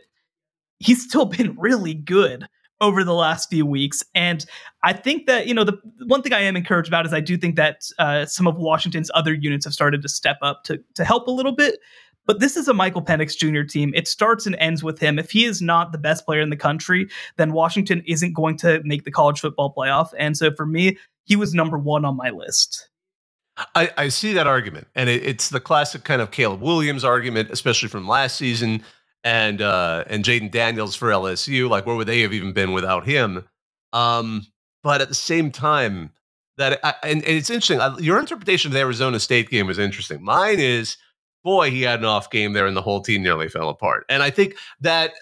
he's 0.80 1.04
still 1.04 1.26
been 1.38 1.56
really 1.58 1.94
good 1.94 2.48
over 2.82 3.04
the 3.04 3.14
last 3.14 3.50
few 3.50 3.66
weeks. 3.66 4.04
And 4.16 4.46
I 4.84 4.94
think 4.94 5.26
that, 5.28 5.48
you 5.48 5.54
know, 5.54 5.66
the 5.66 5.78
one 6.06 6.22
thing 6.22 6.32
I 6.32 6.42
am 6.42 6.56
encouraged 6.56 6.88
about 6.88 7.06
is 7.06 7.14
I 7.14 7.20
do 7.20 7.36
think 7.36 7.58
that 7.58 7.90
uh, 7.98 8.26
some 8.26 8.48
of 8.48 8.56
Washington's 8.56 9.12
other 9.14 9.34
units 9.34 9.66
have 9.66 9.74
started 9.74 10.02
to 10.02 10.10
step 10.10 10.38
up 10.42 10.64
to, 10.66 10.82
to 10.96 11.04
help 11.04 11.28
a 11.28 11.32
little 11.32 11.52
bit. 11.52 11.80
But 12.26 12.40
this 12.40 12.56
is 12.56 12.68
a 12.68 12.74
Michael 12.74 13.02
Penix 13.02 13.36
Jr. 13.36 13.64
team. 13.64 13.92
It 13.96 14.08
starts 14.08 14.46
and 14.46 14.56
ends 14.60 14.84
with 14.84 15.00
him. 15.00 15.18
If 15.18 15.32
he 15.32 15.46
is 15.46 15.62
not 15.62 15.92
the 15.92 15.98
best 15.98 16.26
player 16.26 16.42
in 16.42 16.52
the 16.52 16.56
country, 16.56 17.10
then 17.38 17.54
Washington 17.54 18.04
isn't 18.06 18.34
going 18.34 18.56
to 18.58 18.82
make 18.84 19.04
the 19.04 19.12
college 19.12 19.40
football 19.40 19.74
playoff. 19.76 20.10
And 20.18 20.38
so 20.38 20.52
for 20.54 20.66
me, 20.66 20.98
he 21.26 21.36
was 21.36 21.54
number 21.54 21.78
one 21.78 22.06
on 22.06 22.16
my 22.16 22.30
list. 22.30 22.89
I, 23.76 23.90
I 23.98 24.08
see 24.10 24.34
that 24.34 24.48
argument, 24.48 24.88
and 24.96 25.10
it, 25.10 25.24
it's 25.24 25.50
the 25.50 25.60
classic 25.60 26.04
kind 26.04 26.22
of 26.22 26.32
Caleb 26.32 26.62
Williams 26.62 27.04
argument, 27.04 27.50
especially 27.52 27.90
from 27.90 28.08
last 28.08 28.38
season, 28.38 28.84
and 29.24 29.62
uh, 29.62 30.04
and 30.08 30.24
Jayden 30.24 30.52
Daniels 30.52 30.96
for 30.96 31.10
LSU. 31.10 31.70
Like, 31.70 31.86
where 31.86 31.96
would 31.96 32.08
they 32.08 32.22
have 32.22 32.34
even 32.34 32.54
been 32.54 32.72
without 32.72 33.06
him? 33.06 33.46
Um, 33.94 34.46
but 34.84 35.02
at 35.02 35.10
the 35.10 35.16
same 35.16 35.52
time, 35.52 36.12
that 36.58 36.80
I, 36.84 36.94
and, 37.04 37.24
and 37.24 37.38
it's 37.38 37.50
interesting. 37.50 37.82
I, 37.82 37.98
your 37.98 38.20
interpretation 38.20 38.70
of 38.70 38.74
the 38.74 38.80
Arizona 38.80 39.20
State 39.20 39.50
game 39.50 39.68
was 39.68 39.80
interesting. 39.80 40.24
Mine 40.24 40.60
is, 40.60 40.98
boy, 41.44 41.72
he 41.72 41.82
had 41.82 42.00
an 42.00 42.06
off 42.06 42.30
game 42.30 42.54
there, 42.54 42.68
and 42.68 42.78
the 42.78 42.82
whole 42.82 43.02
team 43.02 43.24
nearly 43.24 43.50
fell 43.50 43.70
apart. 43.70 44.06
And 44.10 44.24
I 44.24 44.30
think 44.30 44.56
that. 44.82 45.14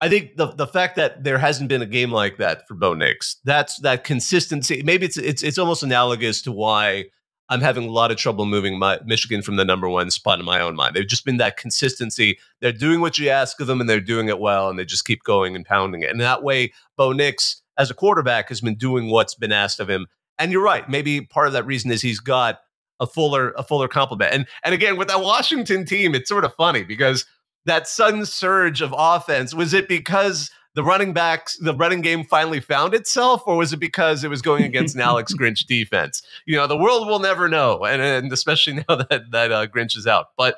I 0.00 0.08
think 0.08 0.36
the 0.36 0.46
the 0.46 0.66
fact 0.66 0.96
that 0.96 1.24
there 1.24 1.38
hasn't 1.38 1.68
been 1.68 1.82
a 1.82 1.86
game 1.86 2.10
like 2.10 2.38
that 2.38 2.66
for 2.66 2.74
Bo 2.74 2.94
Nix, 2.94 3.36
that's 3.44 3.78
that 3.80 4.04
consistency. 4.04 4.82
Maybe 4.82 5.06
it's 5.06 5.18
it's 5.18 5.42
it's 5.42 5.58
almost 5.58 5.82
analogous 5.82 6.40
to 6.42 6.52
why 6.52 7.06
I'm 7.50 7.60
having 7.60 7.84
a 7.88 7.90
lot 7.90 8.10
of 8.10 8.16
trouble 8.16 8.46
moving 8.46 8.78
my 8.78 9.00
Michigan 9.04 9.42
from 9.42 9.56
the 9.56 9.64
number 9.64 9.88
one 9.88 10.10
spot 10.10 10.38
in 10.38 10.44
my 10.44 10.60
own 10.60 10.76
mind. 10.76 10.94
They've 10.94 11.06
just 11.06 11.24
been 11.24 11.36
that 11.38 11.56
consistency. 11.56 12.38
They're 12.60 12.72
doing 12.72 13.00
what 13.00 13.18
you 13.18 13.28
ask 13.28 13.60
of 13.60 13.66
them, 13.66 13.80
and 13.80 13.90
they're 13.90 14.00
doing 14.00 14.28
it 14.28 14.38
well, 14.38 14.70
and 14.70 14.78
they 14.78 14.84
just 14.84 15.04
keep 15.04 15.24
going 15.24 15.56
and 15.56 15.66
pounding 15.66 16.02
it. 16.02 16.10
And 16.10 16.20
that 16.20 16.42
way, 16.44 16.72
Bo 16.96 17.12
Nix, 17.12 17.60
as 17.76 17.90
a 17.90 17.94
quarterback, 17.94 18.48
has 18.48 18.60
been 18.60 18.76
doing 18.76 19.10
what's 19.10 19.34
been 19.34 19.52
asked 19.52 19.80
of 19.80 19.90
him. 19.90 20.06
And 20.38 20.52
you're 20.52 20.62
right. 20.62 20.88
Maybe 20.88 21.20
part 21.22 21.48
of 21.48 21.52
that 21.52 21.66
reason 21.66 21.90
is 21.90 22.00
he's 22.00 22.20
got 22.20 22.60
a 23.00 23.06
fuller 23.06 23.50
a 23.56 23.64
fuller 23.64 23.88
complement. 23.88 24.32
And 24.32 24.46
and 24.62 24.72
again, 24.72 24.96
with 24.96 25.08
that 25.08 25.20
Washington 25.20 25.84
team, 25.84 26.14
it's 26.14 26.28
sort 26.28 26.44
of 26.44 26.54
funny 26.54 26.84
because 26.84 27.26
that 27.66 27.88
sudden 27.88 28.26
surge 28.26 28.80
of 28.80 28.94
offense? 28.96 29.54
Was 29.54 29.74
it 29.74 29.88
because 29.88 30.50
the 30.74 30.84
running 30.84 31.12
backs, 31.12 31.56
the 31.58 31.74
running 31.74 32.00
game 32.00 32.24
finally 32.24 32.60
found 32.60 32.94
itself, 32.94 33.42
or 33.46 33.56
was 33.56 33.72
it 33.72 33.78
because 33.78 34.22
it 34.22 34.28
was 34.28 34.42
going 34.42 34.62
against 34.62 34.94
an 34.94 35.00
Alex 35.00 35.34
Grinch 35.38 35.66
defense? 35.66 36.22
You 36.46 36.56
know, 36.56 36.66
the 36.66 36.76
world 36.76 37.08
will 37.08 37.18
never 37.18 37.48
know, 37.48 37.84
and, 37.84 38.00
and 38.00 38.32
especially 38.32 38.74
now 38.88 38.96
that 38.96 39.22
that 39.32 39.52
uh, 39.52 39.66
Grinch 39.66 39.96
is 39.96 40.06
out. 40.06 40.26
But 40.36 40.56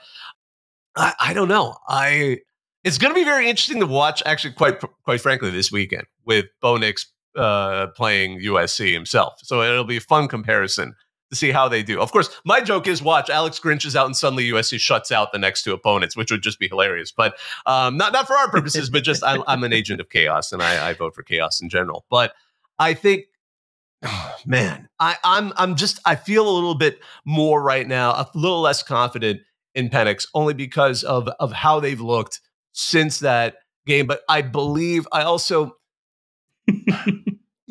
I, 0.97 1.15
I 1.19 1.33
don't 1.33 1.49
know. 1.49 1.77
I 1.89 2.41
it's 2.85 2.99
going 2.99 3.13
to 3.13 3.19
be 3.19 3.25
very 3.25 3.49
interesting 3.49 3.81
to 3.81 3.87
watch. 3.87 4.23
Actually, 4.27 4.55
quite 4.55 4.81
quite 5.05 5.21
frankly, 5.21 5.51
this 5.51 5.73
weekend 5.73 6.05
with 6.25 6.47
Bo 6.61 6.77
Nix 6.77 7.07
uh, 7.37 7.89
playing 7.89 8.41
USC 8.41 8.93
himself, 8.93 9.35
so 9.43 9.63
it'll 9.63 9.85
be 9.85 9.97
a 9.97 10.01
fun 10.01 10.29
comparison 10.29 10.95
to 11.33 11.37
see 11.37 11.51
how 11.51 11.67
they 11.67 11.83
do. 11.83 11.99
Of 11.99 12.13
course, 12.13 12.29
my 12.45 12.61
joke 12.61 12.87
is 12.87 13.03
watch 13.03 13.31
Alex 13.31 13.59
Grinch 13.59 13.87
is 13.87 13.97
out 13.97 14.05
and 14.05 14.15
suddenly 14.15 14.51
USC 14.51 14.79
shuts 14.79 15.11
out 15.11 15.33
the 15.33 15.39
next 15.39 15.63
two 15.63 15.73
opponents, 15.73 16.15
which 16.15 16.31
would 16.31 16.43
just 16.43 16.59
be 16.59 16.69
hilarious. 16.69 17.11
But 17.11 17.37
um, 17.65 17.97
not 17.97 18.13
not 18.13 18.27
for 18.27 18.37
our 18.37 18.51
purposes, 18.51 18.91
but 18.91 19.03
just 19.03 19.25
I, 19.25 19.39
am 19.49 19.65
an 19.65 19.73
agent 19.73 20.01
of 20.01 20.11
chaos 20.11 20.53
and 20.53 20.63
I, 20.63 20.91
I, 20.91 20.93
vote 20.93 21.15
for 21.15 21.23
chaos 21.23 21.63
in 21.63 21.71
general. 21.71 22.05
But 22.11 22.35
I 22.79 22.93
think, 22.93 23.25
oh, 24.05 24.35
man, 24.47 24.91
I, 25.01 25.17
I'm 25.25 25.55
I'm 25.57 25.75
just 25.75 26.01
I 26.05 26.17
feel 26.17 26.47
a 26.47 26.53
little 26.53 26.75
bit 26.75 27.01
more 27.25 27.63
right 27.63 27.89
now, 27.89 28.11
a 28.11 28.29
little 28.35 28.61
less 28.61 28.83
confident 28.83 29.41
in 29.75 29.89
Penix, 29.89 30.27
only 30.35 30.53
because 30.53 31.03
of 31.03 31.29
of 31.41 31.51
how 31.53 31.81
they've 31.81 32.01
looked 32.01 32.41
since 32.73 33.21
that 33.21 33.57
game. 33.87 34.07
But 34.07 34.21
I 34.29 34.43
believe 34.43 35.09
I 35.13 35.23
also. 35.23 35.77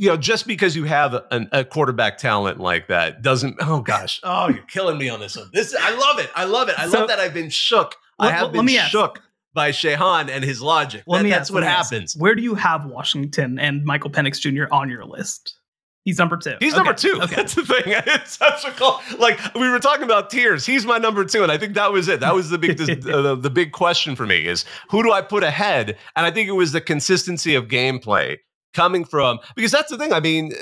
you 0.02 0.08
know, 0.08 0.18
just 0.18 0.48
because 0.48 0.76
you 0.76 0.86
have 0.86 1.14
a, 1.14 1.48
a, 1.52 1.64
quarterback 1.64 2.18
talent 2.18 2.60
like 2.60 2.88
that 2.88 3.22
doesn't. 3.22 3.58
Oh 3.62 3.82
gosh, 3.82 4.20
oh, 4.24 4.50
you're 4.50 4.64
killing 4.64 4.98
me 4.98 5.10
on 5.10 5.20
this 5.20 5.38
one. 5.38 5.52
This 5.54 5.76
I 5.80 5.96
love 5.96 6.18
it. 6.18 6.28
I 6.34 6.46
love 6.46 6.70
it. 6.70 6.80
I 6.80 6.88
so, 6.88 7.02
love 7.02 7.10
that 7.10 7.20
I've 7.20 7.36
been 7.36 7.52
shook. 7.52 7.96
Let, 8.18 8.34
I 8.34 8.36
have 8.36 8.52
been 8.52 8.68
shook 8.68 9.20
ask. 9.20 9.28
by 9.54 9.70
Shehan 9.70 10.32
and 10.32 10.44
his 10.44 10.60
logic. 10.60 11.04
That, 11.06 11.22
that's 11.22 11.36
ask, 11.36 11.54
what 11.54 11.62
happens. 11.62 12.16
Ask. 12.16 12.20
Where 12.20 12.34
do 12.34 12.42
you 12.42 12.56
have 12.56 12.86
Washington 12.86 13.60
and 13.60 13.86
Michael 13.86 14.10
Penix 14.10 14.40
Jr. 14.40 14.74
on 14.74 14.90
your 14.90 15.06
list? 15.06 15.60
He's 16.04 16.18
number 16.18 16.36
two. 16.36 16.56
He's 16.60 16.74
okay. 16.74 16.78
number 16.78 16.96
two. 16.96 17.20
Okay. 17.22 17.36
That's 17.36 17.54
the 17.54 17.64
thing. 17.64 17.84
It's 18.08 18.40
such 18.40 18.66
a 18.66 18.72
call. 18.72 19.04
Like 19.20 19.40
we 19.54 19.70
were 19.70 19.78
talking 19.78 20.04
about 20.04 20.32
tiers. 20.32 20.66
He's 20.66 20.84
my 20.84 20.98
number 20.98 21.24
two, 21.26 21.44
and 21.44 21.52
I 21.52 21.60
think 21.60 21.76
that 21.76 21.92
was 21.92 22.08
it. 22.08 22.22
That 22.22 22.34
was 22.34 22.50
the 22.50 22.58
big 22.58 22.76
the, 22.80 23.38
the 23.40 23.50
big 23.52 23.72
question 23.72 24.16
for 24.16 24.26
me 24.26 24.48
is 24.48 24.66
who 24.90 25.04
do 25.04 25.12
I 25.12 25.22
put 25.22 25.44
ahead? 25.44 25.96
And 26.16 26.26
I 26.26 26.32
think 26.32 26.50
it 26.50 26.54
was 26.54 26.72
the 26.72 26.82
consistency 26.82 27.54
of 27.54 27.68
gameplay 27.68 28.38
coming 28.74 29.06
from 29.06 29.40
because 29.56 29.72
that's 29.72 29.90
the 29.90 29.98
thing. 29.98 30.14
I 30.14 30.20
mean, 30.20 30.54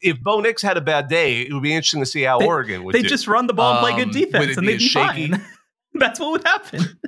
if 0.00 0.20
Bo 0.20 0.40
Nix 0.40 0.62
had 0.62 0.76
a 0.76 0.80
bad 0.80 1.08
day, 1.08 1.42
it 1.42 1.52
would 1.52 1.62
be 1.62 1.72
interesting 1.72 2.00
to 2.00 2.06
see 2.06 2.22
how 2.22 2.38
they, 2.38 2.46
Oregon 2.46 2.84
would. 2.84 2.94
They 2.94 3.02
do. 3.02 3.08
just 3.08 3.26
run 3.26 3.46
the 3.46 3.54
ball 3.54 3.72
and 3.72 3.80
play 3.80 3.96
good 3.96 4.14
um, 4.14 4.20
defense, 4.20 4.56
and 4.56 4.68
they'd 4.68 4.78
be 4.78 4.88
shaky? 4.88 5.28
fine. 5.28 5.44
that's 5.94 6.18
what 6.18 6.32
would 6.32 6.46
happen. 6.46 6.98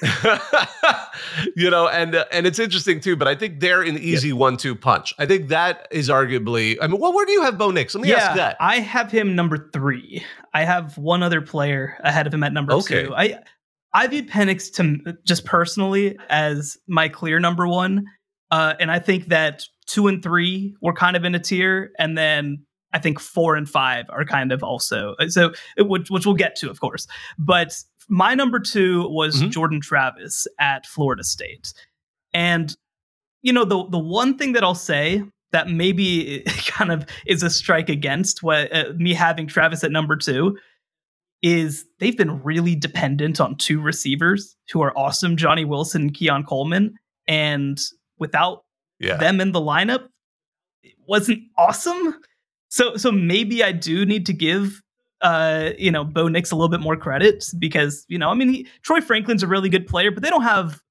you 1.56 1.70
know, 1.70 1.88
and 1.88 2.14
uh, 2.14 2.24
and 2.32 2.46
it's 2.46 2.58
interesting 2.58 3.00
too. 3.00 3.16
But 3.16 3.28
I 3.28 3.34
think 3.34 3.60
they're 3.60 3.82
an 3.82 3.98
easy 3.98 4.32
one-two 4.32 4.74
punch. 4.74 5.14
I 5.18 5.26
think 5.26 5.48
that 5.48 5.88
is 5.90 6.08
arguably. 6.08 6.76
I 6.80 6.86
mean, 6.86 7.00
well, 7.00 7.12
where 7.12 7.26
do 7.26 7.32
you 7.32 7.42
have 7.42 7.58
Bo 7.58 7.70
Nix? 7.70 7.94
Let 7.94 8.02
me 8.02 8.10
yeah, 8.10 8.16
ask 8.16 8.36
that. 8.36 8.56
I 8.60 8.80
have 8.80 9.10
him 9.10 9.34
number 9.34 9.70
three. 9.72 10.24
I 10.54 10.64
have 10.64 10.96
one 10.98 11.22
other 11.22 11.40
player 11.40 11.98
ahead 12.02 12.26
of 12.26 12.34
him 12.34 12.42
at 12.42 12.52
number 12.52 12.72
okay. 12.74 13.06
two. 13.06 13.14
I 13.14 13.40
I 13.92 14.06
viewed 14.06 14.28
Penix 14.28 14.72
to 14.74 15.16
just 15.24 15.44
personally 15.44 16.16
as 16.28 16.76
my 16.86 17.08
clear 17.08 17.40
number 17.40 17.66
one. 17.66 18.04
Uh, 18.50 18.74
and 18.80 18.90
I 18.90 18.98
think 18.98 19.26
that 19.26 19.64
two 19.86 20.06
and 20.06 20.22
three 20.22 20.74
were 20.80 20.92
kind 20.92 21.16
of 21.16 21.24
in 21.24 21.34
a 21.34 21.38
tier, 21.38 21.90
and 21.98 22.16
then 22.16 22.64
I 22.92 22.98
think 22.98 23.18
four 23.20 23.56
and 23.56 23.68
five 23.68 24.06
are 24.08 24.24
kind 24.24 24.52
of 24.52 24.62
also 24.62 25.14
uh, 25.18 25.28
so, 25.28 25.52
which, 25.78 26.10
which 26.10 26.26
we'll 26.26 26.34
get 26.34 26.56
to, 26.56 26.70
of 26.70 26.80
course. 26.80 27.06
But 27.38 27.74
my 28.08 28.34
number 28.34 28.58
two 28.60 29.08
was 29.08 29.36
mm-hmm. 29.36 29.50
Jordan 29.50 29.80
Travis 29.80 30.46
at 30.58 30.86
Florida 30.86 31.24
State, 31.24 31.72
and 32.32 32.74
you 33.42 33.52
know 33.52 33.64
the 33.64 33.86
the 33.90 33.98
one 33.98 34.38
thing 34.38 34.52
that 34.52 34.64
I'll 34.64 34.74
say 34.74 35.22
that 35.52 35.68
maybe 35.68 36.42
kind 36.66 36.92
of 36.92 37.06
is 37.26 37.42
a 37.42 37.50
strike 37.50 37.88
against 37.88 38.42
what 38.42 38.74
uh, 38.74 38.92
me 38.96 39.14
having 39.14 39.46
Travis 39.46 39.84
at 39.84 39.92
number 39.92 40.16
two 40.16 40.56
is 41.42 41.84
they've 42.00 42.16
been 42.16 42.42
really 42.42 42.74
dependent 42.74 43.40
on 43.40 43.56
two 43.56 43.80
receivers 43.80 44.56
who 44.72 44.82
are 44.82 44.96
awesome, 44.98 45.36
Johnny 45.36 45.64
Wilson 45.64 46.02
and 46.02 46.14
Keon 46.14 46.44
Coleman, 46.44 46.94
and 47.28 47.80
without 48.18 48.64
yeah. 48.98 49.16
them 49.16 49.40
in 49.40 49.52
the 49.52 49.60
lineup, 49.60 50.08
it 50.82 50.94
wasn't 51.06 51.40
awesome. 51.56 52.14
So 52.68 52.96
so 52.96 53.10
maybe 53.10 53.62
I 53.64 53.72
do 53.72 54.04
need 54.04 54.26
to 54.26 54.32
give 54.32 54.82
uh 55.20 55.70
you 55.78 55.90
know 55.90 56.04
Bo 56.04 56.28
Nix 56.28 56.50
a 56.50 56.56
little 56.56 56.68
bit 56.68 56.80
more 56.80 56.96
credit 56.96 57.44
because 57.58 58.04
you 58.08 58.18
know 58.18 58.30
I 58.30 58.34
mean 58.34 58.48
he, 58.50 58.68
Troy 58.82 59.00
Franklin's 59.00 59.42
a 59.42 59.46
really 59.46 59.68
good 59.68 59.86
player, 59.86 60.10
but 60.10 60.22
they 60.22 60.30
don't 60.30 60.42
have. 60.42 60.82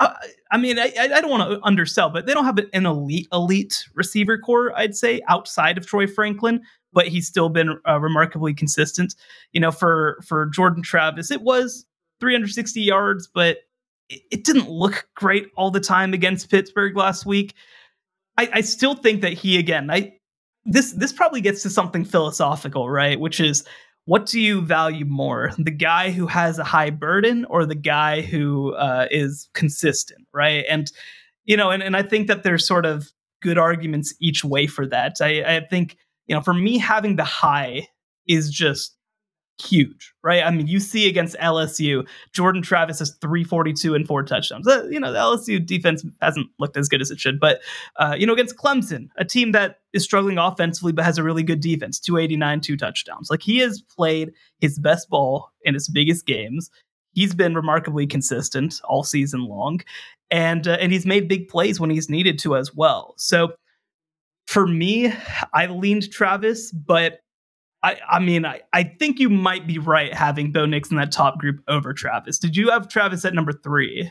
Uh, 0.00 0.12
I 0.50 0.56
mean, 0.56 0.76
I, 0.76 0.92
I 0.98 1.20
don't 1.20 1.30
want 1.30 1.48
to 1.48 1.60
undersell, 1.62 2.10
but 2.10 2.26
they 2.26 2.34
don't 2.34 2.44
have 2.44 2.58
an 2.58 2.84
elite 2.84 3.28
elite 3.32 3.84
receiver 3.94 4.36
corps. 4.36 4.76
I'd 4.76 4.96
say 4.96 5.20
outside 5.28 5.78
of 5.78 5.86
Troy 5.86 6.08
Franklin, 6.08 6.62
but 6.92 7.06
he's 7.06 7.28
still 7.28 7.48
been 7.48 7.78
uh, 7.88 8.00
remarkably 8.00 8.54
consistent. 8.54 9.14
You 9.52 9.60
know, 9.60 9.70
for 9.70 10.18
for 10.26 10.46
Jordan 10.46 10.82
Travis, 10.82 11.30
it 11.30 11.42
was 11.42 11.86
360 12.20 12.80
yards, 12.80 13.28
but 13.32 13.58
it, 14.30 14.44
didn't 14.44 14.70
look 14.70 15.08
great 15.14 15.50
all 15.56 15.70
the 15.70 15.80
time 15.80 16.14
against 16.14 16.50
Pittsburgh 16.50 16.96
last 16.96 17.26
week. 17.26 17.54
I, 18.36 18.48
I 18.52 18.60
still 18.62 18.94
think 18.94 19.22
that 19.22 19.32
he 19.32 19.58
again, 19.58 19.90
I 19.90 20.18
this 20.64 20.92
this 20.92 21.12
probably 21.12 21.40
gets 21.40 21.62
to 21.62 21.70
something 21.70 22.04
philosophical, 22.04 22.90
right? 22.90 23.18
Which 23.18 23.40
is 23.40 23.64
what 24.06 24.26
do 24.26 24.40
you 24.40 24.60
value 24.60 25.04
more 25.04 25.50
the 25.58 25.70
guy 25.70 26.10
who 26.10 26.26
has 26.26 26.58
a 26.58 26.64
high 26.64 26.90
burden 26.90 27.44
or 27.46 27.66
the 27.66 27.74
guy 27.74 28.20
who 28.20 28.74
uh, 28.74 29.06
is 29.10 29.48
consistent 29.54 30.26
right 30.32 30.64
and 30.68 30.92
you 31.44 31.56
know 31.56 31.70
and, 31.70 31.82
and 31.82 31.96
i 31.96 32.02
think 32.02 32.26
that 32.26 32.42
there's 32.42 32.66
sort 32.66 32.86
of 32.86 33.10
good 33.42 33.58
arguments 33.58 34.14
each 34.20 34.44
way 34.44 34.66
for 34.66 34.86
that 34.86 35.16
I, 35.20 35.56
I 35.56 35.60
think 35.68 35.96
you 36.26 36.34
know 36.34 36.42
for 36.42 36.54
me 36.54 36.78
having 36.78 37.16
the 37.16 37.24
high 37.24 37.88
is 38.26 38.50
just 38.50 38.96
huge, 39.62 40.12
right? 40.22 40.42
I 40.42 40.50
mean, 40.50 40.66
you 40.66 40.80
see 40.80 41.08
against 41.08 41.36
LSU, 41.36 42.06
Jordan 42.32 42.62
Travis 42.62 42.98
has 42.98 43.16
342 43.20 43.94
and 43.94 44.06
four 44.06 44.22
touchdowns. 44.22 44.66
Uh, 44.66 44.84
you 44.90 44.98
know, 44.98 45.12
the 45.12 45.18
LSU 45.18 45.64
defense 45.64 46.04
hasn't 46.20 46.48
looked 46.58 46.76
as 46.76 46.88
good 46.88 47.00
as 47.00 47.10
it 47.10 47.20
should, 47.20 47.38
but, 47.38 47.60
uh, 47.96 48.14
you 48.18 48.26
know, 48.26 48.32
against 48.32 48.56
Clemson, 48.56 49.08
a 49.16 49.24
team 49.24 49.52
that 49.52 49.78
is 49.92 50.02
struggling 50.02 50.38
offensively 50.38 50.92
but 50.92 51.04
has 51.04 51.18
a 51.18 51.22
really 51.22 51.42
good 51.42 51.60
defense, 51.60 52.00
289, 52.00 52.60
two 52.60 52.76
touchdowns. 52.76 53.30
Like 53.30 53.42
he 53.42 53.58
has 53.58 53.80
played 53.82 54.32
his 54.60 54.78
best 54.78 55.08
ball 55.08 55.50
in 55.62 55.74
his 55.74 55.88
biggest 55.88 56.26
games. 56.26 56.70
He's 57.12 57.34
been 57.34 57.54
remarkably 57.54 58.06
consistent 58.08 58.80
all 58.82 59.04
season 59.04 59.46
long, 59.46 59.82
and 60.32 60.66
uh, 60.66 60.78
and 60.80 60.90
he's 60.90 61.06
made 61.06 61.28
big 61.28 61.46
plays 61.46 61.78
when 61.78 61.90
he's 61.90 62.10
needed 62.10 62.40
to 62.40 62.56
as 62.56 62.74
well. 62.74 63.14
So 63.18 63.52
for 64.46 64.66
me, 64.66 65.12
I 65.54 65.66
leaned 65.66 66.10
Travis, 66.10 66.72
but 66.72 67.20
I, 67.84 67.98
I 68.08 68.18
mean, 68.18 68.46
I, 68.46 68.62
I 68.72 68.82
think 68.82 69.18
you 69.18 69.28
might 69.28 69.66
be 69.66 69.78
right 69.78 70.12
having 70.12 70.52
Bo 70.52 70.64
Nix 70.64 70.90
in 70.90 70.96
that 70.96 71.12
top 71.12 71.38
group 71.38 71.62
over 71.68 71.92
Travis. 71.92 72.38
Did 72.38 72.56
you 72.56 72.70
have 72.70 72.88
Travis 72.88 73.26
at 73.26 73.34
number 73.34 73.52
three? 73.52 74.10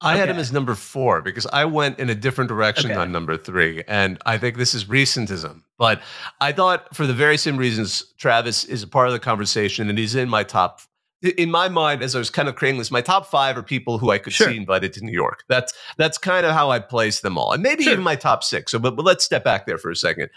I 0.00 0.12
okay. 0.12 0.20
had 0.20 0.28
him 0.28 0.38
as 0.38 0.52
number 0.52 0.76
four 0.76 1.20
because 1.20 1.44
I 1.46 1.64
went 1.64 1.98
in 1.98 2.08
a 2.08 2.14
different 2.14 2.46
direction 2.46 2.92
okay. 2.92 3.00
on 3.00 3.10
number 3.10 3.36
three. 3.36 3.82
And 3.88 4.16
I 4.24 4.38
think 4.38 4.56
this 4.56 4.74
is 4.74 4.84
recentism. 4.84 5.62
But 5.76 6.00
I 6.40 6.52
thought 6.52 6.94
for 6.94 7.04
the 7.04 7.14
very 7.14 7.36
same 7.36 7.56
reasons, 7.56 8.14
Travis 8.16 8.62
is 8.62 8.84
a 8.84 8.86
part 8.86 9.08
of 9.08 9.12
the 9.12 9.18
conversation 9.18 9.88
and 9.88 9.98
he's 9.98 10.14
in 10.14 10.28
my 10.28 10.44
top 10.44 10.80
in 11.22 11.50
my 11.50 11.68
mind, 11.68 12.02
as 12.02 12.14
I 12.14 12.18
was 12.18 12.30
kind 12.30 12.48
of 12.48 12.54
creating 12.54 12.78
this, 12.78 12.90
my 12.90 13.00
top 13.00 13.26
five 13.26 13.56
are 13.58 13.62
people 13.62 13.98
who 13.98 14.10
I 14.10 14.18
could 14.18 14.32
sure. 14.32 14.48
see 14.48 14.56
invited 14.56 14.92
to 14.94 15.04
New 15.04 15.12
York. 15.12 15.44
That's 15.48 15.72
that's 15.96 16.16
kind 16.18 16.46
of 16.46 16.52
how 16.52 16.70
I 16.70 16.78
place 16.78 17.20
them 17.20 17.36
all, 17.36 17.52
and 17.52 17.62
maybe 17.62 17.84
sure. 17.84 17.92
even 17.92 18.04
my 18.04 18.16
top 18.16 18.44
six. 18.44 18.72
So, 18.72 18.78
but, 18.78 18.94
but 18.96 19.04
let's 19.04 19.24
step 19.24 19.44
back 19.44 19.66
there 19.66 19.78
for 19.78 19.90
a 19.90 19.96
second. 19.96 20.30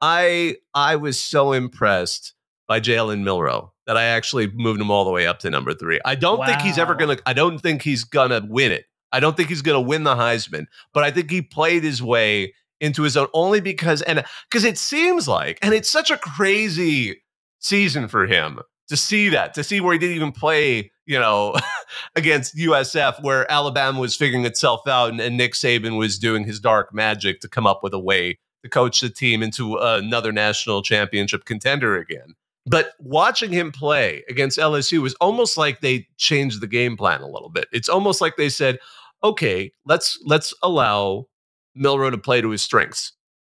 I 0.00 0.56
I 0.74 0.96
was 0.96 1.20
so 1.20 1.52
impressed 1.52 2.34
by 2.68 2.80
Jalen 2.80 3.22
Milroe 3.22 3.72
that 3.86 3.96
I 3.96 4.04
actually 4.04 4.48
moved 4.52 4.80
him 4.80 4.90
all 4.90 5.04
the 5.04 5.10
way 5.10 5.26
up 5.26 5.40
to 5.40 5.50
number 5.50 5.74
three. 5.74 6.00
I 6.04 6.14
don't 6.14 6.38
wow. 6.38 6.46
think 6.46 6.60
he's 6.60 6.78
ever 6.78 6.94
gonna. 6.94 7.16
I 7.26 7.32
don't 7.32 7.58
think 7.60 7.82
he's 7.82 8.04
gonna 8.04 8.42
win 8.48 8.70
it. 8.70 8.84
I 9.10 9.20
don't 9.20 9.36
think 9.36 9.48
he's 9.48 9.62
gonna 9.62 9.80
win 9.80 10.04
the 10.04 10.14
Heisman, 10.14 10.66
but 10.92 11.02
I 11.02 11.10
think 11.10 11.30
he 11.30 11.42
played 11.42 11.82
his 11.82 12.02
way 12.02 12.54
into 12.80 13.02
his 13.02 13.16
own 13.16 13.26
only 13.34 13.60
because 13.60 14.02
and 14.02 14.22
because 14.48 14.64
it 14.64 14.78
seems 14.78 15.26
like, 15.26 15.58
and 15.62 15.74
it's 15.74 15.88
such 15.88 16.12
a 16.12 16.16
crazy 16.16 17.22
season 17.58 18.06
for 18.06 18.24
him 18.24 18.60
to 18.88 18.96
see 18.96 19.28
that, 19.30 19.54
to 19.54 19.64
see 19.64 19.80
where 19.80 19.92
he 19.92 19.98
didn't 19.98 20.16
even 20.16 20.32
play, 20.32 20.90
you 21.06 21.18
know, 21.18 21.54
against 22.16 22.56
USF, 22.56 23.22
where 23.22 23.50
Alabama 23.50 24.00
was 24.00 24.16
figuring 24.16 24.44
itself 24.44 24.86
out 24.86 25.10
and, 25.10 25.20
and, 25.20 25.36
Nick 25.36 25.52
Saban 25.52 25.98
was 25.98 26.18
doing 26.18 26.44
his 26.44 26.58
dark 26.58 26.92
magic 26.92 27.40
to 27.40 27.48
come 27.48 27.66
up 27.66 27.82
with 27.82 27.92
a 27.92 27.98
way 27.98 28.38
to 28.62 28.68
coach 28.68 29.00
the 29.00 29.10
team 29.10 29.42
into 29.42 29.78
uh, 29.78 30.00
another 30.02 30.32
national 30.32 30.82
championship 30.82 31.44
contender 31.44 31.96
again. 31.96 32.34
But 32.66 32.92
watching 32.98 33.52
him 33.52 33.72
play 33.72 34.24
against 34.28 34.58
LSU 34.58 35.00
was 35.00 35.14
almost 35.20 35.56
like 35.56 35.80
they 35.80 36.06
changed 36.18 36.60
the 36.60 36.66
game 36.66 36.96
plan 36.96 37.22
a 37.22 37.28
little 37.28 37.48
bit. 37.48 37.66
It's 37.72 37.88
almost 37.88 38.20
like 38.20 38.36
they 38.36 38.50
said, 38.50 38.78
okay, 39.24 39.72
let's 39.86 40.18
let's 40.26 40.52
allow 40.62 41.26
Milroe 41.74 42.10
to 42.10 42.18
play 42.18 42.40
to 42.40 42.50
his 42.50 42.62
strengths. 42.62 43.12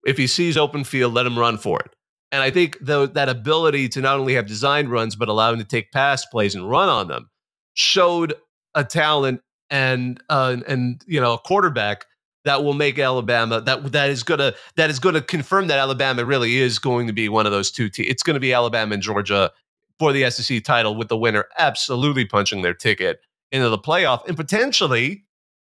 If 0.04 0.16
he 0.16 0.26
sees 0.26 0.56
open 0.56 0.84
field, 0.84 1.12
let 1.12 1.26
him 1.26 1.38
run 1.38 1.58
for 1.58 1.80
it. 1.80 1.94
And 2.32 2.42
I 2.42 2.50
think 2.50 2.78
that 2.80 3.28
ability 3.28 3.88
to 3.90 4.00
not 4.00 4.18
only 4.18 4.34
have 4.34 4.46
designed 4.46 4.90
runs, 4.90 5.16
but 5.16 5.28
allow 5.28 5.52
him 5.52 5.58
to 5.58 5.64
take 5.64 5.90
pass 5.90 6.24
plays 6.26 6.54
and 6.54 6.68
run 6.68 6.88
on 6.88 7.08
them 7.08 7.28
showed 7.74 8.34
a 8.74 8.84
talent 8.84 9.40
and 9.70 10.22
uh, 10.28 10.56
and 10.66 11.02
you 11.06 11.20
know 11.20 11.34
a 11.34 11.38
quarterback 11.38 12.06
that 12.44 12.64
will 12.64 12.74
make 12.74 12.98
Alabama 12.98 13.60
that 13.60 13.92
that 13.92 14.10
is 14.10 14.22
gonna 14.22 14.52
that 14.76 14.90
is 14.90 14.98
gonna 14.98 15.20
confirm 15.20 15.68
that 15.68 15.78
Alabama 15.78 16.24
really 16.24 16.56
is 16.56 16.78
going 16.78 17.06
to 17.06 17.12
be 17.12 17.28
one 17.28 17.46
of 17.46 17.52
those 17.52 17.70
two 17.70 17.88
teams. 17.88 18.08
It's 18.08 18.22
going 18.22 18.34
to 18.34 18.40
be 18.40 18.52
Alabama 18.52 18.94
and 18.94 19.02
Georgia 19.02 19.50
for 19.98 20.12
the 20.12 20.30
SEC 20.30 20.64
title, 20.64 20.94
with 20.94 21.08
the 21.08 21.16
winner 21.16 21.46
absolutely 21.58 22.24
punching 22.24 22.62
their 22.62 22.74
ticket 22.74 23.20
into 23.52 23.68
the 23.68 23.78
playoff 23.78 24.26
and 24.26 24.36
potentially. 24.36 25.24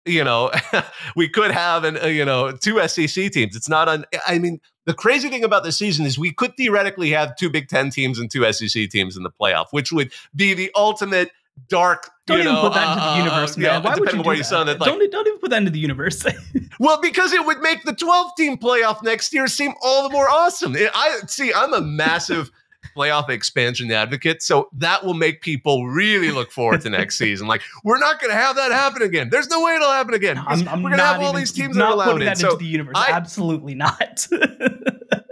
You 0.07 0.25
know, 0.25 0.51
we 1.17 1.29
could 1.29 1.51
have 1.51 1.85
an 1.85 1.99
uh, 2.03 2.07
you 2.07 2.25
know 2.25 2.53
two 2.53 2.81
SEC 2.89 3.31
teams. 3.33 3.55
It's 3.55 3.69
not 3.69 3.89
on. 3.89 4.07
I 4.27 4.39
mean, 4.39 4.59
the 4.91 4.95
crazy 4.95 5.29
thing 5.29 5.45
about 5.45 5.63
the 5.63 5.71
season 5.71 6.05
is 6.05 6.19
we 6.19 6.33
could 6.33 6.57
theoretically 6.57 7.11
have 7.11 7.37
two 7.37 7.49
Big 7.49 7.69
Ten 7.69 7.91
teams 7.91 8.19
and 8.19 8.29
two 8.29 8.53
SEC 8.53 8.91
teams 8.91 9.17
in 9.17 9.23
the 9.23 9.31
playoff, 9.31 9.67
which 9.71 9.93
would 9.93 10.13
be 10.35 10.53
the 10.53 10.69
ultimate 10.75 11.31
dark. 11.69 12.11
Don't 12.27 12.39
you 12.39 12.43
even 12.43 12.55
know, 12.55 12.63
put 12.63 12.75
that 12.75 12.91
into 12.93 13.01
uh, 13.05 13.13
the 13.13 13.19
universe, 13.23 13.57
uh, 13.57 13.61
man. 13.61 13.65
Yeah, 13.71 13.79
Why 13.79 13.95
would 13.95 14.13
you 14.13 14.23
do 14.25 14.31
you 14.33 14.37
that? 14.39 14.45
sound 14.45 14.69
like, 14.69 14.79
don't, 14.81 15.13
don't 15.13 15.27
even 15.29 15.39
put 15.39 15.51
that 15.51 15.59
into 15.59 15.71
the 15.71 15.79
universe. 15.79 16.27
well, 16.81 17.01
because 17.01 17.33
it 17.33 17.47
would 17.47 17.61
make 17.61 17.85
the 17.85 17.93
12 17.93 18.33
team 18.37 18.57
playoff 18.57 19.01
next 19.05 19.33
year 19.33 19.47
seem 19.47 19.75
all 19.81 20.03
the 20.03 20.11
more 20.11 20.29
awesome. 20.29 20.75
It- 20.75 20.91
I 20.93 21.21
see. 21.29 21.53
I'm 21.55 21.73
a 21.73 21.81
massive 21.81 22.51
playoff 22.95 23.29
expansion 23.29 23.91
advocate, 23.91 24.43
so 24.43 24.69
that 24.75 25.05
will 25.05 25.15
make 25.15 25.41
people 25.43 25.87
really 25.89 26.31
look 26.31 26.51
forward 26.53 26.81
to 26.83 26.91
next 26.91 27.19
season. 27.19 27.47
Like, 27.47 27.63
we're 27.85 27.99
not 27.99 28.21
going 28.21 28.31
to 28.33 28.37
have 28.37 28.57
that 28.57 28.73
happen 28.73 29.03
again. 29.03 29.29
There's 29.31 29.49
no 29.49 29.65
way 29.65 29.75
it'll 29.75 29.91
happen 29.91 30.15
again. 30.15 30.39
I'm, 30.39 30.69
I'm 30.69 30.83
we're 30.83 30.91
going 30.91 30.99
to 30.99 31.05
have 31.05 31.21
all 31.21 31.29
even- 31.31 31.41
these 31.41 31.53
teams 31.53 31.77
that 31.77 31.85
are 31.85 31.93
allowed 31.93 32.21
in. 32.21 32.27
that 32.27 32.39
So, 32.39 32.49
into 32.53 32.59
the 32.59 32.67
universe. 32.67 32.95
I- 32.97 33.13
Absolutely 33.13 33.75
not. 33.75 34.27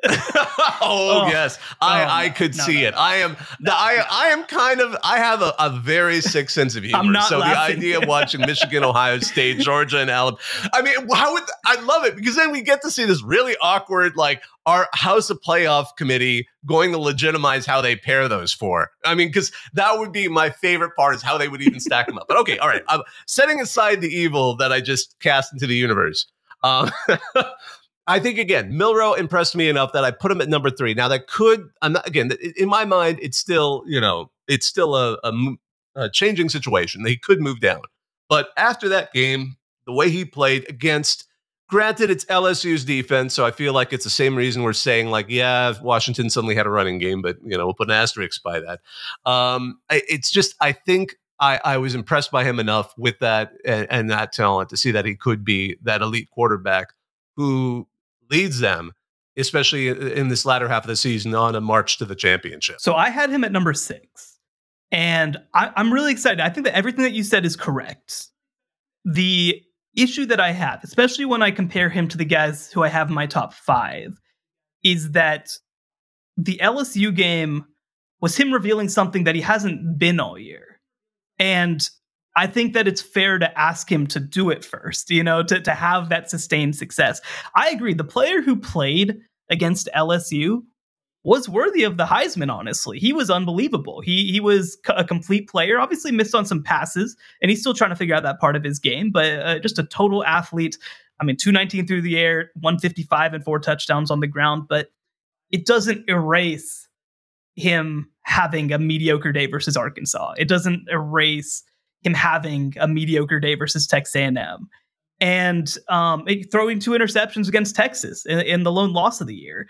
oh, 0.08 0.78
Oh, 0.80 1.26
yes, 1.28 1.58
I, 1.80 2.04
oh, 2.04 2.08
I 2.08 2.28
could 2.30 2.56
no, 2.56 2.64
see 2.64 2.82
no, 2.82 2.88
it. 2.88 2.94
I 2.96 3.16
am 3.16 3.36
the, 3.60 3.72
I 3.72 4.04
I 4.10 4.26
am 4.28 4.44
kind 4.44 4.80
of 4.80 4.96
I 5.02 5.18
have 5.18 5.42
a, 5.42 5.52
a 5.58 5.70
very 5.70 6.20
sick 6.20 6.50
sense 6.50 6.76
of 6.76 6.84
humor. 6.84 7.10
Not 7.10 7.28
so 7.28 7.38
laughing. 7.38 7.80
the 7.80 7.86
idea 7.86 7.98
of 8.00 8.08
watching 8.08 8.40
Michigan, 8.42 8.84
Ohio 8.84 9.18
State, 9.18 9.58
Georgia, 9.58 9.98
and 9.98 10.10
Alabama. 10.10 10.38
I 10.72 10.82
mean, 10.82 10.94
how 11.12 11.32
would 11.32 11.42
I 11.66 11.80
love 11.82 12.04
it 12.04 12.16
because 12.16 12.36
then 12.36 12.52
we 12.52 12.62
get 12.62 12.82
to 12.82 12.90
see 12.90 13.04
this 13.04 13.22
really 13.22 13.56
awkward 13.60 14.16
like 14.16 14.42
our 14.68 14.86
House 14.92 15.30
of 15.30 15.40
Playoff 15.40 15.96
committee 15.96 16.46
going 16.66 16.92
to 16.92 16.98
legitimize 16.98 17.64
how 17.64 17.80
they 17.80 17.96
pair 17.96 18.28
those 18.28 18.52
four. 18.52 18.90
I 19.02 19.14
mean, 19.14 19.28
because 19.28 19.50
that 19.72 19.98
would 19.98 20.12
be 20.12 20.28
my 20.28 20.50
favorite 20.50 20.94
part 20.94 21.14
is 21.14 21.22
how 21.22 21.38
they 21.38 21.48
would 21.48 21.62
even 21.62 21.80
stack 21.80 22.06
them 22.06 22.18
up. 22.18 22.28
But 22.28 22.36
okay, 22.40 22.58
all 22.58 22.68
right. 22.68 22.82
I'm 22.86 23.00
setting 23.26 23.62
aside 23.62 24.02
the 24.02 24.08
evil 24.08 24.56
that 24.56 24.70
I 24.70 24.82
just 24.82 25.18
cast 25.20 25.54
into 25.54 25.66
the 25.66 25.74
universe. 25.74 26.26
Um, 26.62 26.90
I 28.06 28.20
think 28.20 28.38
again, 28.38 28.76
Milroe 28.76 29.14
impressed 29.14 29.56
me 29.56 29.70
enough 29.70 29.94
that 29.94 30.04
I 30.04 30.10
put 30.10 30.30
him 30.30 30.42
at 30.42 30.50
number 30.50 30.68
three. 30.68 30.92
Now 30.92 31.08
that 31.08 31.28
could, 31.28 31.70
I'm 31.80 31.94
not 31.94 32.06
again 32.06 32.30
in 32.56 32.68
my 32.68 32.84
mind, 32.84 33.18
it's 33.22 33.38
still 33.38 33.84
you 33.86 34.00
know 34.00 34.30
it's 34.48 34.66
still 34.66 34.96
a, 34.96 35.18
a, 35.24 35.32
a 35.94 36.10
changing 36.10 36.50
situation. 36.50 37.06
He 37.06 37.16
could 37.16 37.40
move 37.40 37.60
down, 37.60 37.80
but 38.28 38.50
after 38.58 38.88
that 38.90 39.14
game, 39.14 39.56
the 39.86 39.92
way 39.92 40.10
he 40.10 40.26
played 40.26 40.68
against, 40.68 41.26
granted, 41.68 42.10
it's 42.10 42.24
LSU's 42.26 42.84
defense, 42.84 43.34
so 43.34 43.44
I 43.44 43.50
feel 43.50 43.72
like 43.72 43.92
it's 43.92 44.04
the 44.04 44.10
same 44.10 44.34
reason 44.36 44.62
we're 44.62 44.72
saying 44.72 45.10
like, 45.10 45.26
yeah, 45.28 45.74
Washington 45.82 46.30
suddenly 46.30 46.54
had 46.54 46.66
a 46.66 46.70
running 46.70 46.98
game, 46.98 47.22
but 47.22 47.36
you 47.44 47.56
know 47.56 47.66
we'll 47.66 47.74
put 47.74 47.88
an 47.88 47.94
asterisk 47.94 48.42
by 48.42 48.60
that. 48.60 48.80
Um, 49.24 49.80
it's 49.90 50.30
just 50.30 50.54
I 50.60 50.72
think. 50.72 51.16
I, 51.40 51.60
I 51.64 51.76
was 51.76 51.94
impressed 51.94 52.32
by 52.32 52.42
him 52.42 52.58
enough 52.58 52.92
with 52.98 53.20
that 53.20 53.52
and, 53.64 53.86
and 53.92 54.10
that 54.10 54.32
talent 54.32 54.70
to 54.70 54.76
see 54.76 54.90
that 54.90 55.04
he 55.04 55.14
could 55.14 55.44
be 55.44 55.76
that 55.82 56.02
elite 56.02 56.28
quarterback 56.32 56.88
who 57.36 57.86
leads 58.28 58.58
them, 58.58 58.90
especially 59.36 59.86
in 59.86 60.26
this 60.26 60.44
latter 60.44 60.66
half 60.66 60.82
of 60.82 60.88
the 60.88 60.96
season 60.96 61.36
on 61.36 61.54
a 61.54 61.60
march 61.60 61.98
to 61.98 62.04
the 62.04 62.16
championship. 62.16 62.80
So 62.80 62.94
I 62.94 63.10
had 63.10 63.30
him 63.30 63.44
at 63.44 63.52
number 63.52 63.72
six. 63.72 64.38
And 64.90 65.36
I, 65.54 65.72
I'm 65.76 65.92
really 65.92 66.10
excited. 66.10 66.40
I 66.40 66.48
think 66.48 66.66
that 66.66 66.74
everything 66.74 67.04
that 67.04 67.12
you 67.12 67.22
said 67.22 67.44
is 67.44 67.54
correct. 67.56 68.28
The 69.04 69.62
issue 70.02 70.26
that 70.26 70.40
I 70.40 70.52
have, 70.52 70.82
especially 70.84 71.24
when 71.24 71.42
I 71.42 71.50
compare 71.50 71.88
him 71.88 72.08
to 72.08 72.18
the 72.18 72.24
guys 72.24 72.72
who 72.72 72.82
I 72.82 72.88
have 72.88 73.08
in 73.08 73.14
my 73.14 73.26
top 73.26 73.54
five, 73.54 74.20
is 74.84 75.12
that 75.12 75.50
the 76.36 76.58
LSU 76.62 77.14
game 77.14 77.64
was 78.20 78.36
him 78.36 78.52
revealing 78.52 78.88
something 78.88 79.24
that 79.24 79.34
he 79.34 79.40
hasn't 79.40 79.98
been 79.98 80.20
all 80.20 80.38
year. 80.38 80.80
And 81.38 81.88
I 82.36 82.46
think 82.46 82.74
that 82.74 82.86
it's 82.86 83.02
fair 83.02 83.38
to 83.38 83.58
ask 83.58 83.90
him 83.90 84.06
to 84.08 84.20
do 84.20 84.50
it 84.50 84.64
first, 84.64 85.10
you 85.10 85.24
know, 85.24 85.42
to, 85.42 85.60
to 85.60 85.74
have 85.74 86.08
that 86.08 86.30
sustained 86.30 86.76
success. 86.76 87.20
I 87.54 87.70
agree. 87.70 87.94
The 87.94 88.04
player 88.04 88.42
who 88.42 88.56
played 88.56 89.18
against 89.50 89.88
LSU 89.94 90.62
was 91.24 91.48
worthy 91.48 91.82
of 91.82 91.96
the 91.96 92.04
Heisman. 92.04 92.50
Honestly, 92.50 92.98
he 92.98 93.12
was 93.12 93.30
unbelievable. 93.30 94.00
He 94.00 94.30
he 94.30 94.40
was 94.40 94.78
a 94.88 95.04
complete 95.04 95.48
player. 95.48 95.78
Obviously, 95.78 96.12
missed 96.12 96.34
on 96.34 96.46
some 96.46 96.62
passes, 96.62 97.16
and 97.42 97.50
he's 97.50 97.60
still 97.60 97.74
trying 97.74 97.90
to 97.90 97.96
figure 97.96 98.14
out 98.14 98.22
that 98.22 98.40
part 98.40 98.56
of 98.56 98.64
his 98.64 98.78
game. 98.78 99.10
But 99.10 99.32
uh, 99.40 99.58
just 99.58 99.78
a 99.78 99.84
total 99.84 100.24
athlete. 100.24 100.78
I 101.20 101.24
mean, 101.24 101.36
two 101.36 101.52
nineteen 101.52 101.86
through 101.86 102.02
the 102.02 102.18
air, 102.18 102.50
one 102.60 102.78
fifty 102.78 103.02
five, 103.02 103.34
and 103.34 103.44
four 103.44 103.58
touchdowns 103.58 104.10
on 104.10 104.20
the 104.20 104.26
ground. 104.26 104.64
But 104.68 104.88
it 105.50 105.66
doesn't 105.66 106.08
erase 106.08 106.88
him 107.56 108.08
having 108.22 108.72
a 108.72 108.78
mediocre 108.78 109.32
day 109.32 109.46
versus 109.46 109.76
Arkansas. 109.76 110.34
It 110.38 110.46
doesn't 110.46 110.88
erase 110.90 111.64
him 112.02 112.14
having 112.14 112.74
a 112.78 112.86
mediocre 112.86 113.40
day 113.40 113.56
versus 113.56 113.86
Texas 113.86 114.14
A&M 114.14 114.68
and 115.20 115.76
um, 115.88 116.24
throwing 116.52 116.78
two 116.78 116.92
interceptions 116.92 117.48
against 117.48 117.74
Texas 117.74 118.24
in, 118.26 118.38
in, 118.40 118.62
the 118.62 118.70
lone 118.70 118.92
loss 118.92 119.20
of 119.20 119.26
the 119.26 119.34
year. 119.34 119.66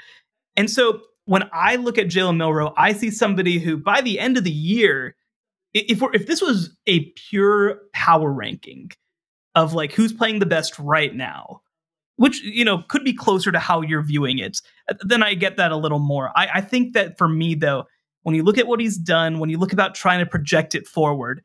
And 0.57 0.71
so 0.71 1.01
when 1.29 1.47
I 1.53 1.77
look 1.77 1.99
at 1.99 2.07
Jalen 2.07 2.39
Milroe, 2.39 2.73
I 2.79 2.95
see 2.95 3.11
somebody 3.11 3.59
who, 3.59 3.77
by 3.77 4.01
the 4.01 4.19
end 4.19 4.39
of 4.39 4.45
the 4.45 4.51
year, 4.51 5.15
if 5.75 6.03
if 6.15 6.27
this 6.27 6.41
was 6.41 6.75
a 6.87 7.11
pure 7.11 7.83
power 7.93 8.33
ranking 8.33 8.91
of 9.55 9.75
like 9.75 9.93
who's 9.93 10.11
playing 10.11 10.39
the 10.39 10.47
best 10.47 10.79
right 10.79 11.15
now, 11.15 11.61
which 12.17 12.43
you 12.43 12.65
know 12.65 12.83
could 12.89 13.05
be 13.05 13.13
closer 13.13 13.53
to 13.53 13.59
how 13.59 13.83
you're 13.83 14.03
viewing 14.03 14.39
it, 14.39 14.63
then 15.03 15.23
I 15.23 15.35
get 15.35 15.59
that 15.59 15.71
a 15.71 15.77
little 15.77 15.99
more. 15.99 16.33
I, 16.35 16.49
I 16.55 16.61
think 16.63 16.95
that 16.95 17.19
for 17.19 17.29
me 17.29 17.55
though, 17.55 17.85
when 18.23 18.35
you 18.35 18.43
look 18.43 18.57
at 18.57 18.67
what 18.67 18.81
he's 18.81 18.97
done, 18.97 19.39
when 19.39 19.51
you 19.51 19.59
look 19.59 19.75
about 19.75 19.95
trying 19.95 20.21
to 20.21 20.27
project 20.27 20.75
it 20.75 20.87
forward, 20.87 21.43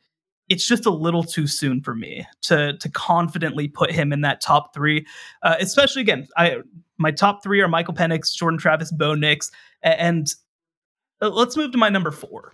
it's 0.47 0.65
just 0.65 0.86
a 0.86 0.91
little 0.91 1.23
too 1.23 1.45
soon 1.45 1.81
for 1.81 1.93
me 1.93 2.25
to 2.43 2.77
to 2.77 2.89
confidently 2.89 3.67
put 3.67 3.91
him 3.91 4.13
in 4.13 4.21
that 4.21 4.39
top 4.39 4.73
three. 4.73 5.05
Uh, 5.41 5.57
especially 5.59 6.01
again, 6.01 6.25
I 6.38 6.59
my 6.97 7.11
top 7.11 7.43
three 7.43 7.59
are 7.61 7.67
Michael 7.67 7.93
Penix, 7.93 8.34
Jordan 8.34 8.57
Travis, 8.57 8.91
Bo 8.91 9.15
Nix, 9.15 9.51
and 9.84 10.27
uh, 11.21 11.29
let's 11.29 11.57
move 11.57 11.71
to 11.71 11.77
my 11.77 11.89
number 11.89 12.11
four. 12.11 12.53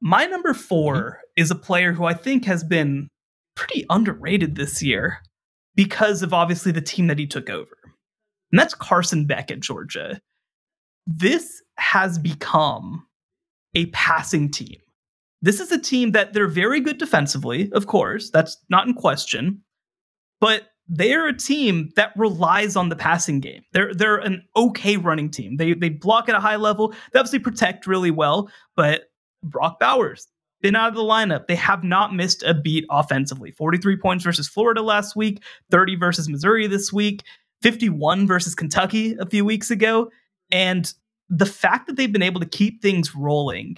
My 0.00 0.26
number 0.26 0.52
4 0.52 0.94
mm-hmm. 0.94 1.18
is 1.36 1.50
a 1.50 1.54
player 1.54 1.92
who 1.92 2.04
I 2.04 2.14
think 2.14 2.44
has 2.44 2.62
been 2.62 3.08
pretty 3.56 3.86
underrated 3.88 4.54
this 4.54 4.82
year 4.82 5.18
because 5.74 6.22
of 6.22 6.34
obviously 6.34 6.72
the 6.72 6.80
team 6.82 7.06
that 7.06 7.18
he 7.18 7.26
took 7.26 7.48
over, 7.48 7.76
and 8.52 8.58
that's 8.58 8.74
Carson 8.74 9.26
Beck 9.26 9.50
at 9.50 9.60
Georgia. 9.60 10.20
This 11.06 11.62
has 11.78 12.18
become 12.18 13.06
a 13.74 13.86
passing 13.86 14.50
team. 14.50 14.76
This 15.42 15.60
is 15.60 15.72
a 15.72 15.80
team 15.80 16.12
that 16.12 16.32
they're 16.32 16.48
very 16.48 16.80
good 16.80 16.98
defensively, 16.98 17.70
of 17.72 17.86
course, 17.86 18.30
that's 18.30 18.56
not 18.70 18.86
in 18.86 18.94
question, 18.94 19.62
but 20.40 20.68
they're 20.88 21.26
a 21.26 21.36
team 21.36 21.90
that 21.96 22.12
relies 22.16 22.76
on 22.76 22.88
the 22.88 22.96
passing 22.96 23.40
game. 23.40 23.62
They're 23.72 23.94
they're 23.94 24.18
an 24.18 24.42
okay 24.56 24.96
running 24.96 25.30
team. 25.30 25.56
They 25.56 25.74
they 25.74 25.88
block 25.88 26.28
at 26.28 26.34
a 26.34 26.40
high 26.40 26.56
level. 26.56 26.94
They 27.12 27.18
obviously 27.18 27.38
protect 27.38 27.86
really 27.86 28.10
well, 28.10 28.50
but 28.76 29.04
Brock 29.42 29.80
Bowers 29.80 30.28
been 30.60 30.76
out 30.76 30.88
of 30.88 30.94
the 30.94 31.02
lineup. 31.02 31.46
They 31.46 31.56
have 31.56 31.84
not 31.84 32.14
missed 32.14 32.42
a 32.42 32.54
beat 32.54 32.86
offensively. 32.90 33.50
43 33.50 33.96
points 33.98 34.24
versus 34.24 34.48
Florida 34.48 34.82
last 34.82 35.14
week, 35.14 35.42
30 35.70 35.96
versus 35.96 36.28
Missouri 36.28 36.66
this 36.66 36.92
week, 36.92 37.22
51 37.62 38.26
versus 38.26 38.54
Kentucky 38.54 39.14
a 39.18 39.26
few 39.26 39.44
weeks 39.44 39.70
ago, 39.70 40.10
and 40.50 40.92
the 41.28 41.46
fact 41.46 41.86
that 41.86 41.96
they've 41.96 42.12
been 42.12 42.22
able 42.22 42.40
to 42.40 42.46
keep 42.46 42.82
things 42.82 43.14
rolling 43.14 43.76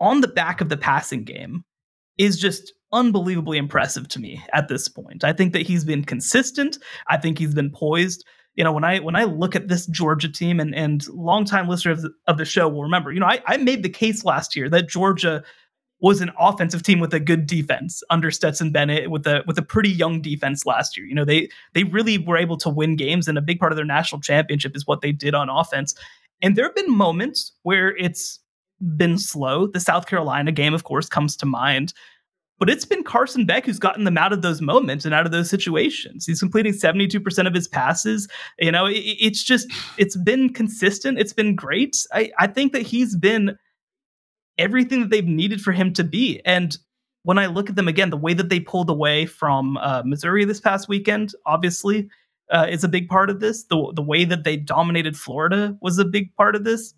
on 0.00 0.20
the 0.20 0.28
back 0.28 0.60
of 0.60 0.68
the 0.68 0.76
passing 0.76 1.24
game 1.24 1.64
is 2.18 2.38
just 2.38 2.72
unbelievably 2.92 3.58
impressive 3.58 4.08
to 4.08 4.20
me 4.20 4.42
at 4.52 4.68
this 4.68 4.88
point. 4.88 5.24
I 5.24 5.32
think 5.32 5.52
that 5.52 5.66
he's 5.66 5.84
been 5.84 6.04
consistent. 6.04 6.78
I 7.08 7.16
think 7.16 7.38
he's 7.38 7.54
been 7.54 7.70
poised. 7.70 8.24
You 8.54 8.64
know, 8.64 8.72
when 8.72 8.84
I 8.84 8.98
when 8.98 9.16
I 9.16 9.24
look 9.24 9.54
at 9.54 9.68
this 9.68 9.86
Georgia 9.86 10.28
team 10.28 10.60
and 10.60 10.74
and 10.74 11.06
longtime 11.08 11.68
listener 11.68 11.92
of 11.92 12.02
the, 12.02 12.10
of 12.26 12.36
the 12.36 12.44
show 12.44 12.68
will 12.68 12.82
remember, 12.82 13.12
you 13.12 13.20
know, 13.20 13.26
I, 13.26 13.40
I 13.46 13.56
made 13.56 13.82
the 13.82 13.88
case 13.88 14.24
last 14.24 14.56
year 14.56 14.68
that 14.70 14.88
Georgia 14.88 15.42
was 16.00 16.20
an 16.20 16.30
offensive 16.38 16.82
team 16.82 16.98
with 16.98 17.12
a 17.12 17.20
good 17.20 17.46
defense 17.46 18.02
under 18.08 18.30
Stetson 18.30 18.72
Bennett 18.72 19.10
with 19.10 19.26
a 19.26 19.44
with 19.46 19.58
a 19.58 19.62
pretty 19.62 19.90
young 19.90 20.20
defense 20.20 20.66
last 20.66 20.96
year. 20.96 21.06
You 21.06 21.14
know, 21.14 21.24
they 21.24 21.48
they 21.74 21.84
really 21.84 22.18
were 22.18 22.36
able 22.36 22.56
to 22.58 22.70
win 22.70 22.96
games 22.96 23.28
and 23.28 23.38
a 23.38 23.42
big 23.42 23.60
part 23.60 23.72
of 23.72 23.76
their 23.76 23.84
national 23.84 24.20
championship 24.20 24.74
is 24.74 24.86
what 24.86 25.00
they 25.00 25.12
did 25.12 25.34
on 25.34 25.48
offense. 25.48 25.94
And 26.42 26.56
there 26.56 26.64
have 26.64 26.74
been 26.74 26.90
moments 26.90 27.52
where 27.62 27.94
it's 27.96 28.40
been 28.96 29.18
slow. 29.18 29.66
The 29.66 29.80
South 29.80 30.06
Carolina 30.06 30.52
game, 30.52 30.72
of 30.72 30.84
course, 30.84 31.08
comes 31.08 31.36
to 31.36 31.46
mind. 31.46 31.92
But 32.60 32.70
it's 32.70 32.84
been 32.84 33.02
Carson 33.02 33.46
Beck 33.46 33.66
who's 33.66 33.78
gotten 33.78 34.04
them 34.04 34.18
out 34.18 34.32
of 34.32 34.42
those 34.42 34.60
moments 34.60 35.04
and 35.04 35.12
out 35.12 35.26
of 35.26 35.32
those 35.32 35.50
situations. 35.50 36.26
He's 36.26 36.38
completing 36.38 36.74
72% 36.74 37.46
of 37.46 37.54
his 37.54 37.66
passes. 37.66 38.28
You 38.58 38.70
know, 38.70 38.86
it, 38.86 38.98
it's 38.98 39.42
just, 39.42 39.66
it's 39.96 40.16
been 40.16 40.52
consistent. 40.52 41.18
It's 41.18 41.32
been 41.32 41.56
great. 41.56 41.96
I, 42.12 42.30
I 42.38 42.46
think 42.46 42.72
that 42.72 42.82
he's 42.82 43.16
been 43.16 43.58
everything 44.58 45.00
that 45.00 45.10
they've 45.10 45.26
needed 45.26 45.62
for 45.62 45.72
him 45.72 45.92
to 45.94 46.04
be. 46.04 46.40
And 46.44 46.76
when 47.22 47.38
I 47.38 47.46
look 47.46 47.70
at 47.70 47.76
them 47.76 47.88
again, 47.88 48.10
the 48.10 48.16
way 48.16 48.34
that 48.34 48.50
they 48.50 48.60
pulled 48.60 48.90
away 48.90 49.26
from 49.26 49.78
uh, 49.78 50.02
Missouri 50.04 50.44
this 50.44 50.60
past 50.60 50.88
weekend, 50.88 51.32
obviously, 51.46 52.08
uh, 52.50 52.66
is 52.68 52.84
a 52.84 52.88
big 52.88 53.08
part 53.08 53.30
of 53.30 53.40
this. 53.40 53.64
The 53.64 53.92
the 53.94 54.02
way 54.02 54.24
that 54.24 54.44
they 54.44 54.56
dominated 54.56 55.16
Florida 55.16 55.76
was 55.80 55.98
a 55.98 56.04
big 56.04 56.34
part 56.34 56.56
of 56.56 56.64
this. 56.64 56.94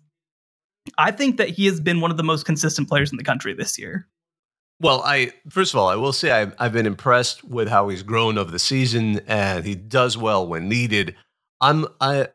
I 0.97 1.11
think 1.11 1.37
that 1.37 1.49
he 1.49 1.65
has 1.67 1.79
been 1.79 2.01
one 2.01 2.11
of 2.11 2.17
the 2.17 2.23
most 2.23 2.45
consistent 2.45 2.89
players 2.89 3.11
in 3.11 3.17
the 3.17 3.23
country 3.23 3.53
this 3.53 3.77
year. 3.77 4.07
Well, 4.79 5.01
I 5.05 5.31
first 5.49 5.73
of 5.73 5.79
all, 5.79 5.87
I 5.87 5.95
will 5.95 6.13
say 6.13 6.31
I've, 6.31 6.55
I've 6.59 6.73
been 6.73 6.85
impressed 6.85 7.43
with 7.43 7.69
how 7.69 7.87
he's 7.89 8.03
grown 8.03 8.37
over 8.37 8.51
the 8.51 8.59
season, 8.59 9.21
and 9.27 9.65
he 9.65 9.75
does 9.75 10.17
well 10.17 10.45
when 10.47 10.67
needed. 10.67 11.15
I'm 11.61 11.87
I 12.01 12.29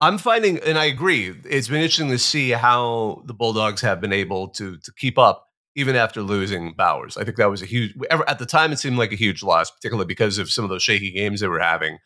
I'm 0.00 0.18
finding, 0.18 0.58
and 0.58 0.78
I 0.78 0.84
agree. 0.86 1.34
It's 1.44 1.68
been 1.68 1.80
interesting 1.80 2.10
to 2.10 2.18
see 2.18 2.50
how 2.50 3.22
the 3.26 3.34
Bulldogs 3.34 3.80
have 3.80 4.00
been 4.00 4.12
able 4.12 4.48
to 4.50 4.76
to 4.78 4.92
keep 4.98 5.18
up 5.18 5.46
even 5.76 5.96
after 5.96 6.22
losing 6.22 6.74
Bowers. 6.74 7.16
I 7.16 7.24
think 7.24 7.36
that 7.38 7.50
was 7.50 7.62
a 7.62 7.66
huge. 7.66 7.94
At 8.10 8.38
the 8.38 8.46
time, 8.46 8.72
it 8.72 8.78
seemed 8.78 8.98
like 8.98 9.12
a 9.12 9.16
huge 9.16 9.42
loss, 9.42 9.70
particularly 9.70 10.06
because 10.06 10.38
of 10.38 10.50
some 10.50 10.64
of 10.64 10.70
those 10.70 10.82
shaky 10.82 11.10
games 11.10 11.40
they 11.40 11.48
were 11.48 11.60
having. 11.60 11.98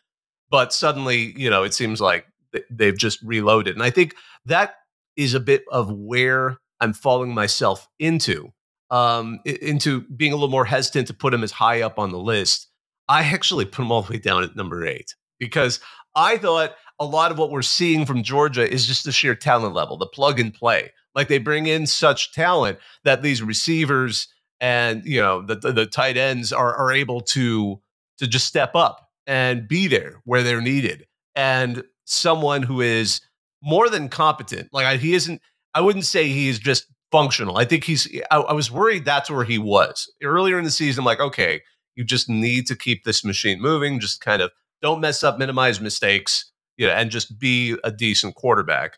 But 0.49 0.73
suddenly, 0.73 1.33
you 1.37 1.49
know, 1.49 1.63
it 1.63 1.73
seems 1.73 1.99
like 2.01 2.25
they've 2.71 2.97
just 2.97 3.21
reloaded, 3.23 3.75
and 3.75 3.83
I 3.83 3.89
think 3.89 4.15
that 4.45 4.75
is 5.17 5.33
a 5.33 5.39
bit 5.39 5.63
of 5.71 5.91
where 5.91 6.57
I'm 6.79 6.93
falling 6.93 7.33
myself 7.33 7.87
into, 7.99 8.53
um, 8.91 9.39
into 9.45 10.01
being 10.01 10.31
a 10.31 10.35
little 10.35 10.49
more 10.49 10.65
hesitant 10.65 11.07
to 11.07 11.13
put 11.13 11.33
him 11.33 11.43
as 11.43 11.51
high 11.51 11.81
up 11.81 11.99
on 11.99 12.11
the 12.11 12.19
list. 12.19 12.67
I 13.07 13.23
actually 13.23 13.65
put 13.65 13.83
him 13.83 13.91
all 13.91 14.03
the 14.03 14.13
way 14.13 14.19
down 14.19 14.43
at 14.43 14.55
number 14.55 14.85
eight 14.85 15.15
because 15.39 15.79
I 16.15 16.37
thought 16.37 16.75
a 16.99 17.05
lot 17.05 17.31
of 17.31 17.37
what 17.37 17.51
we're 17.51 17.61
seeing 17.61 18.05
from 18.05 18.23
Georgia 18.23 18.69
is 18.69 18.85
just 18.85 19.05
the 19.05 19.11
sheer 19.11 19.35
talent 19.35 19.73
level, 19.73 19.97
the 19.97 20.05
plug 20.05 20.39
and 20.39 20.53
play. 20.53 20.91
Like 21.15 21.27
they 21.27 21.37
bring 21.37 21.65
in 21.65 21.87
such 21.87 22.33
talent 22.33 22.77
that 23.03 23.21
these 23.21 23.41
receivers 23.41 24.27
and 24.61 25.03
you 25.05 25.21
know 25.21 25.41
the 25.41 25.55
the, 25.55 25.71
the 25.71 25.85
tight 25.85 26.17
ends 26.17 26.51
are 26.51 26.75
are 26.75 26.91
able 26.91 27.21
to 27.21 27.81
to 28.17 28.27
just 28.27 28.45
step 28.45 28.75
up 28.75 29.09
and 29.25 29.67
be 29.67 29.87
there 29.87 30.21
where 30.25 30.43
they're 30.43 30.61
needed. 30.61 31.05
And 31.35 31.83
someone 32.05 32.63
who 32.63 32.81
is 32.81 33.21
more 33.61 33.89
than 33.89 34.09
competent, 34.09 34.69
like 34.71 34.99
he 34.99 35.13
isn't. 35.13 35.41
I 35.73 35.81
wouldn't 35.81 36.05
say 36.05 36.27
he's 36.27 36.57
just 36.59 36.85
functional. 37.11 37.57
I 37.57 37.65
think 37.65 37.83
he's. 37.83 38.07
I, 38.31 38.37
I 38.37 38.53
was 38.53 38.71
worried 38.71 39.05
that's 39.05 39.29
where 39.29 39.45
he 39.45 39.57
was 39.57 40.11
earlier 40.23 40.57
in 40.57 40.63
the 40.63 40.71
season. 40.71 41.03
like, 41.03 41.19
okay, 41.19 41.61
you 41.95 42.03
just 42.03 42.29
need 42.29 42.67
to 42.67 42.75
keep 42.75 43.03
this 43.03 43.23
machine 43.23 43.61
moving. 43.61 43.99
Just 43.99 44.21
kind 44.21 44.41
of 44.41 44.51
don't 44.81 45.01
mess 45.01 45.23
up, 45.23 45.37
minimize 45.37 45.81
mistakes, 45.81 46.51
you 46.77 46.87
know, 46.87 46.93
and 46.93 47.11
just 47.11 47.39
be 47.39 47.75
a 47.83 47.91
decent 47.91 48.35
quarterback. 48.35 48.97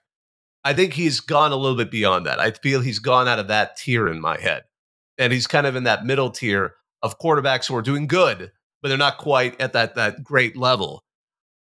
I 0.64 0.74
think 0.74 0.94
he's 0.94 1.20
gone 1.20 1.52
a 1.52 1.56
little 1.56 1.78
bit 1.78 1.90
beyond 1.90 2.26
that. 2.28 2.40
I 2.40 2.52
feel 2.52 2.82
he's 2.82 3.00
gone 3.00 3.28
out 3.28 3.40
of 3.40 3.48
that 3.48 3.78
tier 3.78 4.08
in 4.08 4.22
my 4.22 4.40
head. 4.40 4.64
And 5.18 5.34
he's 5.34 5.48
kind 5.48 5.66
of 5.66 5.76
in 5.76 5.84
that 5.84 6.06
middle 6.06 6.30
tier 6.30 6.76
of 7.02 7.20
quarterbacks 7.20 7.68
who 7.68 7.76
are 7.76 7.82
doing 7.82 8.08
good, 8.08 8.52
but 8.82 8.90
they're 8.90 8.98
not 8.98 9.18
quite 9.18 9.60
at 9.60 9.74
that 9.74 9.96
that 9.96 10.24
great 10.24 10.56
level. 10.56 11.04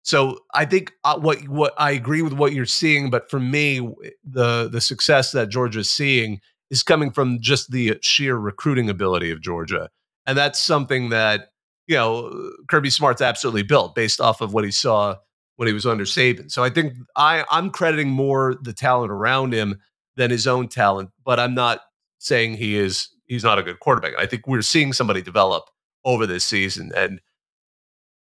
So 0.03 0.39
I 0.55 0.65
think 0.65 0.93
uh, 1.05 1.19
what 1.19 1.47
what 1.49 1.75
I 1.79 1.91
agree 1.91 2.23
with 2.23 2.33
what 2.33 2.53
you're 2.53 2.65
seeing, 2.67 3.11
but 3.11 3.31
for 3.31 3.41
me, 3.41 3.81
the 4.25 4.69
the 4.69 4.81
success 4.81 5.33
that 5.33 5.51
Georgia's 5.51 5.91
seeing 5.91 6.41
is 6.71 6.83
coming 6.83 7.11
from 7.11 7.41
just 7.41 7.71
the 7.71 7.99
sheer 8.01 8.37
recruiting 8.37 8.89
ability 8.89 9.31
of 9.31 9.43
Georgia, 9.43 9.91
and 10.27 10.39
that's 10.39 10.59
something 10.59 11.11
that 11.11 11.49
you 11.87 11.97
know 11.97 12.53
Kirby 12.69 12.91
Smart's 12.91 13.21
absolutely 13.21 13.63
built 13.63 13.95
based 13.95 14.21
off 14.21 14.41
of 14.41 14.55
what 14.55 14.65
he 14.65 14.71
saw 14.71 15.17
when 15.57 15.67
he 15.67 15.75
was 15.75 15.85
under 15.85 16.05
Saban. 16.05 16.51
So 16.51 16.65
I 16.65 16.71
think 16.71 16.95
I, 17.17 17.45
I'm 17.51 17.69
crediting 17.69 18.09
more 18.09 18.57
the 18.63 18.73
talent 18.73 19.13
around 19.13 19.53
him 19.53 19.79
than 20.17 20.31
his 20.31 20.47
own 20.47 20.69
talent, 20.69 21.11
but 21.23 21.39
I'm 21.39 21.55
not 21.55 21.83
saying 22.19 22.55
he 22.55 22.77
is 22.77 23.09
he's 23.27 23.45
not 23.45 23.59
a 23.59 23.63
good 23.63 23.81
quarterback. 23.81 24.15
I 24.19 24.25
think 24.25 24.47
we're 24.47 24.63
seeing 24.63 24.95
somebody 24.95 25.21
develop 25.21 25.65
over 26.05 26.27
this 26.27 26.45
season. 26.45 26.93
And 26.97 27.21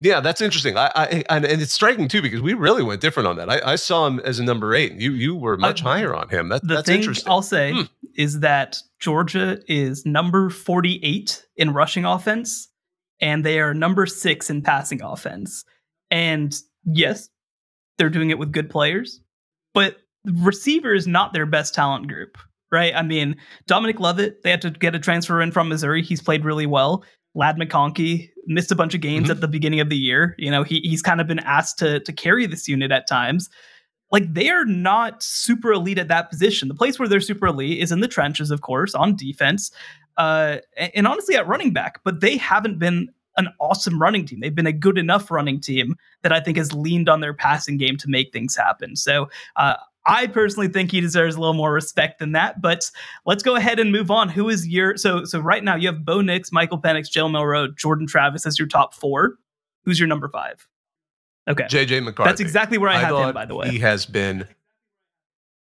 yeah, 0.00 0.20
that's 0.20 0.40
interesting. 0.40 0.76
I, 0.76 0.90
I 0.94 1.24
and, 1.30 1.44
and 1.44 1.62
it's 1.62 1.72
striking 1.72 2.08
too 2.08 2.20
because 2.20 2.42
we 2.42 2.52
really 2.54 2.82
went 2.82 3.00
different 3.00 3.28
on 3.28 3.36
that. 3.36 3.48
I, 3.48 3.72
I 3.72 3.76
saw 3.76 4.06
him 4.06 4.20
as 4.20 4.38
a 4.38 4.44
number 4.44 4.74
eight. 4.74 4.92
You 4.92 5.12
you 5.12 5.34
were 5.34 5.56
much 5.56 5.82
uh, 5.82 5.88
higher 5.88 6.14
on 6.14 6.28
him. 6.28 6.50
That, 6.50 6.62
the 6.62 6.74
that's 6.74 6.86
thing 6.86 6.98
interesting. 6.98 7.30
I'll 7.30 7.42
say 7.42 7.72
hmm. 7.72 7.82
is 8.14 8.40
that 8.40 8.78
Georgia 9.00 9.58
is 9.66 10.04
number 10.04 10.50
48 10.50 11.46
in 11.56 11.72
rushing 11.72 12.04
offense, 12.04 12.68
and 13.20 13.44
they 13.44 13.58
are 13.58 13.72
number 13.72 14.04
six 14.04 14.50
in 14.50 14.60
passing 14.60 15.00
offense. 15.00 15.64
And 16.10 16.54
yes, 16.84 17.30
they're 17.96 18.10
doing 18.10 18.30
it 18.30 18.38
with 18.38 18.52
good 18.52 18.68
players, 18.68 19.20
but 19.72 19.96
receiver 20.26 20.94
is 20.94 21.06
not 21.06 21.32
their 21.32 21.46
best 21.46 21.74
talent 21.74 22.08
group, 22.08 22.36
right? 22.70 22.94
I 22.94 23.02
mean, 23.02 23.36
Dominic 23.66 23.98
Lovett, 23.98 24.42
they 24.42 24.50
had 24.50 24.62
to 24.62 24.70
get 24.70 24.94
a 24.94 24.98
transfer 24.98 25.40
in 25.40 25.52
from 25.52 25.68
Missouri. 25.68 26.02
He's 26.02 26.20
played 26.20 26.44
really 26.44 26.66
well. 26.66 27.02
Ladd 27.36 27.56
McConkey 27.56 28.30
missed 28.46 28.72
a 28.72 28.74
bunch 28.74 28.94
of 28.94 29.00
games 29.00 29.24
mm-hmm. 29.24 29.32
at 29.32 29.40
the 29.40 29.48
beginning 29.48 29.80
of 29.80 29.90
the 29.90 29.96
year. 29.96 30.34
You 30.38 30.50
know, 30.50 30.62
he, 30.62 30.80
he's 30.80 31.02
kind 31.02 31.20
of 31.20 31.26
been 31.26 31.38
asked 31.40 31.78
to 31.78 32.00
to 32.00 32.12
carry 32.12 32.46
this 32.46 32.66
unit 32.66 32.90
at 32.90 33.06
times. 33.06 33.48
Like 34.10 34.32
they 34.32 34.48
are 34.48 34.64
not 34.64 35.22
super 35.22 35.72
elite 35.72 35.98
at 35.98 36.08
that 36.08 36.30
position. 36.30 36.68
The 36.68 36.74
place 36.74 36.98
where 36.98 37.08
they're 37.08 37.20
super 37.20 37.46
elite 37.46 37.80
is 37.80 37.92
in 37.92 38.00
the 38.00 38.08
trenches, 38.08 38.50
of 38.50 38.62
course, 38.62 38.94
on 38.94 39.16
defense, 39.16 39.70
uh, 40.16 40.58
and, 40.76 40.92
and 40.94 41.06
honestly 41.06 41.36
at 41.36 41.46
running 41.46 41.72
back. 41.72 42.00
But 42.04 42.20
they 42.20 42.36
haven't 42.36 42.78
been 42.78 43.10
an 43.36 43.48
awesome 43.60 44.00
running 44.00 44.24
team. 44.24 44.40
They've 44.40 44.54
been 44.54 44.66
a 44.66 44.72
good 44.72 44.96
enough 44.96 45.30
running 45.30 45.60
team 45.60 45.96
that 46.22 46.32
I 46.32 46.40
think 46.40 46.56
has 46.56 46.72
leaned 46.72 47.10
on 47.10 47.20
their 47.20 47.34
passing 47.34 47.76
game 47.76 47.98
to 47.98 48.08
make 48.08 48.32
things 48.32 48.56
happen. 48.56 48.96
So 48.96 49.28
uh, 49.56 49.74
I 50.06 50.26
personally 50.26 50.68
think 50.68 50.90
he 50.90 51.00
deserves 51.00 51.36
a 51.36 51.40
little 51.40 51.54
more 51.54 51.72
respect 51.72 52.18
than 52.18 52.32
that. 52.32 52.60
But 52.60 52.90
let's 53.24 53.42
go 53.42 53.56
ahead 53.56 53.78
and 53.78 53.92
move 53.92 54.10
on. 54.10 54.28
Who 54.28 54.48
is 54.48 54.66
your 54.66 54.96
so 54.96 55.24
so 55.24 55.40
right 55.40 55.62
now 55.62 55.76
you 55.76 55.88
have 55.88 56.04
Bo 56.04 56.20
Nix, 56.20 56.52
Michael 56.52 56.80
Penix, 56.80 57.10
Joe 57.10 57.28
Milroe, 57.28 57.68
Jordan 57.68 58.06
Travis 58.06 58.46
as 58.46 58.58
your 58.58 58.68
top 58.68 58.94
four. 58.94 59.38
Who's 59.84 59.98
your 59.98 60.08
number 60.08 60.28
five? 60.28 60.66
Okay, 61.48 61.64
JJ 61.64 62.04
McCarthy. 62.04 62.28
That's 62.28 62.40
exactly 62.40 62.78
where 62.78 62.90
I, 62.90 62.96
I 62.96 62.98
have 62.98 63.16
him. 63.16 63.34
By 63.34 63.46
the 63.46 63.54
way, 63.54 63.70
he 63.70 63.78
has 63.80 64.06
been. 64.06 64.46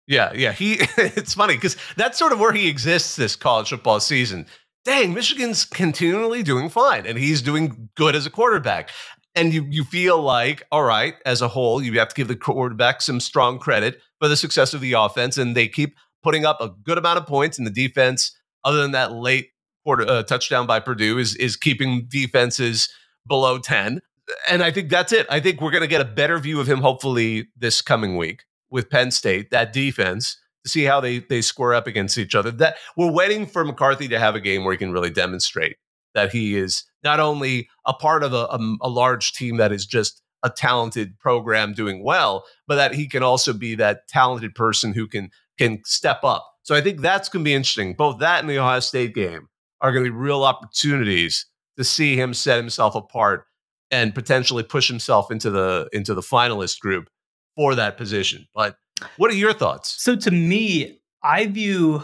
Yeah, 0.06 0.32
yeah. 0.34 0.52
He. 0.52 0.74
it's 0.96 1.34
funny 1.34 1.54
because 1.54 1.76
that's 1.96 2.18
sort 2.18 2.32
of 2.32 2.40
where 2.40 2.52
he 2.52 2.68
exists 2.68 3.16
this 3.16 3.36
college 3.36 3.70
football 3.70 4.00
season 4.00 4.46
dang, 4.84 5.14
Michigan's 5.14 5.64
continually 5.64 6.42
doing 6.42 6.68
fine 6.68 7.06
and 7.06 7.18
he's 7.18 7.42
doing 7.42 7.88
good 7.96 8.14
as 8.14 8.26
a 8.26 8.30
quarterback. 8.30 8.90
And 9.34 9.52
you 9.52 9.66
you 9.68 9.82
feel 9.82 10.22
like, 10.22 10.62
all 10.70 10.84
right, 10.84 11.14
as 11.26 11.42
a 11.42 11.48
whole, 11.48 11.82
you 11.82 11.98
have 11.98 12.08
to 12.08 12.14
give 12.14 12.28
the 12.28 12.36
quarterback 12.36 13.02
some 13.02 13.18
strong 13.18 13.58
credit 13.58 14.00
for 14.24 14.28
the 14.28 14.36
success 14.38 14.72
of 14.72 14.80
the 14.80 14.94
offense. 14.94 15.36
And 15.36 15.54
they 15.54 15.68
keep 15.68 15.98
putting 16.22 16.46
up 16.46 16.58
a 16.58 16.70
good 16.82 16.96
amount 16.96 17.18
of 17.18 17.26
points 17.26 17.58
in 17.58 17.66
the 17.66 17.70
defense, 17.70 18.34
other 18.64 18.80
than 18.80 18.92
that 18.92 19.12
late 19.12 19.50
quarter 19.84 20.08
uh, 20.08 20.22
touchdown 20.22 20.66
by 20.66 20.80
Purdue, 20.80 21.18
is 21.18 21.36
is 21.36 21.56
keeping 21.56 22.06
defenses 22.08 22.88
below 23.28 23.58
10. 23.58 24.00
And 24.48 24.62
I 24.62 24.70
think 24.70 24.88
that's 24.88 25.12
it. 25.12 25.26
I 25.28 25.40
think 25.40 25.60
we're 25.60 25.70
going 25.70 25.82
to 25.82 25.86
get 25.86 26.00
a 26.00 26.06
better 26.06 26.38
view 26.38 26.58
of 26.58 26.66
him 26.66 26.80
hopefully 26.80 27.48
this 27.54 27.82
coming 27.82 28.16
week 28.16 28.44
with 28.70 28.88
Penn 28.88 29.10
State, 29.10 29.50
that 29.50 29.74
defense 29.74 30.38
to 30.64 30.70
see 30.70 30.84
how 30.84 31.00
they 31.02 31.18
they 31.18 31.42
square 31.42 31.74
up 31.74 31.86
against 31.86 32.16
each 32.16 32.34
other. 32.34 32.50
That 32.50 32.76
we're 32.96 33.12
waiting 33.12 33.44
for 33.44 33.62
McCarthy 33.62 34.08
to 34.08 34.18
have 34.18 34.34
a 34.34 34.40
game 34.40 34.64
where 34.64 34.72
he 34.72 34.78
can 34.78 34.90
really 34.90 35.10
demonstrate 35.10 35.76
that 36.14 36.32
he 36.32 36.56
is 36.56 36.84
not 37.02 37.20
only 37.20 37.68
a 37.84 37.92
part 37.92 38.22
of 38.22 38.32
a, 38.32 38.46
a, 38.46 38.76
a 38.80 38.88
large 38.88 39.34
team 39.34 39.58
that 39.58 39.70
is 39.70 39.84
just 39.84 40.22
a 40.44 40.50
talented 40.50 41.18
program 41.18 41.72
doing 41.72 42.04
well, 42.04 42.44
but 42.68 42.76
that 42.76 42.94
he 42.94 43.08
can 43.08 43.24
also 43.24 43.52
be 43.52 43.74
that 43.74 44.06
talented 44.06 44.54
person 44.54 44.92
who 44.92 45.08
can 45.08 45.30
can 45.58 45.80
step 45.84 46.22
up. 46.22 46.46
So 46.62 46.74
I 46.74 46.80
think 46.80 47.00
that's 47.00 47.28
going 47.28 47.44
to 47.44 47.48
be 47.48 47.54
interesting. 47.54 47.94
Both 47.94 48.20
that 48.20 48.40
and 48.40 48.48
the 48.48 48.58
Ohio 48.58 48.80
State 48.80 49.14
game 49.14 49.48
are 49.80 49.92
going 49.92 50.04
to 50.04 50.10
be 50.10 50.16
real 50.16 50.44
opportunities 50.44 51.46
to 51.76 51.84
see 51.84 52.16
him 52.16 52.34
set 52.34 52.56
himself 52.56 52.94
apart 52.94 53.44
and 53.90 54.14
potentially 54.14 54.62
push 54.62 54.88
himself 54.88 55.30
into 55.30 55.50
the 55.50 55.88
into 55.92 56.14
the 56.14 56.20
finalist 56.20 56.78
group 56.80 57.08
for 57.56 57.74
that 57.74 57.96
position. 57.96 58.46
But 58.54 58.76
what 59.16 59.30
are 59.30 59.34
your 59.34 59.52
thoughts? 59.52 60.00
So 60.02 60.14
to 60.16 60.30
me, 60.30 61.00
I 61.22 61.46
view 61.46 62.02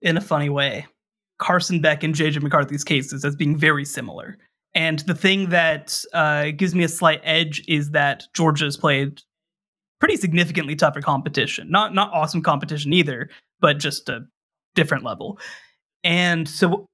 in 0.00 0.16
a 0.16 0.20
funny 0.20 0.48
way 0.48 0.86
Carson 1.38 1.80
Beck 1.80 2.04
and 2.04 2.14
JJ 2.14 2.42
McCarthy's 2.42 2.84
cases 2.84 3.24
as 3.24 3.34
being 3.34 3.56
very 3.56 3.84
similar. 3.84 4.38
And 4.74 5.00
the 5.00 5.14
thing 5.14 5.50
that 5.50 6.02
uh, 6.12 6.50
gives 6.56 6.74
me 6.74 6.84
a 6.84 6.88
slight 6.88 7.20
edge 7.24 7.62
is 7.66 7.90
that 7.90 8.24
Georgia's 8.34 8.76
played 8.76 9.20
pretty 9.98 10.16
significantly 10.16 10.76
tougher 10.76 11.00
competition. 11.00 11.70
Not 11.70 11.94
not 11.94 12.12
awesome 12.12 12.42
competition 12.42 12.92
either, 12.92 13.28
but 13.60 13.78
just 13.78 14.08
a 14.08 14.26
different 14.74 15.04
level. 15.04 15.38
And 16.04 16.48
so 16.48 16.86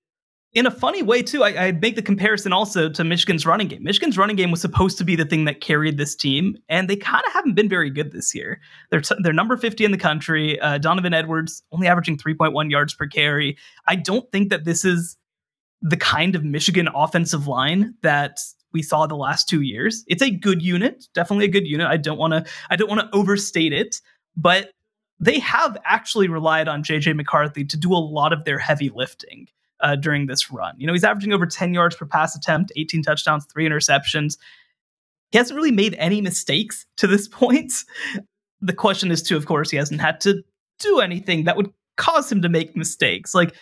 in 0.57 0.65
a 0.65 0.71
funny 0.71 1.03
way 1.03 1.23
too 1.23 1.45
I, 1.45 1.67
I 1.67 1.73
make 1.73 1.97
the 1.97 2.03
comparison 2.03 2.53
also 2.53 2.89
to 2.89 3.05
michigan's 3.05 3.45
running 3.45 3.69
game 3.69 3.85
michigan's 3.85 4.17
running 4.17 4.37
game 4.37 4.51
was 4.51 4.61
supposed 4.61 4.97
to 4.99 5.05
be 5.05 5.15
the 5.15 5.25
thing 5.25 5.45
that 5.45 5.61
carried 5.61 5.99
this 5.99 6.17
team 6.17 6.57
and 6.69 6.89
they 6.89 6.97
kind 6.97 7.23
of 7.27 7.33
haven't 7.33 7.55
been 7.55 7.69
very 7.69 7.91
good 7.91 8.11
this 8.11 8.35
year 8.35 8.61
they're, 8.91 9.03
t- 9.03 9.15
they're 9.23 9.35
number 9.35 9.57
50 9.57 9.85
in 9.85 9.93
the 9.93 9.99
country 9.99 10.59
uh, 10.61 10.79
donovan 10.79 11.13
edwards 11.13 11.63
only 11.73 11.87
averaging 11.87 12.17
3.1 12.17 12.71
yards 12.71 12.95
per 12.95 13.07
carry 13.07 13.57
i 13.87 13.95
don't 13.95 14.31
think 14.33 14.49
that 14.49 14.65
this 14.65 14.85
is 14.85 15.17
the 15.89 15.97
kind 15.97 16.35
of 16.35 16.45
michigan 16.45 16.89
offensive 16.95 17.47
line 17.47 17.95
that 18.03 18.39
we 18.73 18.83
saw 18.83 19.07
the 19.07 19.17
last 19.17 19.49
two 19.49 19.63
years 19.63 20.05
it's 20.07 20.23
a 20.23 20.31
good 20.31 20.63
unit 20.63 21.05
definitely 21.15 21.45
a 21.45 21.51
good 21.51 21.67
unit 21.67 21.87
i 21.87 21.97
don't 21.97 22.19
want 22.19 22.33
to 22.33 22.45
i 22.71 22.77
don't 22.77 22.89
want 22.89 23.01
to 23.01 23.17
overstate 23.17 23.73
it 23.73 24.01
but 24.37 24.71
they 25.19 25.39
have 25.39 25.77
actually 25.85 26.29
relied 26.29 26.69
on 26.69 26.83
jj 26.83 27.15
mccarthy 27.15 27.65
to 27.65 27.77
do 27.77 27.93
a 27.93 27.97
lot 27.97 28.33
of 28.33 28.45
their 28.45 28.59
heavy 28.59 28.91
lifting 28.91 29.47
uh, 29.81 29.97
during 29.97 30.27
this 30.27 30.51
run. 30.51 30.75
You 30.79 30.87
know, 30.87 30.93
he's 30.93 31.05
averaging 31.05 31.33
over 31.33 31.47
10 31.47 31.75
yards 31.75 31.97
per 31.97 32.07
pass 32.07 32.35
attempt, 32.35 32.73
18 32.77 33.03
touchdowns, 33.03 33.47
three 33.47 33.69
interceptions. 33.69 34.39
He 35.31 35.39
hasn't 35.39 35.57
really 35.57 35.73
made 35.73 35.95
any 35.99 36.21
mistakes 36.21 36.87
to 36.97 37.07
this 37.07 37.29
point. 37.33 37.73
The 38.61 38.73
question 38.73 39.11
is, 39.11 39.23
too, 39.23 39.37
of 39.37 39.47
course, 39.47 39.71
he 39.71 39.77
hasn't 39.77 40.01
had 40.01 40.21
to 40.23 40.43
do 40.79 41.01
anything 41.01 41.45
that 41.45 41.57
would 41.57 41.73
cause 41.97 42.31
him 42.31 42.43
to 42.43 42.49
make 42.49 42.77
mistakes. 42.77 43.35
Like, 43.35 43.55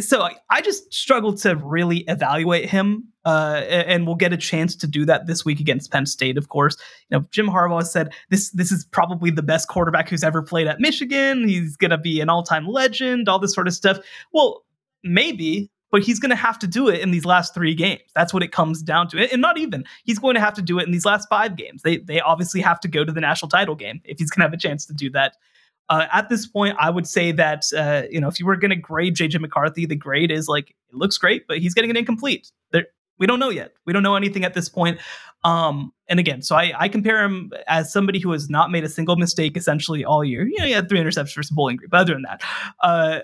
so 0.00 0.28
I, 0.48 0.60
just 0.60 0.92
struggle 0.92 1.32
to 1.34 1.56
really 1.56 1.98
evaluate 2.08 2.68
him, 2.68 3.08
uh, 3.24 3.62
and 3.68 4.06
we'll 4.06 4.16
get 4.16 4.32
a 4.32 4.36
chance 4.36 4.74
to 4.76 4.86
do 4.86 5.04
that 5.04 5.26
this 5.26 5.44
week 5.44 5.60
against 5.60 5.92
Penn 5.92 6.06
State. 6.06 6.36
Of 6.36 6.48
course, 6.48 6.76
you 7.08 7.18
know 7.18 7.26
Jim 7.30 7.46
Harbaugh 7.46 7.86
said 7.86 8.12
this 8.30 8.50
this 8.50 8.72
is 8.72 8.84
probably 8.84 9.30
the 9.30 9.42
best 9.42 9.68
quarterback 9.68 10.08
who's 10.08 10.24
ever 10.24 10.42
played 10.42 10.66
at 10.66 10.80
Michigan. 10.80 11.46
He's 11.46 11.76
gonna 11.76 11.98
be 11.98 12.20
an 12.20 12.28
all 12.28 12.42
time 12.42 12.66
legend, 12.66 13.28
all 13.28 13.38
this 13.38 13.54
sort 13.54 13.68
of 13.68 13.74
stuff. 13.74 13.98
Well, 14.32 14.64
maybe, 15.04 15.70
but 15.90 16.02
he's 16.02 16.18
going 16.18 16.30
to 16.30 16.36
have 16.36 16.58
to 16.60 16.66
do 16.66 16.88
it 16.88 17.00
in 17.00 17.10
these 17.10 17.24
last 17.24 17.54
three 17.54 17.74
games. 17.74 18.02
That's 18.14 18.32
what 18.32 18.42
it 18.42 18.52
comes 18.52 18.82
down 18.82 19.08
to. 19.08 19.32
And 19.32 19.42
not 19.42 19.58
even, 19.58 19.84
he's 20.04 20.18
going 20.18 20.34
to 20.34 20.40
have 20.40 20.54
to 20.54 20.62
do 20.62 20.78
it 20.78 20.86
in 20.86 20.92
these 20.92 21.04
last 21.04 21.28
five 21.28 21.56
games. 21.56 21.82
They 21.82 21.98
they 21.98 22.20
obviously 22.20 22.60
have 22.60 22.80
to 22.80 22.88
go 22.88 23.04
to 23.04 23.12
the 23.12 23.20
national 23.20 23.48
title 23.48 23.74
game 23.74 24.00
if 24.04 24.18
he's 24.18 24.30
going 24.30 24.40
to 24.40 24.46
have 24.46 24.52
a 24.52 24.60
chance 24.60 24.86
to 24.86 24.94
do 24.94 25.10
that. 25.10 25.36
Uh, 25.90 26.06
at 26.12 26.28
this 26.28 26.46
point, 26.46 26.76
I 26.78 26.88
would 26.88 27.06
say 27.06 27.32
that 27.32 27.64
uh, 27.76 28.04
you 28.10 28.20
know 28.20 28.28
if 28.28 28.38
you 28.38 28.46
were 28.46 28.56
going 28.56 28.70
to 28.70 28.76
grade 28.76 29.16
JJ 29.16 29.40
McCarthy, 29.40 29.84
the 29.86 29.96
grade 29.96 30.30
is 30.30 30.48
like 30.48 30.70
it 30.70 30.94
looks 30.94 31.18
great, 31.18 31.46
but 31.48 31.58
he's 31.58 31.74
getting 31.74 31.90
an 31.90 31.96
incomplete. 31.96 32.52
There, 32.70 32.86
we 33.18 33.26
don't 33.26 33.40
know 33.40 33.50
yet. 33.50 33.74
We 33.84 33.92
don't 33.92 34.04
know 34.04 34.14
anything 34.14 34.44
at 34.44 34.54
this 34.54 34.68
point. 34.68 35.00
Um, 35.42 35.92
and 36.08 36.20
again, 36.20 36.42
so 36.42 36.56
I, 36.56 36.72
I 36.76 36.88
compare 36.88 37.22
him 37.24 37.52
as 37.66 37.92
somebody 37.92 38.20
who 38.20 38.30
has 38.32 38.48
not 38.48 38.70
made 38.70 38.84
a 38.84 38.88
single 38.88 39.16
mistake 39.16 39.56
essentially 39.56 40.04
all 40.04 40.24
year. 40.24 40.46
You 40.46 40.58
know, 40.58 40.64
he 40.64 40.72
had 40.72 40.88
three 40.88 41.00
interceptions 41.00 41.34
versus 41.34 41.50
Bowling 41.50 41.76
Green, 41.76 41.88
but 41.90 42.00
other 42.00 42.14
than 42.14 42.22
that, 42.22 42.42
uh, 42.82 43.20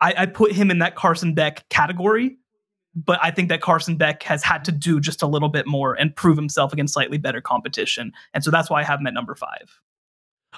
I, 0.00 0.14
I 0.18 0.26
put 0.26 0.52
him 0.52 0.70
in 0.70 0.78
that 0.80 0.96
Carson 0.96 1.34
Beck 1.34 1.68
category. 1.70 2.36
But 2.94 3.18
I 3.22 3.30
think 3.30 3.50
that 3.50 3.60
Carson 3.60 3.96
Beck 3.96 4.22
has 4.22 4.42
had 4.42 4.64
to 4.64 4.72
do 4.72 5.00
just 5.00 5.22
a 5.22 5.26
little 5.26 5.50
bit 5.50 5.66
more 5.66 5.92
and 5.92 6.16
prove 6.16 6.36
himself 6.36 6.72
against 6.72 6.94
slightly 6.94 7.18
better 7.18 7.42
competition. 7.42 8.10
And 8.32 8.42
so 8.42 8.50
that's 8.50 8.70
why 8.70 8.80
I 8.80 8.84
have 8.84 9.00
him 9.00 9.06
at 9.06 9.12
number 9.12 9.34
five. 9.34 9.80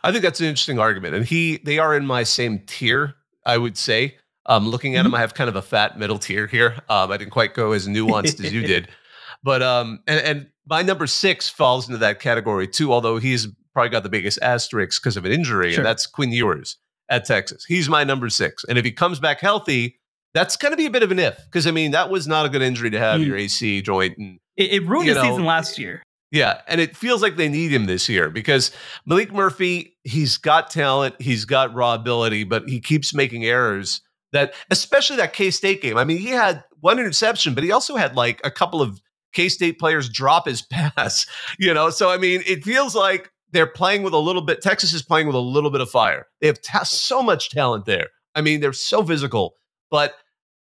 I 0.02 0.12
think 0.12 0.22
that's 0.22 0.40
an 0.40 0.46
interesting 0.46 0.78
argument. 0.78 1.14
And 1.14 1.24
he 1.24 1.58
they 1.64 1.78
are 1.78 1.96
in 1.96 2.06
my 2.06 2.22
same 2.22 2.60
tier, 2.66 3.14
I 3.44 3.58
would 3.58 3.76
say. 3.76 4.16
Um, 4.46 4.68
looking 4.68 4.96
at 4.96 5.00
mm-hmm. 5.00 5.08
him, 5.08 5.14
I 5.14 5.20
have 5.20 5.34
kind 5.34 5.48
of 5.48 5.56
a 5.56 5.62
fat 5.62 5.98
middle 5.98 6.18
tier 6.18 6.46
here. 6.46 6.78
Um, 6.88 7.10
I 7.12 7.18
didn't 7.18 7.32
quite 7.32 7.52
go 7.54 7.72
as 7.72 7.86
nuanced 7.86 8.42
as 8.44 8.52
you 8.52 8.62
did. 8.62 8.88
But 9.40 9.62
um, 9.62 10.00
and, 10.08 10.20
and 10.20 10.46
my 10.66 10.82
number 10.82 11.06
six 11.06 11.48
falls 11.48 11.86
into 11.86 11.98
that 11.98 12.18
category 12.18 12.66
too, 12.66 12.92
although 12.92 13.18
he's 13.18 13.46
probably 13.72 13.90
got 13.90 14.02
the 14.02 14.08
biggest 14.08 14.40
asterisk 14.42 15.00
because 15.00 15.16
of 15.16 15.24
an 15.24 15.30
injury, 15.30 15.70
sure. 15.70 15.78
and 15.78 15.86
that's 15.86 16.06
Quinn 16.06 16.32
Ewers 16.32 16.76
at 17.08 17.24
Texas. 17.24 17.64
He's 17.64 17.88
my 17.88 18.02
number 18.02 18.28
six. 18.30 18.64
And 18.68 18.78
if 18.78 18.84
he 18.84 18.90
comes 18.90 19.20
back 19.20 19.38
healthy, 19.38 20.00
that's 20.34 20.56
going 20.56 20.72
to 20.72 20.76
be 20.76 20.86
a 20.86 20.90
bit 20.90 21.02
of 21.02 21.10
an 21.10 21.18
if 21.18 21.36
because 21.44 21.66
I 21.66 21.70
mean 21.70 21.92
that 21.92 22.10
was 22.10 22.26
not 22.26 22.46
a 22.46 22.48
good 22.48 22.62
injury 22.62 22.90
to 22.90 22.98
have 22.98 23.20
mm. 23.20 23.26
your 23.26 23.36
AC 23.36 23.82
joint 23.82 24.18
and 24.18 24.38
it, 24.56 24.72
it 24.72 24.86
ruined 24.86 25.08
his 25.08 25.16
know, 25.16 25.22
season 25.22 25.44
last 25.44 25.78
year. 25.78 26.02
Yeah, 26.30 26.60
and 26.66 26.80
it 26.80 26.96
feels 26.96 27.22
like 27.22 27.36
they 27.36 27.48
need 27.48 27.72
him 27.72 27.86
this 27.86 28.08
year 28.08 28.28
because 28.28 28.70
Maalik 29.08 29.32
Murphy, 29.32 29.96
he's 30.04 30.36
got 30.36 30.70
talent, 30.70 31.14
he's 31.20 31.46
got 31.46 31.74
raw 31.74 31.94
ability, 31.94 32.44
but 32.44 32.68
he 32.68 32.80
keeps 32.80 33.14
making 33.14 33.46
errors 33.46 34.02
that 34.32 34.52
especially 34.70 35.16
that 35.16 35.32
K-State 35.32 35.80
game. 35.80 35.96
I 35.96 36.04
mean, 36.04 36.18
he 36.18 36.28
had 36.28 36.62
one 36.80 36.98
interception, 36.98 37.54
but 37.54 37.64
he 37.64 37.72
also 37.72 37.96
had 37.96 38.14
like 38.14 38.40
a 38.44 38.50
couple 38.50 38.82
of 38.82 39.00
K-State 39.32 39.78
players 39.78 40.08
drop 40.08 40.46
his 40.46 40.62
pass, 40.70 41.26
you 41.58 41.72
know? 41.72 41.90
So 41.90 42.10
I 42.10 42.18
mean, 42.18 42.42
it 42.46 42.64
feels 42.64 42.94
like 42.94 43.30
they're 43.52 43.66
playing 43.66 44.02
with 44.02 44.12
a 44.12 44.18
little 44.18 44.42
bit. 44.42 44.60
Texas 44.60 44.92
is 44.92 45.02
playing 45.02 45.26
with 45.26 45.36
a 45.36 45.40
little 45.40 45.70
bit 45.70 45.80
of 45.80 45.90
fire. 45.90 46.26
They 46.40 46.46
have 46.46 46.60
ta- 46.60 46.82
so 46.82 47.22
much 47.22 47.50
talent 47.50 47.86
there. 47.86 48.08
I 48.34 48.42
mean, 48.42 48.60
they're 48.60 48.74
so 48.74 49.02
physical, 49.02 49.54
but 49.90 50.14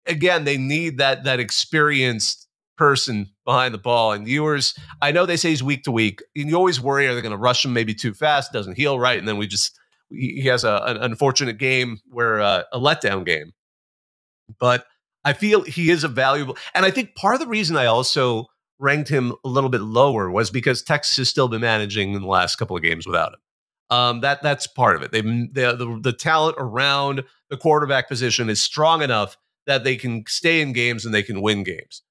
again, 0.07 0.45
they 0.45 0.57
need 0.57 0.99
that 0.99 1.25
that 1.25 1.41
experienced 1.41 2.48
person 2.79 3.27
behind 3.45 3.75
the 3.75 3.79
ball. 3.79 4.13
And 4.13 4.27
Ewers, 4.27 4.75
I 5.03 5.13
know 5.13 5.27
they 5.27 5.37
say 5.37 5.51
he's 5.51 5.63
week 5.63 5.83
to 5.85 5.91
week. 5.91 6.23
And 6.35 6.49
you 6.49 6.57
always 6.57 6.81
worry, 6.81 7.07
are 7.07 7.15
they 7.15 7.21
going 7.21 7.33
to 7.33 7.37
rush 7.37 7.65
him 7.65 7.73
maybe 7.73 7.95
too 7.95 8.15
fast? 8.15 8.53
Doesn't 8.53 8.77
heal 8.77 8.99
right, 8.99 9.19
and 9.19 9.29
then 9.29 9.37
we 9.37 9.47
just 9.47 9.79
he 10.11 10.47
has 10.47 10.65
a, 10.65 10.83
an 10.87 10.97
unfortunate 10.99 11.59
game 11.59 11.99
where 12.09 12.41
uh, 12.41 12.63
a 12.73 12.79
letdown 12.79 13.27
game. 13.27 13.53
But 14.59 14.87
I 15.25 15.35
feel 15.35 15.63
he 15.63 15.91
is 15.91 16.05
a 16.05 16.09
valuable, 16.09 16.57
and 16.75 16.87
I 16.87 16.91
think 16.91 17.15
part 17.15 17.35
of 17.35 17.41
the 17.41 17.47
reason 17.47 17.77
I 17.77 17.87
also 17.87 18.47
ranked 18.79 19.11
him 19.11 19.35
a 19.45 19.49
little 19.49 19.71
bit 19.71 19.81
lower 19.81 20.31
was 20.31 20.51
because 20.51 20.83
Texas 20.83 21.17
has 21.17 21.29
still 21.29 21.49
been 21.49 21.61
managing 21.61 22.15
in 22.15 22.23
the 22.23 22.29
last 22.29 22.57
couple 22.57 22.77
of 22.77 22.83
games 22.83 23.07
without 23.07 23.35
him. 23.35 23.41
Um, 23.91 24.21
that 24.21 24.43
that's 24.43 24.67
part 24.67 24.97
of 24.97 25.03
it. 25.03 25.13
They 25.13 25.23
the, 25.23 25.99
the 26.03 26.13
talent 26.13 26.57
around 26.59 27.25
the 27.51 27.57
quarterback 27.57 28.09
position 28.09 28.51
is 28.51 28.63
strong 28.63 29.03
enough 29.03 29.37
that 29.67 29.85
they 29.85 29.97
can 29.97 30.25
stay 30.27 30.61
in 30.61 30.73
games 30.73 31.05
and 31.05 31.15
they 31.15 31.23
can 31.23 31.41
win 31.41 31.63
games. 31.65 32.03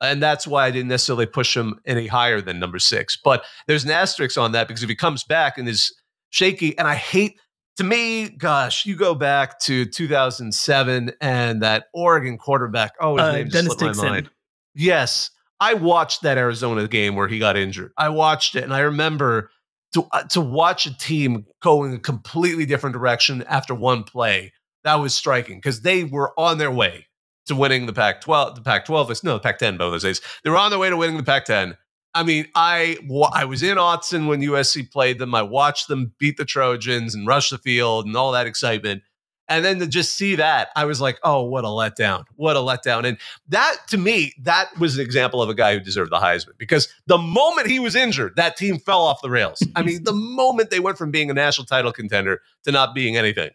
And 0.00 0.22
that's 0.22 0.46
why 0.46 0.66
I 0.66 0.70
didn't 0.70 0.88
necessarily 0.88 1.26
push 1.26 1.56
him 1.56 1.80
any 1.86 2.06
higher 2.06 2.40
than 2.40 2.58
number 2.58 2.78
six. 2.78 3.16
But 3.16 3.44
there's 3.66 3.84
an 3.84 3.90
asterisk 3.90 4.36
on 4.36 4.52
that 4.52 4.68
because 4.68 4.82
if 4.82 4.88
he 4.88 4.94
comes 4.94 5.24
back 5.24 5.56
and 5.58 5.68
is 5.68 5.94
shaky, 6.30 6.76
and 6.78 6.86
I 6.86 6.94
hate 6.94 7.38
to 7.76 7.84
me, 7.84 8.28
gosh, 8.28 8.86
you 8.86 8.96
go 8.96 9.14
back 9.14 9.58
to 9.60 9.84
2007 9.84 11.12
and 11.20 11.62
that 11.62 11.86
Oregon 11.92 12.38
quarterback. 12.38 12.92
Oh, 13.00 13.16
his 13.16 13.22
uh, 13.22 13.32
name 13.32 13.48
Dennis 13.48 13.74
slipped 13.74 13.96
my 13.96 14.08
mind. 14.10 14.30
Yes, 14.74 15.30
I 15.60 15.74
watched 15.74 16.22
that 16.22 16.38
Arizona 16.38 16.86
game 16.88 17.16
where 17.16 17.28
he 17.28 17.38
got 17.38 17.56
injured. 17.56 17.92
I 17.96 18.10
watched 18.10 18.56
it 18.56 18.64
and 18.64 18.74
I 18.74 18.80
remember 18.80 19.50
to 19.94 20.06
uh, 20.12 20.24
to 20.24 20.40
watch 20.40 20.86
a 20.86 20.96
team 20.96 21.46
go 21.62 21.84
in 21.84 21.94
a 21.94 21.98
completely 21.98 22.66
different 22.66 22.94
direction 22.94 23.42
after 23.44 23.74
one 23.74 24.04
play. 24.04 24.52
That 24.84 24.96
was 24.96 25.14
striking 25.14 25.58
because 25.58 25.80
they 25.80 26.04
were 26.04 26.32
on 26.38 26.58
their 26.58 26.70
way 26.70 27.06
to 27.46 27.56
winning 27.56 27.86
the 27.86 27.92
Pac-12. 27.92 28.56
The 28.56 28.62
Pac-12 28.62 29.10
is 29.10 29.24
no 29.24 29.34
the 29.34 29.40
Pac-10 29.40 29.78
both 29.78 29.92
those 29.92 30.02
days. 30.02 30.20
They 30.44 30.50
were 30.50 30.56
on 30.56 30.70
their 30.70 30.78
way 30.78 30.90
to 30.90 30.96
winning 30.96 31.16
the 31.16 31.22
Pac-10. 31.22 31.76
I 32.14 32.22
mean, 32.22 32.46
I 32.54 32.96
I 33.34 33.44
was 33.44 33.62
in 33.62 33.76
Autzen 33.76 34.26
when 34.26 34.40
USC 34.40 34.90
played 34.90 35.18
them. 35.18 35.34
I 35.34 35.42
watched 35.42 35.88
them 35.88 36.14
beat 36.18 36.38
the 36.38 36.46
Trojans 36.46 37.14
and 37.14 37.26
rush 37.26 37.50
the 37.50 37.58
field 37.58 38.06
and 38.06 38.16
all 38.16 38.32
that 38.32 38.46
excitement. 38.46 39.02
And 39.48 39.64
then 39.64 39.78
to 39.78 39.86
just 39.86 40.16
see 40.16 40.34
that, 40.36 40.70
I 40.74 40.86
was 40.86 41.00
like, 41.00 41.18
oh, 41.22 41.44
what 41.44 41.64
a 41.64 41.68
letdown. 41.68 42.24
What 42.34 42.56
a 42.56 42.60
letdown. 42.60 43.06
And 43.06 43.18
that, 43.48 43.76
to 43.88 43.98
me, 43.98 44.32
that 44.42 44.76
was 44.78 44.96
an 44.96 45.04
example 45.04 45.40
of 45.40 45.48
a 45.48 45.54
guy 45.54 45.74
who 45.74 45.80
deserved 45.80 46.10
the 46.10 46.18
Heisman 46.18 46.58
because 46.58 46.88
the 47.06 47.18
moment 47.18 47.68
he 47.68 47.78
was 47.78 47.94
injured, 47.94 48.34
that 48.36 48.56
team 48.56 48.78
fell 48.78 49.02
off 49.02 49.22
the 49.22 49.30
rails. 49.30 49.62
I 49.76 49.82
mean, 49.82 50.02
the 50.02 50.12
moment 50.12 50.70
they 50.70 50.80
went 50.80 50.98
from 50.98 51.10
being 51.10 51.30
a 51.30 51.34
national 51.34 51.66
title 51.66 51.92
contender 51.92 52.40
to 52.64 52.72
not 52.72 52.94
being 52.94 53.16
anything, 53.16 53.50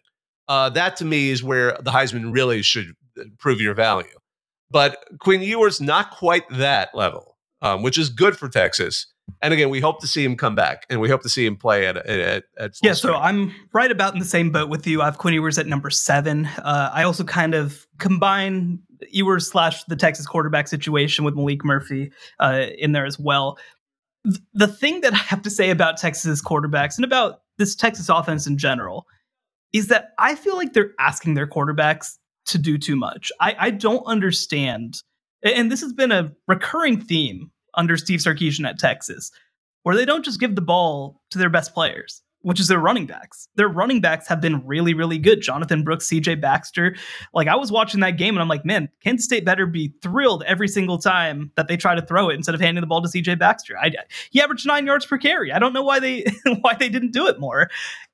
uh, 0.47 0.69
that 0.69 0.95
to 0.97 1.05
me 1.05 1.29
is 1.29 1.43
where 1.43 1.77
the 1.81 1.91
Heisman 1.91 2.33
really 2.33 2.61
should 2.61 2.95
prove 3.37 3.61
your 3.61 3.73
value. 3.73 4.09
But 4.69 5.03
Quinn 5.19 5.41
Ewers, 5.41 5.81
not 5.81 6.11
quite 6.11 6.43
that 6.49 6.95
level, 6.95 7.37
um, 7.61 7.83
which 7.83 7.97
is 7.97 8.09
good 8.09 8.37
for 8.37 8.47
Texas 8.47 9.07
and 9.41 9.53
again, 9.53 9.69
we 9.69 9.79
hope 9.79 10.01
to 10.01 10.07
see 10.07 10.23
him 10.23 10.35
come 10.35 10.55
back, 10.55 10.85
and 10.89 10.99
we 10.99 11.09
hope 11.09 11.21
to 11.21 11.29
see 11.29 11.45
him 11.45 11.55
play 11.55 11.87
at 11.87 11.97
at, 11.97 12.43
at 12.57 12.73
yeah. 12.81 12.93
So 12.93 13.15
I'm 13.15 13.53
right 13.73 13.91
about 13.91 14.13
in 14.13 14.19
the 14.19 14.25
same 14.25 14.51
boat 14.51 14.69
with 14.69 14.85
you. 14.85 15.01
I 15.01 15.05
have 15.05 15.17
Quinn 15.17 15.33
Ewers 15.33 15.57
at 15.57 15.67
number 15.67 15.89
seven. 15.89 16.45
Uh, 16.45 16.91
I 16.93 17.03
also 17.03 17.23
kind 17.23 17.53
of 17.53 17.87
combine 17.97 18.79
Ewers 19.09 19.49
slash 19.49 19.83
the 19.85 19.95
Texas 19.95 20.25
quarterback 20.25 20.67
situation 20.67 21.23
with 21.23 21.35
Maalik 21.35 21.63
Murphy 21.63 22.11
uh, 22.39 22.65
in 22.77 22.91
there 22.91 23.05
as 23.05 23.19
well. 23.19 23.57
the 24.53 24.67
thing 24.67 25.01
that 25.01 25.13
I 25.13 25.17
have 25.17 25.41
to 25.43 25.49
say 25.49 25.69
about 25.69 25.97
Texas 25.97 26.41
quarterbacks 26.41 26.97
and 26.97 27.05
about 27.05 27.41
this 27.57 27.75
Texas 27.75 28.09
offense 28.09 28.45
in 28.45 28.57
general 28.57 29.07
is 29.73 29.87
that 29.87 30.11
I 30.19 30.35
feel 30.35 30.57
like 30.57 30.73
they're 30.73 30.93
asking 30.99 31.33
their 31.33 31.47
quarterbacks 31.47 32.17
to 32.45 32.57
do 32.57 32.77
too 32.77 32.95
much. 32.95 33.31
I, 33.39 33.55
I 33.57 33.69
don't 33.71 34.03
understand, 34.05 35.01
and 35.43 35.71
this 35.71 35.81
has 35.81 35.93
been 35.93 36.11
a 36.11 36.31
recurring 36.47 36.99
theme 36.99 37.51
under 37.73 37.97
Steve 37.97 38.19
Sarkisian 38.19 38.67
at 38.67 38.79
Texas, 38.79 39.31
where 39.83 39.95
they 39.95 40.05
don't 40.05 40.25
just 40.25 40.39
give 40.39 40.55
the 40.55 40.61
ball 40.61 41.21
to 41.31 41.37
their 41.37 41.49
best 41.49 41.73
players, 41.73 42.21
which 42.41 42.59
is 42.59 42.67
their 42.67 42.79
running 42.79 43.05
backs. 43.05 43.47
Their 43.55 43.67
running 43.67 44.01
backs 44.01 44.27
have 44.27 44.41
been 44.41 44.65
really, 44.65 44.93
really 44.93 45.17
good. 45.17 45.41
Jonathan 45.41 45.83
Brooks, 45.83 46.07
CJ 46.07 46.41
Baxter. 46.41 46.95
Like 47.33 47.47
I 47.47 47.55
was 47.55 47.71
watching 47.71 48.01
that 48.01 48.17
game 48.17 48.35
and 48.35 48.41
I'm 48.41 48.47
like, 48.47 48.65
man, 48.65 48.89
Kansas 49.03 49.25
State 49.25 49.45
better 49.45 49.65
be 49.65 49.93
thrilled 50.01 50.43
every 50.45 50.67
single 50.67 50.97
time 50.97 51.51
that 51.55 51.67
they 51.67 51.77
try 51.77 51.95
to 51.95 52.01
throw 52.01 52.29
it 52.29 52.35
instead 52.35 52.55
of 52.55 52.61
handing 52.61 52.81
the 52.81 52.87
ball 52.87 53.01
to 53.01 53.07
CJ 53.07 53.39
Baxter. 53.39 53.77
I, 53.77 53.91
he 54.29 54.41
averaged 54.41 54.67
nine 54.67 54.85
yards 54.85 55.05
per 55.05 55.17
carry. 55.17 55.51
I 55.51 55.59
don't 55.59 55.73
know 55.73 55.83
why 55.83 55.99
they 55.99 56.25
why 56.61 56.75
they 56.75 56.89
didn't 56.89 57.13
do 57.13 57.27
it 57.27 57.39
more. 57.39 57.69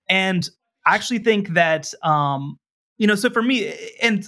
And 0.09 0.47
I 0.85 0.95
actually 0.95 1.19
think 1.19 1.49
that 1.49 1.93
um, 2.01 2.59
you 2.97 3.07
know, 3.07 3.15
so 3.15 3.29
for 3.29 3.41
me, 3.41 3.73
and 4.01 4.27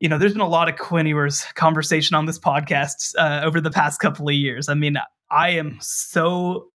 you 0.00 0.08
know, 0.08 0.18
there's 0.18 0.32
been 0.32 0.40
a 0.40 0.48
lot 0.48 0.68
of 0.68 0.76
Quinn 0.76 1.30
conversation 1.54 2.14
on 2.14 2.26
this 2.26 2.38
podcast 2.38 3.14
uh, 3.18 3.40
over 3.44 3.60
the 3.60 3.70
past 3.70 4.00
couple 4.00 4.28
of 4.28 4.34
years. 4.34 4.68
I 4.68 4.74
mean, 4.74 4.98
I 5.30 5.50
am 5.50 5.78
so 5.80 6.68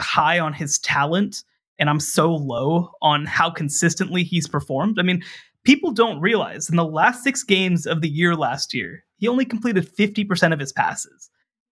high 0.00 0.38
on 0.38 0.52
his 0.52 0.78
talent 0.80 1.44
and 1.78 1.90
I'm 1.90 2.00
so 2.00 2.34
low 2.34 2.90
on 3.02 3.26
how 3.26 3.50
consistently 3.50 4.24
he's 4.24 4.48
performed. 4.48 4.98
I 4.98 5.02
mean, 5.02 5.22
people 5.64 5.90
don't 5.90 6.20
realize 6.20 6.68
in 6.68 6.76
the 6.76 6.84
last 6.84 7.22
six 7.22 7.42
games 7.42 7.86
of 7.86 8.00
the 8.00 8.08
year 8.08 8.34
last 8.34 8.74
year, 8.74 9.04
he 9.18 9.28
only 9.28 9.44
completed 9.44 9.88
50% 9.96 10.52
of 10.52 10.60
his 10.60 10.72
passes. 10.72 11.30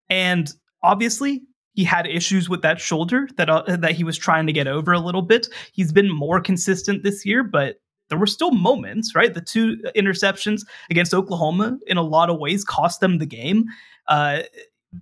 And 0.08 0.52
obviously, 0.82 1.42
he 1.74 1.84
had 1.84 2.06
issues 2.06 2.48
with 2.48 2.62
that 2.62 2.80
shoulder 2.80 3.28
that 3.38 3.48
uh, 3.48 3.76
that 3.76 3.92
he 3.92 4.04
was 4.04 4.18
trying 4.18 4.46
to 4.46 4.52
get 4.52 4.66
over 4.66 4.92
a 4.92 5.00
little 5.00 5.22
bit. 5.22 5.48
He's 5.72 5.92
been 5.92 6.10
more 6.10 6.40
consistent 6.40 7.02
this 7.02 7.24
year, 7.24 7.42
but 7.42 7.76
there 8.12 8.18
were 8.18 8.26
still 8.26 8.50
moments, 8.50 9.14
right? 9.14 9.32
The 9.32 9.40
two 9.40 9.78
interceptions 9.96 10.66
against 10.90 11.14
Oklahoma 11.14 11.78
in 11.86 11.96
a 11.96 12.02
lot 12.02 12.28
of 12.28 12.38
ways 12.38 12.62
cost 12.62 13.00
them 13.00 13.16
the 13.16 13.24
game. 13.24 13.64
Uh, 14.06 14.42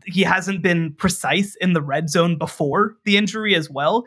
he 0.06 0.22
hasn't 0.22 0.62
been 0.62 0.94
precise 0.94 1.56
in 1.56 1.72
the 1.72 1.82
red 1.82 2.08
zone 2.08 2.38
before 2.38 2.94
the 3.04 3.16
injury 3.16 3.56
as 3.56 3.68
well. 3.68 4.04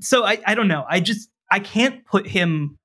So 0.00 0.24
I, 0.24 0.40
I 0.46 0.54
don't 0.54 0.68
know. 0.68 0.86
I 0.88 1.00
just 1.00 1.28
I 1.50 1.60
can't 1.60 2.02
put 2.06 2.26
him. 2.26 2.78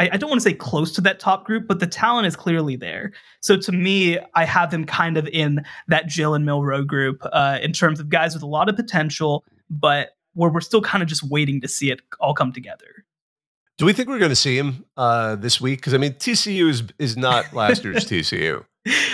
I, 0.00 0.10
I 0.14 0.16
don't 0.16 0.28
want 0.28 0.40
to 0.40 0.48
say 0.48 0.52
close 0.52 0.90
to 0.94 1.00
that 1.02 1.20
top 1.20 1.44
group, 1.44 1.68
but 1.68 1.78
the 1.78 1.86
talent 1.86 2.26
is 2.26 2.34
clearly 2.34 2.74
there. 2.74 3.12
So 3.40 3.56
to 3.58 3.70
me, 3.70 4.18
I 4.34 4.44
have 4.44 4.74
him 4.74 4.84
kind 4.84 5.16
of 5.16 5.28
in 5.28 5.64
that 5.86 6.06
Jalen 6.06 6.42
Milroe 6.42 6.84
group 6.84 7.24
uh, 7.32 7.60
in 7.62 7.72
terms 7.72 8.00
of 8.00 8.08
guys 8.08 8.34
with 8.34 8.42
a 8.42 8.48
lot 8.48 8.68
of 8.68 8.74
potential, 8.74 9.44
but 9.70 10.16
where 10.34 10.50
we're 10.50 10.60
still 10.60 10.82
kind 10.82 11.04
of 11.04 11.08
just 11.08 11.22
waiting 11.22 11.60
to 11.60 11.68
see 11.68 11.92
it 11.92 12.00
all 12.18 12.34
come 12.34 12.52
together. 12.52 13.04
Do 13.78 13.86
we 13.86 13.92
think 13.92 14.08
we're 14.08 14.18
going 14.18 14.30
to 14.30 14.36
see 14.36 14.56
him 14.56 14.84
uh, 14.96 15.36
this 15.36 15.60
week? 15.60 15.80
Because 15.80 15.94
I 15.94 15.98
mean, 15.98 16.12
TCU 16.14 16.68
is 16.68 16.82
is 16.98 17.16
not 17.16 17.52
last 17.54 17.84
year's 17.84 18.04
TCU. 18.04 18.64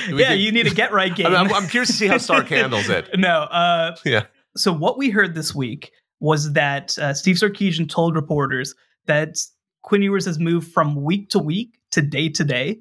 Yeah, 0.08 0.32
you 0.32 0.52
need 0.52 0.66
a 0.66 0.70
get 0.70 0.92
right 0.92 1.14
game. 1.14 1.26
I 1.34 1.44
mean, 1.44 1.52
I'm, 1.52 1.68
curious 1.68 1.88
to 1.88 1.94
see 1.94 2.06
how 2.06 2.18
Sark 2.18 2.48
handles 2.48 2.88
it. 2.88 3.08
No, 3.18 3.42
uh, 3.42 3.96
yeah. 4.04 4.26
So 4.56 4.72
what 4.72 4.98
we 4.98 5.10
heard 5.10 5.34
this 5.34 5.54
week 5.54 5.92
was 6.20 6.52
that 6.54 6.98
uh, 6.98 7.14
Steve 7.14 7.36
Sarkisian 7.36 7.88
told 7.88 8.16
reporters 8.16 8.74
that 9.06 9.36
Quinn 9.82 10.02
Ewers 10.02 10.24
has 10.24 10.38
moved 10.38 10.72
from 10.72 11.02
week 11.02 11.28
to 11.30 11.38
week 11.38 11.78
to 11.92 12.02
day 12.02 12.28
to 12.30 12.44
day. 12.44 12.78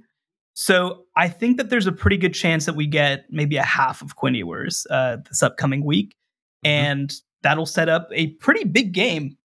So 0.53 1.05
I 1.15 1.29
think 1.29 1.57
that 1.57 1.69
there's 1.69 1.85
a 1.85 1.91
pretty 1.91 2.17
good 2.17 2.33
chance 2.33 2.65
that 2.65 2.75
we 2.75 2.87
get 2.87 3.25
maybe 3.29 3.57
a 3.57 3.63
half 3.63 4.01
of 4.01 4.15
Quinn 4.15 4.33
Ewers 4.33 4.87
uh, 4.89 5.17
this 5.27 5.43
upcoming 5.43 5.85
week, 5.85 6.15
mm-hmm. 6.65 6.67
and 6.67 7.13
that'll 7.43 7.65
set 7.65 7.89
up 7.89 8.09
a 8.11 8.27
pretty 8.27 8.63
big 8.63 8.91
game 8.91 9.37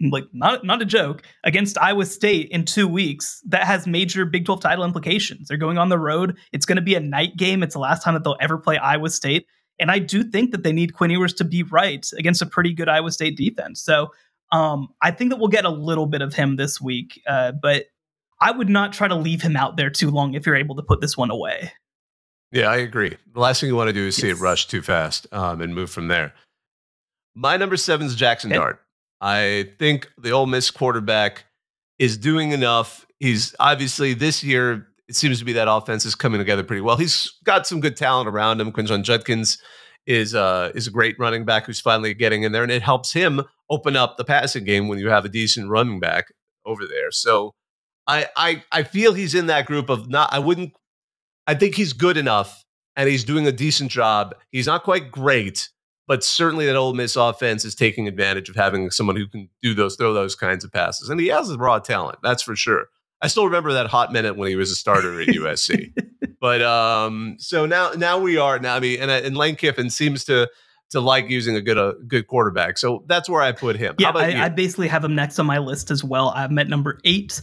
like 0.00 0.24
not 0.32 0.64
not 0.64 0.80
a 0.80 0.84
joke 0.84 1.22
against 1.44 1.76
Iowa 1.78 2.06
State 2.06 2.48
in 2.50 2.64
2 2.64 2.86
weeks 2.86 3.42
that 3.46 3.64
has 3.64 3.86
major 3.86 4.24
Big 4.24 4.44
12 4.44 4.60
title 4.60 4.84
implications. 4.84 5.48
They're 5.48 5.56
going 5.56 5.78
on 5.78 5.88
the 5.88 5.98
road. 5.98 6.36
It's 6.52 6.66
going 6.66 6.76
to 6.76 6.82
be 6.82 6.94
a 6.94 7.00
night 7.00 7.36
game. 7.36 7.62
It's 7.62 7.74
the 7.74 7.80
last 7.80 8.02
time 8.02 8.14
that 8.14 8.24
they'll 8.24 8.36
ever 8.40 8.58
play 8.58 8.78
Iowa 8.78 9.10
State. 9.10 9.46
And 9.80 9.90
I 9.90 9.98
do 9.98 10.24
think 10.24 10.50
that 10.50 10.64
they 10.64 10.72
need 10.72 10.94
Quinn 10.94 11.10
Ewers 11.10 11.34
to 11.34 11.44
be 11.44 11.62
right 11.62 12.06
against 12.18 12.42
a 12.42 12.46
pretty 12.46 12.72
good 12.72 12.88
Iowa 12.88 13.10
State 13.12 13.36
defense. 13.36 13.80
So 13.80 14.08
um, 14.50 14.88
I 15.02 15.10
think 15.10 15.30
that 15.30 15.36
we'll 15.36 15.48
get 15.48 15.64
a 15.64 15.70
little 15.70 16.06
bit 16.06 16.22
of 16.22 16.34
him 16.34 16.56
this 16.56 16.80
week, 16.80 17.20
uh, 17.26 17.52
but 17.52 17.86
I 18.40 18.50
would 18.50 18.68
not 18.68 18.92
try 18.92 19.08
to 19.08 19.14
leave 19.14 19.42
him 19.42 19.56
out 19.56 19.76
there 19.76 19.90
too 19.90 20.10
long 20.10 20.34
if 20.34 20.46
you're 20.46 20.56
able 20.56 20.76
to 20.76 20.82
put 20.82 21.00
this 21.00 21.16
one 21.16 21.30
away. 21.30 21.72
Yeah, 22.50 22.70
I 22.70 22.76
agree. 22.76 23.16
The 23.34 23.40
last 23.40 23.60
thing 23.60 23.68
you 23.68 23.76
want 23.76 23.88
to 23.88 23.92
do 23.92 24.06
is 24.06 24.16
yes. 24.16 24.22
see 24.22 24.30
it 24.30 24.42
rush 24.42 24.66
too 24.68 24.80
fast 24.80 25.26
um, 25.32 25.60
and 25.60 25.74
move 25.74 25.90
from 25.90 26.08
there. 26.08 26.32
My 27.34 27.56
number 27.56 27.76
seven 27.76 28.06
is 28.06 28.14
Jackson 28.14 28.50
okay. 28.50 28.58
Dart. 28.58 28.80
I 29.20 29.70
think 29.78 30.10
the 30.18 30.30
Ole 30.30 30.46
Miss 30.46 30.70
quarterback 30.70 31.44
is 31.98 32.16
doing 32.16 32.52
enough. 32.52 33.06
He's 33.18 33.54
obviously 33.58 34.14
this 34.14 34.44
year, 34.44 34.86
it 35.08 35.16
seems 35.16 35.38
to 35.40 35.44
be 35.44 35.54
that 35.54 35.70
offense 35.70 36.04
is 36.04 36.14
coming 36.14 36.38
together 36.38 36.62
pretty 36.62 36.82
well. 36.82 36.96
He's 36.96 37.32
got 37.44 37.66
some 37.66 37.80
good 37.80 37.96
talent 37.96 38.28
around 38.28 38.60
him. 38.60 38.72
Quinshon 38.72 39.02
Judkins 39.02 39.58
is 40.06 40.34
uh, 40.34 40.72
is 40.74 40.86
a 40.86 40.90
great 40.90 41.18
running 41.18 41.44
back 41.44 41.66
who's 41.66 41.80
finally 41.80 42.14
getting 42.14 42.42
in 42.42 42.52
there, 42.52 42.62
and 42.62 42.72
it 42.72 42.82
helps 42.82 43.12
him 43.12 43.42
open 43.70 43.96
up 43.96 44.16
the 44.16 44.24
passing 44.24 44.64
game 44.64 44.88
when 44.88 44.98
you 44.98 45.08
have 45.10 45.24
a 45.24 45.28
decent 45.28 45.68
running 45.68 46.00
back 46.00 46.32
over 46.64 46.86
there. 46.86 47.10
So 47.10 47.54
I 48.06 48.26
I 48.36 48.62
I 48.72 48.82
feel 48.84 49.12
he's 49.12 49.34
in 49.34 49.46
that 49.46 49.66
group 49.66 49.90
of 49.90 50.08
not. 50.08 50.32
I 50.32 50.38
wouldn't. 50.38 50.72
I 51.46 51.54
think 51.54 51.74
he's 51.74 51.92
good 51.92 52.16
enough, 52.16 52.64
and 52.96 53.08
he's 53.08 53.24
doing 53.24 53.46
a 53.46 53.52
decent 53.52 53.90
job. 53.90 54.34
He's 54.50 54.66
not 54.66 54.82
quite 54.82 55.10
great, 55.10 55.68
but 56.08 56.24
certainly 56.24 56.66
that 56.66 56.74
Ole 56.74 56.94
Miss 56.94 57.14
offense 57.14 57.64
is 57.64 57.74
taking 57.74 58.08
advantage 58.08 58.48
of 58.48 58.56
having 58.56 58.90
someone 58.90 59.14
who 59.14 59.28
can 59.28 59.48
do 59.62 59.74
those, 59.74 59.94
throw 59.94 60.14
those 60.14 60.34
kinds 60.34 60.64
of 60.64 60.72
passes, 60.72 61.10
and 61.10 61.20
he 61.20 61.28
has 61.28 61.50
a 61.50 61.58
raw 61.58 61.78
talent, 61.78 62.18
that's 62.22 62.42
for 62.42 62.56
sure. 62.56 62.86
I 63.20 63.28
still 63.28 63.44
remember 63.44 63.72
that 63.74 63.88
hot 63.88 64.12
minute 64.12 64.36
when 64.36 64.48
he 64.48 64.56
was 64.56 64.70
a 64.70 64.74
starter 64.74 65.20
at 65.20 65.28
USC. 65.28 65.92
But 66.40 66.62
um, 66.62 67.34
so 67.40 67.66
now, 67.66 67.90
now 67.96 68.20
we 68.20 68.36
are 68.36 68.60
now. 68.60 68.76
I 68.76 68.78
mean, 68.78 69.00
and, 69.00 69.10
and 69.10 69.36
Lane 69.36 69.56
Kiffin 69.56 69.90
seems 69.90 70.24
to 70.26 70.48
to 70.90 71.00
like 71.00 71.28
using 71.28 71.56
a 71.56 71.60
good 71.60 71.76
a 71.76 71.94
good 72.06 72.28
quarterback. 72.28 72.78
So 72.78 73.02
that's 73.08 73.28
where 73.28 73.42
I 73.42 73.50
put 73.50 73.74
him. 73.74 73.96
Yeah, 73.98 74.12
I, 74.14 74.44
I, 74.44 74.48
basically 74.48 74.86
have 74.86 75.04
him 75.04 75.16
next 75.16 75.40
on 75.40 75.46
my 75.46 75.58
list 75.58 75.90
as 75.90 76.04
well. 76.04 76.32
I'm 76.36 76.56
at 76.58 76.68
number 76.68 77.00
eight. 77.04 77.40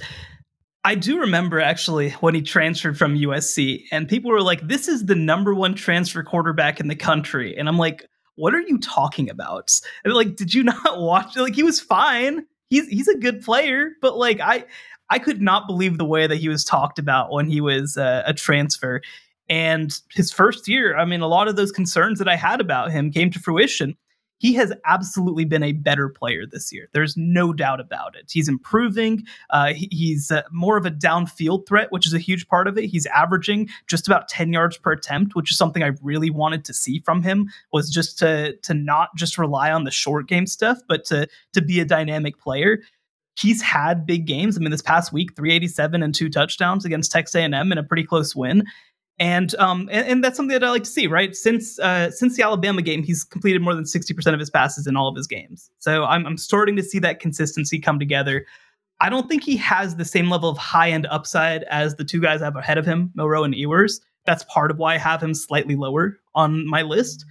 I 0.85 0.95
do 0.95 1.19
remember 1.19 1.59
actually 1.59 2.11
when 2.11 2.35
he 2.35 2.41
transferred 2.41 2.97
from 2.97 3.15
USC, 3.15 3.83
and 3.91 4.07
people 4.07 4.31
were 4.31 4.41
like, 4.41 4.65
"This 4.65 4.87
is 4.87 5.05
the 5.05 5.15
number 5.15 5.53
one 5.53 5.75
transfer 5.75 6.23
quarterback 6.23 6.79
in 6.79 6.87
the 6.87 6.95
country," 6.95 7.57
and 7.57 7.67
I'm 7.67 7.77
like, 7.77 8.05
what 8.35 8.53
are 8.53 8.61
you 8.61 8.77
talking 8.77 9.29
about? 9.29 9.79
And 10.03 10.13
like, 10.13 10.35
did 10.35 10.53
you 10.53 10.63
not 10.65 11.01
watch? 11.01 11.35
Like, 11.35 11.55
he 11.55 11.63
was 11.63 11.79
fine. 11.79 12.45
He's 12.69 12.87
he's 12.87 13.07
a 13.07 13.17
good 13.17 13.41
player, 13.41 13.91
but 14.01 14.17
like, 14.17 14.39
I 14.39 14.65
I 15.09 15.19
could 15.19 15.41
not 15.41 15.67
believe 15.67 15.97
the 15.97 16.05
way 16.05 16.27
that 16.27 16.37
he 16.37 16.49
was 16.49 16.63
talked 16.63 16.99
about 16.99 17.31
when 17.31 17.47
he 17.47 17.61
was 17.61 17.97
uh, 17.97 18.23
a 18.25 18.33
transfer. 18.33 19.01
And 19.47 19.93
his 20.11 20.31
first 20.31 20.67
year, 20.67 20.97
I 20.97 21.05
mean, 21.05 21.21
a 21.21 21.27
lot 21.27 21.47
of 21.47 21.55
those 21.55 21.71
concerns 21.71 22.17
that 22.17 22.27
I 22.27 22.35
had 22.35 22.59
about 22.59 22.91
him 22.91 23.11
came 23.11 23.29
to 23.29 23.39
fruition 23.39 23.95
he 24.37 24.53
has 24.53 24.73
absolutely 24.85 25.45
been 25.45 25.63
a 25.63 25.71
better 25.71 26.09
player 26.09 26.45
this 26.45 26.71
year. 26.73 26.89
There's 26.91 27.15
no 27.15 27.53
doubt 27.53 27.79
about 27.79 28.15
it. 28.15 28.29
He's 28.31 28.49
improving. 28.49 29.23
Uh, 29.49 29.73
he's 29.75 30.31
uh, 30.31 30.43
more 30.51 30.77
of 30.77 30.85
a 30.85 30.91
downfield 30.91 31.67
threat, 31.67 31.91
which 31.91 32.05
is 32.05 32.13
a 32.13 32.19
huge 32.19 32.47
part 32.47 32.67
of 32.67 32.77
it. 32.77 32.85
He's 32.85 33.05
averaging 33.07 33.69
just 33.87 34.07
about 34.07 34.27
10 34.27 34.51
yards 34.51 34.77
per 34.77 34.91
attempt, 34.91 35.35
which 35.35 35.51
is 35.51 35.57
something 35.57 35.83
I 35.83 35.91
really 36.01 36.29
wanted 36.29 36.65
to 36.65 36.73
see 36.73 36.99
from 36.99 37.23
him. 37.23 37.49
Was 37.71 37.89
just 37.89 38.19
to 38.19 38.55
to 38.57 38.73
not 38.73 39.09
just 39.15 39.37
rely 39.37 39.71
on 39.71 39.83
the 39.83 39.91
short 39.91 40.27
game 40.27 40.47
stuff, 40.47 40.79
but 40.87 41.05
to 41.05 41.27
to 41.53 41.61
be 41.61 41.79
a 41.79 41.85
dynamic 41.85 42.39
player 42.39 42.79
he's 43.37 43.61
had 43.61 44.05
big 44.05 44.25
games. 44.25 44.57
I 44.57 44.61
mean, 44.61 44.71
this 44.71 44.81
past 44.81 45.11
week, 45.11 45.35
387 45.35 46.01
and 46.01 46.15
two 46.15 46.29
touchdowns 46.29 46.85
against 46.85 47.11
Texas 47.11 47.35
A&M 47.35 47.53
in 47.53 47.77
a 47.77 47.83
pretty 47.83 48.05
close 48.05 48.33
win 48.33 48.63
and 49.17 49.55
um 49.55 49.87
and, 49.91 50.07
and, 50.07 50.23
that's 50.23 50.35
something 50.35 50.53
that 50.53 50.63
I 50.63 50.71
like 50.71 50.83
to 50.83 50.89
see, 50.89 51.07
right? 51.07 51.35
Since 51.35 51.79
uh 51.79 52.11
since 52.11 52.35
the 52.35 52.43
Alabama 52.43 52.81
game, 52.81 53.03
he's 53.03 53.23
completed 53.23 53.61
more 53.61 53.73
than 53.73 53.85
60% 53.85 54.33
of 54.33 54.39
his 54.39 54.49
passes 54.49 54.87
in 54.87 54.97
all 54.97 55.07
of 55.07 55.15
his 55.15 55.27
games. 55.27 55.69
So 55.79 56.03
I'm 56.03 56.25
I'm 56.25 56.37
starting 56.37 56.75
to 56.75 56.83
see 56.83 56.99
that 56.99 57.19
consistency 57.19 57.79
come 57.79 57.99
together. 57.99 58.45
I 59.01 59.09
don't 59.09 59.27
think 59.27 59.43
he 59.43 59.57
has 59.57 59.95
the 59.95 60.05
same 60.05 60.29
level 60.29 60.49
of 60.49 60.57
high 60.57 60.91
end 60.91 61.07
upside 61.09 61.63
as 61.63 61.95
the 61.95 62.05
two 62.05 62.21
guys 62.21 62.41
I 62.41 62.45
have 62.45 62.55
ahead 62.55 62.77
of 62.77 62.85
him, 62.85 63.11
Milroe 63.15 63.43
and 63.43 63.55
Ewers. 63.55 64.01
That's 64.25 64.43
part 64.45 64.71
of 64.71 64.77
why 64.77 64.95
I 64.95 64.97
have 64.97 65.21
him 65.21 65.33
slightly 65.33 65.75
lower 65.75 66.19
on 66.33 66.67
my 66.67 66.81
list. 66.81 67.25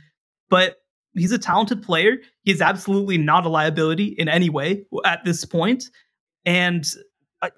But 0.51 0.77
he's 1.15 1.33
a 1.33 1.39
talented 1.39 1.83
player. 1.83 2.19
He's 2.43 2.61
absolutely 2.61 3.19
not 3.19 3.47
a 3.47 3.49
liability 3.49 4.15
in 4.19 4.29
any 4.29 4.51
way 4.51 4.85
at 5.05 5.25
this 5.25 5.45
point. 5.45 5.91
And 6.45 6.87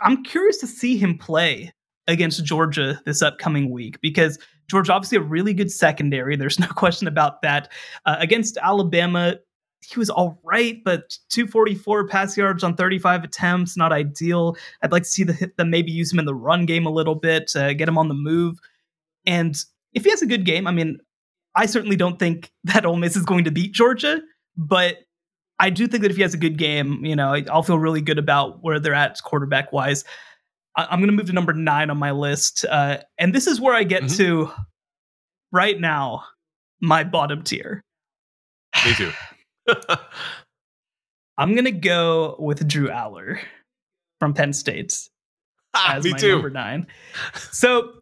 I'm 0.00 0.22
curious 0.24 0.58
to 0.58 0.66
see 0.66 0.96
him 0.96 1.18
play 1.18 1.72
against 2.08 2.44
Georgia 2.44 3.00
this 3.04 3.22
upcoming 3.22 3.70
week 3.70 4.00
because 4.00 4.38
Georgia 4.68 4.92
obviously 4.92 5.18
a 5.18 5.22
really 5.22 5.54
good 5.54 5.70
secondary. 5.70 6.36
There's 6.36 6.58
no 6.60 6.68
question 6.68 7.08
about 7.08 7.42
that. 7.42 7.70
Uh, 8.04 8.16
against 8.18 8.58
Alabama, 8.58 9.36
he 9.80 9.98
was 9.98 10.10
all 10.10 10.40
right, 10.42 10.82
but 10.84 11.16
244 11.30 12.08
pass 12.08 12.36
yards 12.36 12.64
on 12.64 12.74
35 12.74 13.24
attempts, 13.24 13.76
not 13.76 13.92
ideal. 13.92 14.56
I'd 14.82 14.92
like 14.92 15.04
to 15.04 15.08
see 15.08 15.24
the 15.24 15.52
them 15.56 15.70
maybe 15.70 15.92
use 15.92 16.12
him 16.12 16.18
in 16.18 16.24
the 16.24 16.34
run 16.34 16.66
game 16.66 16.86
a 16.86 16.90
little 16.90 17.14
bit, 17.14 17.54
uh, 17.54 17.72
get 17.72 17.88
him 17.88 17.98
on 17.98 18.08
the 18.08 18.14
move. 18.14 18.58
And 19.26 19.56
if 19.92 20.04
he 20.04 20.10
has 20.10 20.22
a 20.22 20.26
good 20.26 20.44
game, 20.44 20.66
I 20.66 20.72
mean, 20.72 20.98
I 21.54 21.66
certainly 21.66 21.96
don't 21.96 22.18
think 22.18 22.50
that 22.64 22.86
Ole 22.86 22.96
Miss 22.96 23.16
is 23.16 23.24
going 23.24 23.44
to 23.44 23.50
beat 23.50 23.72
Georgia, 23.72 24.20
but 24.56 24.98
I 25.58 25.70
do 25.70 25.86
think 25.86 26.02
that 26.02 26.10
if 26.10 26.16
he 26.16 26.22
has 26.22 26.34
a 26.34 26.38
good 26.38 26.58
game, 26.58 27.04
you 27.04 27.16
know, 27.16 27.34
I'll 27.50 27.62
feel 27.62 27.78
really 27.78 28.02
good 28.02 28.18
about 28.18 28.62
where 28.62 28.78
they're 28.78 28.92
at 28.92 29.22
quarterback 29.22 29.72
wise. 29.72 30.04
I'm 30.76 31.00
going 31.00 31.08
to 31.08 31.16
move 31.16 31.26
to 31.26 31.32
number 31.32 31.52
nine 31.52 31.90
on 31.90 31.98
my 31.98 32.10
list. 32.10 32.64
Uh, 32.68 32.98
and 33.18 33.34
this 33.34 33.46
is 33.46 33.60
where 33.60 33.74
I 33.74 33.84
get 33.84 34.04
mm-hmm. 34.04 34.16
to 34.16 34.50
right 35.52 35.80
now 35.80 36.24
my 36.80 37.04
bottom 37.04 37.42
tier. 37.42 37.82
Me 38.84 38.94
too. 38.94 39.12
I'm 41.38 41.52
going 41.52 41.64
to 41.64 41.72
go 41.72 42.36
with 42.38 42.66
Drew 42.66 42.88
Allar 42.88 43.38
from 44.18 44.34
Penn 44.34 44.52
State 44.52 45.08
as 45.74 46.04
me 46.04 46.12
my 46.12 46.18
too. 46.18 46.32
number 46.32 46.50
nine. 46.50 46.86
So 47.52 47.92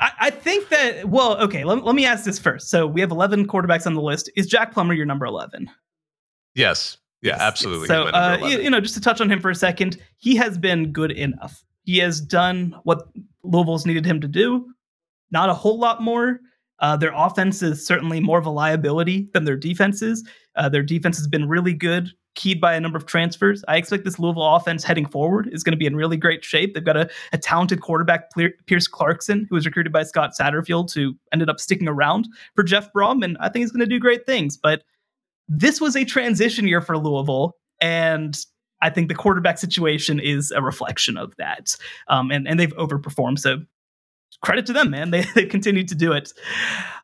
I, 0.00 0.12
I, 0.20 0.30
think 0.30 0.68
that, 0.70 1.08
well, 1.08 1.36
okay, 1.42 1.64
let, 1.64 1.84
let 1.84 1.94
me 1.94 2.04
ask 2.04 2.24
this 2.24 2.38
first. 2.38 2.68
So 2.68 2.86
we 2.86 3.00
have 3.00 3.10
11 3.10 3.46
quarterbacks 3.46 3.86
on 3.86 3.94
the 3.94 4.00
list. 4.00 4.30
Is 4.36 4.46
Jack 4.46 4.72
Plummer 4.72 4.94
your 4.94 5.06
number 5.06 5.26
11? 5.26 5.70
Yes. 6.54 6.98
Yeah, 7.22 7.36
absolutely. 7.38 7.86
So, 7.86 8.04
uh, 8.04 8.38
you, 8.42 8.58
you 8.60 8.70
know, 8.70 8.80
just 8.80 8.94
to 8.94 9.00
touch 9.00 9.20
on 9.20 9.30
him 9.30 9.40
for 9.40 9.50
a 9.50 9.54
second, 9.54 9.98
he 10.18 10.34
has 10.36 10.58
been 10.58 10.92
good 10.92 11.12
enough. 11.12 11.62
He 11.84 11.98
has 11.98 12.20
done 12.20 12.76
what 12.84 13.08
Louisville's 13.42 13.86
needed 13.86 14.06
him 14.06 14.20
to 14.20 14.28
do. 14.28 14.66
Not 15.30 15.48
a 15.48 15.54
whole 15.54 15.78
lot 15.78 16.02
more. 16.02 16.40
Uh, 16.78 16.96
their 16.96 17.12
offense 17.14 17.62
is 17.62 17.86
certainly 17.86 18.20
more 18.20 18.38
of 18.38 18.46
a 18.46 18.50
liability 18.50 19.28
than 19.32 19.44
their 19.44 19.56
defense 19.56 20.02
is. 20.02 20.26
Uh, 20.56 20.68
their 20.68 20.82
defense 20.82 21.16
has 21.16 21.28
been 21.28 21.48
really 21.48 21.72
good, 21.72 22.10
keyed 22.34 22.60
by 22.60 22.74
a 22.74 22.80
number 22.80 22.96
of 22.96 23.06
transfers. 23.06 23.64
I 23.68 23.76
expect 23.76 24.04
this 24.04 24.18
Louisville 24.18 24.56
offense 24.56 24.82
heading 24.82 25.06
forward 25.06 25.48
is 25.52 25.62
going 25.62 25.72
to 25.72 25.78
be 25.78 25.86
in 25.86 25.94
really 25.94 26.16
great 26.16 26.44
shape. 26.44 26.74
They've 26.74 26.84
got 26.84 26.96
a, 26.96 27.08
a 27.32 27.38
talented 27.38 27.80
quarterback, 27.80 28.30
Pierce 28.66 28.88
Clarkson, 28.88 29.46
who 29.48 29.54
was 29.54 29.64
recruited 29.64 29.92
by 29.92 30.02
Scott 30.02 30.32
Satterfield, 30.38 30.92
who 30.92 31.14
ended 31.32 31.48
up 31.48 31.60
sticking 31.60 31.88
around 31.88 32.28
for 32.56 32.64
Jeff 32.64 32.92
Brohm, 32.92 33.24
and 33.24 33.36
I 33.38 33.48
think 33.48 33.62
he's 33.62 33.72
going 33.72 33.80
to 33.80 33.86
do 33.86 34.00
great 34.00 34.26
things. 34.26 34.56
But 34.56 34.82
this 35.48 35.80
was 35.80 35.96
a 35.96 36.04
transition 36.04 36.66
year 36.66 36.80
for 36.80 36.98
Louisville, 36.98 37.54
and 37.80 38.36
I 38.82 38.90
think 38.90 39.08
the 39.08 39.14
quarterback 39.14 39.56
situation 39.58 40.20
is 40.20 40.50
a 40.50 40.60
reflection 40.60 41.16
of 41.16 41.34
that. 41.38 41.74
Um, 42.08 42.30
and, 42.30 42.46
and 42.46 42.60
they've 42.60 42.74
overperformed. 42.76 43.38
So 43.38 43.62
credit 44.42 44.66
to 44.66 44.72
them, 44.72 44.90
man. 44.90 45.10
They, 45.12 45.22
they've 45.34 45.48
continued 45.48 45.88
to 45.88 45.94
do 45.94 46.12
it. 46.12 46.32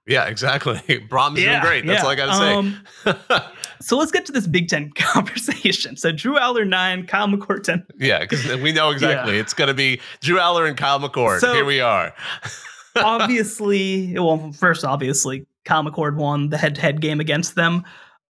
Yeah, 0.07 0.25
exactly. 0.27 0.75
Brohm's 1.09 1.41
Yeah, 1.41 1.61
doing 1.61 1.63
great. 1.63 1.87
That's 1.87 1.99
yeah. 2.01 2.05
all 2.05 2.11
I 2.11 2.15
got 2.15 2.27
to 2.27 2.35
say. 2.35 2.55
Um, 2.55 3.43
So 3.81 3.97
let's 3.97 4.11
get 4.11 4.27
to 4.27 4.33
this 4.33 4.49
Big 4.49 4.67
Ten 4.67 4.91
conversation. 4.97 5.97
So 5.97 6.11
Drew 6.11 6.35
Allar, 6.37 6.67
nine, 6.67 7.07
Kyle 7.07 7.29
McCord, 7.29 7.63
10. 7.63 7.87
yeah, 8.01 8.19
because 8.19 8.45
we 8.61 8.73
know 8.73 8.91
exactly. 8.91 9.39
It's 9.39 9.55
going 9.55 9.69
to 9.69 9.75
be 9.75 10.01
Drew 10.21 10.39
Allar 10.39 10.67
and 10.69 10.77
Kyle 10.77 10.99
McCord. 10.99 11.39
So- 11.39 11.55
Here 11.55 11.65
we 11.65 11.81
are. 11.81 12.13
obviously, 12.97 14.15
well, 14.19 14.53
first, 14.53 14.85
obviously, 14.85 15.47
Kyle 15.65 15.85
McCord 15.85 16.17
won 16.17 16.49
the 16.49 16.59
head-to-head 16.59 17.01
game 17.01 17.21
against 17.21 17.55
them. 17.55 17.85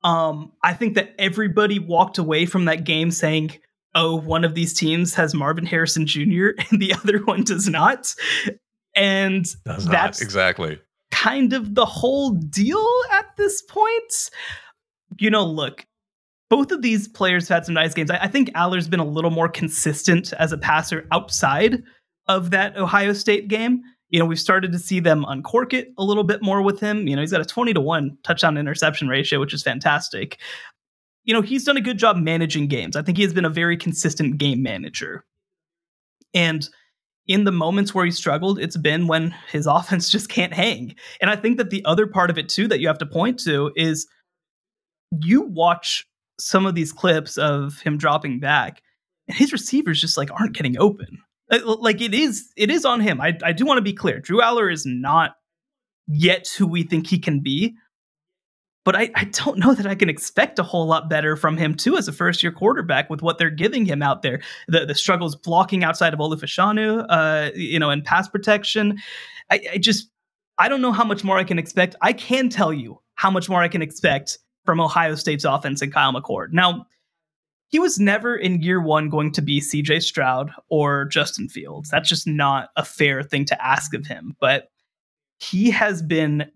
Um, 0.04 0.52
I 0.64 0.74
think 0.74 0.96
that 0.96 1.14
everybody 1.18 1.80
walked 1.80 2.18
away 2.18 2.46
from 2.46 2.66
that 2.66 2.84
game 2.84 3.12
saying, 3.12 3.52
"Oh, 3.96 4.16
one 4.16 4.44
of 4.44 4.56
these 4.56 4.74
teams 4.74 5.14
has 5.14 5.34
Marvin 5.34 5.66
Harrison 5.66 6.06
Jr. 6.06 6.50
and 6.70 6.82
the 6.82 6.94
other 6.94 7.20
one 7.20 7.44
does 7.44 7.68
not," 7.70 8.14
and 8.96 9.46
Does 9.66 9.86
not. 9.86 9.92
that's 9.92 10.22
exactly. 10.22 10.80
kind 11.12 11.54
of 11.54 11.76
the 11.76 11.86
whole 11.86 12.32
deal 12.32 12.86
at 13.12 13.26
this 13.38 13.62
point. 13.64 14.30
You 15.20 15.30
know, 15.30 15.46
look, 15.46 15.86
both 16.50 16.72
of 16.72 16.82
these 16.82 17.08
players 17.08 17.48
have 17.48 17.58
had 17.58 17.66
some 17.66 17.76
nice 17.76 17.94
games. 17.94 18.12
I, 18.12 18.18
I 18.24 18.28
think 18.28 18.50
Allar's 18.56 18.88
been 18.88 19.00
a 19.00 19.06
little 19.06 19.32
more 19.32 19.48
consistent 19.50 20.34
as 20.34 20.52
a 20.52 20.58
passer 20.58 21.08
outside 21.12 21.82
of 22.28 22.52
that 22.52 22.78
Ohio 22.78 23.14
State 23.14 23.48
game. 23.48 23.82
You 24.14 24.20
know, 24.20 24.26
we've 24.26 24.40
started 24.40 24.72
to 24.72 24.80
see 24.80 25.00
them 25.00 25.26
uncork 25.28 25.74
it 25.74 25.92
a 25.98 26.04
little 26.04 26.24
bit 26.24 26.44
more 26.44 26.62
with 26.62 26.80
him. 26.80 27.08
You 27.08 27.16
know, 27.16 27.22
he's 27.22 27.32
got 27.32 27.42
a 27.42 27.46
20 27.46 27.74
to 27.74 27.82
1 27.82 28.20
touchdown 28.24 28.58
interception 28.60 29.08
ratio, 29.08 29.40
which 29.40 29.56
is 29.56 29.64
fantastic. 29.64 30.40
You 31.26 31.34
know, 31.34 31.42
he's 31.42 31.64
done 31.64 31.78
a 31.78 31.82
good 31.82 31.98
job 31.98 32.18
managing 32.18 32.68
games. 32.68 32.96
I 32.96 33.02
think 33.02 33.18
he 33.18 33.24
has 33.24 33.34
been 33.34 33.44
a 33.44 33.50
very 33.50 33.76
consistent 33.76 34.38
game 34.38 34.62
manager. 34.62 35.26
And 36.32 36.70
in 37.28 37.44
the 37.44 37.52
moments 37.52 37.96
where 37.96 38.06
he 38.06 38.12
struggled, 38.12 38.60
it's 38.60 38.78
been 38.78 39.08
when 39.08 39.34
his 39.52 39.66
offense 39.68 40.10
just 40.10 40.30
can't 40.30 40.54
hang. 40.54 40.94
And 41.20 41.32
I 41.32 41.36
think 41.36 41.58
that 41.58 41.72
the 41.72 41.84
other 41.84 42.06
part 42.06 42.30
of 42.30 42.38
it 42.38 42.50
too 42.50 42.68
that 42.68 42.80
you 42.80 42.88
have 42.88 43.00
to 43.00 43.08
point 43.08 43.40
to 43.46 43.72
is 43.76 44.08
you 45.24 45.42
watch 45.42 46.06
some 46.40 46.68
of 46.68 46.76
these 46.76 46.92
clips 46.92 47.36
of 47.38 47.80
him 47.80 47.98
dropping 47.98 48.40
back, 48.40 48.84
and 49.28 49.36
his 49.36 49.52
receivers 49.52 50.00
just 50.00 50.18
like 50.18 50.30
aren't 50.32 50.56
getting 50.56 50.78
open. 50.78 51.23
Uh, 51.54 51.76
Like 51.80 52.02
it 52.02 52.14
is, 52.14 52.52
it 52.58 52.70
is 52.70 52.86
on 52.86 53.00
him. 53.00 53.22
I, 53.22 53.38
I 53.44 53.54
do 53.54 53.66
want 53.66 53.78
to 53.78 53.84
be 53.84 53.94
clear. 53.94 54.20
Drew 54.20 54.42
Allar 54.42 54.72
is 54.72 54.86
not 54.86 55.36
yet 56.08 56.48
who 56.58 56.68
we 56.68 56.84
think 56.84 57.08
he 57.08 57.20
can 57.20 57.42
be. 57.42 57.76
But 58.86 58.98
I, 58.98 59.10
I 59.16 59.24
don't 59.26 59.60
know 59.60 59.74
that 59.74 59.88
I 59.88 59.96
can 59.96 60.10
expect 60.10 60.60
a 60.60 60.64
whole 60.64 60.86
lot 60.86 61.10
better 61.10 61.38
from 61.38 61.56
him 61.56 61.74
too 61.76 61.96
as 61.96 62.08
a 62.08 62.12
first 62.12 62.44
year 62.44 62.52
quarterback 62.52 63.10
with 63.10 63.22
what 63.22 63.38
they're 63.38 63.50
giving 63.50 63.86
him 63.86 64.02
out 64.04 64.24
there. 64.24 64.42
The 64.68 64.86
the 64.86 64.96
struggles 64.96 65.36
blocking 65.38 65.86
outside 65.86 66.14
of 66.14 66.20
Olu 66.20 66.36
Fashanu, 66.36 67.06
uh, 67.08 67.52
you 67.56 67.80
know, 67.80 67.90
and 67.90 68.04
pass 68.04 68.28
protection. 68.28 68.98
I, 69.50 69.62
I 69.74 69.78
just 69.78 70.10
I 70.58 70.68
don't 70.68 70.82
know 70.82 70.92
how 70.92 71.06
much 71.06 71.24
more 71.24 71.38
I 71.38 71.46
can 71.46 71.60
expect. 71.60 71.96
I 72.02 72.14
can 72.14 72.50
tell 72.50 72.74
you 72.74 73.00
how 73.16 73.32
much 73.32 73.50
more 73.50 73.62
I 73.62 73.70
can 73.70 73.82
expect 73.82 74.38
from 74.66 74.82
Ohio 74.82 75.16
State's 75.16 75.46
offense 75.46 75.82
and 75.82 75.94
Kyle 75.94 76.14
McCord. 76.14 76.48
Now, 76.52 76.86
he 77.74 77.80
was 77.80 77.98
never 77.98 78.36
in 78.36 78.62
year 78.62 78.80
one 78.80 79.10
going 79.10 79.32
to 79.32 79.42
be 79.42 79.60
CJ 79.60 80.04
Stroud 80.04 80.52
or 80.70 81.06
Justin 81.06 81.50
Fields. 81.50 81.90
That's 81.90 82.08
just 82.08 82.28
not 82.28 82.70
a 82.76 82.86
fair 82.86 83.24
thing 83.24 83.46
to 83.46 83.66
ask 83.66 83.96
of 83.96 84.06
him. 84.06 84.36
But 84.40 84.70
he 85.40 85.72
has 85.72 86.04
been 86.04 86.52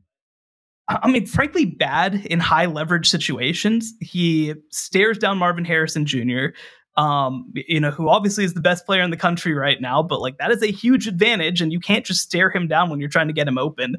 I 0.87 1.09
mean, 1.09 1.25
frankly, 1.25 1.65
bad 1.65 2.23
in 2.27 2.39
high 2.39 2.67
leverage 2.67 3.09
situations. 3.09 3.93
He 3.99 4.53
stares 4.69 5.17
down 5.17 5.39
Marvin 5.39 5.65
Harrison 5.65 6.05
Jr., 6.05 6.49
um, 6.97 7.51
you 7.53 7.79
know, 7.79 7.91
who 7.91 8.09
obviously 8.09 8.43
is 8.43 8.53
the 8.53 8.61
best 8.61 8.85
player 8.85 9.01
in 9.01 9.11
the 9.11 9.17
country 9.17 9.53
right 9.53 9.81
now, 9.81 10.01
but 10.01 10.21
like 10.21 10.37
that 10.37 10.51
is 10.51 10.63
a 10.63 10.71
huge 10.71 11.07
advantage, 11.07 11.61
and 11.61 11.71
you 11.71 11.79
can't 11.79 12.05
just 12.05 12.21
stare 12.21 12.49
him 12.51 12.67
down 12.67 12.89
when 12.89 12.99
you're 12.99 13.09
trying 13.09 13.27
to 13.27 13.33
get 13.33 13.47
him 13.47 13.57
open. 13.57 13.97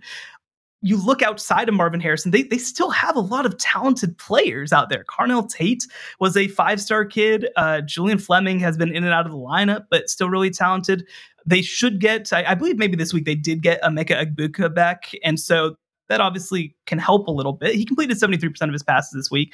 You 0.81 1.05
look 1.05 1.23
outside 1.23 1.69
of 1.69 1.75
Marvin 1.75 2.01
Harrison, 2.01 2.31
they, 2.31 2.43
they 2.43 2.59
still 2.59 2.91
have 2.91 3.17
a 3.17 3.21
lot 3.21 3.47
of 3.47 3.59
talented 3.59 4.17
players 4.19 4.73
out 4.73 4.91
there. 4.91 5.05
Carnell 5.05 5.51
Tate 5.51 5.87
was 6.21 6.37
a 6.37 6.49
five 6.49 6.81
star 6.81 7.05
kid. 7.05 7.49
Uh, 7.57 7.81
Julian 7.81 8.19
Fleming 8.19 8.61
has 8.61 8.77
been 8.77 8.95
in 8.95 9.05
and 9.05 9.13
out 9.13 9.27
of 9.27 9.33
the 9.33 9.39
lineup, 9.39 9.87
but 9.91 10.09
still 10.09 10.29
really 10.29 10.51
talented. 10.51 11.07
They 11.45 11.63
should 11.63 12.01
get, 12.01 12.33
I, 12.33 12.45
I 12.45 12.55
believe 12.55 12.79
maybe 12.79 12.97
this 12.97 13.13
week 13.13 13.25
they 13.25 13.35
did 13.35 13.63
get 13.63 13.83
Emeka 13.83 14.35
Egbuka 14.35 14.73
back. 14.73 15.11
And 15.25 15.41
so 15.41 15.77
that 16.09 16.21
obviously 16.21 16.75
can 16.87 16.99
help 16.99 17.27
a 17.29 17.33
little 17.33 17.53
bit. 17.53 17.75
He 17.75 17.85
completed 17.85 18.17
73% 18.17 18.63
of 18.63 18.73
his 18.73 18.83
passes 18.83 19.13
this 19.13 19.31
week. 19.31 19.53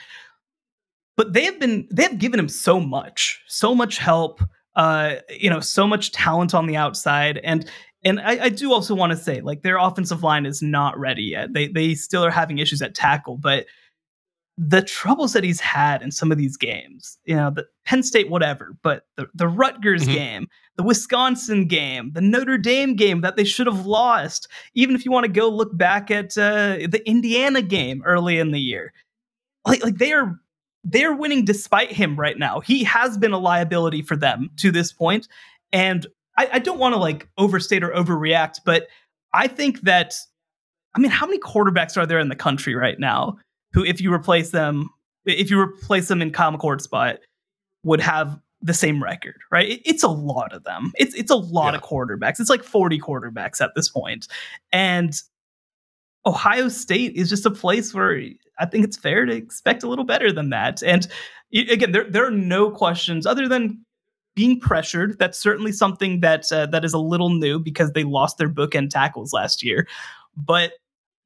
But 1.16 1.33
they 1.33 1.45
have 1.45 1.61
been 1.61 1.87
they 1.93 2.03
have 2.03 2.18
given 2.18 2.41
him 2.41 2.49
so 2.49 2.81
much, 2.81 3.41
so 3.47 3.75
much 3.75 3.99
help, 3.99 4.43
uh, 4.75 5.16
you 5.31 5.49
know, 5.49 5.61
so 5.61 5.87
much 5.87 6.11
talent 6.11 6.55
on 6.55 6.66
the 6.66 6.77
outside. 6.77 7.39
And 7.45 7.70
and 8.05 8.21
I, 8.21 8.45
I 8.45 8.49
do 8.51 8.73
also 8.73 8.95
want 8.95 9.11
to 9.13 9.17
say, 9.17 9.41
like, 9.41 9.63
their 9.63 9.79
offensive 9.79 10.23
line 10.23 10.47
is 10.47 10.63
not 10.63 10.99
ready 10.99 11.23
yet. 11.25 11.53
They 11.53 11.69
they 11.69 11.95
still 11.95 12.25
are 12.25 12.31
having 12.31 12.59
issues 12.59 12.83
at 12.83 12.95
tackle, 12.95 13.37
but 13.39 13.67
the 14.57 14.83
troubles 14.83 15.33
that 15.33 15.43
he's 15.43 15.59
had 15.59 16.01
in 16.01 16.13
some 16.13 16.31
of 16.31 16.39
these 16.39 16.57
games, 16.57 17.19
you 17.25 17.35
know, 17.35 17.51
the 17.51 17.67
Penn 17.85 18.05
State, 18.05 18.31
whatever, 18.31 18.77
but 18.85 19.03
the, 19.17 19.27
the 19.35 19.49
Rutgers 19.49 20.07
Mhm. 20.07 20.15
game, 20.15 20.49
the 20.77 20.85
Wisconsin 20.85 21.67
game, 21.67 22.13
the 22.15 22.21
Notre 22.21 22.57
Dame 22.57 22.95
game 22.95 23.23
that 23.23 23.35
they 23.35 23.43
should 23.43 23.67
have 23.67 23.85
lost, 23.85 24.47
even 24.75 24.95
if 24.95 25.05
you 25.05 25.11
want 25.11 25.25
to 25.27 25.33
go 25.33 25.49
look 25.49 25.77
back 25.77 26.09
at 26.13 26.39
uh, 26.39 26.77
the 26.89 27.03
Indiana 27.05 27.63
game 27.63 28.01
early 28.05 28.39
in 28.39 28.53
the 28.53 28.61
year, 28.61 28.93
like 29.67 29.83
like 29.83 29.99
they 29.99 30.13
are 30.13 30.39
they're 30.85 31.15
winning 31.15 31.45
despite 31.45 31.91
him 31.91 32.15
right 32.15 32.39
now. 32.39 32.61
He 32.61 32.85
has 32.85 33.19
been 33.19 33.33
a 33.33 33.39
liability 33.39 34.03
for 34.03 34.17
them 34.17 34.51
to 34.59 34.71
this 34.71 34.93
point, 34.93 35.27
and 35.73 36.07
I, 36.37 36.49
I 36.55 36.59
don't 36.59 36.78
want 36.78 36.95
to 36.95 36.99
like 36.99 37.28
overstate 37.39 37.82
or 37.85 37.91
overreact, 37.91 38.61
but 38.64 38.89
I 39.32 39.47
think 39.49 39.82
that 39.82 40.14
I 40.97 41.01
mean, 41.01 41.11
how 41.11 41.26
many 41.26 41.39
quarterbacks 41.41 41.97
are 41.97 42.07
there 42.07 42.18
in 42.20 42.28
the 42.28 42.37
country 42.37 42.74
right 42.74 42.99
now 43.01 43.37
who, 43.72 43.85
if 43.85 44.01
you 44.01 44.12
replace 44.12 44.51
them, 44.51 44.89
if 45.26 45.51
you 45.51 45.59
replace 45.61 46.07
them 46.09 46.22
in 46.22 46.30
Kyle 46.30 46.53
McCord's 46.53 46.85
spot, 46.85 47.16
would 47.82 48.01
have 48.01 48.39
the 48.62 48.72
same 48.74 49.03
record, 49.03 49.35
right? 49.51 49.68
It- 49.68 49.82
it's 49.85 50.03
a 50.03 50.09
lot 50.09 50.53
of 50.55 50.64
them. 50.64 50.93
It's 50.97 51.14
it's 51.14 51.30
a 51.30 51.37
lot 51.37 51.74
Yeah. 51.74 51.78
of 51.78 51.85
quarterbacks. 51.85 52.41
It's 52.41 52.49
like 52.51 52.62
40 52.62 52.99
quarterbacks 53.01 53.61
at 53.61 53.72
this 53.74 53.89
point. 53.91 54.28
And 54.72 55.12
Ohio 56.26 56.68
State 56.68 57.14
is 57.16 57.28
just 57.28 57.45
a 57.47 57.51
place 57.51 57.93
where 57.93 58.18
I 58.59 58.66
think 58.66 58.85
it's 58.85 58.97
fair 58.97 59.26
to 59.26 59.35
expect 59.35 59.82
a 59.82 59.89
little 59.89 60.05
better 60.07 60.32
than 60.32 60.51
that. 60.51 60.82
And 60.82 61.07
again, 61.53 61.93
there 61.93 62.09
there 62.09 62.26
are 62.26 62.30
no 62.30 62.70
questions 62.70 63.26
other 63.26 63.49
than 63.49 63.84
being 64.35 64.59
pressured. 64.61 65.18
That's 65.18 65.39
certainly 65.39 65.72
something 65.72 66.20
that 66.20 66.51
uh, 66.53 66.66
that 66.66 66.85
is 66.85 66.93
a 66.93 66.99
little 66.99 67.30
new 67.30 67.59
because 67.59 67.93
they 67.93 68.05
lost 68.05 68.39
their 68.39 68.49
bookend 68.49 68.91
tackles 68.91 69.32
last 69.32 69.62
year. 69.62 69.87
But 70.37 70.72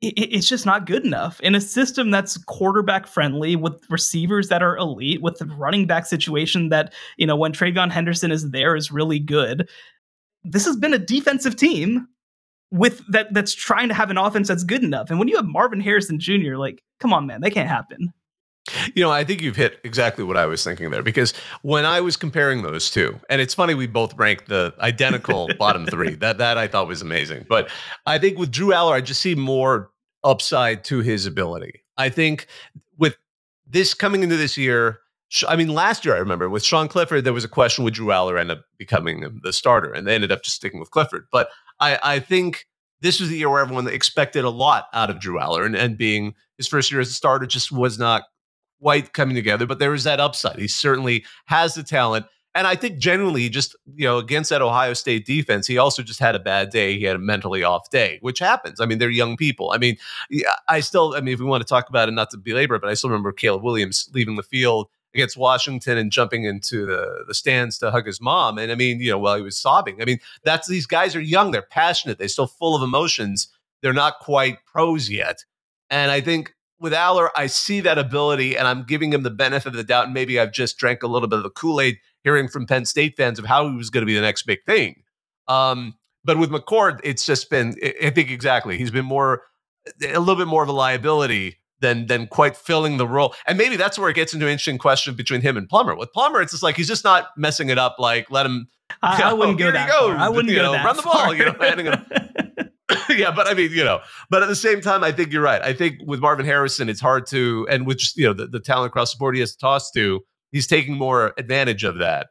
it, 0.00 0.14
it- 0.18 0.34
it's 0.36 0.48
just 0.48 0.66
not 0.66 0.86
good 0.86 1.04
enough 1.04 1.40
in 1.40 1.54
a 1.54 1.60
system 1.60 2.10
that's 2.10 2.36
quarterback 2.44 3.06
friendly 3.06 3.56
with 3.56 3.82
receivers 3.90 4.48
that 4.48 4.62
are 4.62 4.76
elite, 4.76 5.22
with 5.22 5.38
the 5.38 5.46
running 5.46 5.86
back 5.86 6.06
situation 6.06 6.68
that 6.68 6.92
you 7.16 7.26
know 7.26 7.36
when 7.36 7.52
TreVeyon 7.52 7.90
Henderson 7.90 8.30
is 8.30 8.50
there 8.50 8.76
is 8.76 8.92
really 8.92 9.18
good. 9.18 9.68
This 10.44 10.64
has 10.66 10.76
been 10.76 10.94
a 10.94 10.98
defensive 10.98 11.56
team 11.56 12.06
with 12.70 13.02
that 13.08 13.32
that's 13.32 13.54
trying 13.54 13.88
to 13.88 13.94
have 13.94 14.10
an 14.10 14.18
offense 14.18 14.48
that's 14.48 14.62
good 14.64 14.84
enough. 14.84 15.10
And 15.10 15.18
when 15.18 15.28
you 15.28 15.36
have 15.36 15.46
Marvin 15.46 15.80
Harrison 15.80 16.20
Jr., 16.20 16.56
like, 16.56 16.82
come 17.00 17.12
on, 17.14 17.26
man, 17.26 17.40
that 17.40 17.52
can't 17.52 17.68
happen. 17.68 18.12
You 18.94 19.02
know, 19.02 19.10
I 19.10 19.24
think 19.24 19.42
you've 19.42 19.56
hit 19.56 19.80
exactly 19.84 20.24
what 20.24 20.36
I 20.36 20.46
was 20.46 20.62
thinking 20.64 20.90
there 20.90 21.02
because 21.02 21.32
when 21.62 21.84
I 21.84 22.00
was 22.00 22.16
comparing 22.16 22.62
those 22.62 22.90
two, 22.90 23.18
and 23.28 23.40
it's 23.40 23.54
funny 23.54 23.74
we 23.74 23.86
both 23.86 24.14
ranked 24.16 24.48
the 24.48 24.74
identical 24.80 25.48
bottom 25.58 25.86
three. 25.86 26.14
That 26.14 26.38
that 26.38 26.58
I 26.58 26.68
thought 26.68 26.88
was 26.88 27.02
amazing. 27.02 27.46
But 27.48 27.70
I 28.06 28.18
think 28.18 28.38
with 28.38 28.50
Drew 28.50 28.68
Allar, 28.68 28.92
I 28.92 29.00
just 29.00 29.20
see 29.20 29.34
more 29.34 29.90
upside 30.24 30.84
to 30.84 31.00
his 31.00 31.26
ability. 31.26 31.82
I 31.96 32.08
think 32.08 32.46
with 32.96 33.16
this 33.66 33.94
coming 33.94 34.22
into 34.22 34.36
this 34.36 34.56
year, 34.56 35.00
I 35.46 35.56
mean, 35.56 35.68
last 35.68 36.04
year 36.04 36.14
I 36.14 36.18
remember 36.18 36.48
with 36.48 36.64
Sean 36.64 36.88
Clifford, 36.88 37.24
there 37.24 37.32
was 37.32 37.44
a 37.44 37.48
question 37.48 37.84
would 37.84 37.94
Drew 37.94 38.06
Allar 38.06 38.38
end 38.38 38.50
up 38.50 38.64
becoming 38.78 39.40
the 39.42 39.52
starter, 39.52 39.92
and 39.92 40.06
they 40.06 40.14
ended 40.14 40.32
up 40.32 40.42
just 40.42 40.56
sticking 40.56 40.80
with 40.80 40.90
Clifford. 40.90 41.26
But 41.30 41.48
I, 41.80 41.98
I 42.02 42.20
think 42.20 42.66
this 43.00 43.20
was 43.20 43.28
the 43.28 43.36
year 43.36 43.50
where 43.50 43.60
everyone 43.60 43.86
expected 43.88 44.44
a 44.44 44.50
lot 44.50 44.86
out 44.92 45.10
of 45.10 45.20
Drew 45.20 45.38
Allar, 45.38 45.66
and, 45.66 45.76
and 45.76 45.98
being 45.98 46.34
his 46.56 46.66
first 46.66 46.90
year 46.90 47.00
as 47.00 47.10
a 47.10 47.14
starter 47.14 47.46
just 47.46 47.70
was 47.70 47.98
not 47.98 48.24
quite 48.80 49.12
coming 49.12 49.34
together. 49.34 49.66
But 49.66 49.78
there 49.78 49.90
was 49.90 50.04
that 50.04 50.20
upside. 50.20 50.58
He 50.58 50.68
certainly 50.68 51.24
has 51.46 51.74
the 51.74 51.82
talent. 51.82 52.26
And 52.54 52.66
I 52.66 52.74
think 52.74 52.98
generally, 52.98 53.48
just 53.48 53.76
you 53.94 54.04
know, 54.04 54.18
against 54.18 54.50
that 54.50 54.62
Ohio 54.62 54.94
State 54.94 55.26
defense, 55.26 55.66
he 55.66 55.78
also 55.78 56.02
just 56.02 56.18
had 56.18 56.34
a 56.34 56.40
bad 56.40 56.70
day. 56.70 56.98
He 56.98 57.04
had 57.04 57.16
a 57.16 57.18
mentally 57.20 57.62
off 57.62 57.90
day, 57.90 58.18
which 58.20 58.38
happens. 58.40 58.80
I 58.80 58.86
mean, 58.86 58.98
they're 58.98 59.10
young 59.10 59.36
people. 59.36 59.70
I 59.70 59.78
mean, 59.78 59.96
I 60.66 60.80
still, 60.80 61.14
I 61.14 61.20
mean, 61.20 61.34
if 61.34 61.40
we 61.40 61.46
want 61.46 61.60
to 61.60 61.68
talk 61.68 61.88
about 61.88 62.08
it, 62.08 62.12
not 62.12 62.30
to 62.30 62.36
belabor 62.36 62.74
it, 62.74 62.80
but 62.80 62.90
I 62.90 62.94
still 62.94 63.10
remember 63.10 63.32
Caleb 63.32 63.62
Williams 63.62 64.10
leaving 64.12 64.36
the 64.36 64.42
field 64.42 64.88
against 65.14 65.36
Washington 65.36 65.98
and 65.98 66.10
jumping 66.10 66.44
into 66.44 66.86
the 66.86 67.24
the 67.26 67.34
stands 67.34 67.78
to 67.78 67.90
hug 67.90 68.06
his 68.06 68.20
mom. 68.20 68.58
And 68.58 68.72
I 68.72 68.74
mean, 68.74 69.00
you 69.00 69.10
know, 69.10 69.18
while 69.18 69.36
he 69.36 69.42
was 69.42 69.56
sobbing. 69.56 70.02
I 70.02 70.04
mean, 70.04 70.18
that's 70.42 70.68
these 70.68 70.86
guys 70.86 71.14
are 71.14 71.20
young. 71.20 71.50
They're 71.50 71.62
passionate. 71.62 72.18
They're 72.18 72.28
still 72.28 72.46
full 72.46 72.74
of 72.74 72.82
emotions. 72.82 73.48
They're 73.82 73.92
not 73.92 74.18
quite 74.20 74.64
pros 74.64 75.08
yet. 75.08 75.44
And 75.90 76.10
I 76.10 76.20
think 76.20 76.54
with 76.80 76.92
Allar, 76.92 77.30
I 77.36 77.46
see 77.46 77.80
that 77.80 77.98
ability 77.98 78.56
and 78.56 78.66
I'm 78.66 78.84
giving 78.84 79.12
him 79.12 79.22
the 79.22 79.30
benefit 79.30 79.68
of 79.68 79.74
the 79.74 79.84
doubt. 79.84 80.04
And 80.04 80.14
maybe 80.14 80.38
I've 80.38 80.52
just 80.52 80.78
drank 80.78 81.02
a 81.02 81.06
little 81.06 81.28
bit 81.28 81.38
of 81.38 81.42
the 81.42 81.50
Kool 81.50 81.80
Aid 81.80 81.98
hearing 82.24 82.48
from 82.48 82.66
Penn 82.66 82.84
State 82.84 83.16
fans 83.16 83.38
of 83.38 83.44
how 83.44 83.68
he 83.68 83.76
was 83.76 83.90
going 83.90 84.02
to 84.02 84.06
be 84.06 84.14
the 84.14 84.20
next 84.20 84.44
big 84.44 84.64
thing. 84.64 85.02
Um, 85.46 85.94
but 86.24 86.38
with 86.38 86.50
McCord, 86.50 87.00
it's 87.04 87.24
just 87.24 87.50
been, 87.50 87.74
I 88.02 88.10
think 88.10 88.30
exactly, 88.30 88.76
he's 88.76 88.90
been 88.90 89.04
more, 89.04 89.42
a 90.02 90.18
little 90.18 90.36
bit 90.36 90.48
more 90.48 90.62
of 90.62 90.68
a 90.68 90.72
liability 90.72 91.56
than 91.80 92.06
than 92.06 92.26
quite 92.26 92.56
filling 92.56 92.96
the 92.96 93.06
role. 93.06 93.34
And 93.46 93.56
maybe 93.56 93.76
that's 93.76 93.98
where 93.98 94.10
it 94.10 94.14
gets 94.14 94.34
into 94.34 94.46
an 94.46 94.52
interesting 94.52 94.78
question 94.78 95.14
between 95.14 95.40
him 95.40 95.56
and 95.56 95.68
Plummer. 95.68 95.94
With 95.94 96.12
Plummer, 96.12 96.42
it's 96.42 96.52
just 96.52 96.62
like 96.62 96.76
he's 96.76 96.88
just 96.88 97.04
not 97.04 97.28
messing 97.36 97.68
it 97.68 97.78
up. 97.78 97.96
Like 97.98 98.30
let 98.30 98.46
him. 98.46 98.68
I, 99.02 99.22
I 99.22 99.32
wouldn't 99.32 99.58
go 99.58 99.70
that 99.70 99.88
go. 99.88 100.10
I 100.10 100.28
wouldn't 100.28 100.48
you 100.48 100.56
go 100.56 100.62
know, 100.62 100.72
that 100.72 100.84
run 100.84 100.96
the 100.96 101.02
ball. 101.02 101.34
You 101.34 101.46
know, 101.46 102.27
yeah, 103.10 103.30
but 103.30 103.46
I 103.46 103.54
mean, 103.54 103.70
you 103.70 103.84
know, 103.84 104.00
but 104.30 104.42
at 104.42 104.48
the 104.48 104.56
same 104.56 104.80
time, 104.80 105.04
I 105.04 105.12
think 105.12 105.32
you're 105.32 105.42
right. 105.42 105.60
I 105.60 105.72
think 105.74 105.98
with 106.06 106.20
Marvin 106.20 106.46
Harrison, 106.46 106.88
it's 106.88 107.00
hard 107.00 107.26
to, 107.26 107.66
and 107.70 107.86
with 107.86 107.98
just, 107.98 108.16
you 108.16 108.26
know 108.26 108.32
the, 108.32 108.46
the 108.46 108.60
talent 108.60 108.88
across 108.88 109.12
the 109.12 109.18
board 109.18 109.34
he 109.34 109.40
has 109.40 109.52
to 109.52 109.58
toss 109.58 109.90
to, 109.92 110.24
he's 110.52 110.66
taking 110.66 110.94
more 110.94 111.34
advantage 111.36 111.84
of 111.84 111.98
that. 111.98 112.28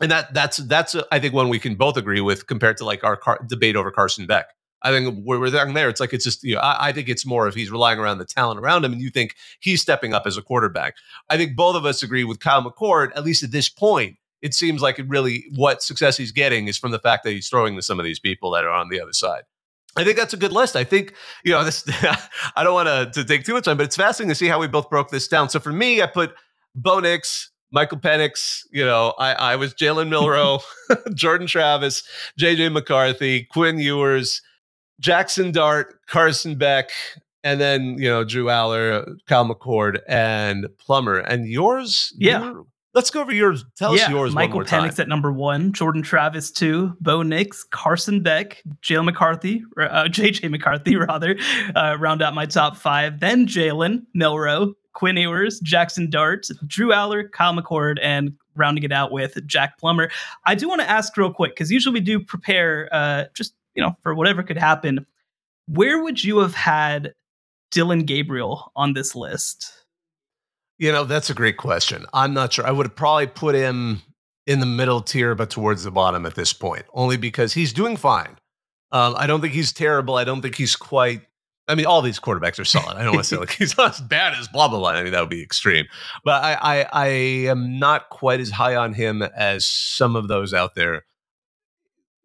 And 0.00 0.10
that 0.10 0.32
that's 0.34 0.58
that's 0.58 0.94
uh, 0.94 1.04
I 1.10 1.18
think 1.18 1.34
one 1.34 1.48
we 1.48 1.58
can 1.58 1.74
both 1.74 1.96
agree 1.96 2.20
with 2.20 2.46
compared 2.46 2.76
to 2.78 2.84
like 2.84 3.02
our 3.02 3.16
car- 3.16 3.44
debate 3.48 3.76
over 3.76 3.90
Carson 3.90 4.26
Beck. 4.26 4.48
I 4.82 4.90
think 4.90 5.24
we're, 5.24 5.40
we're 5.40 5.50
there. 5.50 5.88
It's 5.88 6.00
like 6.00 6.12
it's 6.12 6.24
just 6.24 6.44
you 6.44 6.54
know 6.54 6.60
I, 6.60 6.88
I 6.88 6.92
think 6.92 7.08
it's 7.08 7.26
more 7.26 7.48
if 7.48 7.54
he's 7.54 7.70
relying 7.70 7.98
around 7.98 8.18
the 8.18 8.24
talent 8.24 8.60
around 8.60 8.84
him, 8.84 8.92
and 8.92 9.00
you 9.00 9.10
think 9.10 9.34
he's 9.60 9.80
stepping 9.80 10.12
up 10.12 10.24
as 10.26 10.36
a 10.36 10.42
quarterback. 10.42 10.94
I 11.30 11.36
think 11.36 11.56
both 11.56 11.74
of 11.74 11.84
us 11.84 12.02
agree 12.02 12.24
with 12.24 12.40
Kyle 12.40 12.62
McCord. 12.62 13.10
At 13.16 13.24
least 13.24 13.42
at 13.42 13.50
this 13.50 13.68
point, 13.68 14.18
it 14.42 14.54
seems 14.54 14.82
like 14.82 14.98
it 14.98 15.08
really 15.08 15.46
what 15.56 15.82
success 15.82 16.16
he's 16.16 16.30
getting 16.30 16.68
is 16.68 16.78
from 16.78 16.92
the 16.92 17.00
fact 17.00 17.24
that 17.24 17.32
he's 17.32 17.48
throwing 17.48 17.74
to 17.74 17.82
some 17.82 17.98
of 17.98 18.04
these 18.04 18.20
people 18.20 18.52
that 18.52 18.64
are 18.64 18.70
on 18.70 18.88
the 18.90 19.00
other 19.00 19.14
side. 19.14 19.42
I 19.98 20.04
think 20.04 20.16
that's 20.16 20.32
a 20.32 20.36
good 20.36 20.52
list. 20.52 20.76
I 20.76 20.84
think, 20.84 21.12
you 21.44 21.52
know, 21.52 21.64
this, 21.64 21.84
I 22.56 22.62
don't 22.62 22.72
want 22.72 23.12
to, 23.14 23.24
take 23.24 23.44
too 23.44 23.54
much 23.54 23.64
time, 23.64 23.76
but 23.76 23.84
it's 23.84 23.96
fascinating 23.96 24.30
to 24.30 24.34
see 24.36 24.46
how 24.46 24.60
we 24.60 24.68
both 24.68 24.88
broke 24.88 25.10
this 25.10 25.26
down. 25.26 25.48
So 25.48 25.58
for 25.58 25.72
me, 25.72 26.00
I 26.00 26.06
put 26.06 26.34
Bo 26.76 27.00
Nix, 27.00 27.50
Michael 27.72 27.98
Penix, 27.98 28.60
you 28.70 28.84
know, 28.84 29.12
I, 29.18 29.32
I 29.32 29.56
was 29.56 29.74
Jalen 29.74 30.08
Milroe, 30.08 30.60
Jordan 31.14 31.48
Travis, 31.48 32.04
JJ 32.40 32.72
McCarthy, 32.72 33.44
Quinn 33.50 33.78
Ewers, 33.78 34.40
Jackson 35.00 35.50
Dart, 35.50 35.98
Carson 36.06 36.54
Beck, 36.56 36.90
and 37.42 37.60
then, 37.60 37.98
you 37.98 38.08
know, 38.08 38.22
Drew 38.22 38.44
Allar, 38.46 39.16
Kyle 39.26 39.48
McCord, 39.48 39.98
and 40.08 40.68
Plummer. 40.78 41.18
And 41.18 41.48
yours, 41.48 42.12
Yeah. 42.16 42.54
Let's 42.94 43.10
go 43.10 43.20
over 43.20 43.32
yours. 43.32 43.64
Tell 43.76 43.92
us 43.92 44.08
yours 44.08 44.34
Michael 44.34 44.54
more 44.54 44.64
time. 44.64 44.88
Penix 44.88 44.98
at 44.98 45.08
number 45.08 45.30
one, 45.30 45.72
Jordan 45.72 46.02
Travis 46.02 46.50
two, 46.50 46.96
Bo 47.00 47.22
Nix, 47.22 47.62
Carson 47.62 48.22
Beck, 48.22 48.62
Jalen 48.82 49.04
McCarthy, 49.04 49.62
uh, 49.78 50.04
JJ 50.10 50.50
McCarthy 50.50 50.96
rather, 50.96 51.36
uh, 51.76 51.96
round 51.98 52.22
out 52.22 52.34
my 52.34 52.46
top 52.46 52.76
five. 52.76 53.20
Then 53.20 53.46
Jalen 53.46 54.06
Milroe, 54.14 54.74
Quinn 54.94 55.16
Ewers, 55.16 55.60
Jackson 55.60 56.08
Dart, 56.08 56.48
Drew 56.66 56.88
Allar, 56.88 57.30
Kyle 57.30 57.54
McCord, 57.54 57.98
and 58.02 58.32
rounding 58.56 58.84
it 58.84 58.92
out 58.92 59.12
with 59.12 59.46
Jack 59.46 59.78
Plummer. 59.78 60.10
I 60.44 60.54
do 60.54 60.68
want 60.68 60.80
to 60.80 60.90
ask 60.90 61.16
real 61.16 61.32
quick 61.32 61.52
because 61.52 61.70
usually 61.70 61.92
we 61.92 62.00
do 62.00 62.18
prepare 62.18 62.88
uh, 62.90 63.24
just 63.34 63.54
you 63.74 63.82
know 63.82 63.96
for 64.02 64.14
whatever 64.14 64.42
could 64.42 64.58
happen. 64.58 65.06
Where 65.66 66.02
would 66.02 66.24
you 66.24 66.38
have 66.38 66.54
had 66.54 67.12
Dillon 67.70 68.04
Gabriel 68.04 68.72
on 68.74 68.94
this 68.94 69.14
list? 69.14 69.77
You 70.78 70.92
know, 70.92 71.04
that's 71.04 71.28
a 71.28 71.34
great 71.34 71.56
question. 71.56 72.06
I'm 72.12 72.32
not 72.32 72.52
sure. 72.52 72.66
I 72.66 72.70
would 72.70 72.86
have 72.86 72.96
probably 72.96 73.26
put 73.26 73.54
him 73.54 74.02
in 74.46 74.60
the 74.60 74.66
middle 74.66 75.02
tier, 75.02 75.34
but 75.34 75.50
towards 75.50 75.84
the 75.84 75.90
bottom 75.90 76.24
at 76.24 76.34
this 76.34 76.52
point, 76.52 76.86
only 76.94 77.16
because 77.16 77.52
he's 77.52 77.72
doing 77.72 77.96
fine. 77.96 78.38
Um, 78.92 79.14
I 79.18 79.26
don't 79.26 79.40
think 79.40 79.52
he's 79.52 79.72
terrible. 79.72 80.14
I 80.14 80.24
don't 80.24 80.40
think 80.40 80.54
he's 80.54 80.76
quite. 80.76 81.22
I 81.66 81.74
mean, 81.74 81.84
all 81.84 82.00
these 82.00 82.18
quarterbacks 82.18 82.58
are 82.58 82.64
solid. 82.64 82.96
I 82.96 83.02
don't 83.04 83.12
want 83.12 83.24
to 83.24 83.28
say 83.28 83.36
like 83.36 83.50
he's 83.58 83.76
not 83.76 83.90
as 83.90 84.00
bad 84.00 84.32
as 84.38 84.48
blah 84.48 84.68
blah 84.68 84.78
blah. 84.78 84.90
I 84.90 85.02
mean, 85.02 85.12
that 85.12 85.20
would 85.20 85.28
be 85.28 85.42
extreme. 85.42 85.86
But 86.24 86.42
I, 86.42 86.54
I, 86.54 86.88
I 86.92 87.06
am 87.48 87.78
not 87.78 88.08
quite 88.08 88.40
as 88.40 88.50
high 88.50 88.74
on 88.74 88.94
him 88.94 89.20
as 89.22 89.66
some 89.66 90.16
of 90.16 90.28
those 90.28 90.54
out 90.54 90.74
there, 90.74 91.04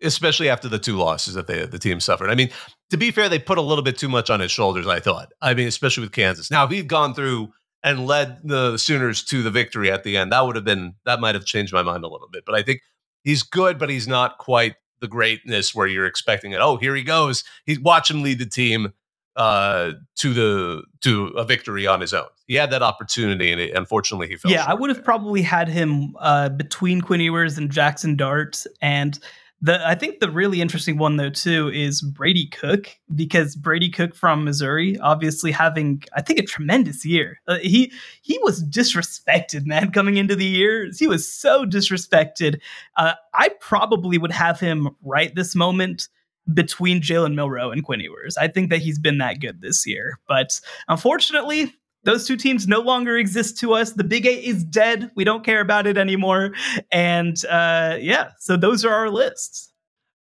especially 0.01 0.47
after 0.47 0.69
the 0.69 0.79
two 0.79 0.95
losses 0.95 1.33
that 1.33 1.47
they 1.47 1.65
the 1.65 1.79
team 1.79 1.99
suffered. 1.99 2.29
I 2.29 2.35
mean, 2.35 2.51
to 2.91 2.97
be 2.97 3.11
fair, 3.11 3.27
they 3.27 3.39
put 3.39 3.57
a 3.57 3.61
little 3.61 3.83
bit 3.83 3.97
too 3.97 4.09
much 4.09 4.29
on 4.29 4.39
his 4.39 4.51
shoulders. 4.51 4.87
I 4.87 5.01
thought. 5.01 5.33
I 5.41 5.55
mean, 5.55 5.67
especially 5.67 6.03
with 6.03 6.13
Kansas. 6.13 6.49
Now, 6.49 6.63
if 6.63 6.71
he'd 6.71 6.87
gone 6.87 7.13
through 7.13 7.51
and 7.83 8.07
led 8.07 8.39
the 8.43 8.77
Sooners 8.77 9.23
to 9.25 9.43
the 9.43 9.51
victory 9.51 9.91
at 9.91 10.03
the 10.03 10.17
end, 10.17 10.31
that 10.31 10.45
would 10.45 10.55
have 10.55 10.65
been 10.65 10.95
that 11.05 11.19
might 11.19 11.35
have 11.35 11.45
changed 11.45 11.73
my 11.73 11.83
mind 11.83 12.03
a 12.03 12.07
little 12.07 12.29
bit. 12.31 12.45
But 12.45 12.55
I 12.55 12.63
think 12.63 12.81
he's 13.23 13.43
good, 13.43 13.77
but 13.77 13.89
he's 13.89 14.07
not 14.07 14.37
quite 14.37 14.75
the 15.01 15.07
greatness 15.07 15.75
where 15.75 15.87
you're 15.87 16.05
expecting 16.05 16.53
it. 16.53 16.59
Oh, 16.61 16.77
here 16.77 16.95
he 16.95 17.03
goes. 17.03 17.43
He's 17.65 17.79
watch 17.79 18.09
him 18.09 18.23
lead 18.23 18.39
the 18.39 18.45
team 18.45 18.93
uh 19.35 19.93
to 20.15 20.31
the 20.31 20.83
to 21.01 21.27
a 21.29 21.43
victory 21.43 21.87
on 21.87 21.99
his 21.99 22.13
own. 22.13 22.27
He 22.45 22.55
had 22.55 22.69
that 22.69 22.83
opportunity 22.83 23.51
and 23.51 23.59
it, 23.59 23.75
unfortunately 23.75 24.27
he 24.27 24.37
fell 24.37 24.51
yeah, 24.51 24.63
I 24.67 24.75
would 24.75 24.89
have 24.89 24.97
there. 24.97 25.05
probably 25.05 25.41
had 25.41 25.67
him 25.67 26.15
uh, 26.19 26.49
between 26.49 27.01
Quinn 27.01 27.19
Ewers 27.19 27.57
and 27.57 27.71
Jackson 27.71 28.15
Dart. 28.15 28.63
And 28.79 29.17
the 29.63 29.87
I 29.87 29.95
think 29.95 30.19
the 30.19 30.29
really 30.29 30.61
interesting 30.61 30.97
one 30.97 31.15
though 31.15 31.29
too 31.29 31.71
is 31.73 32.01
Brady 32.01 32.47
Cook 32.47 32.89
because 33.15 33.55
Brady 33.55 33.89
Cook 33.89 34.13
from 34.13 34.43
Missouri, 34.43 34.99
obviously 34.99 35.51
having 35.51 36.03
I 36.13 36.21
think 36.21 36.37
a 36.37 36.43
tremendous 36.43 37.05
year. 37.05 37.39
Uh, 37.47 37.57
he 37.59 37.91
he 38.21 38.37
was 38.43 38.61
disrespected, 38.63 39.65
man, 39.65 39.91
coming 39.91 40.17
into 40.17 40.35
the 40.35 40.45
year. 40.45 40.89
He 40.95 41.07
was 41.07 41.31
so 41.31 41.65
disrespected. 41.65 42.59
Uh, 42.97 43.13
I 43.33 43.49
probably 43.61 44.17
would 44.17 44.33
have 44.33 44.59
him 44.59 44.89
right 45.01 45.33
this 45.33 45.55
moment 45.55 46.09
between 46.53 46.99
Jalen 46.99 47.33
Milroe 47.33 47.71
and 47.71 47.85
Quinn 47.85 48.01
Ewers. 48.01 48.35
I 48.35 48.49
think 48.49 48.69
that 48.69 48.79
he's 48.79 48.99
been 48.99 49.19
that 49.19 49.39
good 49.39 49.61
this 49.61 49.87
year, 49.87 50.19
but 50.27 50.59
unfortunately, 50.89 51.73
those 52.03 52.27
two 52.27 52.35
teams 52.37 52.67
no 52.67 52.79
longer 52.79 53.17
exist 53.17 53.57
to 53.59 53.73
us. 53.73 53.91
The 53.93 54.03
Big 54.03 54.25
Eight 54.25 54.43
is 54.43 54.63
dead. 54.63 55.11
We 55.15 55.23
don't 55.23 55.43
care 55.43 55.61
about 55.61 55.87
it 55.87 55.97
anymore. 55.97 56.53
And 56.91 57.37
uh, 57.49 57.97
yeah, 57.99 58.31
so 58.39 58.57
those 58.57 58.83
are 58.85 58.93
our 58.93 59.09
lists. 59.09 59.69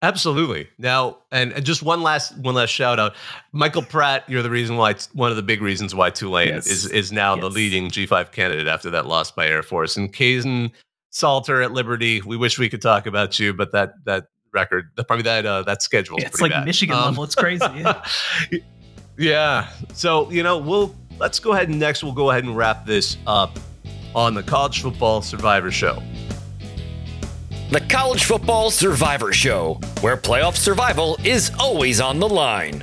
Absolutely. 0.03 0.69
Now, 0.79 1.19
and, 1.31 1.53
and 1.53 1.65
just 1.65 1.83
one 1.85 2.03
last 2.03 2.37
one 2.39 2.55
last 2.57 2.71
shout 2.71 2.99
out, 2.99 3.15
Michael 3.53 3.83
Pratt. 3.83 4.25
You're 4.29 4.43
the 4.43 4.51
reason 4.51 4.77
why 4.77 4.97
one 5.13 5.31
of 5.31 5.37
the 5.37 5.43
big 5.45 5.63
reasons 5.63 5.95
why 5.95 6.11
Tulane 6.11 6.49
Yes. 6.49 6.67
is 6.67 6.87
is 6.91 7.13
now 7.13 7.37
the 7.37 7.49
leading 7.49 7.89
G5 7.89 8.33
candidate 8.33 8.67
after 8.67 8.91
that 8.91 9.07
loss 9.07 9.31
by 9.31 9.47
Air 9.47 9.63
Force. 9.63 9.97
And 9.97 10.13
Kaidon 10.13 10.73
Salter 11.11 11.63
at 11.63 11.71
Liberty. 11.73 12.21
We 12.23 12.37
wish 12.37 12.59
we 12.59 12.69
could 12.69 12.83
talk 12.83 13.07
about 13.07 13.39
you, 13.39 13.55
but 13.55 13.71
that 13.73 13.93
that 14.05 14.27
record, 14.53 14.89
that 14.97 15.07
probably 15.07 15.23
that 15.23 15.47
uh, 15.47 15.63
that 15.63 15.83
schedule. 15.83 16.19
is 16.19 16.25
it's 16.25 16.39
pretty 16.41 16.53
like 16.53 16.61
bad. 16.63 16.67
Michigan 16.67 16.97
Um, 16.97 17.05
level. 17.05 17.23
It's 17.25 17.37
crazy. 17.37 17.65
yeah. 19.19 19.69
So, 19.95 20.31
you 20.31 20.43
know, 20.43 20.59
we'll 20.59 20.95
let's 21.23 21.39
go 21.39 21.53
ahead 21.53 21.69
and 21.69 21.79
next 21.79 22.03
we'll 22.03 22.13
go 22.13 22.31
ahead 22.33 22.43
and 22.43 22.57
wrap 22.57 22.85
this 22.85 23.17
up 23.29 23.57
on 24.13 24.35
the 24.35 24.43
College 24.43 24.83
Football 24.83 25.23
Survivor 25.23 25.71
Show. 25.71 26.03
The 27.71 27.81
College 27.89 28.25
Football 28.25 28.73
Survivor 28.73 29.33
Show, 29.33 29.79
where 30.01 30.17
playoff 30.17 30.57
survival 30.57 31.17
is 31.23 31.53
always 31.61 32.01
on 32.01 32.19
the 32.19 32.29
line. 32.29 32.83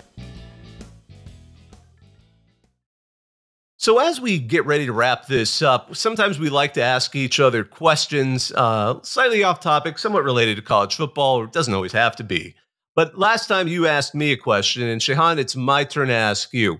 So, 3.76 4.00
as 4.00 4.22
we 4.22 4.40
get 4.40 4.66
ready 4.66 4.86
to 4.86 4.94
wrap 4.94 5.28
this 5.28 5.62
up, 5.62 5.94
sometimes 5.94 6.40
we 6.40 6.50
like 6.50 6.74
to 6.76 6.82
ask 6.82 7.18
each 7.18 7.42
other 7.42 7.66
questions, 7.66 8.54
uh, 8.56 9.02
slightly 9.04 9.44
off 9.44 9.60
topic, 9.60 9.98
somewhat 9.98 10.24
related 10.24 10.56
to 10.56 10.62
college 10.62 10.96
football, 10.96 11.42
or 11.42 11.44
it 11.44 11.52
doesn't 11.52 11.74
always 11.74 11.92
have 11.92 12.16
to 12.16 12.24
be. 12.24 12.56
But 12.96 13.18
last 13.18 13.48
time 13.48 13.68
you 13.68 13.86
asked 13.86 14.16
me 14.16 14.32
a 14.32 14.38
question, 14.38 14.84
and 14.84 15.02
Shehan, 15.02 15.40
it's 15.40 15.58
my 15.58 15.84
turn 15.84 16.08
to 16.08 16.14
ask 16.14 16.54
you. 16.54 16.80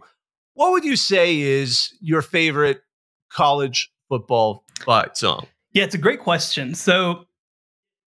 What 0.60 0.74
would 0.74 0.84
you 0.84 0.98
say 0.98 1.40
is 1.40 1.94
your 2.02 2.22
favorite 2.22 2.82
college 3.32 3.90
football 4.10 4.66
fight 4.82 5.16
song? 5.16 5.48
Yeah, 5.72 5.86
it's 5.86 5.96
a 5.96 5.98
great 5.98 6.20
question. 6.20 6.76
So 6.76 7.24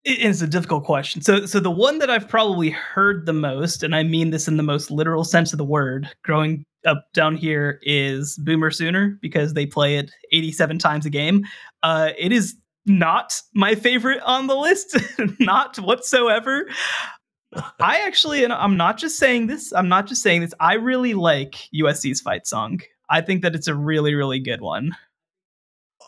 it's 0.04 0.42
a 0.42 0.46
difficult 0.46 0.84
question. 0.84 1.22
So 1.22 1.46
so 1.46 1.60
the 1.60 1.70
one 1.70 1.98
that 2.00 2.10
I've 2.10 2.28
probably 2.28 2.68
heard 2.68 3.24
the 3.24 3.32
most, 3.32 3.82
and 3.82 3.96
I 3.96 4.02
mean 4.02 4.32
this 4.32 4.48
in 4.48 4.58
the 4.58 4.62
most 4.62 4.90
literal 4.90 5.24
sense 5.24 5.54
of 5.54 5.56
the 5.56 5.64
word, 5.64 6.10
growing 6.24 6.66
up 6.84 7.06
down 7.14 7.36
here 7.36 7.80
is 7.84 8.36
Boomer 8.36 8.70
Sooner 8.70 9.18
because 9.22 9.54
they 9.54 9.64
play 9.64 9.96
it 9.96 10.10
87 10.30 10.78
times 10.78 11.06
a 11.06 11.10
game. 11.10 11.46
Uh, 11.82 12.10
it 12.18 12.32
is 12.32 12.54
not 12.84 13.32
my 13.54 13.74
favorite 13.74 14.20
on 14.26 14.46
the 14.46 14.56
list, 14.56 14.94
not 15.40 15.78
whatsoever. 15.78 16.66
I 17.80 17.98
actually, 18.06 18.44
and 18.44 18.52
I'm 18.52 18.76
not 18.76 18.98
just 18.98 19.18
saying 19.18 19.46
this, 19.46 19.72
I'm 19.72 19.88
not 19.88 20.06
just 20.06 20.22
saying 20.22 20.40
this. 20.40 20.54
I 20.60 20.74
really 20.74 21.14
like 21.14 21.68
USC's 21.74 22.20
fight 22.20 22.46
song. 22.46 22.80
I 23.10 23.20
think 23.20 23.42
that 23.42 23.54
it's 23.54 23.68
a 23.68 23.74
really, 23.74 24.14
really 24.14 24.40
good 24.40 24.60
one. 24.60 24.96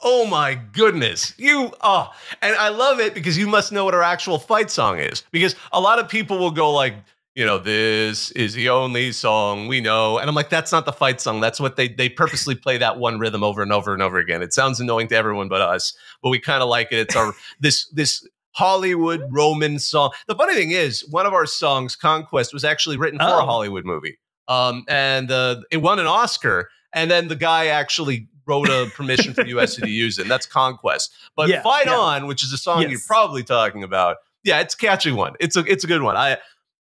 Oh 0.03 0.27
my 0.27 0.55
goodness. 0.55 1.35
You 1.39 1.73
oh 1.81 2.13
and 2.43 2.55
I 2.57 2.69
love 2.69 3.01
it 3.01 3.15
because 3.15 3.39
you 3.39 3.47
must 3.47 3.73
know 3.73 3.85
what 3.85 3.95
our 3.95 4.03
actual 4.03 4.39
fight 4.39 4.71
song 4.71 4.99
is. 4.99 5.23
Because 5.31 5.55
a 5.73 5.81
lot 5.81 5.99
of 5.99 6.09
people 6.09 6.39
will 6.39 6.51
go 6.51 6.73
like, 6.73 6.95
you 7.35 7.45
know, 7.45 7.59
this 7.59 8.31
is 8.33 8.55
the 8.55 8.69
only 8.69 9.13
song 9.13 9.67
we 9.67 9.81
know. 9.81 10.19
And 10.19 10.29
I'm 10.29 10.35
like, 10.35 10.51
that's 10.51 10.73
not 10.73 10.85
the 10.85 10.93
fight 10.93 11.21
song. 11.21 11.41
That's 11.41 11.59
what 11.59 11.77
they 11.77 11.89
they 11.89 12.09
purposely 12.09 12.55
play 12.55 12.79
that 12.79 12.99
one 12.99 13.19
rhythm 13.19 13.43
over 13.43 13.63
and 13.63 13.73
over 13.73 13.93
and 13.93 14.03
over 14.03 14.19
again. 14.19 14.43
It 14.43 14.53
sounds 14.53 14.79
annoying 14.79 15.09
to 15.09 15.17
everyone 15.17 15.49
but 15.49 15.61
us, 15.61 15.95
but 16.23 16.29
we 16.29 16.39
kind 16.39 16.63
of 16.63 16.69
like 16.69 16.89
it. 16.91 16.99
It's 16.99 17.17
our 17.17 17.33
this 17.61 17.87
this 17.89 18.27
Hollywood 18.55 19.23
Roman 19.31 19.79
song. 19.79 20.11
The 20.27 20.35
funny 20.35 20.55
thing 20.55 20.71
is, 20.71 21.07
one 21.11 21.27
of 21.27 21.33
our 21.33 21.47
songs, 21.47 21.97
Conquest, 21.97 22.53
was 22.53 22.65
actually 22.65 22.97
written 22.97 23.19
for 23.19 23.27
a 23.27 23.43
Oh. 23.43 23.47
Hollywood 23.47 23.85
movie. 23.85 24.19
Um, 24.49 24.85
and 24.89 25.31
uh, 25.31 25.57
it 25.71 25.79
won 25.79 25.99
an 25.99 26.07
Oscar. 26.07 26.69
and 26.93 27.11
then 27.11 27.29
the 27.29 27.37
guy 27.37 27.67
actually 27.67 28.29
wrote 28.47 28.69
a 28.69 28.91
permission 28.95 29.33
for 29.35 29.43
USC 29.43 29.81
to 29.81 29.89
use 30.05 30.19
it. 30.19 30.23
And 30.23 30.31
that's 30.31 30.47
Conquest. 30.47 31.13
But 31.35 31.49
Yeah, 31.49 31.63
Fight 31.63 31.87
yeah. 31.87 31.97
On, 31.99 32.27
which 32.27 32.43
is 32.45 32.53
a 32.53 32.59
song 32.59 32.89
you're 32.89 33.01
probably 33.07 33.43
talking 33.43 33.83
about. 33.83 34.19
Yeah, 34.45 34.61
it's 34.61 34.75
a 34.75 34.77
catchy 34.77 35.11
one. 35.13 35.33
It's 35.41 35.57
a 35.57 35.61
it's 35.65 35.83
a 35.85 35.87
good 35.87 36.03
one. 36.03 36.17
I 36.17 36.37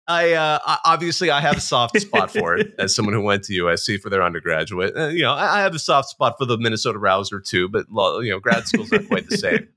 I 0.08 0.32
uh, 0.32 0.58
obviously 0.84 1.30
I 1.30 1.40
have 1.40 1.56
a 1.56 1.60
soft 1.60 1.98
spot 2.00 2.32
for 2.32 2.56
it 2.56 2.74
as 2.80 2.92
someone 2.96 3.14
who 3.14 3.20
went 3.22 3.44
to 3.44 3.52
USC 3.62 4.00
for 4.00 4.10
their 4.10 4.22
undergraduate. 4.24 4.96
Uh, 4.96 5.06
you 5.08 5.22
know, 5.22 5.32
I, 5.32 5.58
I 5.58 5.60
have 5.60 5.72
a 5.74 5.78
soft 5.78 6.08
spot 6.08 6.34
for 6.36 6.44
the 6.44 6.58
Minnesota 6.58 6.98
Rouser 6.98 7.38
too, 7.40 7.68
but 7.68 7.86
you 7.88 8.30
know, 8.30 8.40
grad 8.40 8.66
school's 8.66 8.90
not 8.90 9.06
quite 9.06 9.28
the 9.28 9.38
same. 9.38 9.68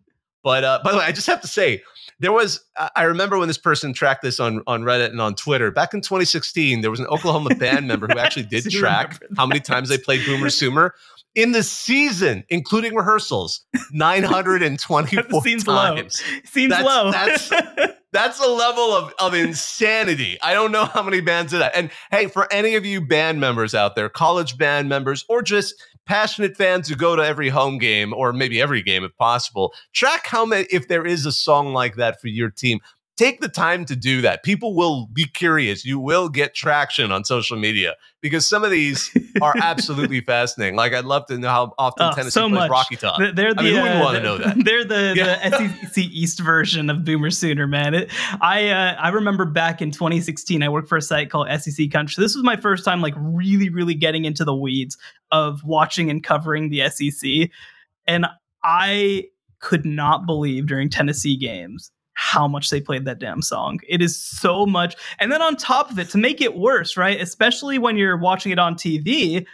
But 0.46 0.64
uh, 0.64 0.80
by 0.84 0.92
the 0.94 1.00
way, 1.00 1.04
I 1.06 1.12
just 1.12 1.26
have 1.28 1.42
to 1.42 1.48
say, 1.48 1.82
there 2.20 2.32
was 2.32 2.64
I 2.96 3.04
remember 3.04 3.38
when 3.38 3.50
this 3.50 3.58
person 3.58 3.92
tracked 3.92 4.22
this 4.22 4.40
on 4.40 4.62
on 4.68 4.84
Reddit 4.84 5.10
and 5.10 5.20
on 5.20 5.34
Twitter 5.36 5.72
back 5.72 5.94
in 5.94 6.00
2016. 6.02 6.80
There 6.82 6.92
was 6.92 7.00
an 7.02 7.08
Oklahoma 7.08 7.56
band 7.60 7.88
member 7.88 8.08
who 8.08 8.18
actually 8.20 8.46
did 8.46 8.70
track 8.70 9.20
how 9.36 9.46
many 9.48 9.60
times 9.60 9.90
they 9.90 9.98
played 9.98 10.24
Boomer 10.26 10.50
Sooner 10.52 10.94
in 11.34 11.52
the 11.52 11.64
season, 11.64 12.44
including 12.50 12.94
rehearsals, 12.96 13.66
924 13.92 15.42
Seems 15.44 15.68
low. 15.68 15.74
times. 15.96 16.24
Seems 16.46 16.70
That's- 16.70 16.86
low. 16.86 17.12
that's- 17.12 17.52
That's 18.14 18.40
a 18.40 18.48
level 18.48 18.94
of, 18.96 19.14
of 19.20 19.34
insanity. 19.34 20.38
I 20.42 20.54
don't 20.54 20.72
know 20.72 20.86
how 20.86 21.04
many 21.04 21.20
bands 21.20 21.52
did 21.52 21.60
that. 21.60 21.76
And 21.76 21.92
hey, 22.12 22.28
for 22.28 22.48
any 22.54 22.76
of 22.76 22.86
you 22.86 23.02
band 23.02 23.42
members 23.42 23.76
out 23.76 23.98
there, 23.98 24.08
college 24.08 24.58
band 24.58 24.88
members, 24.88 25.26
or 25.28 25.42
just 25.42 25.76
passionate 26.06 26.56
fans 26.56 26.88
who 26.88 26.96
go 26.96 27.16
to 27.16 27.26
every 27.26 27.50
home 27.50 27.78
game 27.78 28.14
or 28.14 28.32
maybe 28.32 28.62
every 28.62 28.82
game 28.82 29.04
if 29.04 29.16
possible, 29.18 29.74
track 29.94 30.28
how 30.28 30.46
many, 30.46 30.68
if 30.72 30.88
there 30.88 31.06
is 31.06 31.26
a 31.26 31.32
song 31.32 31.74
like 31.74 31.96
that 31.96 32.22
for 32.22 32.28
your 32.28 32.50
team. 32.50 32.80
Take 33.18 33.40
the 33.40 33.48
time 33.48 33.86
to 33.86 33.96
do 33.96 34.20
that. 34.24 34.44
People 34.44 34.76
will 34.76 35.08
be 35.14 35.24
curious. 35.24 35.86
You 35.86 36.00
will 36.00 36.28
get 36.28 36.54
traction 36.54 37.14
on 37.14 37.24
social 37.24 37.58
media 37.58 37.96
because 38.20 38.46
some 38.46 38.66
of 38.66 38.72
these 38.72 39.10
are 39.42 39.54
absolutely 39.62 40.20
fascinating. 40.20 40.76
Like, 40.76 40.94
I'd 40.94 41.06
love 41.06 41.26
to 41.28 41.38
know 41.38 41.48
how 41.48 41.74
often 41.78 42.08
Oh, 42.08 42.12
Tennessee 42.14 42.32
so 42.32 42.50
plays 42.50 42.60
much. 42.60 42.70
Rocky 42.72 42.96
Top. 42.98 43.18
They're 43.18 43.54
the, 43.54 43.56
I 43.58 43.64
mean, 43.64 43.78
uh, 43.78 44.02
wanna 44.04 44.18
the- 44.20 44.24
know 44.24 44.38
that? 44.40 44.58
They're 44.66 44.84
the, 44.84 45.14
Yeah. 45.18 45.48
the 45.50 45.88
SEC 45.88 46.04
East 46.04 46.42
version 46.42 46.90
of 46.90 47.06
Boomer 47.06 47.30
Sooner, 47.32 47.68
man. 47.68 47.94
It, 47.94 48.12
I 48.42 48.68
uh, 48.68 48.96
I 49.00 49.08
remember 49.10 49.46
back 49.46 49.82
in 49.82 49.92
2016, 49.92 50.62
I 50.62 50.68
worked 50.68 50.90
for 50.90 50.98
a 50.98 51.02
site 51.02 51.30
called 51.30 51.48
SEC 51.62 51.90
Country. 51.92 52.22
This 52.22 52.36
was 52.36 52.44
my 52.44 52.58
first 52.58 52.84
time, 52.84 53.02
like 53.02 53.14
really, 53.18 53.70
really 53.70 53.94
getting 53.94 54.26
into 54.26 54.44
the 54.44 54.54
weeds 54.56 54.98
of 55.32 55.64
watching 55.64 56.10
and 56.10 56.22
covering 56.22 56.70
the 56.70 56.90
SEC, 56.90 57.50
and 58.08 58.26
I 58.62 59.26
could 59.62 59.86
not 59.86 60.26
believe 60.26 60.68
during 60.68 60.90
Tennessee 60.90 61.38
games 61.38 61.92
how 62.16 62.48
much 62.48 62.70
they 62.70 62.82
played 62.82 63.06
that 63.06 63.20
damn 63.20 63.42
song. 63.42 63.80
It 63.88 64.02
is 64.02 64.18
so 64.18 64.66
much. 64.66 64.96
And 65.20 65.32
then 65.32 65.42
on 65.42 65.56
top 65.56 65.92
of 65.92 66.00
it, 66.00 66.10
to 66.10 66.18
make 66.18 66.42
it 66.42 66.56
worse, 66.56 66.98
right? 66.98 67.20
Especially 67.22 67.78
when 67.78 67.98
you're 67.98 68.18
watching 68.18 68.52
it 68.52 68.60
on 68.60 68.76
TV, 68.76 69.46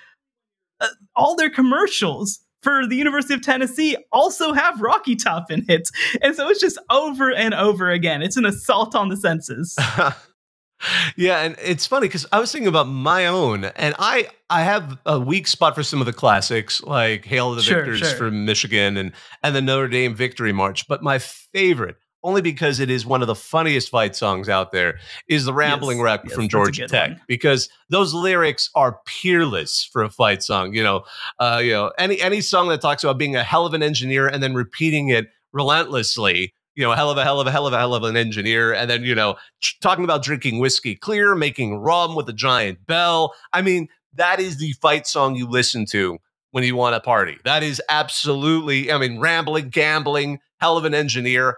uh, 0.79 0.87
all 1.15 1.35
their 1.35 1.49
commercials 1.49 2.39
for 2.61 2.87
the 2.87 2.95
University 2.95 3.33
of 3.33 3.41
Tennessee 3.41 3.97
also 4.11 4.53
have 4.53 4.79
Rocky 4.81 5.15
Top 5.15 5.51
in 5.51 5.65
it. 5.67 5.89
And 6.21 6.35
so 6.35 6.47
it's 6.49 6.59
just 6.59 6.77
over 6.89 7.33
and 7.33 7.53
over 7.53 7.89
again. 7.89 8.21
It's 8.21 8.37
an 8.37 8.45
assault 8.45 8.95
on 8.95 9.09
the 9.09 9.17
senses. 9.17 9.75
yeah, 11.15 11.41
and 11.41 11.55
it's 11.61 11.87
funny 11.87 12.07
because 12.07 12.25
I 12.31 12.39
was 12.39 12.51
thinking 12.51 12.67
about 12.67 12.87
my 12.87 13.25
own, 13.25 13.65
and 13.65 13.95
I 13.97 14.29
I 14.49 14.61
have 14.61 14.97
a 15.05 15.19
weak 15.19 15.47
spot 15.47 15.75
for 15.75 15.83
some 15.83 15.99
of 15.99 16.05
the 16.05 16.13
classics 16.13 16.81
like 16.83 17.25
"Hail 17.25 17.51
to 17.51 17.55
the 17.55 17.61
Sure, 17.61 17.77
Victors" 17.77 17.99
sure. 17.99 18.17
from 18.17 18.45
Michigan 18.45 18.97
and 18.97 19.11
and 19.43 19.55
the 19.55 19.61
Notre 19.61 19.87
Dame 19.87 20.15
Victory 20.15 20.53
March. 20.53 20.87
But 20.87 21.03
my 21.03 21.19
favorite, 21.19 21.97
only 22.23 22.41
because 22.41 22.79
it 22.79 22.89
is 22.89 23.05
one 23.05 23.21
of 23.21 23.27
the 23.27 23.35
funniest 23.35 23.89
fight 23.89 24.15
songs 24.15 24.49
out 24.49 24.71
there, 24.71 24.99
is 25.27 25.45
the 25.45 25.53
"Rambling 25.53 25.97
Yes, 25.97 26.03
Wreck" 26.03 26.21
yes, 26.25 26.33
from 26.33 26.47
Georgia 26.47 26.87
Tech 26.87 27.09
one. 27.11 27.21
because 27.27 27.69
those 27.89 28.13
lyrics 28.13 28.69
are 28.75 28.99
peerless 29.05 29.83
for 29.91 30.03
a 30.03 30.09
fight 30.09 30.43
song. 30.43 30.73
You 30.73 30.83
know, 30.83 31.03
uh, 31.39 31.61
you 31.63 31.71
know 31.71 31.91
any 31.97 32.21
any 32.21 32.41
song 32.41 32.69
that 32.69 32.81
talks 32.81 33.03
about 33.03 33.17
being 33.17 33.35
a 33.35 33.43
hell 33.43 33.65
of 33.65 33.73
an 33.73 33.83
engineer 33.83 34.27
and 34.27 34.41
then 34.41 34.53
repeating 34.53 35.09
it 35.09 35.27
relentlessly. 35.53 36.53
You 36.75 36.83
know, 36.85 36.93
hell 36.93 37.11
of 37.11 37.17
a 37.17 37.23
hell 37.23 37.41
of 37.41 37.47
a 37.47 37.51
hell 37.51 37.67
of 37.67 37.73
a 37.73 37.77
hell 37.77 37.93
of 37.93 38.03
an 38.03 38.15
engineer, 38.15 38.73
and 38.73 38.89
then 38.89 39.03
you 39.03 39.13
know, 39.13 39.35
ch- 39.59 39.77
talking 39.81 40.03
about 40.05 40.23
drinking 40.23 40.59
whiskey 40.59 40.95
clear, 40.95 41.35
making 41.35 41.77
rum 41.77 42.15
with 42.15 42.29
a 42.29 42.33
giant 42.33 42.85
bell. 42.87 43.33
I 43.51 43.61
mean, 43.61 43.89
that 44.13 44.39
is 44.39 44.57
the 44.57 44.73
fight 44.81 45.05
song 45.05 45.35
you 45.35 45.47
listen 45.49 45.85
to 45.87 46.17
when 46.51 46.63
you 46.63 46.75
want 46.75 46.95
to 46.95 47.01
party. 47.01 47.37
That 47.43 47.63
is 47.63 47.81
absolutely, 47.89 48.91
I 48.91 48.97
mean, 48.97 49.19
rambling, 49.19 49.69
gambling, 49.69 50.39
hell 50.59 50.77
of 50.77 50.85
an 50.85 50.93
engineer. 50.93 51.57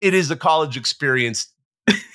It 0.00 0.14
is 0.14 0.28
the 0.28 0.36
college 0.36 0.76
experience, 0.76 1.48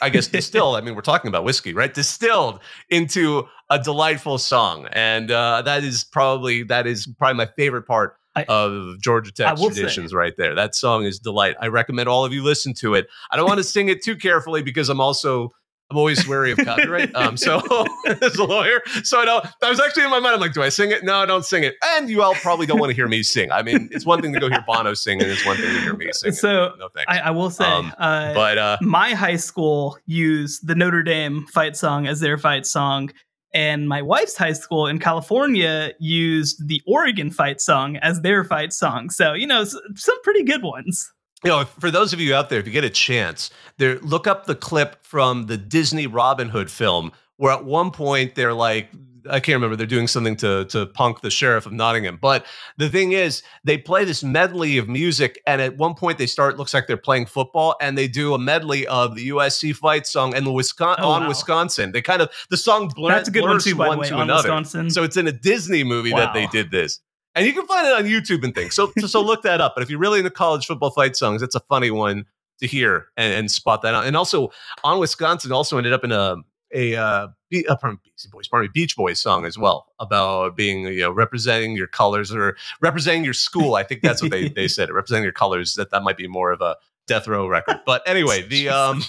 I 0.01 0.09
guess, 0.09 0.27
distilled. 0.27 0.75
I 0.75 0.81
mean, 0.81 0.95
we're 0.95 1.01
talking 1.01 1.29
about 1.29 1.43
whiskey, 1.43 1.73
right? 1.73 1.93
Distilled 1.93 2.59
into 2.89 3.47
a 3.69 3.79
delightful 3.79 4.37
song. 4.37 4.87
And 4.91 5.31
uh, 5.31 5.61
that 5.63 5.83
is 5.83 6.03
probably 6.03 6.63
that 6.63 6.87
is 6.87 7.07
probably 7.17 7.35
my 7.37 7.49
favorite 7.57 7.83
part 7.83 8.17
I- 8.35 8.45
of 8.45 8.99
Georgia 9.01 9.31
Tech 9.31 9.57
will 9.57 9.69
say- 9.69 9.75
traditions 9.81 10.13
right 10.13 10.33
there. 10.37 10.55
That 10.55 10.75
song 10.75 11.05
is 11.05 11.19
delight. 11.19 11.55
I 11.61 11.67
recommend 11.67 12.09
all 12.09 12.25
of 12.25 12.33
you 12.33 12.43
listen 12.43 12.73
to 12.75 12.93
it. 12.95 13.07
I 13.31 13.37
don't 13.37 13.47
want 13.47 13.59
to 13.59 13.63
sing 13.63 13.89
it 13.89 14.03
too 14.03 14.15
carefully 14.15 14.61
because 14.61 14.89
I'm 14.89 14.99
also 15.01 15.53
I'm 15.91 15.97
always 15.97 16.27
wary 16.27 16.51
of 16.51 16.57
copyright. 16.57 17.13
Um, 17.15 17.37
so 17.37 17.61
as 18.21 18.35
a 18.35 18.43
lawyer, 18.43 18.81
so 19.03 19.19
I 19.19 19.25
don't. 19.25 19.45
I 19.61 19.69
was 19.69 19.79
actually 19.79 20.03
in 20.03 20.09
my 20.09 20.19
mind. 20.19 20.33
I'm 20.35 20.41
like, 20.41 20.53
do 20.53 20.63
I 20.63 20.69
sing 20.69 20.91
it? 20.91 21.03
No, 21.03 21.17
I 21.17 21.25
don't 21.25 21.45
sing 21.45 21.63
it. 21.63 21.75
And 21.83 22.09
you 22.09 22.23
all 22.23 22.33
probably 22.35 22.65
don't 22.65 22.79
want 22.79 22.89
to 22.89 22.95
hear 22.95 23.07
me 23.07 23.21
sing. 23.21 23.51
I 23.51 23.61
mean, 23.61 23.89
it's 23.91 24.05
one 24.05 24.21
thing 24.21 24.33
to 24.33 24.39
go 24.39 24.49
hear 24.49 24.63
Bono 24.65 24.95
sing, 24.95 25.21
and 25.21 25.29
it's 25.29 25.45
one 25.45 25.57
thing 25.57 25.73
to 25.73 25.79
hear 25.81 25.95
me 25.95 26.09
sing. 26.11 26.31
So, 26.31 26.73
no 26.79 26.89
thanks. 26.89 27.05
I, 27.07 27.19
I 27.19 27.31
will 27.31 27.51
say, 27.51 27.65
Um, 27.65 27.93
uh, 27.99 28.33
but 28.33 28.57
uh, 28.57 28.77
my 28.81 29.13
high 29.13 29.35
school 29.35 29.97
used 30.07 30.67
the 30.67 30.73
Notre 30.75 31.03
Dame 31.03 31.45
fight 31.53 31.77
song 31.77 32.07
as 32.07 32.19
their 32.19 32.37
fight 32.37 32.65
song. 32.65 33.11
And 33.53 33.87
my 33.87 34.01
wife's 34.01 34.35
high 34.35 34.51
school 34.51 34.85
in 34.85 34.99
California 34.99 35.93
used 35.97 36.67
the 36.67 36.81
Oregon 36.85 37.31
fight 37.31 37.61
song 37.61 37.95
as 37.97 38.19
their 38.19 38.43
fight 38.43 38.73
song. 38.73 39.09
So, 39.09 39.31
you 39.31 39.47
know, 39.47 39.63
some 39.63 40.21
pretty 40.23 40.43
good 40.43 40.61
ones. 40.61 41.13
You 41.45 41.51
know, 41.51 41.63
for 41.63 41.91
those 41.91 42.11
of 42.11 42.19
you 42.19 42.33
out 42.33 42.49
there, 42.49 42.59
if 42.59 42.65
you 42.65 42.73
get 42.73 42.83
a 42.83 42.89
chance, 42.89 43.51
there 43.77 43.99
look 43.99 44.25
up 44.25 44.47
the 44.47 44.55
clip 44.55 44.97
from 45.05 45.45
the 45.45 45.57
Disney 45.57 46.07
Robin 46.07 46.49
Hood 46.49 46.71
film, 46.71 47.11
where 47.37 47.51
at 47.53 47.63
one 47.63 47.91
point 47.91 48.33
they're 48.33 48.53
like, 48.53 48.89
I 49.29 49.39
can't 49.39 49.55
remember, 49.55 49.75
they're 49.75 49.87
doing 49.87 50.07
something 50.07 50.35
to 50.37 50.65
to 50.65 50.85
punk 50.87 51.21
the 51.21 51.29
sheriff 51.31 51.65
of 51.67 51.71
Nottingham. 51.71 52.17
But 52.19 52.45
the 52.77 52.89
thing 52.89 53.11
is, 53.11 53.43
they 53.63 53.77
play 53.77 54.05
this 54.05 54.23
medley 54.23 54.77
of 54.79 54.87
music, 54.89 55.39
and 55.45 55.61
at 55.61 55.77
one 55.77 55.93
point 55.93 56.17
they 56.17 56.25
start, 56.27 56.57
looks 56.57 56.73
like 56.73 56.87
they're 56.87 56.97
playing 56.97 57.27
football, 57.27 57.75
and 57.79 57.95
they 57.97 58.07
do 58.07 58.33
a 58.33 58.39
medley 58.39 58.87
of 58.87 59.15
the 59.15 59.29
USC 59.29 59.75
fight 59.75 60.07
song 60.07 60.33
and 60.35 60.45
the 60.47 60.51
Wisconsin 60.51 61.03
Oh, 61.03 61.09
on 61.09 61.23
wow. 61.23 61.27
Wisconsin. 61.27 61.91
They 61.91 62.01
kind 62.01 62.21
of 62.23 62.31
the 62.49 62.57
song 62.57 62.87
blur, 62.95 63.09
That's 63.09 63.29
a 63.29 63.31
good 63.31 63.43
one 63.43 63.59
too, 63.59 63.75
by 63.75 63.85
the 63.85 63.89
one 63.89 63.99
way, 63.99 64.07
to 64.09 64.15
on 64.15 64.21
another. 64.21 64.49
Wisconsin. 64.49 64.89
So 64.89 65.03
it's 65.03 65.17
in 65.17 65.27
a 65.27 65.31
Disney 65.31 65.83
movie 65.83 66.11
that 66.11 66.33
they 66.33 66.47
did 66.47 66.71
this. 66.71 66.99
And 67.35 67.45
you 67.45 67.53
can 67.53 67.67
find 67.67 67.85
it 67.85 67.93
on 67.93 68.03
YouTube 68.05 68.43
and 68.43 68.55
things. 68.55 68.75
So, 68.75 68.91
so, 68.97 69.07
so 69.07 69.21
look 69.21 69.43
that 69.43 69.59
up. 69.59 69.73
But 69.75 69.83
if 69.83 69.89
you're 69.89 69.99
really 69.99 70.19
into 70.19 70.31
college 70.31 70.65
football 70.65 70.89
fight 70.89 71.15
songs, 71.15 71.41
it's 71.41 71.55
a 71.55 71.59
funny 71.59 71.91
one 71.91 72.25
to 72.59 72.67
hear 72.67 73.07
and, 73.17 73.33
and 73.33 73.51
spot 73.51 73.81
that 73.81 73.93
out. 73.93 74.05
And 74.05 74.15
also 74.15 74.51
on 74.83 74.99
Wisconsin 74.99 75.51
also 75.51 75.77
ended 75.77 75.93
up 75.93 76.03
in 76.03 76.11
a 76.11 76.37
a 76.73 76.95
uh, 76.95 77.27
Be- 77.49 77.67
uh 77.67 77.75
pardon 77.75 77.99
Beastie 78.03 78.29
Boys, 78.31 78.47
pardon 78.47 78.67
me, 78.67 78.71
Beach 78.73 78.95
Boys 78.95 79.19
song 79.19 79.45
as 79.45 79.57
well 79.57 79.87
about 79.99 80.55
being 80.55 80.83
you 80.83 81.01
know 81.01 81.11
representing 81.11 81.75
your 81.75 81.87
colors 81.87 82.33
or 82.33 82.57
representing 82.81 83.23
your 83.23 83.33
school. 83.33 83.75
I 83.75 83.83
think 83.83 84.01
that's 84.01 84.21
what 84.21 84.31
they 84.31 84.49
they 84.49 84.67
said. 84.67 84.89
Representing 84.89 85.23
your 85.23 85.33
colors. 85.33 85.75
That 85.75 85.91
that 85.91 86.03
might 86.03 86.17
be 86.17 86.27
more 86.27 86.51
of 86.51 86.61
a 86.61 86.75
death 87.07 87.27
row 87.27 87.47
record. 87.47 87.81
But 87.85 88.01
anyway, 88.07 88.47
the 88.47 88.69
um. 88.69 89.03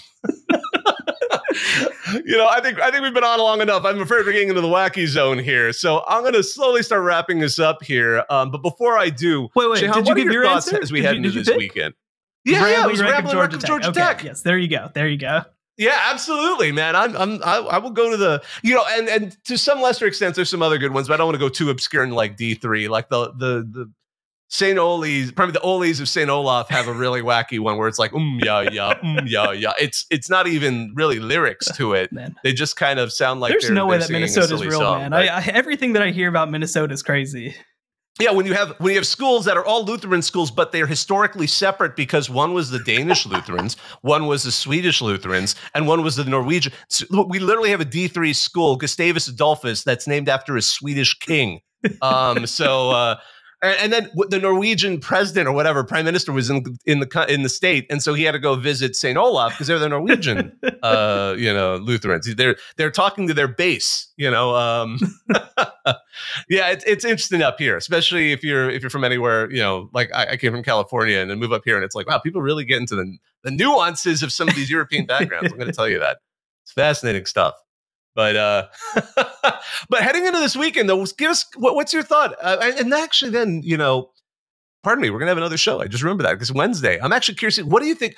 you 2.24 2.36
know, 2.36 2.46
I 2.48 2.60
think 2.60 2.80
I 2.80 2.90
think 2.90 3.02
we've 3.02 3.14
been 3.14 3.24
on 3.24 3.38
long 3.38 3.60
enough. 3.60 3.84
I'm 3.84 4.00
afraid 4.00 4.24
we're 4.26 4.32
getting 4.32 4.48
into 4.48 4.60
the 4.60 4.68
wacky 4.68 5.06
zone 5.06 5.38
here, 5.38 5.72
so 5.72 6.04
I'm 6.06 6.22
going 6.22 6.34
to 6.34 6.42
slowly 6.42 6.82
start 6.82 7.02
wrapping 7.02 7.38
this 7.38 7.58
up 7.58 7.82
here. 7.82 8.24
Um, 8.30 8.50
but 8.50 8.62
before 8.62 8.98
I 8.98 9.10
do, 9.10 9.48
Wait, 9.54 9.70
wait, 9.70 9.80
did 9.80 10.06
you 10.06 10.14
give 10.14 10.32
your 10.32 10.44
thoughts 10.44 10.68
answer? 10.68 10.82
as 10.82 10.92
we 10.92 11.00
Did 11.00 11.06
head 11.06 11.16
you- 11.16 11.24
into 11.24 11.30
this 11.38 11.48
pick? 11.48 11.56
weekend? 11.58 11.94
Yeah, 12.44 12.64
yeah, 12.68 12.84
it 12.84 12.90
was 12.92 13.00
of 13.00 13.06
Rambling 13.08 13.36
Wreck 13.38 13.52
of 13.54 13.64
Georgia 13.64 13.88
okay, 13.88 14.00
Tech. 14.00 14.22
Yes, 14.22 14.42
there 14.42 14.56
you 14.56 14.68
go. 14.68 14.88
There 14.94 15.08
you 15.08 15.16
go. 15.18 15.42
Yeah, 15.78 15.98
absolutely, 16.04 16.70
man. 16.72 16.94
I'm, 16.96 17.14
I'm, 17.16 17.42
I, 17.44 17.56
I 17.58 17.78
will 17.78 17.90
go 17.90 18.08
to 18.10 18.16
the, 18.16 18.42
you 18.62 18.72
know, 18.74 18.84
and 18.88 19.08
and 19.08 19.44
to 19.46 19.58
some 19.58 19.80
lesser 19.82 20.06
extent, 20.06 20.36
there's 20.36 20.48
some 20.48 20.62
other 20.62 20.78
good 20.78 20.94
ones, 20.94 21.08
but 21.08 21.14
I 21.14 21.16
don't 21.18 21.26
want 21.26 21.34
to 21.34 21.40
go 21.40 21.48
too 21.48 21.70
obscure 21.70 22.02
and 22.02 22.14
like 22.14 22.36
D 22.36 22.54
three, 22.54 22.86
like 22.88 23.08
the 23.08 23.32
the 23.32 23.68
the 23.68 23.92
Saint 24.48 24.78
Ole's, 24.78 25.32
probably 25.32 25.52
the 25.52 25.60
Ole's 25.60 25.98
of 26.00 26.08
Saint 26.08 26.30
Olaf 26.30 26.68
have 26.70 26.86
a 26.86 26.92
really 26.92 27.20
wacky 27.20 27.58
one 27.58 27.78
where 27.78 27.88
it's 27.88 27.98
like 27.98 28.12
um 28.14 28.38
yeah 28.42 28.60
yeah 28.60 28.94
um 29.02 29.20
yeah 29.26 29.50
yeah. 29.52 29.72
It's 29.80 30.06
it's 30.10 30.30
not 30.30 30.46
even 30.46 30.92
really 30.94 31.18
lyrics 31.18 31.70
to 31.76 31.94
it. 31.94 32.12
Man. 32.12 32.34
They 32.44 32.52
just 32.52 32.76
kind 32.76 32.98
of 33.00 33.12
sound 33.12 33.40
like 33.40 33.50
There's 33.50 33.64
they're, 33.64 33.74
no 33.74 33.86
way 33.86 33.98
that 33.98 34.04
singing 34.06 34.22
a 34.22 34.26
Minnesota's 34.26 34.64
real, 34.64 34.78
song, 34.78 35.00
man. 35.00 35.10
but- 35.10 35.28
I, 35.28 35.38
I, 35.38 35.42
everything 35.46 35.94
that 35.94 36.02
I 36.02 36.10
hear 36.10 36.28
about 36.28 36.50
Minnesota 36.50 36.94
is 36.94 37.02
crazy. 37.02 37.54
Yeah, 38.18 38.30
when 38.30 38.46
you 38.46 38.54
have 38.54 38.74
when 38.78 38.92
you 38.92 38.96
have 38.98 39.06
schools 39.06 39.44
that 39.44 39.58
are 39.58 39.64
all 39.64 39.84
Lutheran 39.84 40.22
schools, 40.22 40.50
but 40.50 40.72
they're 40.72 40.86
historically 40.86 41.46
separate 41.46 41.96
because 41.96 42.30
one 42.30 42.54
was 42.54 42.70
the 42.70 42.78
Danish 42.78 43.26
Lutherans, 43.26 43.74
one 44.00 44.26
was 44.26 44.42
the 44.42 44.52
Swedish 44.52 45.02
Lutherans, 45.02 45.54
and 45.74 45.86
one 45.86 46.02
was 46.02 46.16
the 46.16 46.24
Norwegian. 46.24 46.72
So 46.88 47.04
we 47.28 47.40
literally 47.40 47.68
have 47.70 47.82
a 47.82 47.84
D 47.84 48.08
three 48.08 48.32
school, 48.32 48.76
Gustavus 48.76 49.28
Adolphus, 49.28 49.84
that's 49.84 50.06
named 50.06 50.30
after 50.30 50.56
a 50.56 50.62
Swedish 50.62 51.18
king. 51.18 51.60
Um, 52.00 52.46
so 52.46 52.90
uh, 52.90 53.16
And, 53.62 53.76
and 53.80 53.92
then 53.92 54.10
the 54.28 54.38
Norwegian 54.38 55.00
president 55.00 55.48
or 55.48 55.52
whatever 55.52 55.82
prime 55.82 56.04
minister 56.04 56.30
was 56.30 56.50
in 56.50 56.62
in 56.84 57.00
the 57.00 57.26
in 57.28 57.42
the 57.42 57.48
state, 57.48 57.86
and 57.88 58.02
so 58.02 58.12
he 58.12 58.24
had 58.24 58.32
to 58.32 58.38
go 58.38 58.54
visit 58.54 58.94
Saint 58.94 59.16
Olaf 59.16 59.52
because 59.52 59.66
they're 59.66 59.78
the 59.78 59.88
Norwegian, 59.88 60.58
uh, 60.82 61.34
you 61.38 61.52
know, 61.52 61.76
Lutherans. 61.76 62.32
They're 62.34 62.56
they're 62.76 62.90
talking 62.90 63.26
to 63.28 63.34
their 63.34 63.48
base, 63.48 64.12
you 64.16 64.30
know. 64.30 64.54
Um, 64.54 64.98
yeah, 66.48 66.68
it's 66.68 66.84
it's 66.84 67.04
interesting 67.04 67.40
up 67.40 67.58
here, 67.58 67.78
especially 67.78 68.32
if 68.32 68.44
you're 68.44 68.68
if 68.68 68.82
you're 68.82 68.90
from 68.90 69.04
anywhere, 69.04 69.50
you 69.50 69.62
know. 69.62 69.88
Like 69.94 70.10
I, 70.14 70.32
I 70.32 70.36
came 70.36 70.52
from 70.52 70.62
California 70.62 71.18
and 71.18 71.30
then 71.30 71.38
move 71.38 71.52
up 71.52 71.62
here, 71.64 71.76
and 71.76 71.84
it's 71.84 71.94
like, 71.94 72.06
wow, 72.06 72.18
people 72.18 72.42
really 72.42 72.66
get 72.66 72.78
into 72.78 72.94
the 72.94 73.16
the 73.42 73.50
nuances 73.50 74.22
of 74.22 74.32
some 74.32 74.48
of 74.48 74.54
these 74.54 74.70
European 74.70 75.06
backgrounds. 75.06 75.50
I'm 75.50 75.58
going 75.58 75.70
to 75.70 75.76
tell 75.76 75.88
you 75.88 76.00
that 76.00 76.18
it's 76.64 76.72
fascinating 76.72 77.24
stuff. 77.24 77.54
But 78.16 78.34
uh, 78.34 78.66
but 79.88 80.02
heading 80.02 80.26
into 80.26 80.40
this 80.40 80.56
weekend, 80.56 80.88
though, 80.88 81.04
give 81.04 81.30
us 81.30 81.44
what, 81.54 81.76
what's 81.76 81.92
your 81.92 82.02
thought? 82.02 82.34
Uh, 82.42 82.72
and 82.78 82.92
actually, 82.92 83.30
then 83.30 83.60
you 83.62 83.76
know, 83.76 84.10
pardon 84.82 85.02
me, 85.02 85.10
we're 85.10 85.18
gonna 85.20 85.30
have 85.30 85.38
another 85.38 85.58
show. 85.58 85.80
I 85.80 85.86
just 85.86 86.02
remember 86.02 86.24
that 86.24 86.32
because 86.32 86.50
Wednesday. 86.50 86.98
I'm 87.00 87.12
actually 87.12 87.36
curious. 87.36 87.58
What 87.58 87.82
do 87.82 87.88
you 87.88 87.94
think? 87.94 88.16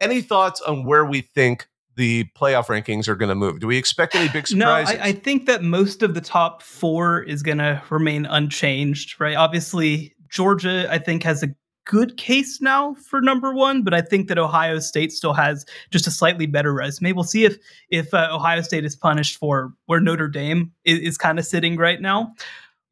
Any 0.00 0.20
thoughts 0.20 0.60
on 0.60 0.86
where 0.86 1.04
we 1.04 1.22
think 1.22 1.66
the 1.96 2.26
playoff 2.38 2.66
rankings 2.66 3.08
are 3.08 3.16
going 3.16 3.30
to 3.30 3.34
move? 3.34 3.58
Do 3.58 3.66
we 3.66 3.76
expect 3.76 4.14
any 4.14 4.28
big 4.28 4.44
No, 4.52 4.66
surprises? 4.66 5.00
I, 5.00 5.08
I 5.08 5.12
think 5.12 5.46
that 5.46 5.64
most 5.64 6.04
of 6.04 6.14
the 6.14 6.20
top 6.20 6.62
four 6.62 7.20
is 7.20 7.42
going 7.42 7.58
to 7.58 7.82
remain 7.90 8.24
unchanged, 8.24 9.20
right? 9.20 9.36
Obviously, 9.36 10.14
Georgia, 10.30 10.86
I 10.88 10.98
think, 10.98 11.24
has 11.24 11.42
a 11.42 11.48
good 11.88 12.18
case 12.18 12.60
now 12.60 12.94
for 12.94 13.20
number 13.20 13.52
one, 13.52 13.82
but 13.82 13.94
I 13.94 14.02
think 14.02 14.28
that 14.28 14.38
Ohio 14.38 14.78
State 14.78 15.10
still 15.10 15.32
has 15.32 15.64
just 15.90 16.06
a 16.06 16.10
slightly 16.10 16.46
better 16.46 16.72
resume. 16.72 17.12
We'll 17.12 17.24
see 17.24 17.44
if 17.44 17.58
if 17.90 18.14
uh, 18.14 18.28
Ohio 18.30 18.60
State 18.60 18.84
is 18.84 18.94
punished 18.94 19.38
for 19.38 19.72
where 19.86 19.98
Notre 19.98 20.28
Dame 20.28 20.70
is, 20.84 21.00
is 21.00 21.18
kind 21.18 21.38
of 21.38 21.46
sitting 21.46 21.76
right 21.76 22.00
now. 22.00 22.34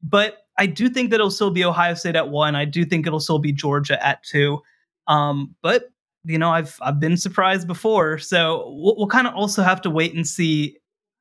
But 0.02 0.38
I 0.58 0.66
do 0.66 0.88
think 0.88 1.10
that 1.10 1.16
it'll 1.16 1.30
still 1.30 1.50
be 1.50 1.64
Ohio 1.64 1.94
State 1.94 2.16
at 2.16 2.30
one. 2.30 2.56
I 2.56 2.64
do 2.64 2.84
think 2.84 3.06
it'll 3.06 3.20
still 3.20 3.38
be 3.38 3.52
Georgia 3.52 4.04
at 4.04 4.22
two. 4.24 4.60
Um, 5.06 5.54
but 5.62 5.90
you 6.24 6.38
know, 6.38 6.50
I've 6.50 6.76
I've 6.80 6.98
been 6.98 7.18
surprised 7.18 7.68
before, 7.68 8.18
so 8.18 8.74
we'll, 8.78 8.96
we'll 8.96 9.06
kind 9.08 9.26
of 9.26 9.34
also 9.34 9.62
have 9.62 9.80
to 9.82 9.90
wait 9.90 10.14
and 10.14 10.26
see. 10.26 10.78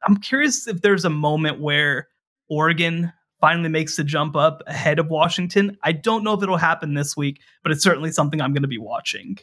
I'm 0.07 0.17
curious 0.17 0.67
if 0.67 0.81
there's 0.81 1.03
a 1.03 1.09
moment 1.09 1.59
where 1.59 2.07
Oregon 2.47 3.11
finally 3.41 3.69
makes 3.69 3.95
the 3.97 4.03
jump 4.03 4.35
up 4.35 4.61
ahead 4.67 4.99
of 4.99 5.07
Washington. 5.07 5.77
I 5.83 5.91
don't 5.91 6.23
know 6.23 6.33
if 6.33 6.41
it'll 6.43 6.57
happen 6.57 6.93
this 6.93 7.15
week, 7.17 7.41
but 7.63 7.71
it's 7.71 7.83
certainly 7.83 8.11
something 8.11 8.41
I'm 8.41 8.53
going 8.53 8.63
to 8.63 8.67
be 8.67 8.77
watching. 8.77 9.37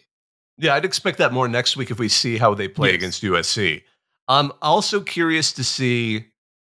Yeah, 0.58 0.74
I'd 0.74 0.84
expect 0.84 1.18
that 1.18 1.32
more 1.32 1.48
next 1.48 1.76
week 1.76 1.90
if 1.90 1.98
we 1.98 2.08
see 2.08 2.36
how 2.38 2.54
they 2.54 2.68
play 2.68 2.88
Yes. 2.90 2.96
against 2.96 3.22
USC. 3.22 3.82
I'm 4.28 4.52
also 4.62 5.00
curious 5.00 5.52
to 5.54 5.64
see 5.64 6.26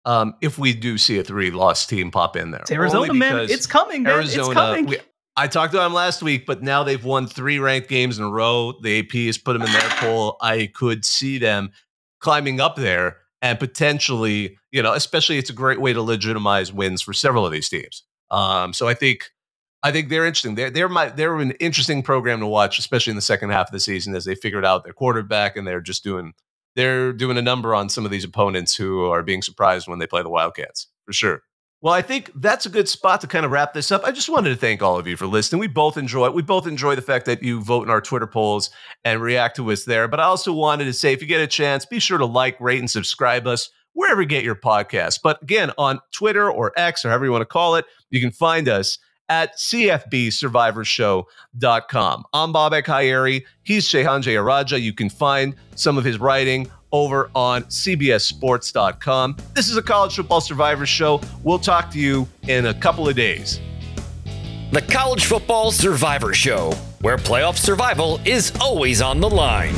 um, 0.05 0.35
if 0.41 0.59
we 0.59 0.73
do 0.73 0.99
see 0.99 1.19
a 1.19 1.25
three 1.25 1.51
loss 1.51 1.85
team 1.87 2.11
pop 2.11 2.37
in 2.37 2.51
there. 2.53 2.61
It's 2.61 2.71
Arizona, 2.71 3.13
man. 3.13 3.39
It's 3.51 3.67
coming, 3.67 4.03
man. 4.05 4.21
it's 4.21 4.35
Arizona. 4.37 4.55
coming. 4.55 4.87
we- 4.87 4.99
I 5.39 5.49
talked 5.49 5.75
about 5.75 5.83
them 5.85 5.93
last 5.95 6.23
week, 6.23 6.47
but 6.47 6.63
now 6.63 6.83
they've 6.83 7.05
won 7.05 7.27
three 7.27 7.59
ranked 7.59 7.89
games 7.91 8.19
in 8.19 8.25
a 8.25 8.31
row. 8.31 8.73
The 8.83 9.01
AP 9.01 9.27
has 9.27 9.37
put 9.37 9.53
them 9.53 9.63
in 9.63 9.71
their 9.73 9.89
poll. 9.99 10.39
I 10.41 10.71
could 10.75 11.05
see 11.05 11.37
them 11.39 11.73
climbing 12.21 12.59
up 12.59 12.77
there 12.77 13.19
and 13.43 13.59
potentially, 13.59 14.59
you 14.73 14.83
know, 14.83 14.93
especially 14.93 15.39
it's 15.39 15.51
a 15.51 15.55
great 15.55 15.81
way 15.81 15.93
to 15.93 16.03
legitimize 16.03 16.73
wins 16.73 17.03
for 17.03 17.13
several 17.13 17.45
of 17.45 17.53
these 17.53 17.69
teams. 17.69 18.03
Um, 18.31 18.73
so 18.73 18.89
I 18.89 18.95
think 18.95 19.31
I 19.83 19.93
think 19.93 20.09
they're 20.09 20.27
interesting. 20.27 20.55
They're 20.55 20.71
they're 20.71 20.89
my 20.89 21.11
they're 21.11 21.37
an 21.37 21.53
interesting 21.53 22.03
program 22.03 22.41
to 22.41 22.47
watch, 22.47 22.79
especially 22.79 23.11
in 23.11 23.17
the 23.17 23.23
second 23.23 23.51
half 23.51 23.69
of 23.69 23.73
the 23.73 23.81
season 23.81 24.15
as 24.15 24.25
they 24.25 24.35
figured 24.35 24.65
out 24.65 24.85
their 24.85 24.93
quarterback 24.93 25.57
and 25.57 25.67
they're 25.67 25.81
just 25.81 26.03
doing 26.03 26.33
they're 26.75 27.13
doing 27.13 27.39
a 27.39 27.43
number 27.43 27.75
on 27.75 27.89
some 27.89 28.05
of 28.05 28.11
these 28.11 28.25
opponents 28.25 28.77
who 28.77 29.07
are 29.07 29.23
being 29.23 29.43
surprised 29.43 29.89
when 29.89 29.99
they 29.99 30.07
play 30.07 30.23
the 30.23 30.29
Wildcats 30.29 30.89
for 31.05 31.13
sure. 31.13 31.43
Well, 31.83 31.93
I 31.93 32.03
think 32.03 32.31
that's 32.35 32.65
a 32.65 32.71
good 32.71 32.89
spot 32.89 33.21
to 33.21 33.27
kind 33.27 33.45
of 33.45 33.53
wrap 33.53 33.75
this 33.75 33.93
up. 33.93 34.03
I 34.03 34.11
just 34.11 34.31
wanted 34.31 34.49
to 34.49 34.57
thank 34.57 34.83
all 34.83 34.99
of 34.99 35.07
you 35.07 35.17
for 35.17 35.27
listening. 35.27 35.61
We 35.61 35.67
both 35.67 35.99
enjoy 35.99 36.27
it. 36.27 36.35
we 36.35 36.43
both 36.43 36.67
enjoy 36.67 36.95
the 36.95 37.03
fact 37.03 37.27
that 37.27 37.43
you 37.43 37.63
vote 37.63 37.83
in 37.83 37.91
our 37.91 38.01
Twitter 38.01 38.27
polls 38.27 38.71
and 39.05 39.21
react 39.21 39.57
to 39.57 39.71
us 39.71 39.85
there. 39.85 40.09
But 40.09 40.19
I 40.19 40.25
also 40.25 40.53
wanted 40.53 40.87
to 40.87 40.95
say 40.95 41.13
if 41.13 41.21
you 41.21 41.29
get 41.29 41.43
a 41.43 41.47
chance, 41.47 41.85
be 41.85 42.01
sure 42.01 42.19
to 42.19 42.25
like, 42.25 42.59
rate, 42.61 42.79
and 42.79 42.91
subscribe 42.91 43.47
us 43.47 43.69
wherever 43.93 44.23
you 44.23 44.29
get 44.29 44.43
your 44.43 44.55
podcast. 44.55 45.21
But 45.23 45.43
again, 45.43 45.71
on 45.77 46.01
Twitter 46.13 46.51
or 46.51 46.73
X 46.79 47.05
or 47.05 47.11
however 47.11 47.27
you 47.27 47.33
want 47.33 47.43
to 47.43 47.47
call 47.47 47.77
it, 47.77 47.85
you 48.11 48.23
can 48.23 48.31
find 48.31 48.69
us 48.69 48.99
at 49.29 49.59
cfbsurvivorshow.com. 49.59 52.25
I'm 52.33 52.53
Bobak 52.53 52.85
Hayeri. 52.85 53.45
He's 53.65 53.89
Shehan 53.89 54.23
Jeyarajah. 54.23 54.81
You 54.81 54.93
can 54.93 55.11
find 55.11 55.57
some 55.75 55.99
of 55.99 56.05
his 56.05 56.19
writing 56.19 56.71
over 56.93 57.31
on 57.35 57.65
cbssports.com. 57.65 59.37
This 59.55 59.69
is 59.69 59.77
a 59.77 59.83
college 59.83 60.17
football 60.17 60.41
survivor 60.41 60.87
show. 60.87 61.21
We'll 61.43 61.59
talk 61.59 61.91
to 61.93 61.99
you 61.99 62.29
in 62.49 62.67
a 62.67 62.75
couple 62.75 63.09
of 63.09 63.17
days. 63.17 63.61
The 64.73 64.83
College 64.83 65.27
Football 65.27 65.71
Survivor 65.71 66.35
Show, 66.35 66.73
where 67.01 67.17
playoff 67.17 67.57
survival 67.57 68.21
is 68.25 68.53
always 68.61 69.01
on 69.01 69.21
the 69.21 69.31
line. 69.31 69.75